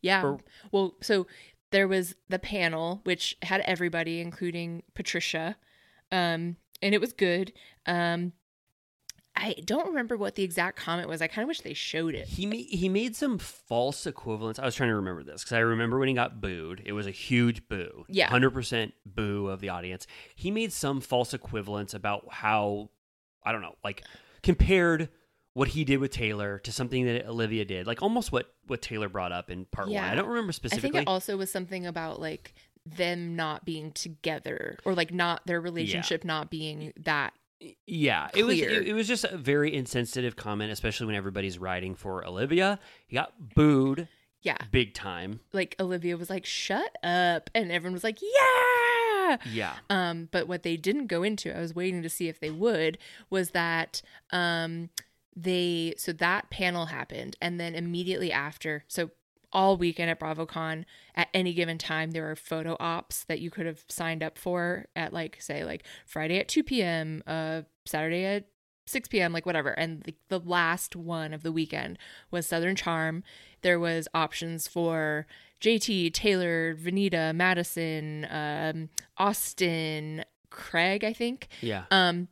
[0.00, 0.24] Yeah.
[0.24, 0.38] Or-
[0.70, 1.26] well, so
[1.70, 5.56] there was the panel, which had everybody, including Patricia,
[6.10, 7.52] um, and it was good.
[7.86, 8.32] Um,
[9.42, 11.20] I don't remember what the exact comment was.
[11.20, 12.28] I kind of wish they showed it.
[12.28, 14.60] He made he made some false equivalents.
[14.60, 16.80] I was trying to remember this because I remember when he got booed.
[16.84, 18.06] It was a huge boo.
[18.08, 18.28] Yeah.
[18.28, 20.06] hundred percent boo of the audience.
[20.36, 22.90] He made some false equivalents about how
[23.44, 24.04] I don't know, like
[24.44, 25.08] compared
[25.54, 29.08] what he did with Taylor to something that Olivia did, like almost what what Taylor
[29.08, 29.96] brought up in part one.
[29.96, 30.90] I don't remember specifically.
[30.90, 32.54] I think it also was something about like
[32.86, 37.32] them not being together or like not their relationship not being that.
[37.86, 41.94] Yeah, it was it, it was just a very insensitive comment, especially when everybody's riding
[41.94, 42.78] for Olivia.
[43.06, 44.08] He got booed
[44.42, 44.58] Yeah.
[44.70, 45.40] big time.
[45.52, 47.50] Like Olivia was like, shut up.
[47.54, 49.36] And everyone was like, yeah.
[49.50, 49.74] Yeah.
[49.88, 52.98] Um, but what they didn't go into, I was waiting to see if they would,
[53.30, 54.90] was that um,
[55.36, 59.10] they so that panel happened, and then immediately after, so
[59.52, 63.66] all weekend at BravoCon, at any given time, there were photo ops that you could
[63.66, 68.46] have signed up for at like say like Friday at two p.m., uh, Saturday at
[68.86, 69.70] 6 p.m., like whatever.
[69.70, 71.98] And the, the last one of the weekend
[72.30, 73.22] was Southern Charm.
[73.62, 75.26] There was options for
[75.60, 81.48] JT, Taylor, Venita, Madison, um, Austin, Craig, I think.
[81.60, 81.84] Yeah.
[81.90, 82.28] Um,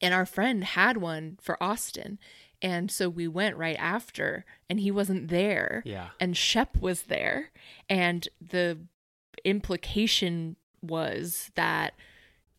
[0.00, 2.18] and our friend had one for Austin.
[2.62, 5.82] And so we went right after, and he wasn't there.
[5.84, 6.10] Yeah.
[6.20, 7.50] And Shep was there.
[7.90, 8.78] And the
[9.44, 11.94] implication was that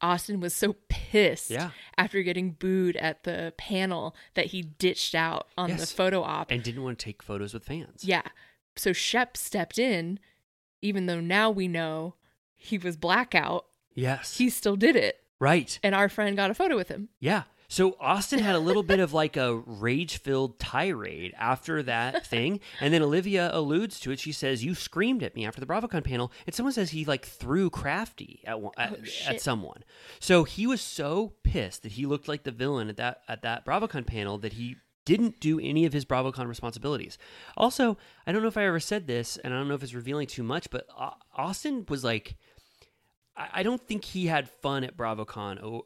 [0.01, 1.71] Austin was so pissed Yeah.
[1.97, 6.51] after getting booed at the panel that he ditched out on the photo op.
[6.51, 8.03] and didn't want to take photos with fans.
[8.03, 8.23] yeah.
[8.75, 10.19] So Shep stepped in,
[10.81, 12.15] even though now we know
[12.55, 14.37] he was blackout, Yes.
[14.37, 15.19] he still did it.
[15.39, 15.77] right.
[15.83, 17.09] And our friend got a photo with him.
[17.19, 17.43] Yeah.
[17.73, 22.93] So Austin had a little bit of like a rage-filled tirade after that thing, and
[22.93, 24.19] then Olivia alludes to it.
[24.19, 27.25] She says, "You screamed at me after the BravoCon panel," and someone says he like
[27.25, 29.83] threw crafty at one, at, Oh, at someone.
[30.19, 33.65] So he was so pissed that he looked like the villain at that at that
[33.65, 37.17] BravoCon panel that he didn't do any of his BravoCon responsibilities.
[37.57, 39.95] Also, I don't know if I ever said this, and I don't know if it's
[39.95, 42.37] revealing too much, but uh, Austin was like,
[43.35, 45.81] I don't think he had fun at BravoCon,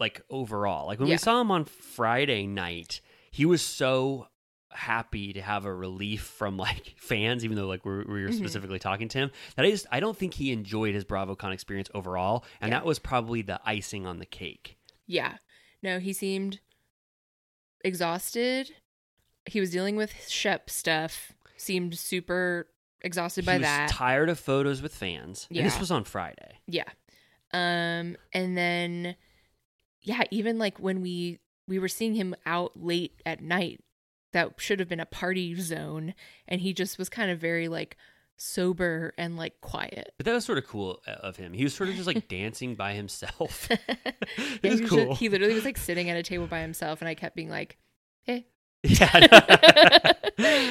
[0.00, 0.86] like overall.
[0.86, 1.14] Like when Yeah.
[1.14, 4.26] we saw him on Friday night, he was so
[4.72, 8.34] happy to have a relief from like fans, even though like we we were Mhm.
[8.38, 9.30] specifically talking to him.
[9.56, 12.78] That I just I don't think he enjoyed his BravoCon experience overall, and Yeah.
[12.78, 14.78] that was probably the icing on the cake.
[15.06, 15.36] Yeah.
[15.82, 16.60] No, he seemed
[17.84, 18.72] exhausted.
[19.46, 21.32] He was dealing with Shep stuff.
[21.56, 22.68] Seemed super
[23.02, 23.88] exhausted by he was that.
[23.90, 25.46] tired of photos with fans.
[25.50, 26.58] And this was on Friday.
[26.66, 26.88] Yeah.
[27.52, 29.16] Um and then
[30.02, 31.38] yeah, even like when we
[31.68, 33.80] we were seeing him out late at night
[34.32, 36.14] that should have been a party zone
[36.48, 37.96] and he just was kind of very like
[38.36, 40.12] sober and like quiet.
[40.16, 41.52] But that was sort of cool uh, of him.
[41.52, 43.68] He was sort of just like dancing by himself.
[43.70, 43.80] it
[44.62, 44.98] Yeah, was he, cool.
[44.98, 47.50] ju- he literally was like sitting at a table by himself and I kept being
[47.50, 47.76] like,
[48.22, 48.46] "Hey."
[48.82, 49.10] Yeah.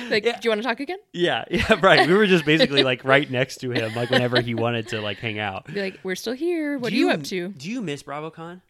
[0.09, 0.97] like, do you want to talk again?
[1.13, 2.07] yeah, yeah, right.
[2.07, 5.17] We were just basically like right next to him, like whenever he wanted to like
[5.19, 5.65] hang out.
[5.67, 6.77] Be like, "We're still here.
[6.79, 8.61] What Do are you up to?" Do you miss BravoCon?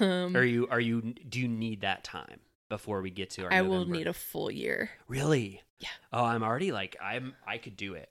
[0.00, 3.52] Um, Are you are you do you need that time before we get to our
[3.52, 3.96] I will November?
[3.96, 4.90] need a full year.
[5.08, 5.62] Really?
[5.80, 5.88] Yeah.
[6.12, 8.08] Oh, I'm already like I'm I could do it.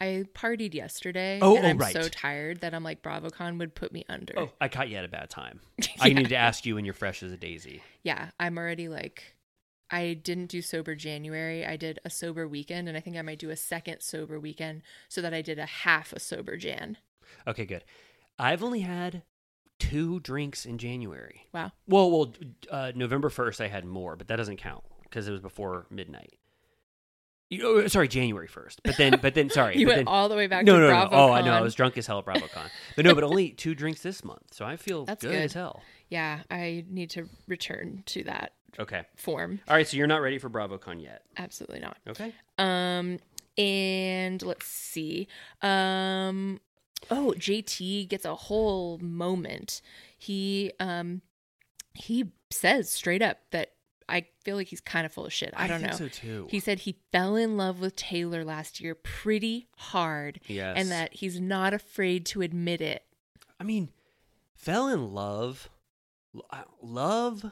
[0.00, 1.92] I partied yesterday, Oh, and oh, I'm right.
[1.92, 4.32] so tired that I'm like BravoCon would put me under.
[4.38, 5.60] Oh, I caught you at a bad time.
[6.00, 7.82] I need to ask you when you're fresh as a daisy.
[8.04, 9.34] Yeah, I'm already like,
[9.90, 11.66] I didn't do sober January.
[11.66, 14.82] I did a sober weekend, and I think I might do a second sober weekend
[15.08, 16.98] so that I did a half a sober Jan.
[17.48, 17.82] Okay, good.
[18.38, 19.22] I've only had
[19.78, 21.46] two drinks in January.
[21.52, 21.72] Wow.
[21.86, 22.32] Well, well,
[22.70, 26.34] uh, November first I had more, but that doesn't count because it was before midnight.
[27.50, 28.82] You know, sorry, January first.
[28.82, 30.90] But then, but then, sorry, You went then- all the way back no, to no,
[30.90, 31.08] no.
[31.12, 31.52] Oh, I know.
[31.52, 32.68] I was drunk as hell at BravoCon.
[32.96, 35.42] But no, but only two drinks this month, so I feel That's good, good.
[35.44, 35.82] as hell.
[36.10, 39.02] Yeah, I need to return to that Okay.
[39.16, 39.60] form.
[39.66, 41.22] All right, so you're not ready for BravoCon yet.
[41.38, 41.96] Absolutely not.
[42.06, 42.34] Okay.
[42.58, 43.18] Um,
[43.56, 45.26] and let's see.
[45.62, 46.60] Um,
[47.10, 49.80] oh, JT gets a whole moment.
[50.16, 51.22] He um,
[51.94, 53.70] he says straight up that
[54.08, 55.52] I feel like he's kind of full of shit.
[55.56, 55.98] I, I don't think know.
[55.98, 56.46] so, too.
[56.50, 60.76] He said he fell in love with Taylor last year pretty hard, Yes.
[60.78, 63.04] and that he's not afraid to admit it.
[63.60, 63.90] I mean,
[64.54, 65.68] fell in love,
[66.82, 67.44] love.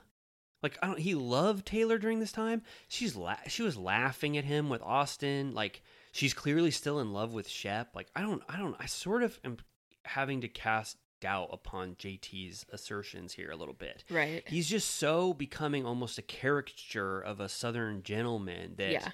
[0.63, 0.99] Like I don't.
[0.99, 2.63] He loved Taylor during this time.
[2.89, 5.53] She's la- she was laughing at him with Austin.
[5.55, 5.83] Like
[6.17, 7.95] she's clearly still in love with Shep.
[7.95, 8.43] Like I don't.
[8.49, 8.75] I don't.
[8.81, 9.59] I sort of am
[10.05, 14.05] having to cast doubt upon JT's assertions here a little bit.
[14.11, 14.43] Right.
[14.47, 18.93] He's just so becoming almost a caricature of a Southern gentleman that.
[18.93, 19.09] Yeah.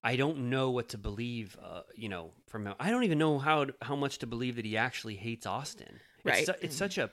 [0.00, 2.74] I don't know what to believe, uh, you know, from him.
[2.78, 5.98] I don't even know how how much to believe that he actually hates Austin.
[6.22, 6.38] Right.
[6.38, 7.10] It's, su- it's such a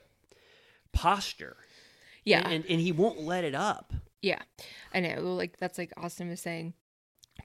[0.94, 1.58] posture.
[2.24, 2.42] Yeah.
[2.46, 3.92] And, and and he won't let it up.
[4.22, 4.40] Yeah,
[4.94, 5.22] I know.
[5.22, 6.74] Like that's like Austin was saying.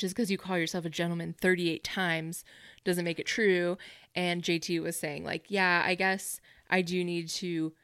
[0.01, 2.43] Just because you call yourself a gentleman 38 times
[2.85, 3.77] doesn't make it true.
[4.15, 7.75] And JT was saying, like, yeah, I guess I do need to,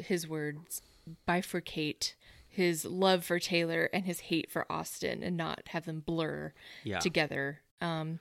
[0.00, 0.82] his words,
[1.28, 2.14] bifurcate
[2.48, 6.52] his love for Taylor and his hate for Austin and not have them blur
[6.84, 6.98] Yeah.
[6.98, 7.60] together.
[7.80, 8.18] Um,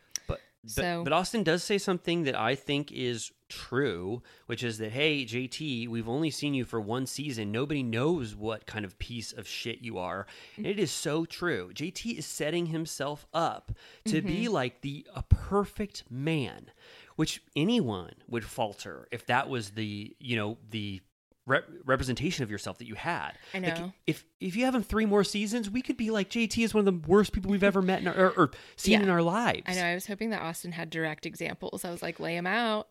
[0.64, 4.92] But So- but Austin does say something that I think is true, which is that
[4.92, 7.52] hey JT, we've only seen you for one season.
[7.52, 10.26] Nobody knows what kind of piece of shit you are.
[10.56, 11.72] And it is so true.
[11.74, 13.72] JT is setting himself up
[14.06, 14.54] to be Mm-hmm.
[14.54, 16.72] like the a perfect man,
[17.16, 21.02] which anyone would falter if that was the, you know, the
[21.46, 23.32] rep- representation of yourself that you had.
[23.54, 23.94] I Like, know.
[24.08, 26.86] if if you have him three more seasons, we could be like JT is one
[26.88, 29.04] of the worst people we've ever met in our, or, or seen Yeah.
[29.04, 29.64] in our lives.
[29.68, 29.84] I know.
[29.84, 31.84] I was hoping that Austin had direct examples.
[31.86, 32.88] I was like, lay him out.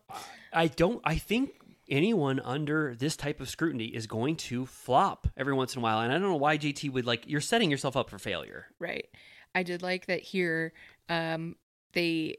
[0.53, 1.01] I don't.
[1.03, 1.51] I think
[1.89, 5.99] anyone under this type of scrutiny is going to flop every once in a while,
[5.99, 7.27] and I don't know why JT would like.
[7.27, 8.67] You're setting yourself up for failure.
[8.79, 9.07] Right.
[9.53, 10.71] I did like that here.
[11.09, 11.55] Um,
[11.93, 12.37] they,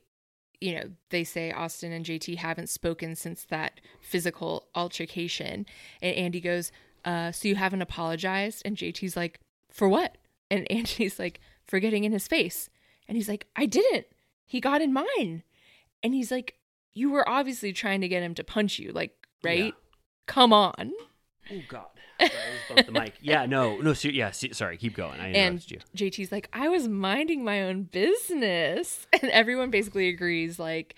[0.63, 5.67] you know, they say Austin and JT haven't spoken since that physical altercation.
[6.01, 6.71] And Andy goes,
[7.05, 8.63] uh, So you haven't apologized?
[8.65, 10.19] And JT's like, For what?
[10.51, 12.71] And Andy's like, For getting in his face.
[13.09, 14.07] And he's like, I didn't.
[14.47, 15.43] He got in mine.
[16.03, 16.55] And he's like,
[16.95, 18.93] You were obviously trying to get him to punch you.
[18.93, 19.65] Like, right?
[19.65, 19.71] Yeah.
[20.27, 20.93] Come on.
[21.53, 21.87] Oh God!
[22.19, 23.15] Sorry, I just bumped the mic.
[23.21, 23.93] Yeah, no, no.
[23.95, 24.77] ser- yeah, se- sorry.
[24.77, 25.21] Keep going.
[25.21, 25.79] I and you.
[25.97, 29.07] JT's like, I was minding my own business.
[29.23, 30.59] And everyone basically agrees.
[30.59, 30.95] Like,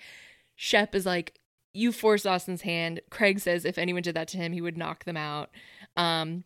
[0.55, 1.39] Shep is like,
[1.73, 3.01] You forced Austin's hand.
[3.09, 5.49] Craig says if anyone did that to him, he would knock them out.
[5.97, 6.43] Um,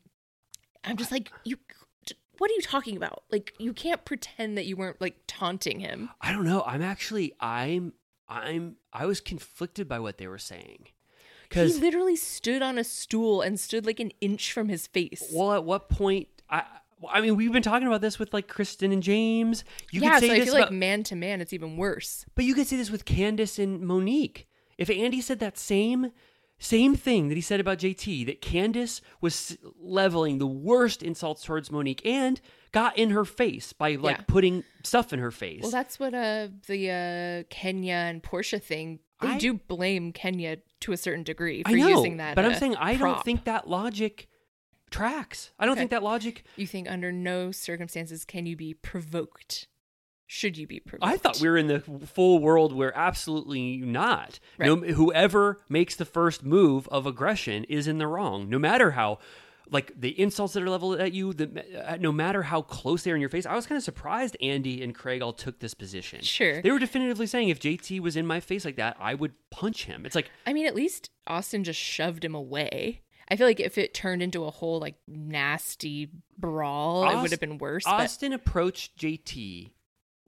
[0.83, 1.57] I'm just like, You,
[2.37, 3.23] what are you talking about?
[3.31, 6.09] Like, you can't pretend that you weren't like taunting him.
[6.21, 6.63] I don't know.
[6.65, 7.33] I'm actually.
[7.39, 7.93] I'm.
[8.27, 8.77] I'm.
[8.93, 10.87] I was conflicted by what they were saying.
[11.51, 15.31] He literally stood on a stool and stood like an inch from his face.
[15.33, 16.27] well, at what point?
[16.49, 16.63] I
[17.09, 19.63] I mean, we've been talking about this with like Kristen and James.
[19.91, 22.25] You yeah, could say so I feel about, like man to man, it's even worse.
[22.35, 24.47] but you could say this with Candace and Monique.
[24.77, 26.11] If Andy said that same
[26.61, 31.71] same thing that he said about JT, that Candace was leveling the worst insults towards
[31.71, 32.41] Monique and
[32.73, 34.23] got in her face by like Yeah.
[34.27, 35.61] putting stuff in her face.
[35.61, 38.99] Well, that's what uh the uh Kenya and Porsha thing.
[39.21, 42.35] They I- do blame Kenya to a certain degree for I know, using that.
[42.35, 44.27] but I'm saying I don't think that logic
[44.91, 45.51] tracks.
[45.59, 45.81] I don't Okay.
[45.81, 46.43] think that logic.
[46.55, 49.67] you think under no circumstances can you be provoked.
[50.31, 51.11] Should you be provoked?
[51.11, 54.39] I thought we were in the full world where absolutely not.
[54.59, 59.17] No, whoever makes the first move of aggression is in the wrong, no matter how,
[59.71, 61.33] like the insults that are leveled at you.
[61.33, 63.45] The, uh, no matter how close they are in your face.
[63.45, 66.21] I was kind of surprised Andy and Craig all took this position.
[66.21, 66.61] Sure.
[66.61, 69.85] they were definitively saying if JT was in my face like that, I would punch
[69.85, 70.05] him.
[70.05, 73.01] It's like I mean, at least Austin just shoved him away.
[73.31, 77.39] I feel like if it turned into a whole like nasty brawl, it would have
[77.39, 77.83] been worse.
[77.85, 79.71] but Austin approached JT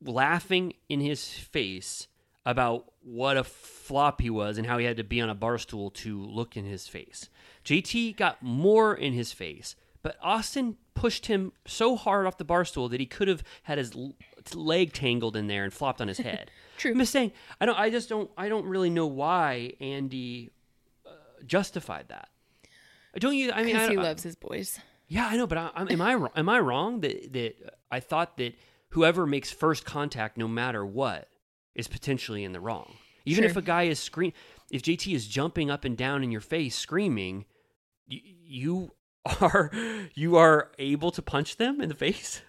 [0.04, 2.08] laughing in his face
[2.46, 5.58] about what a flop he was and how he had to be on a bar
[5.58, 7.30] stool to look in his face.
[7.66, 12.66] JT got more in his face, but Austin pushed him so hard off the bar
[12.66, 13.94] stool that he could have had his
[14.54, 16.52] leg tangled in there and flopped on his head.
[16.78, 16.92] True.
[16.92, 20.52] I'm just saying, I don't I just don't I don't really know why Andy
[21.06, 21.10] uh,
[21.46, 22.30] justified that.
[23.16, 24.80] I don't you I mean I, he I- loves his boys.
[25.08, 26.32] yeah, I know, but I, I'm, am I wrong?
[26.36, 27.56] Am I wrong that that
[27.92, 28.56] I thought that
[28.90, 31.28] whoever makes first contact, no matter what,
[31.76, 32.96] is potentially in the wrong?
[33.26, 34.34] Even if a guy is scream,
[34.72, 37.46] if JT is jumping up and down in your face screaming,
[38.12, 38.92] you, you
[39.42, 39.72] are
[40.16, 42.42] you are able to punch them in the face,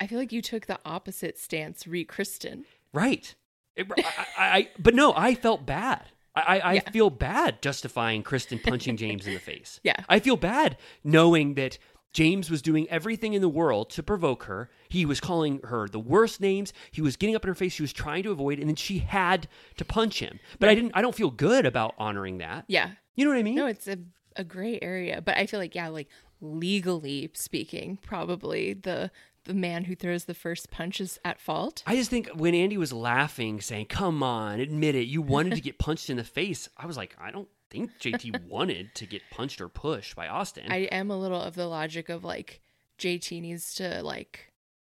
[0.00, 2.64] I feel like you took the opposite stance, re Kristen.
[2.92, 3.34] right?
[3.76, 6.02] It- I, I, but no, I felt bad.
[6.34, 6.90] I, I, I Yeah.
[6.90, 9.80] feel bad justifying Kristen punching James in the face.
[9.82, 9.96] Yeah.
[10.08, 11.78] I feel bad knowing that
[12.12, 14.68] James was doing everything in the world to provoke her.
[14.90, 16.72] He was calling her the worst names.
[16.90, 17.72] He was getting up in her face.
[17.72, 20.38] She was trying to avoid, and then she had to punch him.
[20.58, 20.92] But I didn't.
[20.94, 22.64] I don't feel good about honoring that.
[22.68, 22.90] Yeah.
[23.14, 23.54] You know what I mean?
[23.54, 23.96] No, it's a,
[24.36, 25.20] a gray area.
[25.20, 26.08] But I feel like, yeah, like
[26.40, 29.10] legally speaking, probably the
[29.44, 31.82] the man who throws the first punch is at fault.
[31.84, 35.60] I just think when Andy was laughing, saying, "Come on, admit it, you wanted to
[35.60, 39.22] get punched in the face," I was like, I don't think JT wanted to get
[39.30, 40.70] punched or pushed by Austin.
[40.70, 42.60] I am a little of the logic of like
[42.98, 44.52] JT needs to like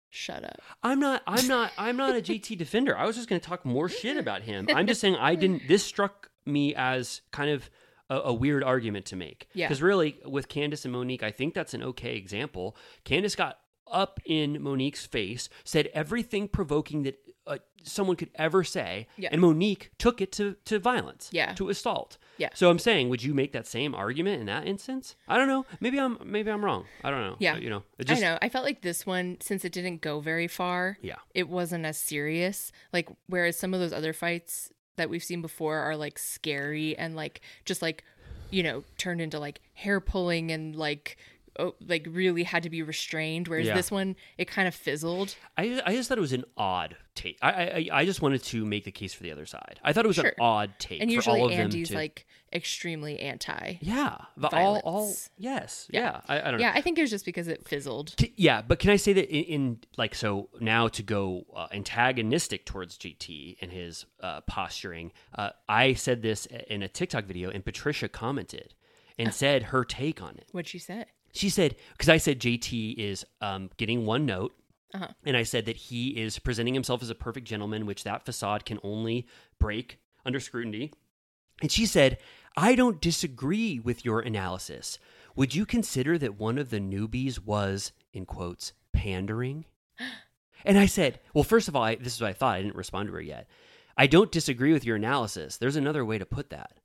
[0.10, 0.62] shut up.
[0.82, 1.22] I'm not.
[1.28, 1.72] I'm not.
[1.78, 2.98] I'm not a JT defender.
[2.98, 4.68] I was just going to talk more shit about him.
[4.74, 5.68] I'm just saying I didn't.
[5.68, 7.70] This struck me as kind of
[8.10, 9.48] a, a weird argument to make.
[9.54, 9.68] Yeah.
[9.68, 12.76] Because really, with Candace and Monique, I think that's an okay example.
[13.04, 13.60] Candace got
[13.92, 19.30] up in Monique's face, said everything provoking that uh, someone could ever say, Yeah.
[19.32, 21.30] and Monique took it to to violence.
[21.32, 21.54] Yeah.
[21.56, 22.20] To assault.
[22.38, 22.50] Yeah.
[22.54, 25.16] So I'm saying, would you make that same argument in that instance?
[25.28, 25.66] I don't know.
[25.80, 26.20] Maybe I'm.
[26.24, 26.86] Maybe I'm wrong.
[27.04, 27.36] I don't know.
[27.40, 27.58] Yeah.
[27.58, 27.84] You know.
[27.98, 28.38] It just, I know.
[28.42, 31.16] I felt like this one, since it didn't go very far, Yeah.
[31.34, 32.72] it wasn't as serious.
[32.94, 37.16] Like, whereas some of those other fights that we've seen before are like scary and
[37.16, 38.04] like just like,
[38.52, 41.18] you know, turned into like hair pulling and like,
[41.60, 43.48] oh, like really had to be restrained.
[43.48, 43.76] Whereas Yeah.
[43.76, 45.36] this one, it kind of fizzled.
[45.58, 47.38] I, I just thought it was an odd take.
[47.42, 49.80] I, I I just wanted to make the case for the other side.
[49.84, 50.26] I thought it was Sure.
[50.28, 51.02] an odd take.
[51.02, 53.78] And for usually all of them Andy's to- like extremely anti.
[53.82, 56.22] yeah, but all all yes, yeah.
[56.28, 56.78] I, I don't Yeah, know.
[56.80, 58.16] I think it was just because it fizzled.
[58.18, 61.68] T- yeah, but can I say that in, in like so now to go uh,
[61.72, 65.12] antagonistic towards JT and his uh, posturing?
[65.36, 68.74] Uh, I said this in a TikTok video, and Patricia commented
[69.20, 70.48] and said her take on it.
[70.52, 71.06] What'd she say?
[71.34, 74.54] She said, because I said JT is um, getting one note.
[74.94, 75.08] Uh-huh.
[75.24, 78.66] And I said that he is presenting himself as a perfect gentleman, which that facade
[78.66, 79.28] can only
[79.60, 80.92] break under scrutiny.
[81.62, 82.18] And she said,
[82.58, 84.98] I don't disagree with your analysis.
[85.36, 89.66] Would you consider that one of the newbies was, in quotes, pandering?
[90.66, 92.56] And I said, well, first of all, I, this is what I thought.
[92.56, 93.48] I didn't respond to her yet.
[93.96, 95.56] I don't disagree with your analysis.
[95.56, 96.82] There's another way to put that.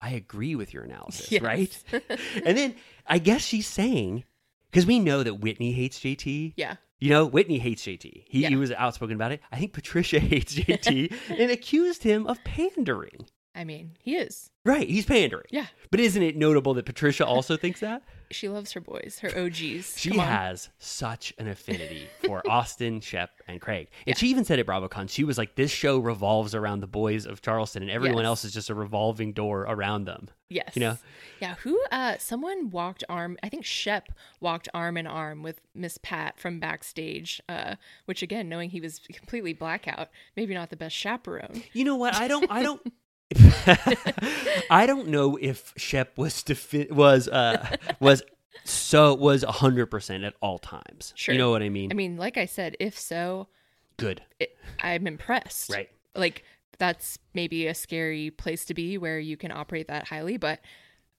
[0.00, 1.42] I agree with your analysis, Yes.
[1.42, 1.84] right?
[2.44, 2.76] and then
[3.08, 4.24] I guess she's saying,
[4.70, 6.54] because we know that Whitney hates JT.
[6.56, 6.76] Yeah.
[6.98, 8.24] You know, Whitney hates JT.
[8.26, 8.48] He, Yeah.
[8.48, 9.40] he was outspoken about it.
[9.52, 13.26] I think Patricia hates JT and accused him of pandering.
[13.54, 14.50] I mean, he is.
[14.64, 15.46] Right, he's pandering.
[15.50, 15.66] Yeah.
[15.90, 18.02] But isn't it notable that Patricia also thinks that?
[18.30, 19.98] She loves her boys, her OGs.
[19.98, 23.88] She has such an affinity for Austin, Shep, and Craig.
[24.06, 27.26] And she even said at BravoCon, she was like, this show revolves around the boys
[27.26, 28.26] of Charleston, and everyone Yes.
[28.26, 30.28] else is just a revolving door around them.
[30.48, 30.70] Yes.
[30.74, 30.98] You know?
[31.40, 31.54] Yeah.
[31.56, 31.80] Who?
[31.90, 33.36] Uh, someone walked arm.
[33.42, 37.40] I think Shep walked arm in arm with Miss Pat from backstage.
[37.48, 37.74] Uh,
[38.04, 41.62] which again, knowing he was completely blackout, maybe not the best chaperone.
[41.72, 42.14] You know what?
[42.14, 42.50] I don't.
[42.50, 42.80] I don't.
[44.70, 48.22] I don't know if Shep was defi- was uh was
[48.64, 51.12] so was a hundred percent at all times.
[51.16, 51.34] Sure.
[51.34, 51.90] You know what I mean?
[51.90, 53.48] I mean, like I said, if so,
[53.96, 54.22] good.
[54.38, 55.70] it, I'm impressed.
[55.70, 55.90] Right.
[56.14, 56.44] Like
[56.78, 60.60] that's maybe a scary place to be where you can operate that highly, but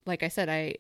[0.06, 0.76] like I said, I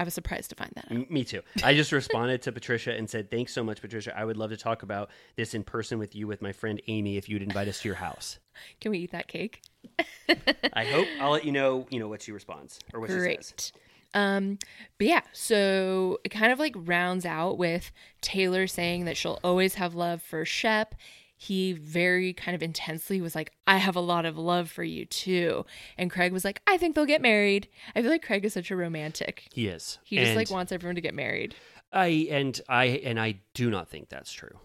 [0.00, 0.90] I was surprised to find that.
[0.90, 1.10] out.
[1.10, 1.42] Me too.
[1.62, 4.18] I just responded to Patricia and said, "Thanks so much, Patricia.
[4.18, 7.18] I would love to talk about this in person with you with my friend Amy
[7.18, 8.38] if you'd invite us to your house."
[8.80, 9.60] Can we eat that cake?
[10.72, 11.86] I hope I'll let you know.
[11.90, 13.22] You know what she responds or what she says.
[13.22, 13.72] Great.
[14.14, 14.58] Um,
[14.96, 19.74] but yeah, so it kind of like rounds out with Taylor saying that she'll always
[19.74, 20.94] have love for Shep.
[21.42, 25.06] He very kind of intensely was like, I have a lot of love for you
[25.06, 25.64] too.
[25.96, 27.66] And Craig was like, I think they'll get married.
[27.96, 29.48] I feel like Craig is such a romantic.
[29.54, 29.98] He is.
[30.04, 31.54] He just And like wants everyone to get married.
[31.94, 34.58] I and I and I do not think that's true.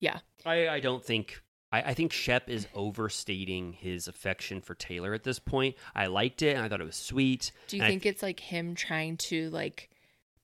[0.00, 0.18] Yeah.
[0.44, 1.40] I, I don't think
[1.72, 5.76] I, I think Shep is overstating his affection for Taylor at this point.
[5.94, 7.52] I liked it and I thought it was sweet.
[7.68, 9.88] Do you think it's like him trying to like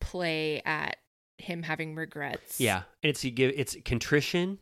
[0.01, 0.97] play at
[1.37, 2.59] him having regrets?
[2.59, 4.61] Yeah, and it's you give it's contrition,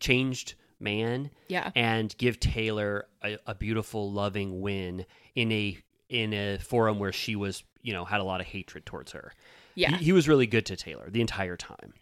[0.00, 1.70] changed man, Yeah.
[1.74, 5.04] and give Taylor a, a beautiful, loving win
[5.34, 8.84] in a in a forum where she was, you know, had a lot of hatred
[8.84, 9.32] towards her.
[9.76, 9.96] Yeah.
[9.96, 11.94] he, he was really good to Taylor the entire time.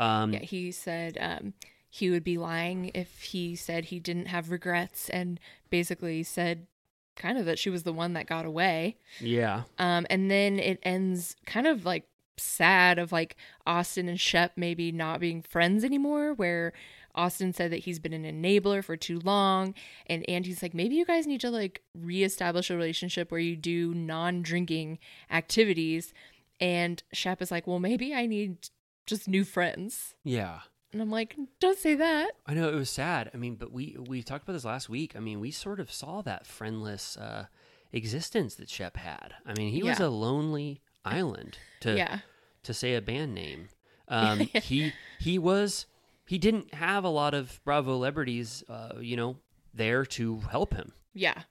[0.00, 1.52] Um, Yeah, he said um,
[1.88, 5.38] he would be lying if he said he didn't have regrets, and
[5.70, 6.66] basically said
[7.14, 8.96] kind of that she was the one that got away.
[9.20, 12.04] yeah, Um, and then it ends kind of like
[12.38, 16.72] sad of like Austin and Shep maybe not being friends anymore, where
[17.14, 19.74] Austin said that he's been an enabler for too long,
[20.06, 23.92] and Andy's like maybe you guys need to like reestablish a relationship where you do
[23.94, 24.98] non-drinking
[25.30, 26.12] activities,
[26.60, 28.68] and Shep is like, well maybe I need
[29.06, 30.14] just new friends.
[30.24, 30.60] yeah.
[30.92, 32.32] And I'm like, don't say that.
[32.44, 33.30] I know it was sad.
[33.32, 35.16] I mean, but we we talked about this last week.
[35.16, 37.46] I mean, we sort of saw that friendless uh,
[37.94, 39.32] existence that Shep had.
[39.46, 42.18] I mean, he was a lonely island to Yeah.
[42.64, 43.68] to say a band name.
[44.08, 45.86] Um, he he was
[46.26, 49.36] he didn't have a lot of Bravo celebrities, uh, you know,
[49.74, 50.92] there to help him.
[51.14, 51.42] Yeah.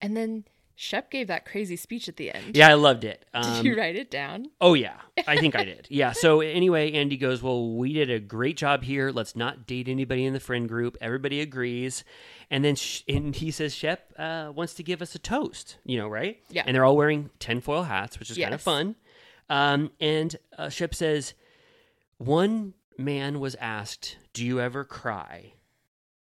[0.00, 0.44] And then
[0.80, 2.56] Shep gave that crazy speech at the end.
[2.56, 3.24] Yeah, I loved it.
[3.34, 4.46] Did Um, you write it down?
[4.60, 4.94] Oh yeah,
[5.26, 5.88] I think I did.
[5.90, 6.12] Yeah.
[6.12, 9.10] So anyway, Andy goes, "Well, we did a great job here.
[9.10, 10.96] Let's not date anybody in the friend group.
[11.00, 12.04] Everybody agrees."
[12.48, 15.78] And then sh- and he says Shep uh, wants to give us a toast.
[15.84, 16.38] You know, right?
[16.48, 16.62] Yeah.
[16.64, 18.94] And they're all wearing tinfoil hats, which is kind of fun.
[19.50, 21.34] Um, and uh, Shep says,
[22.18, 25.54] "One man was asked, "Do you ever cry?"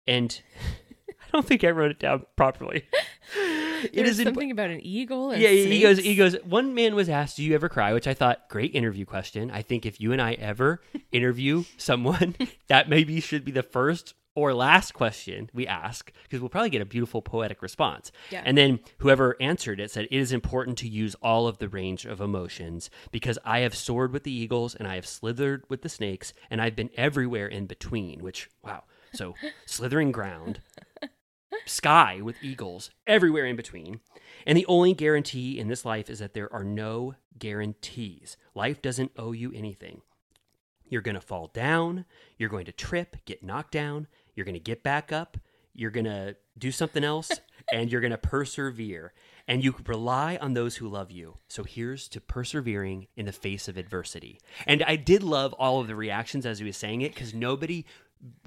[0.07, 0.41] And
[1.11, 2.85] I don't think I wrote it down properly.
[3.93, 5.31] It imp- something about an eagle.
[5.31, 5.99] And yeah, he goes.
[5.99, 6.35] He goes.
[6.45, 9.51] One man was asked, "Do you ever cry?" Which I thought, great interview question.
[9.51, 10.81] I think if you and I ever
[11.13, 12.37] interview someone,
[12.69, 16.83] that maybe should be the first or last question we ask because we'll probably get
[16.83, 18.13] a beautiful poetic response.
[18.31, 18.43] Yeah.
[18.45, 22.05] And then whoever answered it said, "It is important to use all of the range
[22.05, 25.89] of emotions because I have soared with the eagles and I have slithered with the
[25.89, 28.85] snakes and I've been everywhere in between." Which wow.
[29.15, 30.61] So slithering ground,
[31.65, 34.01] sky with eagles everywhere in between.
[34.47, 38.37] And the only guarantee in this life is that there are no guarantees.
[38.55, 40.03] Life doesn't owe you anything.
[40.89, 42.05] You're going to fall down,
[42.39, 45.37] you're going to trip, get knocked down, you're going to get back up,
[45.75, 47.31] you're going to do something else,
[47.73, 49.13] and you're going to persevere.
[49.49, 51.39] And you rely on those who love you.
[51.49, 54.41] So here's to persevering in the face of adversity.
[54.67, 57.85] And I did love all of the reactions as he was saying it because nobody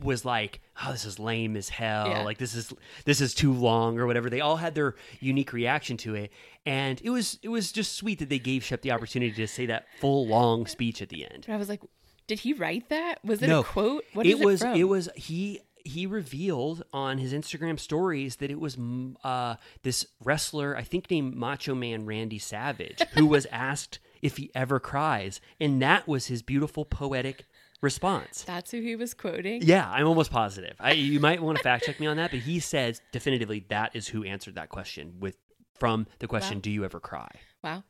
[0.02, 2.24] was like, "Oh, this is lame as hell." Yeah.
[2.24, 2.74] Like this is
[3.06, 4.30] this is too long or whatever.
[4.30, 6.32] They all had their unique reaction to it,
[6.66, 9.66] and it was it was just sweet that they gave Shep the opportunity to say
[9.68, 11.46] that full long speech at the end.
[11.48, 11.82] But I was like,
[12.28, 13.24] did he write that?
[13.24, 14.04] Was it no a quote?
[14.14, 14.76] What it is was from?
[14.76, 18.78] it was he he revealed on his Instagram stories that it was
[19.24, 24.52] uh, this wrestler, I think named Macho Man Randy Savage, who was asked if he
[24.54, 27.46] ever cries, and that was his beautiful poetic
[27.82, 28.44] response.
[28.44, 29.62] That's who he was quoting.
[29.64, 30.76] Yeah, I'm almost positive.
[30.80, 33.96] I, you might want to fact check me on that, but he says definitively that
[33.96, 35.38] is who answered that question with
[35.80, 36.62] from the question, Wow.
[36.62, 37.30] "Do you ever cry?"
[37.64, 37.84] Wow.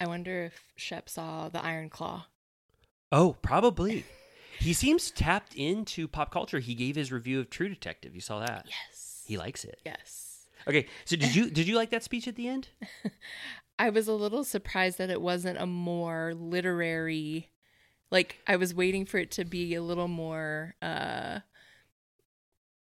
[0.00, 2.26] I wonder if Shep saw the Iron Claw.
[3.10, 4.04] Oh, probably.
[4.58, 6.58] he seems tapped into pop culture.
[6.60, 8.14] He gave his review of True Detective.
[8.14, 8.66] You saw that?
[8.66, 9.22] Yes.
[9.26, 9.78] He likes it.
[9.84, 10.46] Yes.
[10.66, 12.68] Okay, so did you did you like that speech at the end?
[13.78, 17.50] I was a little surprised that it wasn't a more literary
[18.12, 21.40] like I was waiting for it to be a little more uh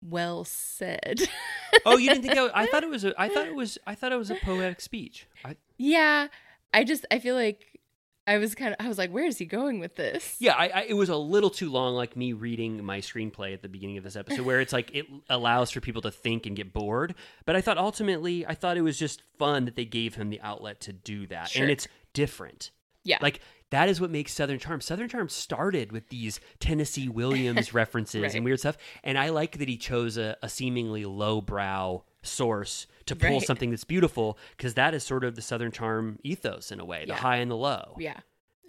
[0.03, 1.21] well said.
[1.85, 2.35] Oh, you didn't think?
[2.37, 3.05] Was, I thought it was.
[3.05, 3.79] A, I thought it was.
[3.87, 5.29] I thought it was a poetic speech.
[5.45, 6.29] I, yeah,
[6.73, 7.79] I just I feel like
[8.27, 10.37] I was kind of I was like where is he going with this?
[10.41, 13.61] yeah, I, I, it was a little too long, like me reading my screenplay at
[13.63, 16.57] the beginning of this episode, where it's like it allows for people to think and
[16.57, 17.15] get bored.
[17.45, 20.41] But I thought ultimately, I thought it was just fun that they gave him the
[20.41, 21.63] outlet to do that, Sure.
[21.63, 22.71] and it's different.
[23.05, 23.19] Yeah.
[23.21, 23.41] Like
[23.71, 24.81] that is what makes Southern Charm.
[24.81, 28.35] Southern Charm started with these Tennessee Williams references Right.
[28.35, 33.17] and weird stuff, and I like that he chose a, a seemingly lowbrow source to
[33.17, 33.43] pull Right.
[33.43, 37.05] something that's beautiful because that is sort of the Southern Charm ethos in a way,
[37.07, 37.95] the high and the low.
[37.99, 38.21] Yeah.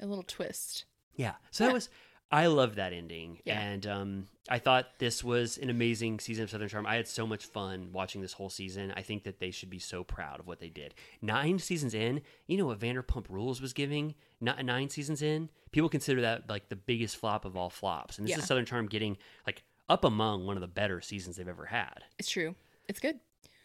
[0.02, 0.86] A little twist.
[1.16, 1.34] Yeah.
[1.52, 1.90] So that was
[2.32, 3.40] I love that ending.
[3.44, 3.60] Yeah.
[3.60, 6.86] And um I thought this was an amazing season of Southern Charm.
[6.86, 8.94] I had so much fun watching this whole season.
[8.95, 10.94] I think that they should be so proud of what they did.
[11.22, 14.16] Nine seasons in, you know what Vanderpump Rules was giving?
[14.42, 15.50] Not nine seasons in.
[15.72, 18.18] People consider that like the biggest flop of all flops.
[18.18, 18.40] And this Yeah.
[18.42, 22.03] is Southern Charm getting like up among one of the better seasons they've ever had.
[22.18, 22.56] It's true.
[22.88, 23.19] It's good.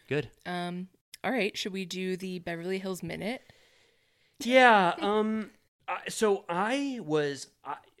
[0.07, 0.29] Good.
[0.45, 0.87] Um,
[1.23, 1.57] all right.
[1.57, 3.41] Should we do the Beverly Hills Minute?
[4.43, 4.93] Yeah.
[4.99, 5.51] Um.
[5.87, 7.47] I so I was.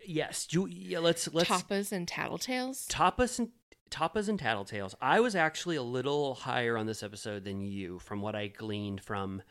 [0.05, 0.47] Yes.
[0.51, 0.67] You.
[0.67, 0.99] Yeah.
[0.99, 1.31] Let's.
[1.33, 1.49] Let's.
[1.49, 2.87] Tapas and Tattletales?
[2.87, 3.49] Tapas and
[3.89, 4.93] Tapas and Tattletales.
[5.01, 9.01] I was actually a little higher on this episode than you, from what I gleaned
[9.01, 9.41] from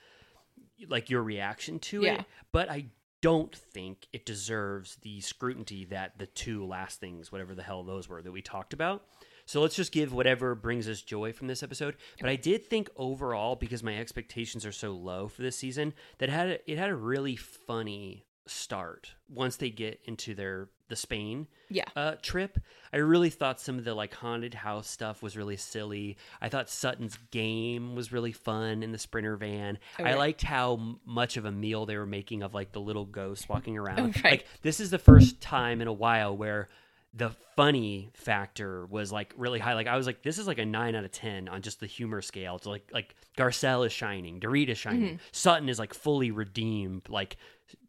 [0.88, 2.14] like your reaction to Yeah.
[2.20, 2.24] it.
[2.52, 2.86] But I
[3.24, 8.06] don't think it deserves the scrutiny that the two last things, whatever the hell those
[8.06, 9.02] were, that we talked about.
[9.46, 11.96] So let's just give whatever brings us joy from this episode.
[12.20, 16.28] But I did think overall, because my expectations are so low for this season, that
[16.28, 20.96] it had a, it had a really funny start once they get into their the
[20.96, 21.84] Spain Yeah.
[21.96, 22.58] uh, trip.
[22.92, 26.16] I really thought some of the like haunted house stuff was really silly.
[26.40, 29.78] I thought Sutton's game was really fun in the Sprinter van.
[29.98, 30.18] I right.
[30.18, 33.48] liked how m- much of a meal they were making of like the little ghosts
[33.48, 33.98] walking around.
[34.00, 34.24] Oh, right.
[34.24, 36.68] Like this is the first time in a while where
[37.16, 39.74] the funny factor was like really high.
[39.74, 41.86] Like I was like, this is like a nine out of ten on just the
[41.86, 42.56] humor scale.
[42.56, 45.16] It's like like Garcelle is shining, Dorit is shining, Mm-hmm.
[45.32, 47.08] Sutton is like fully redeemed.
[47.08, 47.36] Like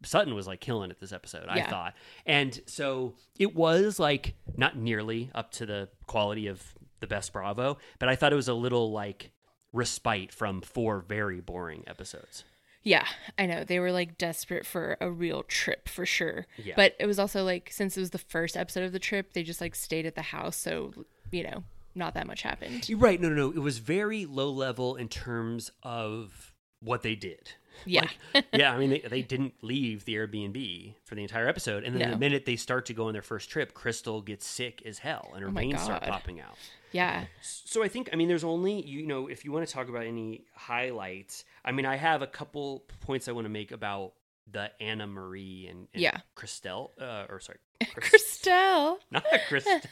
[0.04, 1.96] Sutton was like killing it this episode, I thought.
[2.26, 6.62] And so it was like not nearly up to the quality of
[7.00, 9.32] the best Bravo, but I thought it was a little like
[9.74, 12.44] respite from four very boring episodes.
[12.86, 13.06] Yeah,
[13.38, 13.64] I know.
[13.64, 16.46] They were like desperate for a real trip for sure.
[16.64, 16.76] Yeah.
[16.78, 19.42] But it was also like since it was the first episode of the trip, they
[19.44, 20.94] just like stayed at the house, so
[21.32, 21.64] you know,
[21.96, 22.88] not that much happened.
[22.88, 23.20] You're right.
[23.20, 23.50] No, no, no.
[23.50, 26.54] It was very low level in terms of
[26.86, 27.52] what they did.
[27.86, 28.08] Yeah.
[28.34, 31.84] Like, yeah, I mean, they, they didn't leave the Airbnb for the entire episode.
[31.84, 32.14] And then No.
[32.14, 35.32] the minute they start to go on their first trip, Crystal gets sick as hell
[35.36, 36.58] and her Oh veins start popping out.
[36.94, 37.26] Yeah.
[37.42, 40.06] So I think, I mean, there's only, you know, if you want to talk about
[40.06, 44.14] any highlights, I mean, I have a couple points I want to make about
[44.50, 46.18] the Anna Marie and, and Yeah.
[46.38, 48.98] Christelle, uh, or sorry, Christelle.
[49.12, 49.84] not Christelle,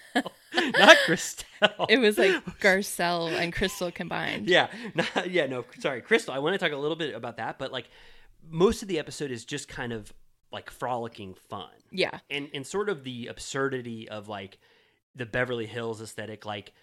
[0.53, 1.85] not Christelle.
[1.89, 4.47] It was like Garcelle and Crystal combined.
[4.49, 6.33] yeah, not, yeah, no, sorry, Crystal.
[6.33, 7.89] I want to talk a little bit about that, but like
[8.49, 10.13] most of the episode is just kind of
[10.51, 12.19] like frolicking fun, Yeah.
[12.29, 14.59] and and sort of the absurdity of like
[15.15, 16.73] the Beverly Hills aesthetic, like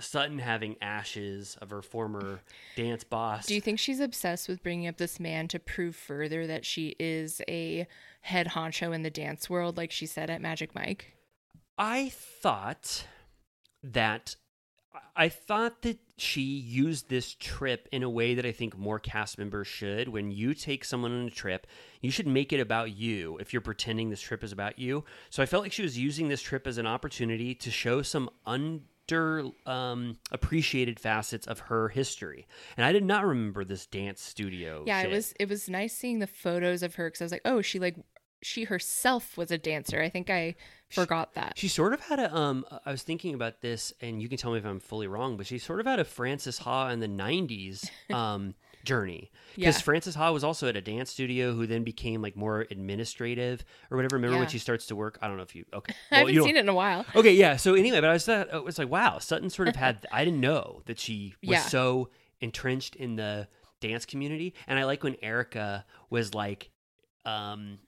[0.00, 2.40] Sutton having ashes of her former
[2.76, 3.46] dance boss.
[3.46, 6.96] Do you think she's obsessed with bringing up this man to prove further that she
[6.98, 7.86] is a
[8.22, 11.14] head honcho in the dance world, like she said at Magic Mike?
[11.78, 13.06] I thought
[13.82, 14.36] that
[15.16, 19.38] I thought that she used this trip in a way that I think more cast
[19.38, 20.08] members should.
[20.08, 21.66] When you take someone on a trip,
[22.00, 25.04] you should make it about you if you're pretending this trip is about you.
[25.30, 28.30] So I felt like she was using this trip as an opportunity to show some
[28.46, 28.80] under
[29.66, 32.46] um, appreciated facets of her history.
[32.76, 34.84] And I did not remember this dance studio.
[34.86, 35.10] Yeah, shit.
[35.10, 37.62] it was it was nice seeing the photos of her because I was like, oh,
[37.62, 37.96] she like
[38.42, 40.00] she herself was a dancer.
[40.00, 40.54] I think I
[40.90, 41.54] forgot that.
[41.56, 44.52] She sort of had a um I was thinking about this and you can tell
[44.52, 47.08] me if I'm fully wrong, but she sort of had a Frances Ha in the
[47.08, 49.30] 90s um journey.
[49.56, 49.82] Because Yeah.
[49.82, 53.96] Frances Ha was also at a dance studio who then became like more administrative or
[53.96, 54.16] whatever.
[54.16, 54.40] Remember Yeah.
[54.40, 55.18] when she starts to work?
[55.22, 55.94] I don't know if you okay.
[56.10, 57.04] I haven't seen it in a while.
[57.14, 57.56] Okay, yeah.
[57.56, 60.40] So anyway, but I was it was like, wow, Sutton sort of had I didn't
[60.40, 61.60] know that she was Yeah.
[61.62, 63.48] so entrenched in the
[63.80, 64.54] dance community.
[64.66, 66.70] And I like when Erica was like
[67.24, 67.78] um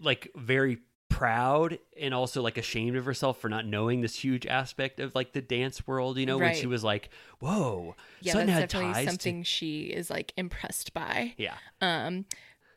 [0.00, 0.78] like very
[1.18, 5.32] proud and also like ashamed of herself for not knowing this huge aspect of like
[5.32, 8.92] the dance world, you know, when she was like, Whoa, Yeah, Sutton that's had definitely
[8.94, 11.34] ties to- something she is like impressed by.
[11.36, 11.54] Yeah.
[11.80, 12.24] Um,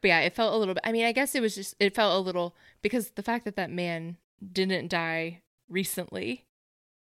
[0.02, 0.82] but yeah, it felt a little bit.
[0.84, 3.56] I mean, I guess it was just it felt a little because the fact that
[3.58, 4.18] that man
[4.52, 6.46] didn't die recently,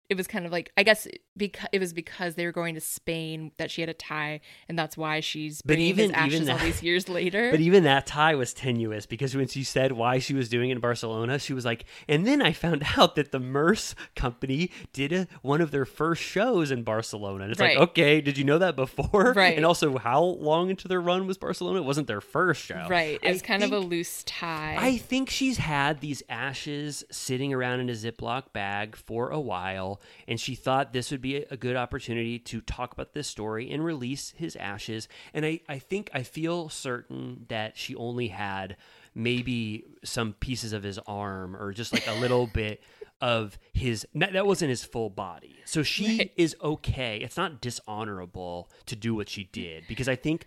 [0.08, 2.80] it was kind of like I guess because it was because they were going to
[2.80, 6.50] Spain that she had a tie, and that's why she's But even- his ashes even
[6.50, 7.50] all these years later.
[7.50, 10.74] But even that tie was tenuous because when she said why she was doing it
[10.74, 15.12] in Barcelona, she was like, and then I found out that the Merce company did
[15.12, 17.44] a, one of their first shows in Barcelona.
[17.44, 17.78] And it's Right.
[17.78, 19.32] like, okay, did you know that before?
[19.44, 19.56] Right.
[19.56, 21.78] And also, how long into their run was Barcelona?
[21.80, 22.86] It wasn't their first show.
[22.88, 24.76] right, it I was kind of a loose tie.
[24.78, 30.00] I think she's had these ashes sitting around in a Ziploc bag for a while,
[30.28, 33.84] and she thought this would be a good opportunity to talk about this story and
[33.84, 35.08] release his ashes.
[35.32, 38.76] And I, I think I feel certain that she only had
[39.14, 42.82] maybe some pieces of his arm or just like a little bit
[43.20, 45.56] of his that that wasn't his full body.
[45.64, 46.32] So she Right.
[46.36, 47.18] is okay.
[47.18, 50.46] It's not dishonorable to do what she did because I think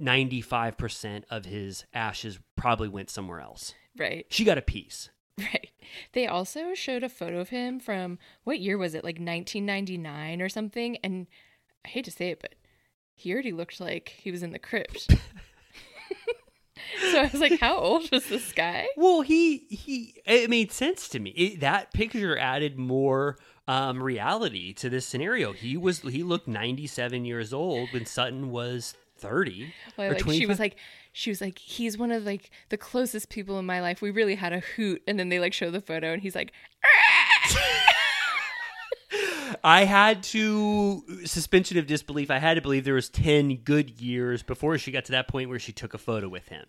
[0.00, 3.74] 95% of his ashes probably went somewhere else.
[3.98, 4.26] Right.
[4.28, 5.10] She got a piece.
[5.38, 5.70] Right.
[6.12, 9.04] They also showed a photo of him from what year was it?
[9.04, 10.98] Like 1999 or something.
[11.02, 11.26] And
[11.84, 12.54] I hate to say it, but
[13.14, 15.10] he already looked like he was in the crypt.
[17.00, 18.86] so I was like, how old was this guy?
[18.96, 21.30] Well, he he it made sense to me.
[21.30, 23.38] It, that picture added more
[23.68, 25.52] um, reality to this scenario.
[25.52, 30.58] He was he looked 97 years old when Sutton was 30 Well, like she was
[30.58, 30.76] like,
[31.12, 34.00] she was like, he's one of like the closest people in my life.
[34.02, 36.52] We really had a hoot, and then they like show the photo, and he's like,
[39.64, 42.30] I had to suspension of disbelief.
[42.30, 45.50] I had to believe there was 10 good years before she got to that point
[45.50, 46.66] where she took a photo with him.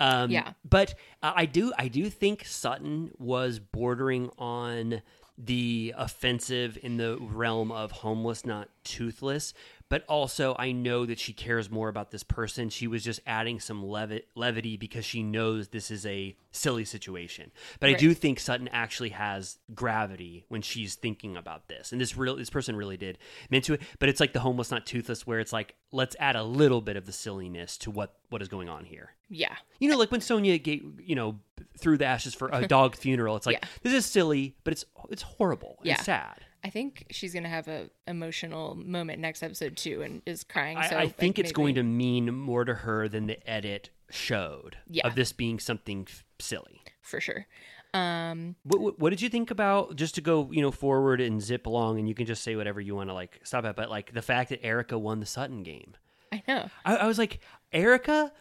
[0.00, 0.52] Um, Yeah.
[0.68, 5.00] but uh, I do I do think Sutton was bordering on
[5.38, 9.54] the offensive in the realm of homeless, not toothless.
[9.88, 12.70] But also, I know that she cares more about this person.
[12.70, 17.52] She was just adding some levi- levity because she knows this is a silly situation.
[17.78, 22.16] But I do think Sutton actually has gravity when she's thinking about this, and this
[22.16, 23.82] real this person really did meant to it.
[24.00, 26.96] But it's like the homeless, not toothless, where it's like let's add a little bit
[26.96, 29.10] of the silliness to what what is going on here.
[29.28, 31.38] yeah, You know, like when Sonia gave, you know,
[31.78, 33.36] threw the ashes for a dog funeral.
[33.36, 33.68] It's like Yeah.
[33.84, 35.94] this is silly, but it's it's horrible Yeah.
[35.94, 36.40] and sad.
[36.66, 40.76] I think she's gonna have a emotional moment next episode too, and is crying.
[40.76, 44.76] I, so I think it's going to mean more to her than the edit showed
[44.88, 45.06] Yeah.
[45.06, 46.80] of this being something f- silly.
[47.02, 47.46] for sure.
[47.94, 51.40] Um, What, what, what did you think about just to go you know forward and
[51.40, 53.88] zip along, and you can just say whatever you want to like stop at, but
[53.88, 55.94] like the fact that Erica won the Sutton game.
[56.32, 56.68] I know.
[56.84, 57.38] I, I was like,
[57.72, 58.32] Erica,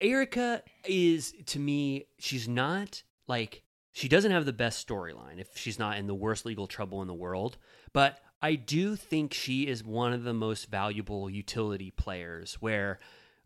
[0.00, 3.62] Erica is to me, she's not like
[3.92, 7.08] she doesn't have the best storyline if she's not in the worst legal trouble in
[7.08, 7.56] the world.
[7.92, 12.54] But I do think she is one of the most valuable utility players.
[12.60, 12.98] Where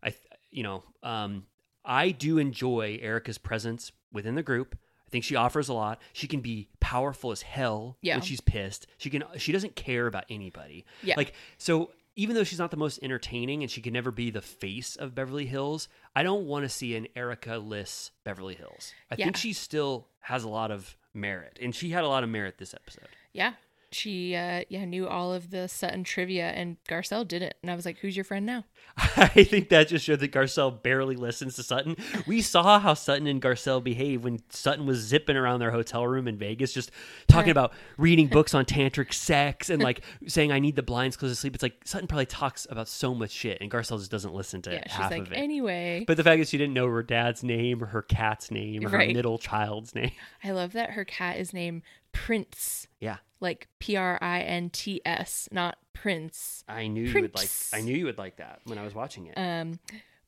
[0.03, 0.13] I,
[0.51, 1.45] you know, um,
[1.83, 4.77] I do enjoy Erica's presence within the group.
[5.07, 6.01] I think she offers a lot.
[6.13, 8.15] She can be powerful as hell Yeah.
[8.15, 8.87] when she's pissed.
[8.97, 9.23] She can.
[9.37, 10.85] She doesn't care about anybody.
[11.03, 11.15] Yeah.
[11.17, 11.91] Like so.
[12.15, 15.13] Even though she's not the most entertaining and she can never be the face of
[15.13, 18.93] Beverly Hills, I don't want to see an Erica Liss Beverly Hills.
[19.11, 22.29] I think she still has a lot of merit, and she had a lot of
[22.29, 23.09] merit this episode.
[23.33, 23.53] Yeah,
[23.95, 27.53] she uh, yeah knew all of the Sutton trivia, and Garcelle didn't.
[27.61, 28.65] And I was like, "Who's your friend now?"
[29.17, 31.95] I think that just showed that Garcelle barely listens to Sutton.
[32.27, 36.27] We saw how Sutton and Garcelle behave when Sutton was zipping around their hotel room
[36.27, 36.91] in Vegas, just
[37.27, 37.51] talking Right.
[37.51, 41.39] about reading books on tantric sex and like saying, "I need the blinds closed to
[41.39, 44.61] sleep." It's like Sutton probably talks about so much shit, and Garcelle just doesn't listen
[44.63, 45.35] to Yeah, she's half like, of it.
[45.37, 48.85] "Anyway." but the fact that she didn't know her dad's name or her cat's name
[48.85, 50.11] or her middle child's name,
[50.43, 51.81] I love that her cat is named
[52.15, 56.63] Prince, yeah, like P R I N T S, not Prince.
[56.67, 57.49] I knew you would like.
[57.73, 59.37] I knew you would like that when I was watching it.
[59.37, 59.79] Um,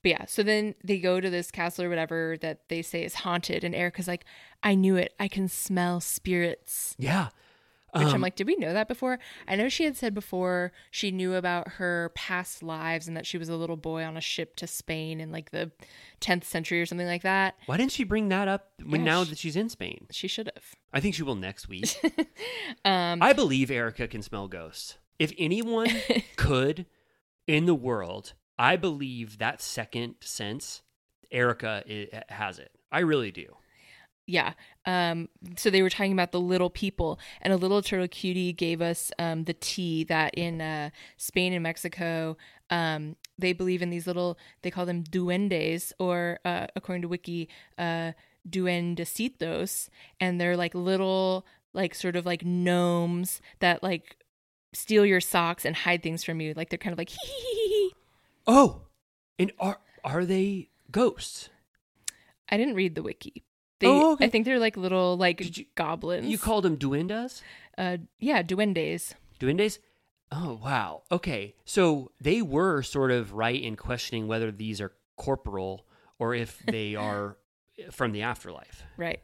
[0.04, 3.16] but yeah, so then they go to this castle or whatever that they say is
[3.16, 4.26] haunted, and Erica's like,
[4.62, 5.14] "I knew it.
[5.18, 7.30] I can smell spirits." yeah,
[7.94, 9.18] Which I'm Um, like, did we know that before?
[9.48, 13.38] I know she had said before she knew about her past lives and that she
[13.38, 15.72] was a little boy on a ship to Spain in like the
[16.22, 17.56] 10th century or something like that.
[17.66, 20.06] why didn't she bring that up when Yeah, now she- that she's in Spain?
[20.12, 20.76] She should have.
[20.94, 21.90] I think she will next week.
[22.86, 24.98] Um, I believe Erica can smell ghosts.
[25.20, 25.90] If anyone
[26.36, 26.86] could
[27.48, 30.82] in the world, I believe that second sense,
[31.32, 31.84] Erica
[32.30, 32.72] has it.
[32.92, 33.56] I really do.
[34.28, 34.54] Yeah.
[34.86, 38.82] Um, so they were talking about the little people, and a little turtle cutie gave
[38.82, 42.38] us um, the tea that in uh, Spain and Mexico,
[42.70, 47.48] um, they believe in these little, they call them duendes, or uh, according to Wiki,
[47.78, 48.12] uh,
[48.48, 49.90] duendecitos,
[50.20, 54.18] and they're like little, like sort of like gnomes that like
[54.74, 56.54] steal your socks and hide things from you.
[56.54, 57.96] Like they're kind of like hee hee hee hee.
[58.46, 58.82] Oh,
[59.40, 61.50] and are are they ghosts?
[62.50, 63.44] I didn't read the wiki.
[63.80, 64.26] They, Oh, okay.
[64.26, 66.26] I think they're like little like you- goblins.
[66.28, 67.42] You called them duendas?
[67.78, 69.14] uh, yeah, duendes.
[69.40, 69.80] Duendes?
[70.32, 71.04] Oh, wow.
[71.12, 71.56] Okay.
[71.64, 75.86] So they were sort of right in questioning whether these are corporal
[76.20, 77.38] or if they are
[77.92, 78.84] from the afterlife.
[78.98, 79.22] Right.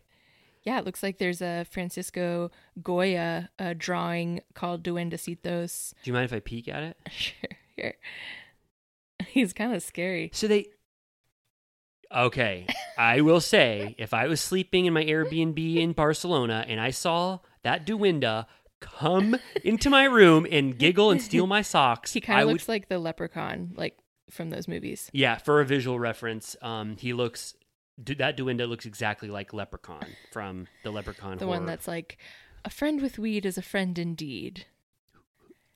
[0.61, 2.49] Yeah, it looks like there's a Francisco
[2.81, 5.93] Goya uh, drawing called Duendecitos.
[6.03, 6.97] Do you mind if I peek at it?
[7.11, 7.95] Sure, here.
[9.27, 10.29] He's kind of scary.
[10.33, 10.67] So they.
[12.15, 12.67] Okay,
[12.97, 17.39] I will say, if I was sleeping in my Airbnb in Barcelona and I saw
[17.63, 18.45] that duenda
[18.79, 22.53] come into my room and giggle and steal my socks, He kind of would.
[22.53, 23.97] looks like the leprechaun, like
[24.29, 25.09] from those movies.
[25.13, 27.55] yeah, for a visual reference, um, he looks
[27.97, 31.37] that Duenda looks exactly like Leprechaun from the Leprechaun.
[31.37, 31.57] the horror.
[31.59, 32.17] one that's like,
[32.65, 34.65] a friend with weed is a friend indeed.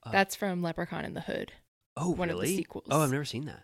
[0.04, 1.52] Uh, That's from Leprechaun in the Hood.
[1.96, 2.56] oh one of the really?
[2.58, 2.86] sequels.
[2.90, 3.64] Oh, I've never seen that.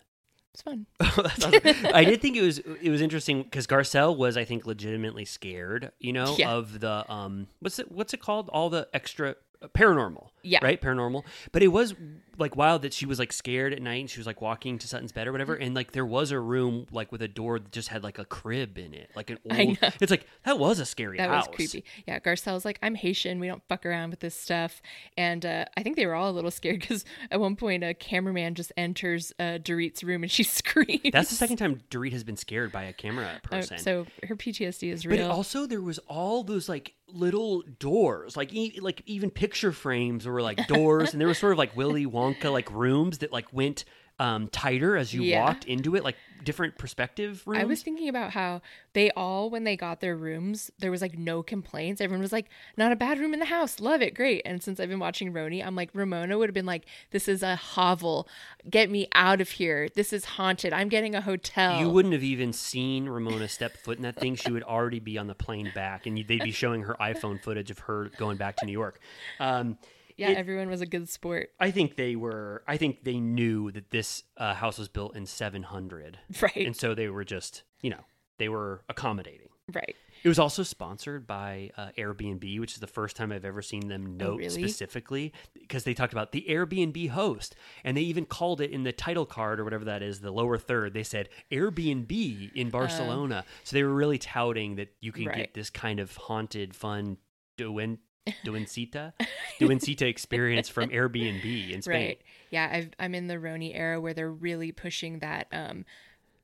[0.53, 0.85] It's fun.
[1.01, 1.53] Awesome.
[1.93, 5.91] I did think it was it was interesting because Garcelle was I think legitimately scared,
[5.99, 6.51] you know, Yeah.
[6.51, 10.59] of the um what's it what's it called all the extra uh, paranormal, Yeah.
[10.63, 11.23] right paranormal.
[11.51, 11.95] But it was
[12.37, 14.87] like wild that she was like scared at night and she was like walking to
[14.87, 17.71] Sutton's bed or whatever, and like there was a room like with a door that
[17.71, 19.59] just had like a crib in it, like an old.
[19.59, 19.89] I know.
[20.01, 21.47] It's like that was a scary That house.
[21.47, 21.85] was creepy.
[22.07, 23.39] Yeah, Garcelle's like, I'm Haitian.
[23.39, 24.81] We don't fuck around with this stuff.
[25.15, 27.93] And uh, I think they were all a little scared because at one point a
[27.93, 31.01] cameraman just enters uh, Dorit's room and she screams.
[31.13, 33.77] That's the second time Dorit has been scared by a camera Uh, person.
[33.77, 35.27] so her PTSD is real.
[35.27, 40.25] But also there was all those like little doors, like e- like even picture frames
[40.33, 43.51] were like doors, and there was sort of like Willy Wonka like rooms that like
[43.53, 43.85] went
[44.19, 45.43] um tighter as you Yeah.
[45.43, 47.61] walked into it, like different perspective rooms.
[47.61, 48.61] I was thinking about how
[48.93, 51.99] they all, when they got their rooms, there was like no complaints.
[51.99, 52.47] Everyone was like,
[52.77, 53.79] not a bad room in the house.
[53.79, 54.13] Love it.
[54.13, 54.41] Great.
[54.45, 57.41] And since I've been watching RHONY, I'm like, Ramona would have been like, this is
[57.43, 58.27] a hovel.
[58.69, 59.87] Get me out of here.
[59.95, 60.73] This is haunted.
[60.73, 61.79] I'm getting a hotel.
[61.79, 64.35] you wouldn't have even seen Ramona step foot in that thing.
[64.35, 67.71] She would already be on the plane back, and they'd be showing her iPhone footage
[67.71, 68.99] of her going back to New York.
[69.39, 69.77] Um,
[70.17, 71.49] Yeah, it- everyone was a good sport.
[71.59, 72.63] I think they were.
[72.67, 76.55] I think they knew that this uh, house was built in 700, Right.
[76.65, 78.01] and so they were just, you know,
[78.37, 79.49] they were accommodating.
[79.73, 79.95] Right.
[80.23, 83.87] It was also sponsored by uh, Airbnb, which is the first time I've ever seen
[83.89, 84.49] them note Oh, really?
[84.49, 88.91] specifically because they talked about the Airbnb host, and they even called it in the
[88.93, 90.93] title card or whatever that is, the lower third.
[90.93, 95.27] They said Airbnb in Barcelona, so they were really touting that you can Oh.
[95.31, 95.37] Right.
[95.37, 97.17] get this kind of haunted, fun
[97.57, 97.97] Duen
[98.45, 99.13] Duencita
[99.59, 101.93] Duencita experience from Airbnb in Spain.
[102.07, 102.21] Right.
[102.51, 105.85] Yeah, I've, I'm in the RHONY era where they're really pushing that um,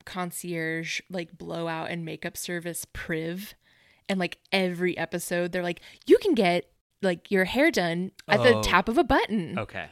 [0.05, 3.53] concierge, like blowout and makeup service priv.
[4.09, 6.65] And like every episode, they're like, you can get
[7.01, 8.63] like your hair done at the Oh.
[8.63, 9.57] tap of a button.
[9.59, 9.85] Okay.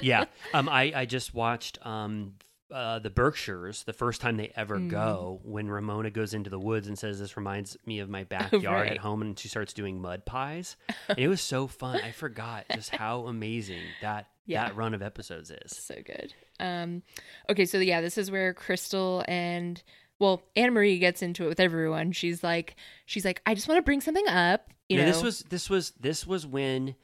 [0.00, 0.26] Yeah.
[0.54, 2.34] um, I, I just watched um,
[2.72, 4.88] uh, the Berkshires the first time they ever Mm.
[4.90, 8.64] go when Ramona goes into the woods and says, This reminds me of my backyard
[8.64, 8.90] Right.
[8.92, 9.22] at home.
[9.22, 10.76] And she starts doing mud pies.
[11.08, 12.00] And it was so fun.
[12.02, 14.64] I forgot just how amazing that, Yeah.
[14.66, 15.76] that run of episodes is.
[15.76, 16.32] So good.
[16.60, 17.02] Um,
[17.50, 19.82] okay, so yeah, this is where Crystal and
[20.20, 22.12] well, Annemarie gets into it with everyone.
[22.12, 24.70] She's like, she's like, I just want to bring something up.
[24.88, 26.94] You Now, know, this was this was this was when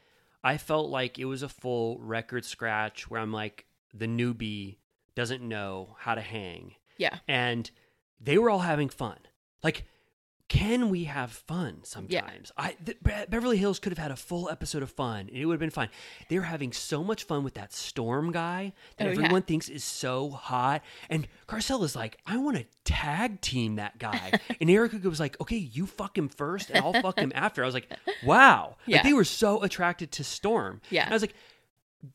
[0.45, 4.77] I felt like it was a full record scratch where I'm like the newbie
[5.20, 7.70] doesn't know how to hang yeah, and
[8.20, 9.18] they were all having fun.
[9.62, 9.84] Like,
[10.49, 12.50] can we have fun sometimes?
[12.58, 12.99] I th-
[13.31, 15.70] Beverly Hills could have had a full episode of fun, and it would have been
[15.70, 15.90] fine.
[16.28, 19.16] They were having so much fun with that Storm guy that Oh, yeah.
[19.16, 23.99] everyone thinks is so hot, and Garcelle is like, "I want to tag team that
[23.99, 27.62] guy," and Erica was like, "Okay, you fuck him first, and I'll fuck him after."
[27.62, 27.89] I was like,
[28.24, 28.97] "Wow!" Yeah.
[28.97, 30.81] Like they were so attracted to Storm.
[30.90, 31.05] Yeah.
[31.05, 31.34] And I was like,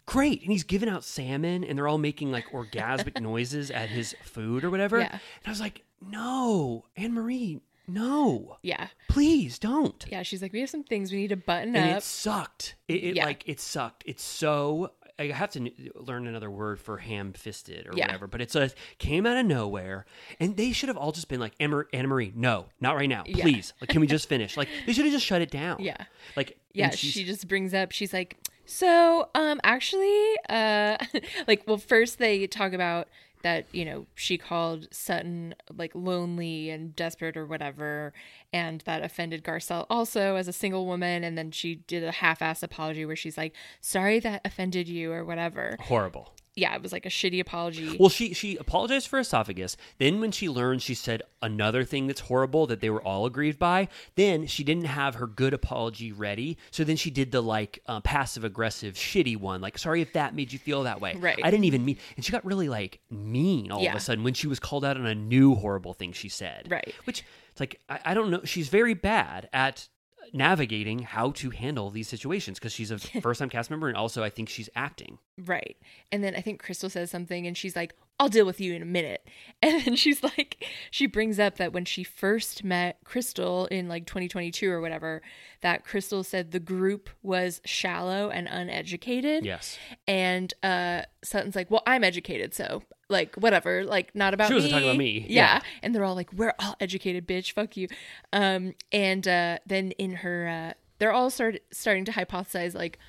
[0.05, 0.41] great.
[0.41, 4.63] And he's giving out salmon and they're all making like orgasmic noises at his food
[4.63, 4.99] or whatever.
[4.99, 5.11] Yeah.
[5.11, 10.03] And I was like, no, Annemarie, no, yeah, please don't.
[10.09, 10.23] yeah.
[10.23, 11.97] She's like, we have some things we need to button And up.
[11.99, 12.75] it sucked.
[12.87, 13.25] It, it Yeah.
[13.25, 14.03] like, it sucked.
[14.07, 18.07] It's so, I have to learn another word for ham fisted or Yeah.
[18.07, 20.05] whatever, but it's a, came out of nowhere.
[20.39, 23.23] And they should have all just been like, Annemarie, no, not right now.
[23.25, 23.43] Yeah.
[23.43, 23.73] Please.
[23.79, 24.57] Like, can we just finish?
[24.57, 25.77] Like, they should have just shut it down.
[25.81, 25.97] Yeah.
[26.35, 28.35] Like, yeah she just brings up she's like
[28.65, 30.97] so um actually uh
[31.47, 33.07] like well first they talk about
[33.45, 38.11] that you know she called sutton like lonely and desperate or whatever
[38.51, 42.63] and that offended garcelle also as a single woman and then she did a half-ass
[42.63, 46.33] apology where she's like sorry that offended you or whatever horrible.
[46.55, 49.77] Yeah it was like a shitty apology Well, she she apologized for esophagus.
[49.97, 53.59] Then, when she learned, she said another thing that's horrible that they were all aggrieved
[53.59, 53.87] by.
[54.15, 58.01] Then she didn't have her good apology ready, so then she did the like uh,
[58.01, 59.61] passive aggressive, shitty one.
[59.61, 61.15] Like, sorry if that made you feel that way.
[61.15, 61.39] Right.
[61.43, 64.33] I didn't even mean, and she got really like mean all of a sudden when
[64.33, 66.67] she was called out on a new horrible thing she said.
[66.69, 66.93] Right.
[67.05, 68.41] Which it's like I, I don't know.
[68.43, 69.87] She's very bad at
[70.33, 74.23] navigating how to handle these situations because she's a first time cast member and also
[74.23, 75.19] I think she's acting.
[75.37, 75.77] Right.
[76.11, 78.81] And then I think Crystal says something and she's like, I'll deal with you in
[78.81, 79.27] a minute.
[79.61, 84.05] And then she's like, she brings up that when she first met Crystal in like
[84.05, 85.23] 2022 or whatever,
[85.61, 89.43] that Crystal said the group was shallow and uneducated.
[89.43, 89.79] Yes.
[90.07, 92.53] And uh, Sutton's like, well, I'm educated.
[92.53, 94.57] So like, whatever, like not about She me.
[94.57, 95.25] wasn't talking about me.
[95.27, 95.55] Yeah.
[95.55, 95.61] Yeah.
[95.81, 97.53] And they're all like, we're all educated, bitch.
[97.53, 97.87] Fuck you.
[98.31, 102.99] Um, and uh, then in her, uh, they're all start, starting to hypothesize like,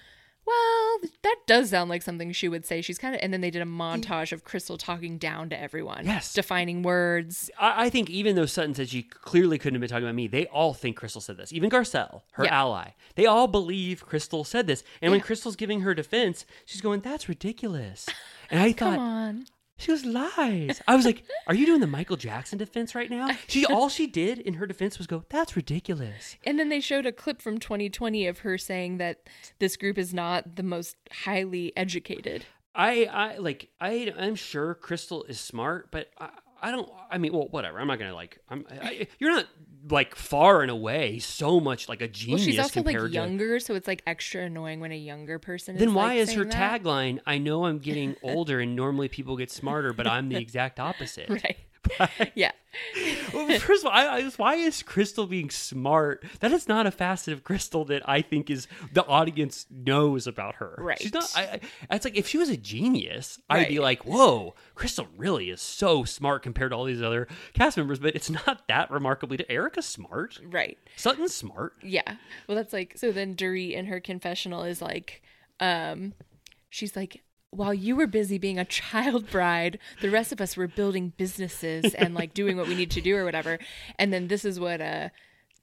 [0.46, 2.80] Well, that does sound like something she would say.
[2.80, 6.06] She's kind of, and then they did a montage of Crystal talking down to everyone.
[6.06, 6.32] Yes.
[6.32, 7.50] Defining words.
[7.58, 10.28] I, I think even though Sutton said she clearly couldn't have been talking about me,
[10.28, 11.52] they all think Crystal said this.
[11.52, 12.60] Even Garcelle, her Yeah.
[12.60, 14.84] ally, they all believe Crystal said this.
[15.02, 18.06] And when Crystal's giving her defense, she's going, "That's ridiculous."
[18.50, 19.46] And I Come thought, on.
[19.78, 20.80] She goes lies.
[20.88, 24.06] I was like, "Are you doing the Michael Jackson defense right now?" She all she
[24.06, 27.58] did in her defense was go, "That's ridiculous." And then they showed a clip from
[27.58, 32.46] 2020 of her saying that this group is not the most highly educated.
[32.74, 36.30] I I like I I'm sure Crystal is smart, but I,
[36.62, 36.88] I don't.
[37.10, 37.78] I mean, well, whatever.
[37.78, 38.38] I'm not gonna like.
[38.48, 38.64] I'm.
[38.70, 39.46] I, you're not
[39.88, 42.40] like far and away so much like a genius.
[42.40, 43.14] Well, she's also like compared to.
[43.14, 45.76] younger, so it's like extra annoying when a younger person.
[45.76, 46.82] Then is, why like, is her that.
[46.82, 47.20] tagline?
[47.26, 51.28] I know I'm getting older, and normally people get smarter, but I'm the exact opposite.
[51.36, 51.56] Right.
[52.34, 52.52] yeah.
[53.32, 56.24] Well, first of all, I, I, why is Crystal being smart?
[56.40, 60.56] That is not a facet of Crystal that I think is the audience knows about
[60.56, 60.74] her.
[60.78, 61.00] Right.
[61.00, 61.32] She's not.
[61.34, 65.50] I, I, it's like if she was a genius, I'd be like, "Whoa, Crystal really
[65.50, 69.36] is so smart compared to all these other cast members." But it's not that remarkably.
[69.38, 70.38] To Erica's smart.
[70.44, 70.78] Right.
[70.96, 71.74] Sutton's smart.
[71.82, 72.16] Yeah.
[72.46, 73.12] Well, that's like so.
[73.12, 75.22] Then Dorit in her confessional is like,
[75.60, 76.12] um,
[76.68, 80.68] she's like, while you were busy being a child bride, the rest of us were
[80.68, 83.58] building businesses and like doing what we need to do or whatever.
[83.98, 85.08] And then this is what uh,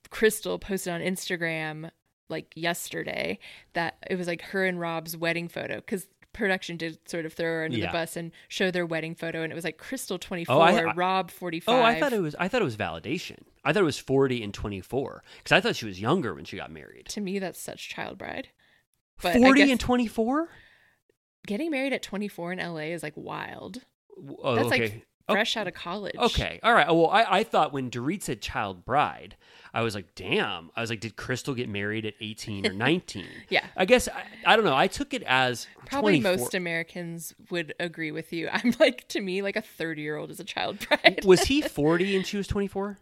[0.09, 1.89] Crystal posted on Instagram
[2.29, 3.37] like yesterday
[3.73, 7.45] that it was like her and Rob's wedding photo because production did sort of throw
[7.47, 7.87] her under Yeah.
[7.87, 10.71] the bus and show their wedding photo and it was like Crystal 24, Oh, I-
[10.71, 11.75] I- Rob 45.
[11.75, 12.33] Oh, I thought it was.
[12.39, 13.39] I thought it was validation.
[13.63, 16.43] I thought it was forty and twenty four because I thought she was younger when
[16.45, 17.05] she got married.
[17.09, 18.49] to me that's such child bride.
[19.21, 20.49] But Forty guess- and twenty four.
[21.47, 23.79] Getting married at 24 in LA is like wild.
[24.41, 24.79] Oh, That's okay.
[24.81, 26.15] like fresh out of college.
[26.17, 26.87] Okay, all right.
[26.87, 29.35] Well, I, I thought when Dorit said child bride,
[29.73, 30.69] I was like, damn.
[30.75, 33.25] I was like, did Crystal get married at 18 or 19?
[33.49, 33.65] Yeah.
[33.75, 34.75] I guess, I, I don't know.
[34.75, 36.31] I took it as Probably 24.
[36.37, 38.49] most Americans would agree with you.
[38.51, 41.21] I'm like, to me, like a 30 year old is a child bride.
[41.25, 42.97] Was he 40 and she was 24?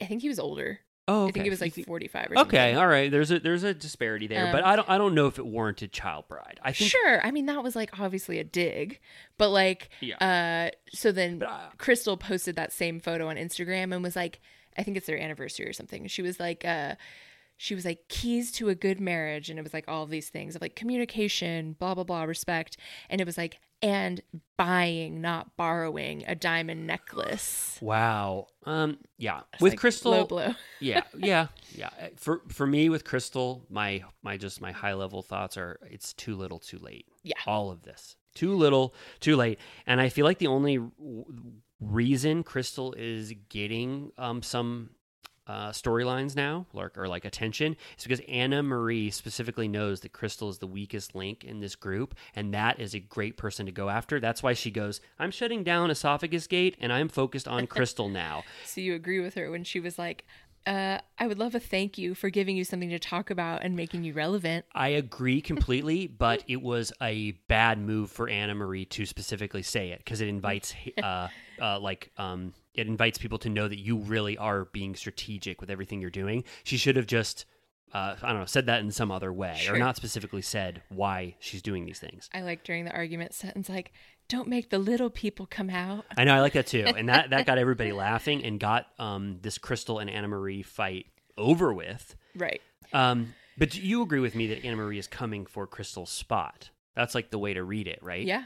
[0.00, 0.80] I think he was older.
[1.08, 2.46] Oh, I think it was like 45 or something.
[2.58, 3.10] Okay, all right.
[3.10, 5.44] There's a there's a disparity there, but Um, I don't I don't know if it
[5.46, 6.60] warranted child bride.
[6.62, 7.20] I think Sure.
[7.26, 9.00] I mean, that was like obviously a dig,
[9.36, 10.16] but like, Yeah.
[10.18, 14.40] uh, so then But, uh, Crystal posted that same photo on Instagram and was like,
[14.78, 16.06] I think it's their anniversary or something.
[16.06, 16.94] She was like, uh,
[17.56, 20.28] she was like keys to a good marriage, and it was like all of these
[20.30, 22.76] things of like communication, blah blah blah, respect,
[23.10, 24.22] and it was like and
[24.56, 27.78] buying, not borrowing, a diamond necklace.
[27.80, 28.46] Wow.
[28.64, 28.98] Um.
[29.18, 29.40] Yeah.
[29.54, 30.12] It's with like Crystal.
[30.12, 30.54] low blow.
[30.80, 31.02] yeah.
[31.16, 31.48] Yeah.
[31.74, 31.90] Yeah.
[32.00, 36.12] Uh, For for me with Crystal, my my just my high level thoughts are it's
[36.12, 37.06] too little, too late.
[37.22, 37.34] Yeah.
[37.46, 41.24] All of this too little, too late, and I feel like the only w-
[41.80, 44.90] reason Crystal is getting um some.
[45.44, 50.48] Uh, storylines now, or, or like attention, is because Anna Marie specifically knows that Crystal
[50.48, 53.88] is the weakest link in this group, and that is a great person to go
[53.88, 54.20] after.
[54.20, 58.44] That's why she goes, "I'm shutting down Esophagus Gate, and I'm focused on Crystal now."
[58.64, 60.24] So you agree with her when she was like,
[60.66, 63.74] uh, I would love a thank you for giving you something to talk about and
[63.74, 64.64] making you relevant.
[64.74, 69.90] I agree completely, but it was a bad move for Anna Marie to specifically say
[69.90, 71.28] it because it invites, uh,
[71.60, 75.70] uh, like, um, it invites people to know that you really are being strategic with
[75.70, 76.44] everything you're doing.
[76.64, 77.44] She should have just,
[77.92, 79.74] uh, I don't know, said that in some other way Sure.
[79.74, 82.30] or not specifically said why she's doing these things.
[82.32, 83.92] I like during the argument sentence like,
[84.28, 86.06] don't make the little people come out.
[86.16, 89.38] I know I like that too, and that that got everybody laughing and got um,
[89.42, 92.14] this Crystal and Anna Marie fight over with.
[92.34, 92.62] Right.
[92.94, 96.70] Um, but you agree with me that Anna Marie is coming for Crystal's spot?
[96.94, 98.24] That's like the way to read it, right?
[98.24, 98.44] Yeah.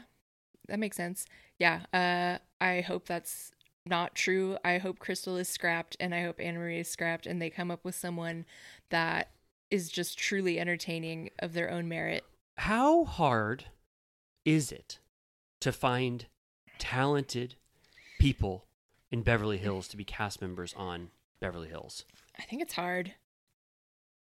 [0.67, 1.25] That makes sense.
[1.59, 1.81] Yeah.
[1.93, 3.51] Uh I hope that's
[3.87, 4.57] not true.
[4.63, 7.71] I hope Crystal is scrapped and I hope Anna Marie is scrapped and they come
[7.71, 8.45] up with someone
[8.89, 9.31] that
[9.69, 12.23] is just truly entertaining of their own merit.
[12.57, 13.65] How hard
[14.45, 14.99] is it
[15.61, 16.25] to find
[16.79, 17.55] talented
[18.19, 18.65] people
[19.11, 21.09] in Beverly Hills to be cast members on
[21.39, 22.05] Beverly Hills?
[22.39, 23.13] I think it's hard.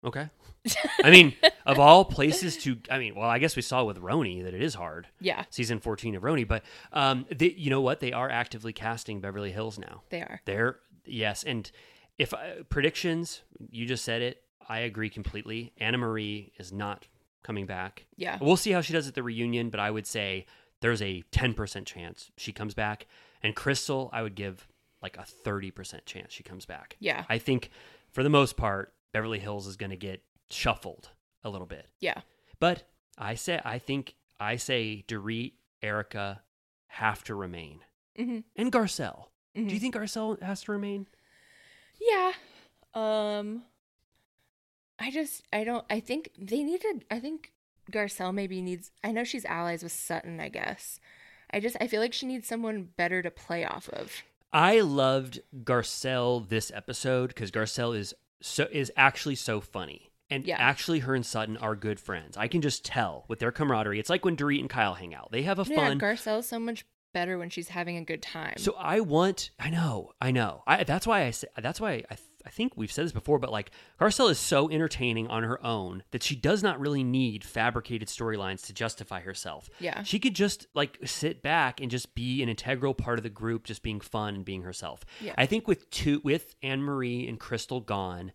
[0.05, 0.29] Okay.
[1.05, 1.35] I mean,
[1.67, 4.63] of all places to, I mean, well, I guess we saw with RHONY that it
[4.63, 5.09] is hard.
[5.21, 5.45] Yeah.
[5.51, 8.01] Season 14 of RHONY, but um, they, you know what?
[8.01, 10.03] They are actively casting Beverly Hills now.
[10.11, 10.41] They are.
[10.45, 11.43] They're, yes.
[11.43, 11.71] And
[12.19, 15.73] if uh, predictions, you just said it, I agree completely.
[15.79, 17.09] Anna Marie is not
[17.43, 18.07] coming back.
[18.17, 18.39] Yeah.
[18.41, 20.47] We'll see how she does at the reunion, but I would say
[20.81, 23.07] there's a 10% chance she comes back.
[23.43, 24.69] And Crystal, I would give
[25.03, 26.97] like a 30% chance she comes back.
[27.01, 27.25] Yeah.
[27.29, 27.71] I think
[28.13, 31.11] for the most part, Beverly Hills is going to get shuffled
[31.45, 31.89] a little bit.
[32.01, 32.21] Yeah.
[32.61, 32.85] But
[33.19, 36.43] I say, I think, I say Dorit, Erica
[36.87, 37.81] have to remain.
[38.17, 39.27] hmm And Garcelle.
[39.57, 39.69] Mhm.
[39.69, 41.07] Do you think Garcelle has to remain?
[42.01, 42.33] Yeah.
[42.95, 43.63] Um
[44.99, 47.53] I just I don't I think they needed I think
[47.91, 48.91] Garcelle maybe needs.
[49.03, 50.41] I know she's allies with Sutton.
[50.41, 51.01] I guess.
[51.51, 54.23] I just I feel like she needs someone better to play off of.
[54.53, 60.11] I loved Garcelle this episode because Garcelle is so is actually so funny.
[60.31, 60.57] And Yeah.
[60.59, 62.37] actually, her and Sutton are good friends.
[62.37, 63.99] I can just tell with their camaraderie.
[64.01, 65.31] It's like when Dorit and Kyle hang out.
[65.31, 65.99] They have a Yeah, fun.
[65.99, 68.55] Garcelle's so much better when she's having a good time.
[68.57, 69.51] So I want.
[69.61, 70.13] I know.
[70.21, 70.63] I know.
[70.67, 71.31] I, that's why I.
[71.33, 72.17] say- That's why I.
[72.45, 76.03] I think we've said this before, but like Garcelle is so entertaining on her own
[76.11, 79.71] that she does not really need fabricated storylines to justify herself.
[79.81, 80.03] Yeah.
[80.03, 83.65] she could just like sit back and just be an integral part of the group,
[83.65, 85.05] just being fun and being herself.
[85.21, 85.35] Yeah.
[85.39, 88.33] I think with two, with Annemarie and Crystal gone,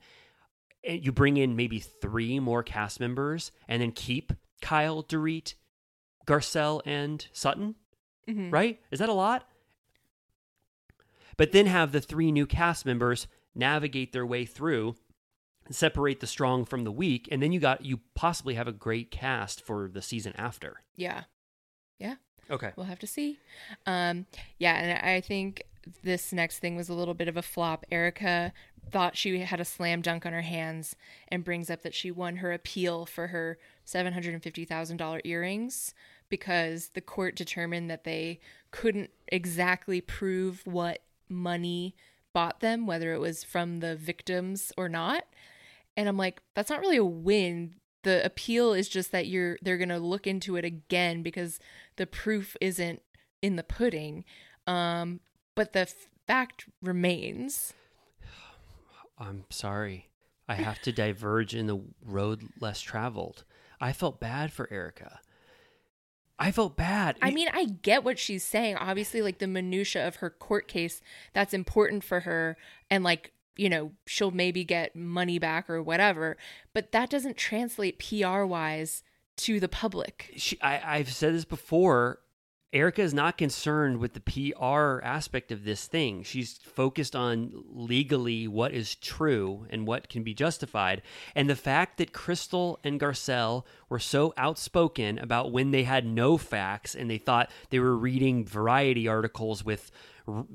[0.83, 5.55] you bring in maybe three more cast members, and then keep Kyle, Dorit,
[6.25, 7.75] Garcelle, and Sutton
[8.27, 8.51] Mhm.
[8.53, 8.79] right?
[8.91, 9.47] Is that a lot?
[11.37, 13.27] But then have the three new cast members
[13.57, 14.95] navigate their way through,
[15.69, 19.11] separate the strong from the weak, and then you got you possibly have a great
[19.11, 20.81] cast for the season after.
[20.95, 21.23] yeah,
[21.99, 22.15] yeah.
[22.49, 22.71] Okay.
[22.75, 23.39] We'll have to see.
[23.85, 24.25] Um,
[24.57, 25.63] yeah, and I think
[26.03, 27.85] this next thing was a little bit of a flop.
[27.91, 28.53] Erica
[28.89, 30.95] thought she had a slam dunk on her hands
[31.27, 35.93] and brings up that she won her appeal for her $750,000 earrings
[36.29, 38.39] because the court determined that they
[38.71, 41.95] couldn't exactly prove what money
[42.37, 45.23] bought them, whether it was from the victims or not.
[45.95, 47.73] And I'm like, that's not really a win.
[48.03, 51.59] The appeal is just that you're they're to look into it again because
[51.95, 53.01] the proof isn't
[53.41, 54.23] in the pudding.
[54.67, 55.19] Um,
[55.55, 55.91] but the
[56.27, 57.73] fact remains.
[59.17, 60.09] I'm sorry.
[60.47, 63.45] I have to diverge in the road less traveled.
[63.81, 65.21] I felt bad for Erica.
[66.39, 67.17] I felt bad.
[67.21, 68.75] I mean, I get what she's saying.
[68.75, 71.01] Obviously, like the minutia of her court case,
[71.33, 72.57] that's important for her,
[72.89, 76.37] and like you know, she'll maybe get money back or whatever.
[76.73, 79.03] But that doesn't translate PR wise
[79.37, 80.31] to the public.
[80.37, 82.19] she, I, I've said this before.
[82.73, 86.23] Erica is not concerned with the PR aspect of this thing.
[86.23, 91.01] She's focused on legally what is true and what can be justified.
[91.33, 96.37] And the fact that Crystal and Garcelle were so outspoken about when they had no
[96.37, 99.89] facts and they thought they were reading variety articles with,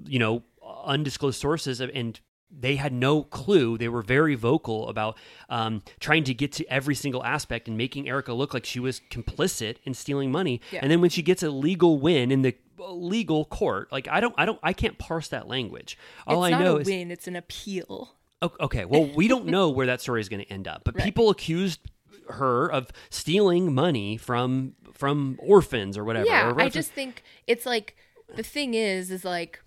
[0.05, 0.43] you know,
[0.85, 2.21] undisclosed sources and
[2.57, 3.79] they had no clue.
[3.79, 5.17] They were very vocal about
[5.49, 9.01] um, trying to get to every single aspect and making Erica look like she was
[9.11, 10.61] complicit in stealing money.
[10.71, 10.81] Yeah.
[10.83, 14.35] And then when she gets a legal win in the legal court, like I don't,
[14.37, 15.97] I don't, I can't parse that language.
[16.27, 18.15] All it's I not know a is win; it's an appeal.
[18.61, 21.05] Okay, well, we don't know where that story is going to end up, but Right.
[21.05, 21.79] people accused
[22.29, 26.27] her of stealing money from from orphans or whatever.
[26.27, 27.97] yeah or i just think it's like
[28.37, 29.61] the thing is is like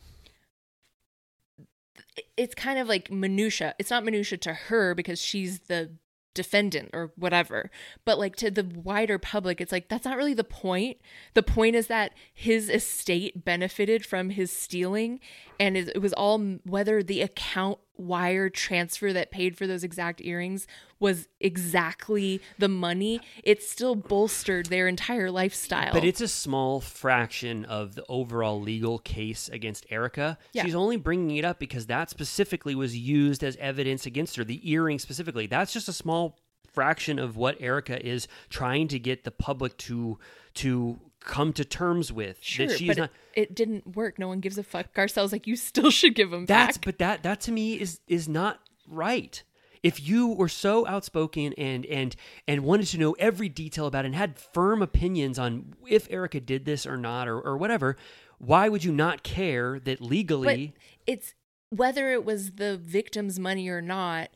[2.37, 3.75] it's kind of like minutia.
[3.79, 5.91] It's not minutia to her because she's the
[6.35, 7.71] defendant or whatever
[8.03, 10.97] but like to the wider public it's like that's not really the point.
[11.33, 15.21] The point is that his estate benefited from his stealing
[15.59, 20.21] and it, it was all whether the account wire transfer that paid for those exact
[20.21, 20.67] earrings
[20.99, 27.65] was exactly the money it still bolstered their entire lifestyle But it's a small fraction
[27.65, 30.37] of the overall legal case against Erica.
[30.53, 30.63] Yeah.
[30.63, 34.43] She's only bringing it up because that specifically was used as evidence against her.
[34.43, 35.47] The earring specifically.
[35.47, 36.37] That's just a small
[36.75, 40.19] fraction of what Erica is trying to get the public to
[40.55, 42.37] to come to terms with.
[42.41, 43.11] Sure, that she but is not.
[43.33, 44.17] it, it didn't work.
[44.19, 44.93] No one gives a fuck.
[44.93, 46.85] Garcelle's like, you still should give them That's back.
[46.85, 49.41] but that that to me is is not right.
[49.83, 52.15] If you were so outspoken and and
[52.47, 56.39] and wanted to know every detail about it and had firm opinions on if Erica
[56.39, 57.95] did this or not or, or whatever,
[58.39, 60.73] why would you not care that But legally
[61.05, 61.35] it's
[61.69, 64.29] whether it was the victim's money or not.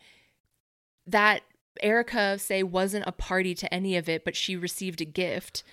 [1.08, 1.42] That
[1.82, 5.64] Erica say wasn't a party to any of it, but she received a gift.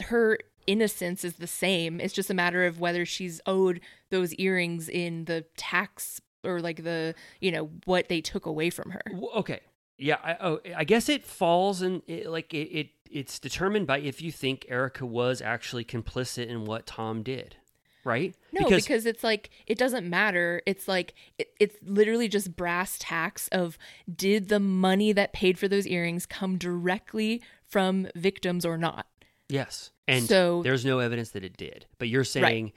[0.00, 0.38] Her
[0.68, 2.00] innocence is the same.
[2.00, 3.80] It's just a matter of whether she's owed
[4.10, 8.90] those earrings in the tax or like the you know what they took away from
[8.90, 9.02] her.
[9.36, 9.60] Okay
[9.98, 13.98] yeah I, oh, I guess it falls in it, like it, it it's determined by
[13.98, 17.56] if you think erica was actually complicit in what tom did
[18.04, 20.62] right No, because, it's like it doesn't matter.
[20.64, 23.76] It's like it, it's literally just brass tacks of
[24.12, 29.06] did the money that paid for those earrings come directly from victims or not?
[29.48, 32.72] Yes and So- there's no evidence that it did but you're saying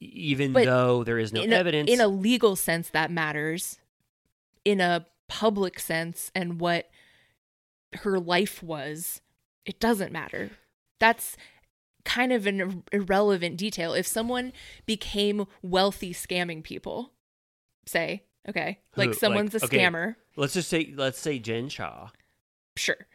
[0.00, 3.10] e- even But though there is no in a, evidence in a legal sense that
[3.10, 3.78] matters.
[4.64, 6.90] In a public sense and what
[7.94, 9.20] her life was,
[9.64, 10.50] it doesn't matter.
[10.98, 11.36] That's
[12.04, 13.94] kind of an ir- irrelevant detail.
[13.94, 14.52] If someone
[14.86, 17.12] became wealthy scamming people,
[17.86, 19.14] say, okay, like Who?
[19.14, 22.08] someone's a okay, scammer, let's just say let's say jen shah
[22.76, 23.06] sure.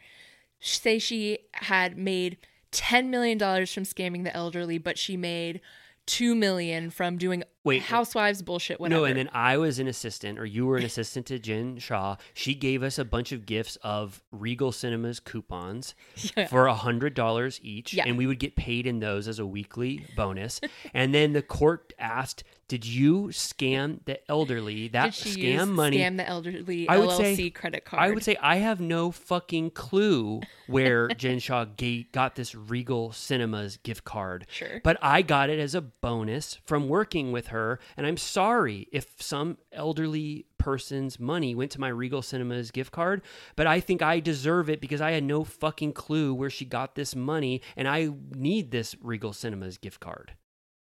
[0.60, 2.38] say she had made
[2.76, 5.60] $10 million from scamming the elderly, but she made
[6.06, 7.82] 2 million from doing Wait.
[7.82, 9.00] housewives bullshit, whatever.
[9.00, 12.14] No, and then I was an assistant, or you were an assistant to Jen Shah.
[12.32, 15.96] She gave us a bunch of gifts of Regal Cinemas coupons
[16.36, 16.46] Yeah.
[16.46, 18.04] for a hundred dollars each, Yeah.
[18.06, 20.60] and we would get paid in those as a weekly bonus.
[20.94, 24.88] and then the court asked, "Did you scam the elderly?
[24.88, 25.98] That Did she scam use money?
[25.98, 28.02] scam the elderly I would LLC say credit card?
[28.02, 33.12] I would say I have no fucking clue where Jen Shah ga- got this Regal
[33.12, 34.46] Cinemas gift card.
[34.48, 34.80] Sure.
[34.82, 39.14] But I got it as a bonus from working with her, and I'm sorry if
[39.20, 43.22] some elderly person's money went to my Regal Cinemas gift card,
[43.54, 46.96] but I think I deserve it because I had no fucking clue where she got
[46.96, 50.32] this money, and I need this Regal Cinemas gift card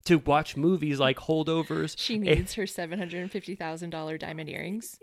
[0.04, 1.94] to watch movies like Holdovers.
[1.98, 4.98] she and- needs her $750,000 diamond earrings.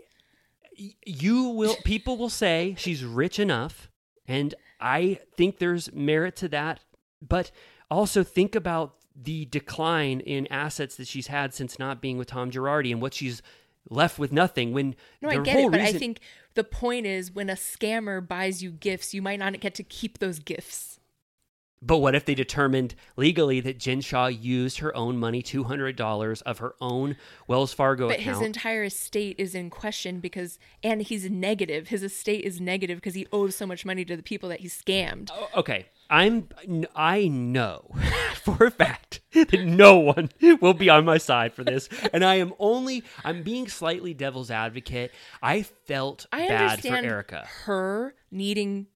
[1.04, 3.90] you will people will say she's rich enough
[4.26, 6.80] and i think there's merit to that
[7.20, 7.50] but
[7.90, 12.50] also think about the decline in assets that she's had since not being with tom
[12.50, 13.42] girardi and what she's
[13.90, 16.20] left with nothing when No, I get it, but I think
[16.54, 20.18] the point is when a scammer buys you gifts, you might not get to keep
[20.18, 20.99] those gifts.
[21.82, 26.58] But what if they determined legally that jen shah used her own money $200 of
[26.58, 28.36] her own wells fargo But account?
[28.38, 31.88] his entire estate is in question because, and he's negative.
[31.88, 34.68] His estate is negative because he owes so much money to the people that he
[34.68, 35.30] scammed.
[35.32, 35.86] Oh, okay.
[36.12, 36.48] I'm
[36.96, 37.88] i know
[38.42, 40.28] for a fact that no one
[40.60, 41.88] will be on my side for this.
[42.12, 45.12] And i am only i'm being slightly devil's advocate.
[45.42, 47.46] I felt I bad for understand erica.
[47.64, 48.88] her needing,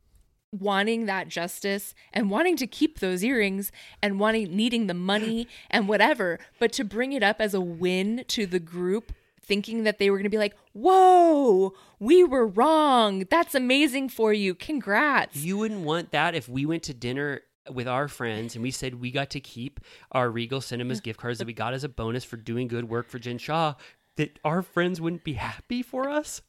[0.61, 5.89] wanting that justice and wanting to keep those earrings and wanting, needing the money and
[5.89, 6.39] whatever.
[6.59, 10.17] But to bring it up as a win to the group, thinking that they were
[10.17, 13.25] going to be like, whoa, we were wrong.
[13.31, 14.55] That's amazing for you.
[14.55, 15.37] Congrats.
[15.37, 19.01] you wouldn't want that if we went to dinner with our friends and we said
[19.01, 19.81] we got to keep
[20.13, 23.09] our regal cinemas gift cards that we got as a bonus for doing good work
[23.09, 23.75] for jen shah
[24.17, 26.43] that our friends wouldn't be happy for us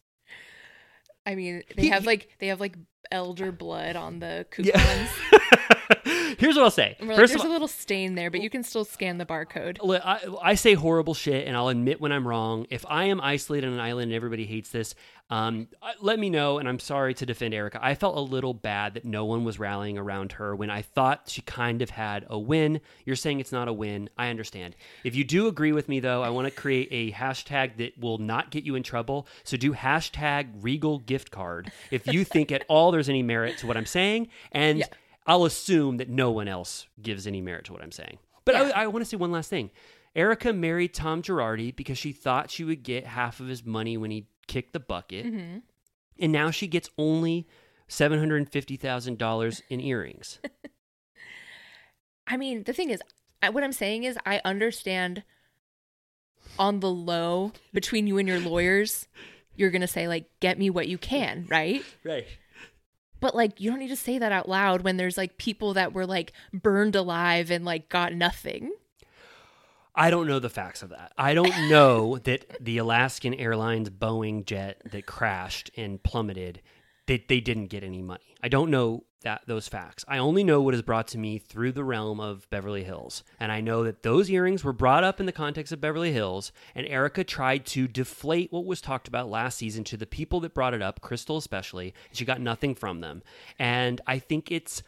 [1.25, 2.75] I mean, they He- have like they have like
[3.11, 5.09] elder blood on the coupons.
[6.37, 8.85] here's what i'll say like, there's all- a little stain there, but you can still
[8.85, 9.77] scan the barcode.
[10.03, 10.19] I,
[10.51, 12.65] I say horrible shit, and I'll admit when I'm wrong.
[12.69, 14.95] If I am isolated on an island and everybody hates this,
[15.29, 15.67] um,
[16.01, 16.59] let me know.
[16.59, 17.79] And I'm sorry to defend Erica.
[17.81, 21.23] I felt a little bad that no one was rallying around her when I thought
[21.27, 22.81] she kind of had a win.
[23.05, 24.09] You're saying it's not a win.
[24.17, 24.75] I understand.
[25.03, 28.17] If you do agree with me, though, I want to create a hashtag that will
[28.19, 29.27] not get you in trouble.
[29.43, 33.67] So do hashtag Regal Gift Card if you think at all there's any merit to
[33.67, 34.79] what I'm saying, and.
[34.79, 34.85] Yeah.
[35.25, 38.19] I'll assume that no one else gives any merit to what I'm saying.
[38.45, 38.71] But Yeah.
[38.75, 39.71] I, I want to say one last thing.
[40.15, 44.11] Erika married Tom Girardi because she thought she would get half of his money when
[44.11, 45.25] he kicked the bucket.
[45.25, 45.57] Mm-hmm.
[46.19, 47.47] And now she gets only
[47.89, 50.39] $750,000 in earrings.
[52.27, 53.01] I mean, the thing is,
[53.41, 55.23] I, what I'm saying is, I understand
[56.57, 59.07] on the low between you and your lawyers,
[59.55, 61.83] you're gonna say like, "Get me what you can," right?
[62.03, 62.25] right.
[63.25, 65.93] But like, you don't need to say that out loud when there's like people that
[65.93, 68.71] were like burned alive and like got nothing.
[69.95, 71.11] I don't know the facts of that.
[71.17, 76.61] I don't know that the Alaskan Airlines Boeing jet that crashed and plummeted
[77.07, 78.35] that they didn't get any money.
[78.43, 80.05] I don't know that those facts.
[80.07, 83.23] I only know what is brought to me through the realm of Beverly Hills.
[83.39, 86.51] And I know that those earrings were brought up in the context of Beverly Hills
[86.73, 90.53] and Erika tried to deflate what was talked about last season to the people that
[90.53, 93.23] brought it up, Crystal especially, and she got nothing from them.
[93.59, 94.83] And I think it's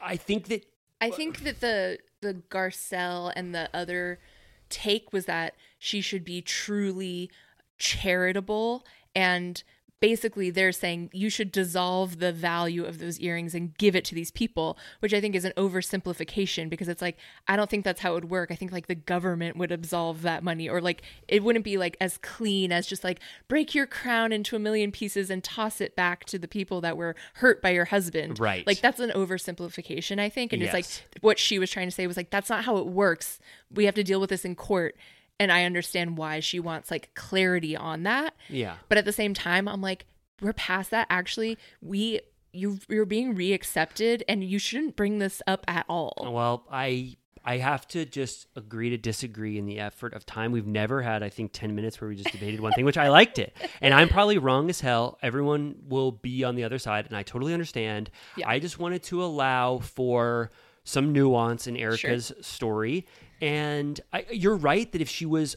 [0.00, 0.64] I think that
[1.00, 4.20] I think that the the Garcelle and the other
[4.68, 7.30] take was that she should be truly
[7.78, 9.62] charitable and
[10.00, 14.14] basically they're saying you should dissolve the value of those earrings and give it to
[14.14, 17.16] these people which i think is an oversimplification because it's like
[17.48, 18.50] i don't think that's how it would work.
[18.50, 21.96] I think like the government would absolve that money or like it wouldn't be like
[22.00, 25.96] as clean as just like break your crown into a million pieces and toss it
[25.96, 28.38] back to the people that were hurt by your husband.
[28.38, 28.66] Right.
[28.66, 30.52] like that's an oversimplification i think.
[30.52, 30.86] And it's like
[31.20, 33.38] what she was trying to say was like that's not how it works.
[33.72, 34.96] We have to deal with this in court
[35.38, 38.76] and i understand why she wants like clarity on that yeah.
[38.88, 40.06] but at the same time i'm like
[40.40, 42.20] we're past that actually we
[42.52, 47.16] you you're being reaccepted and you shouldn't bring this up at all Well, I
[47.48, 50.50] I have to just agree to disagree in the effort of time.
[50.50, 53.08] We've never had, I think, ten minutes where we just debated one thing, which I
[53.08, 53.56] liked it.
[53.80, 55.16] And I'm probably wrong as hell.
[55.22, 58.10] Everyone will be on the other side, and I totally understand.
[58.36, 58.48] Yeah.
[58.48, 60.50] I just wanted to allow for
[60.82, 63.06] some nuance in Erika's story.
[63.40, 65.56] And I, you're right that if she was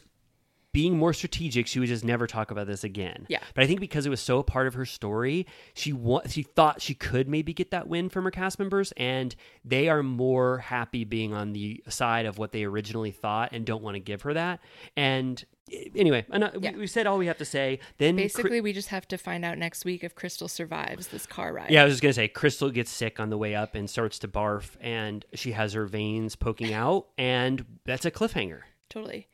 [0.72, 3.26] being more strategic, she would just never talk about this again.
[3.28, 3.40] Yeah.
[3.54, 6.42] But I think because it was so a part of her story, she wa- she
[6.42, 9.34] thought she could maybe get that win from her cast members, and
[9.64, 13.82] they are more happy being on the side of what they originally thought and don't
[13.82, 14.60] want to give her that.
[14.96, 16.76] And eh, anyway, we- Yeah.
[16.76, 17.80] we said all we have to say.
[17.98, 21.26] Then Cri- Basically, we just have to find out next week if Crystal survives this
[21.26, 21.70] car ride.
[21.70, 24.20] Yeah, I was just gonna say, Crystal gets sick on the way up and starts
[24.20, 28.60] to barf, and she has her veins poking out, and that's a cliffhanger.
[28.88, 29.26] Totally.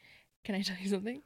[0.47, 1.23] Can I tell you something?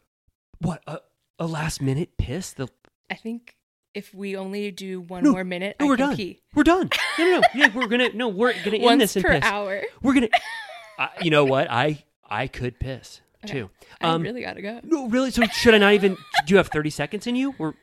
[0.60, 1.00] What a,
[1.39, 2.52] a last minute piss?
[2.55, 2.68] The
[3.10, 3.55] I think
[3.92, 6.16] if we only do one No, more minute, no, I we're done.
[6.16, 6.40] pee.
[6.55, 6.89] We're done.
[7.18, 7.42] No, no, no.
[7.55, 9.44] Yeah, we're gonna no, we're gonna end Once this in per piss.
[9.44, 9.82] hour.
[10.02, 10.28] We're gonna.
[10.99, 11.70] I, you know what?
[11.70, 13.60] I I could piss Okay.
[13.60, 13.70] too.
[14.00, 14.81] I um, really gotta go.
[14.84, 15.31] No, really.
[15.31, 16.15] So should I not even?
[16.47, 17.55] Do you have thirty seconds in you?
[17.58, 17.74] Or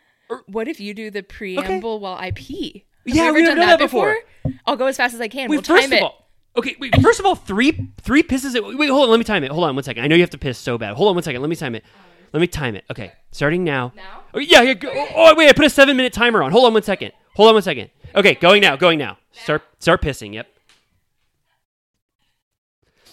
[0.47, 2.85] What if you do the preamble while I pee?
[3.05, 4.17] Have Yeah, we we've ever done done that that before.
[4.65, 5.51] I'll go as fast as I can.
[5.51, 6.01] wait, we'll time it.
[6.01, 6.26] all,
[6.57, 6.75] okay.
[6.79, 8.55] Wait, first of all, three three pisses.
[8.55, 9.09] At, wait, hold on.
[9.11, 9.51] Let me time it.
[9.51, 10.03] Hold on one second.
[10.03, 10.95] I know you have to piss so bad.
[10.95, 11.41] Hold on one second.
[11.41, 11.83] Let me time it.
[12.33, 12.83] Let me time it.
[12.91, 13.93] Okay, starting now.
[13.95, 14.23] Now?
[14.33, 14.73] Oh, yeah, yeah.
[14.73, 14.89] Go.
[15.15, 15.49] Oh, wait.
[15.49, 16.51] I put a seven minute timer on.
[16.51, 17.13] Hold on one second.
[17.35, 17.89] Hold on one second.
[18.15, 18.75] Okay, going now.
[18.75, 19.17] Going now.
[19.31, 20.33] Start start pissing.
[20.33, 20.47] Yep.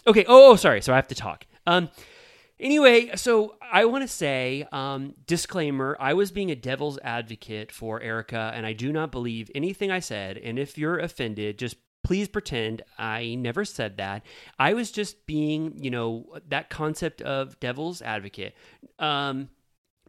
[0.06, 0.24] Okay.
[0.26, 0.80] Oh, oh, sorry.
[0.82, 1.46] So I have to talk.
[1.66, 1.90] Um.
[2.60, 8.00] Anyway, so I want to say, um, disclaimer: I was being a devil's advocate for
[8.00, 10.38] Erika, and I do not believe anything I said.
[10.38, 14.22] And if you're offended, just please pretend I never said that.
[14.58, 18.54] I was just being, you know, that concept of devil's advocate.
[18.98, 19.48] Um,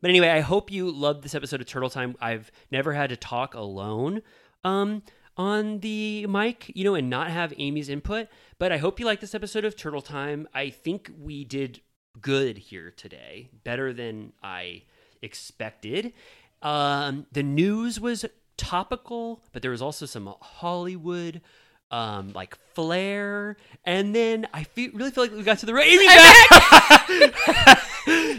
[0.01, 2.15] but anyway, I hope you loved this episode of Turtle Time.
[2.21, 4.21] I've never had to talk alone
[4.63, 5.01] um,
[5.37, 8.27] on the mic, you know, and not have Amy's input.
[8.59, 10.47] But I hope you like this episode of Turtle Time.
[10.53, 11.79] I think we did
[12.21, 14.83] good here today, better than I
[15.21, 16.13] expected.
[16.61, 18.25] Um, the news was
[18.57, 21.41] topical, but there was also some Hollywood.
[21.91, 26.07] Um, like flair, and then I feel, really feel like we got to the Amy's
[26.07, 27.79] back.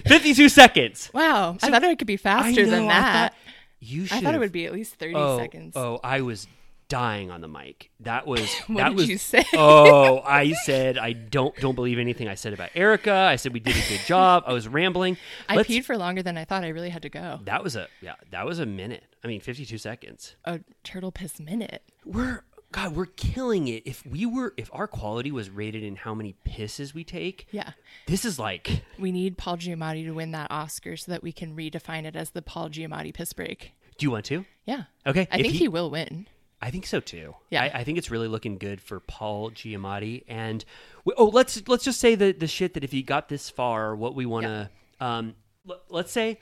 [0.06, 1.10] Fifty-two seconds.
[1.14, 3.32] Wow, I thought it could be faster know, than that.
[3.32, 3.38] thought-
[3.80, 5.74] you I thought it would be at least 30 oh, seconds.
[5.76, 6.46] Oh, I was
[6.88, 7.90] dying on the mic.
[8.00, 8.52] That was.
[8.66, 9.44] What that did was, you say?
[9.54, 13.12] oh, I said I don't don't believe anything I said about Erika.
[13.12, 14.44] I said we did a good job.
[14.46, 15.16] I was rambling.
[15.48, 17.40] I Let's- peed for longer than I thought I really had to go.
[17.44, 18.14] That was a yeah.
[18.30, 19.04] That was a minute.
[19.22, 20.36] I mean, fifty-two seconds.
[20.44, 21.82] A turtle piss minute.
[22.04, 22.94] We're God.
[22.96, 23.84] We're killing it.
[23.86, 27.72] If we were, if our quality was rated in how many pisses we take, Yeah.
[28.06, 31.56] this is like We need Paul Giamatti to win that Oscar so that we can
[31.56, 33.72] redefine it as the Paul Giamatti piss break.
[33.98, 34.44] Do you want to?
[34.64, 34.84] Yeah.
[35.06, 35.26] Okay.
[35.30, 36.26] I if think he, will win.
[36.60, 37.34] I think so too.
[37.50, 37.62] Yeah.
[37.62, 40.24] I, I think it's really looking good for Paul Giamatti.
[40.28, 40.64] And
[41.04, 43.94] we, oh, let's let's just say the the shit that if he got this far,
[43.96, 44.70] what we want to
[45.00, 45.34] um,
[45.68, 46.40] l- let's say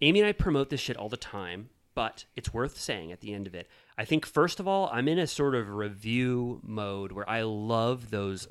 [0.00, 3.32] Amy and I promote this shit all the time, but it's worth saying at the
[3.34, 3.68] end of it.
[3.98, 8.10] I think first of all, I'm in a sort of review mode where I love
[8.10, 8.48] those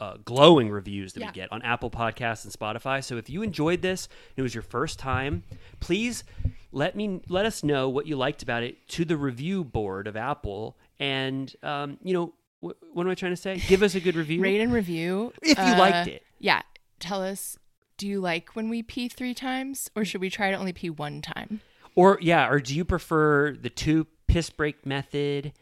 [0.00, 1.26] uh, glowing reviews that Yeah.
[1.26, 3.04] we get on Apple Podcasts and Spotify.
[3.04, 5.42] So if you enjoyed this, and it was your first time,
[5.80, 6.24] please
[6.72, 10.16] let me let us know what you liked about it to the review board of
[10.16, 10.78] Apple.
[10.98, 13.60] And um, you know, wh- what am I trying to say?
[13.68, 14.40] Give us a good review.
[14.40, 15.34] Rate and review.
[15.42, 16.22] If you liked it.
[16.38, 16.62] Yeah.
[16.98, 17.58] Tell us,
[17.98, 20.88] do you like when we pee three times or should we try to only pee
[20.90, 21.60] one time?
[21.94, 25.52] Or yeah, or do you prefer the two piss break method?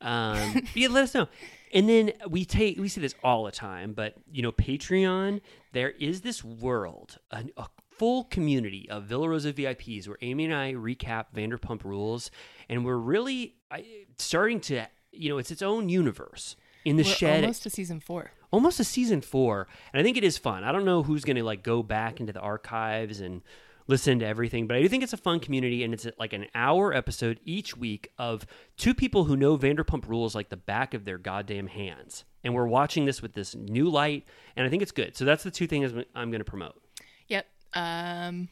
[0.00, 1.28] Um, yeah, let us know.
[1.72, 5.40] And then we take we see this all the time, but you know, Patreon,
[5.72, 10.54] there is this world, a, a full community of Villa Rosa VIPs where Amy and
[10.54, 12.30] I recap Vanderpump Rules,
[12.68, 13.84] and we're really I,
[14.18, 18.00] starting to, you know, it's its own universe in the We're shed almost to season
[18.00, 18.30] four.
[18.50, 21.36] almost a season four and i think it is fun i don't know who's going
[21.36, 23.42] to like go back into the archives and
[23.88, 26.46] listen to everything but i do think it's a fun community and it's like an
[26.54, 31.04] hour episode each week of two people who know vanderpump rules like the back of
[31.04, 34.92] their goddamn hands and we're watching this with this new light and i think it's
[34.92, 36.80] good so that's the two things i'm going to promote
[37.28, 37.46] Yep.
[37.74, 38.48] Um,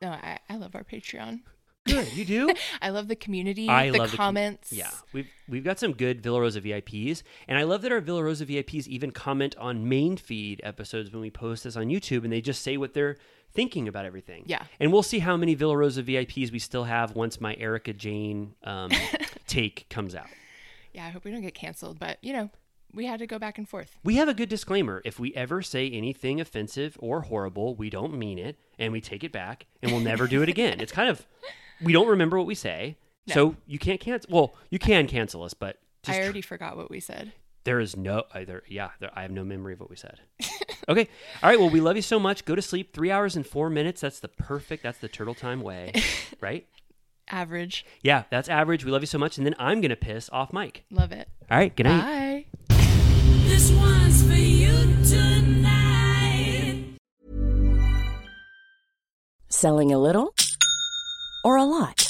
[0.00, 1.40] no, I, I love our Patreon.
[1.86, 4.72] good you do I love the community, I the love the com- comments.
[4.72, 8.22] yeah, we've we've got some good Villa Rosa VIPs, and I love that our Villa
[8.22, 12.32] Rosa VIPs even comment on main feed episodes when we post this on YouTube, and
[12.32, 13.16] they just say what they're
[13.52, 14.44] thinking about everything.
[14.46, 14.64] Yeah.
[14.78, 18.54] and we'll see how many Villa Rosa VIPs we still have once my Erika Jayne
[18.64, 18.90] um,
[19.46, 20.26] take comes out.
[20.92, 22.50] Yeah, I hope we don't get canceled, but you know,
[22.92, 23.96] we had to go back and forth.
[24.02, 25.00] We have a good disclaimer.
[25.04, 29.22] If we ever say anything offensive or horrible, we don't mean it, and we take
[29.22, 30.80] it back, and we'll never do it again.
[30.80, 31.26] It's kind of
[31.82, 32.96] we don't remember what we say,
[33.28, 34.30] so you can't cancel.
[34.32, 37.32] Well, you can cancel us, but I tr- already forgot what we said.
[37.64, 38.62] There is no uh, either.
[38.68, 40.20] Yeah, there, I have no memory of what we said.
[40.88, 41.08] okay,
[41.42, 41.60] all right.
[41.60, 42.44] Well, we love you so much.
[42.44, 42.94] Go to sleep.
[42.94, 44.00] Three hours and four minutes.
[44.00, 44.82] That's the perfect.
[44.82, 45.92] That's the turtle time way,
[46.40, 46.66] right?
[47.28, 47.84] Average.
[48.02, 48.84] Yeah, that's average.
[48.84, 49.36] We love you so much.
[49.36, 50.84] And then I'm gonna piss off Mike.
[50.90, 51.28] Love it.
[51.50, 51.74] All right.
[51.74, 52.46] Good night.
[52.68, 52.76] Bye.
[53.44, 54.72] This one's for you
[55.04, 56.84] tonight.
[59.48, 60.34] Selling a little
[61.44, 62.09] or a lot?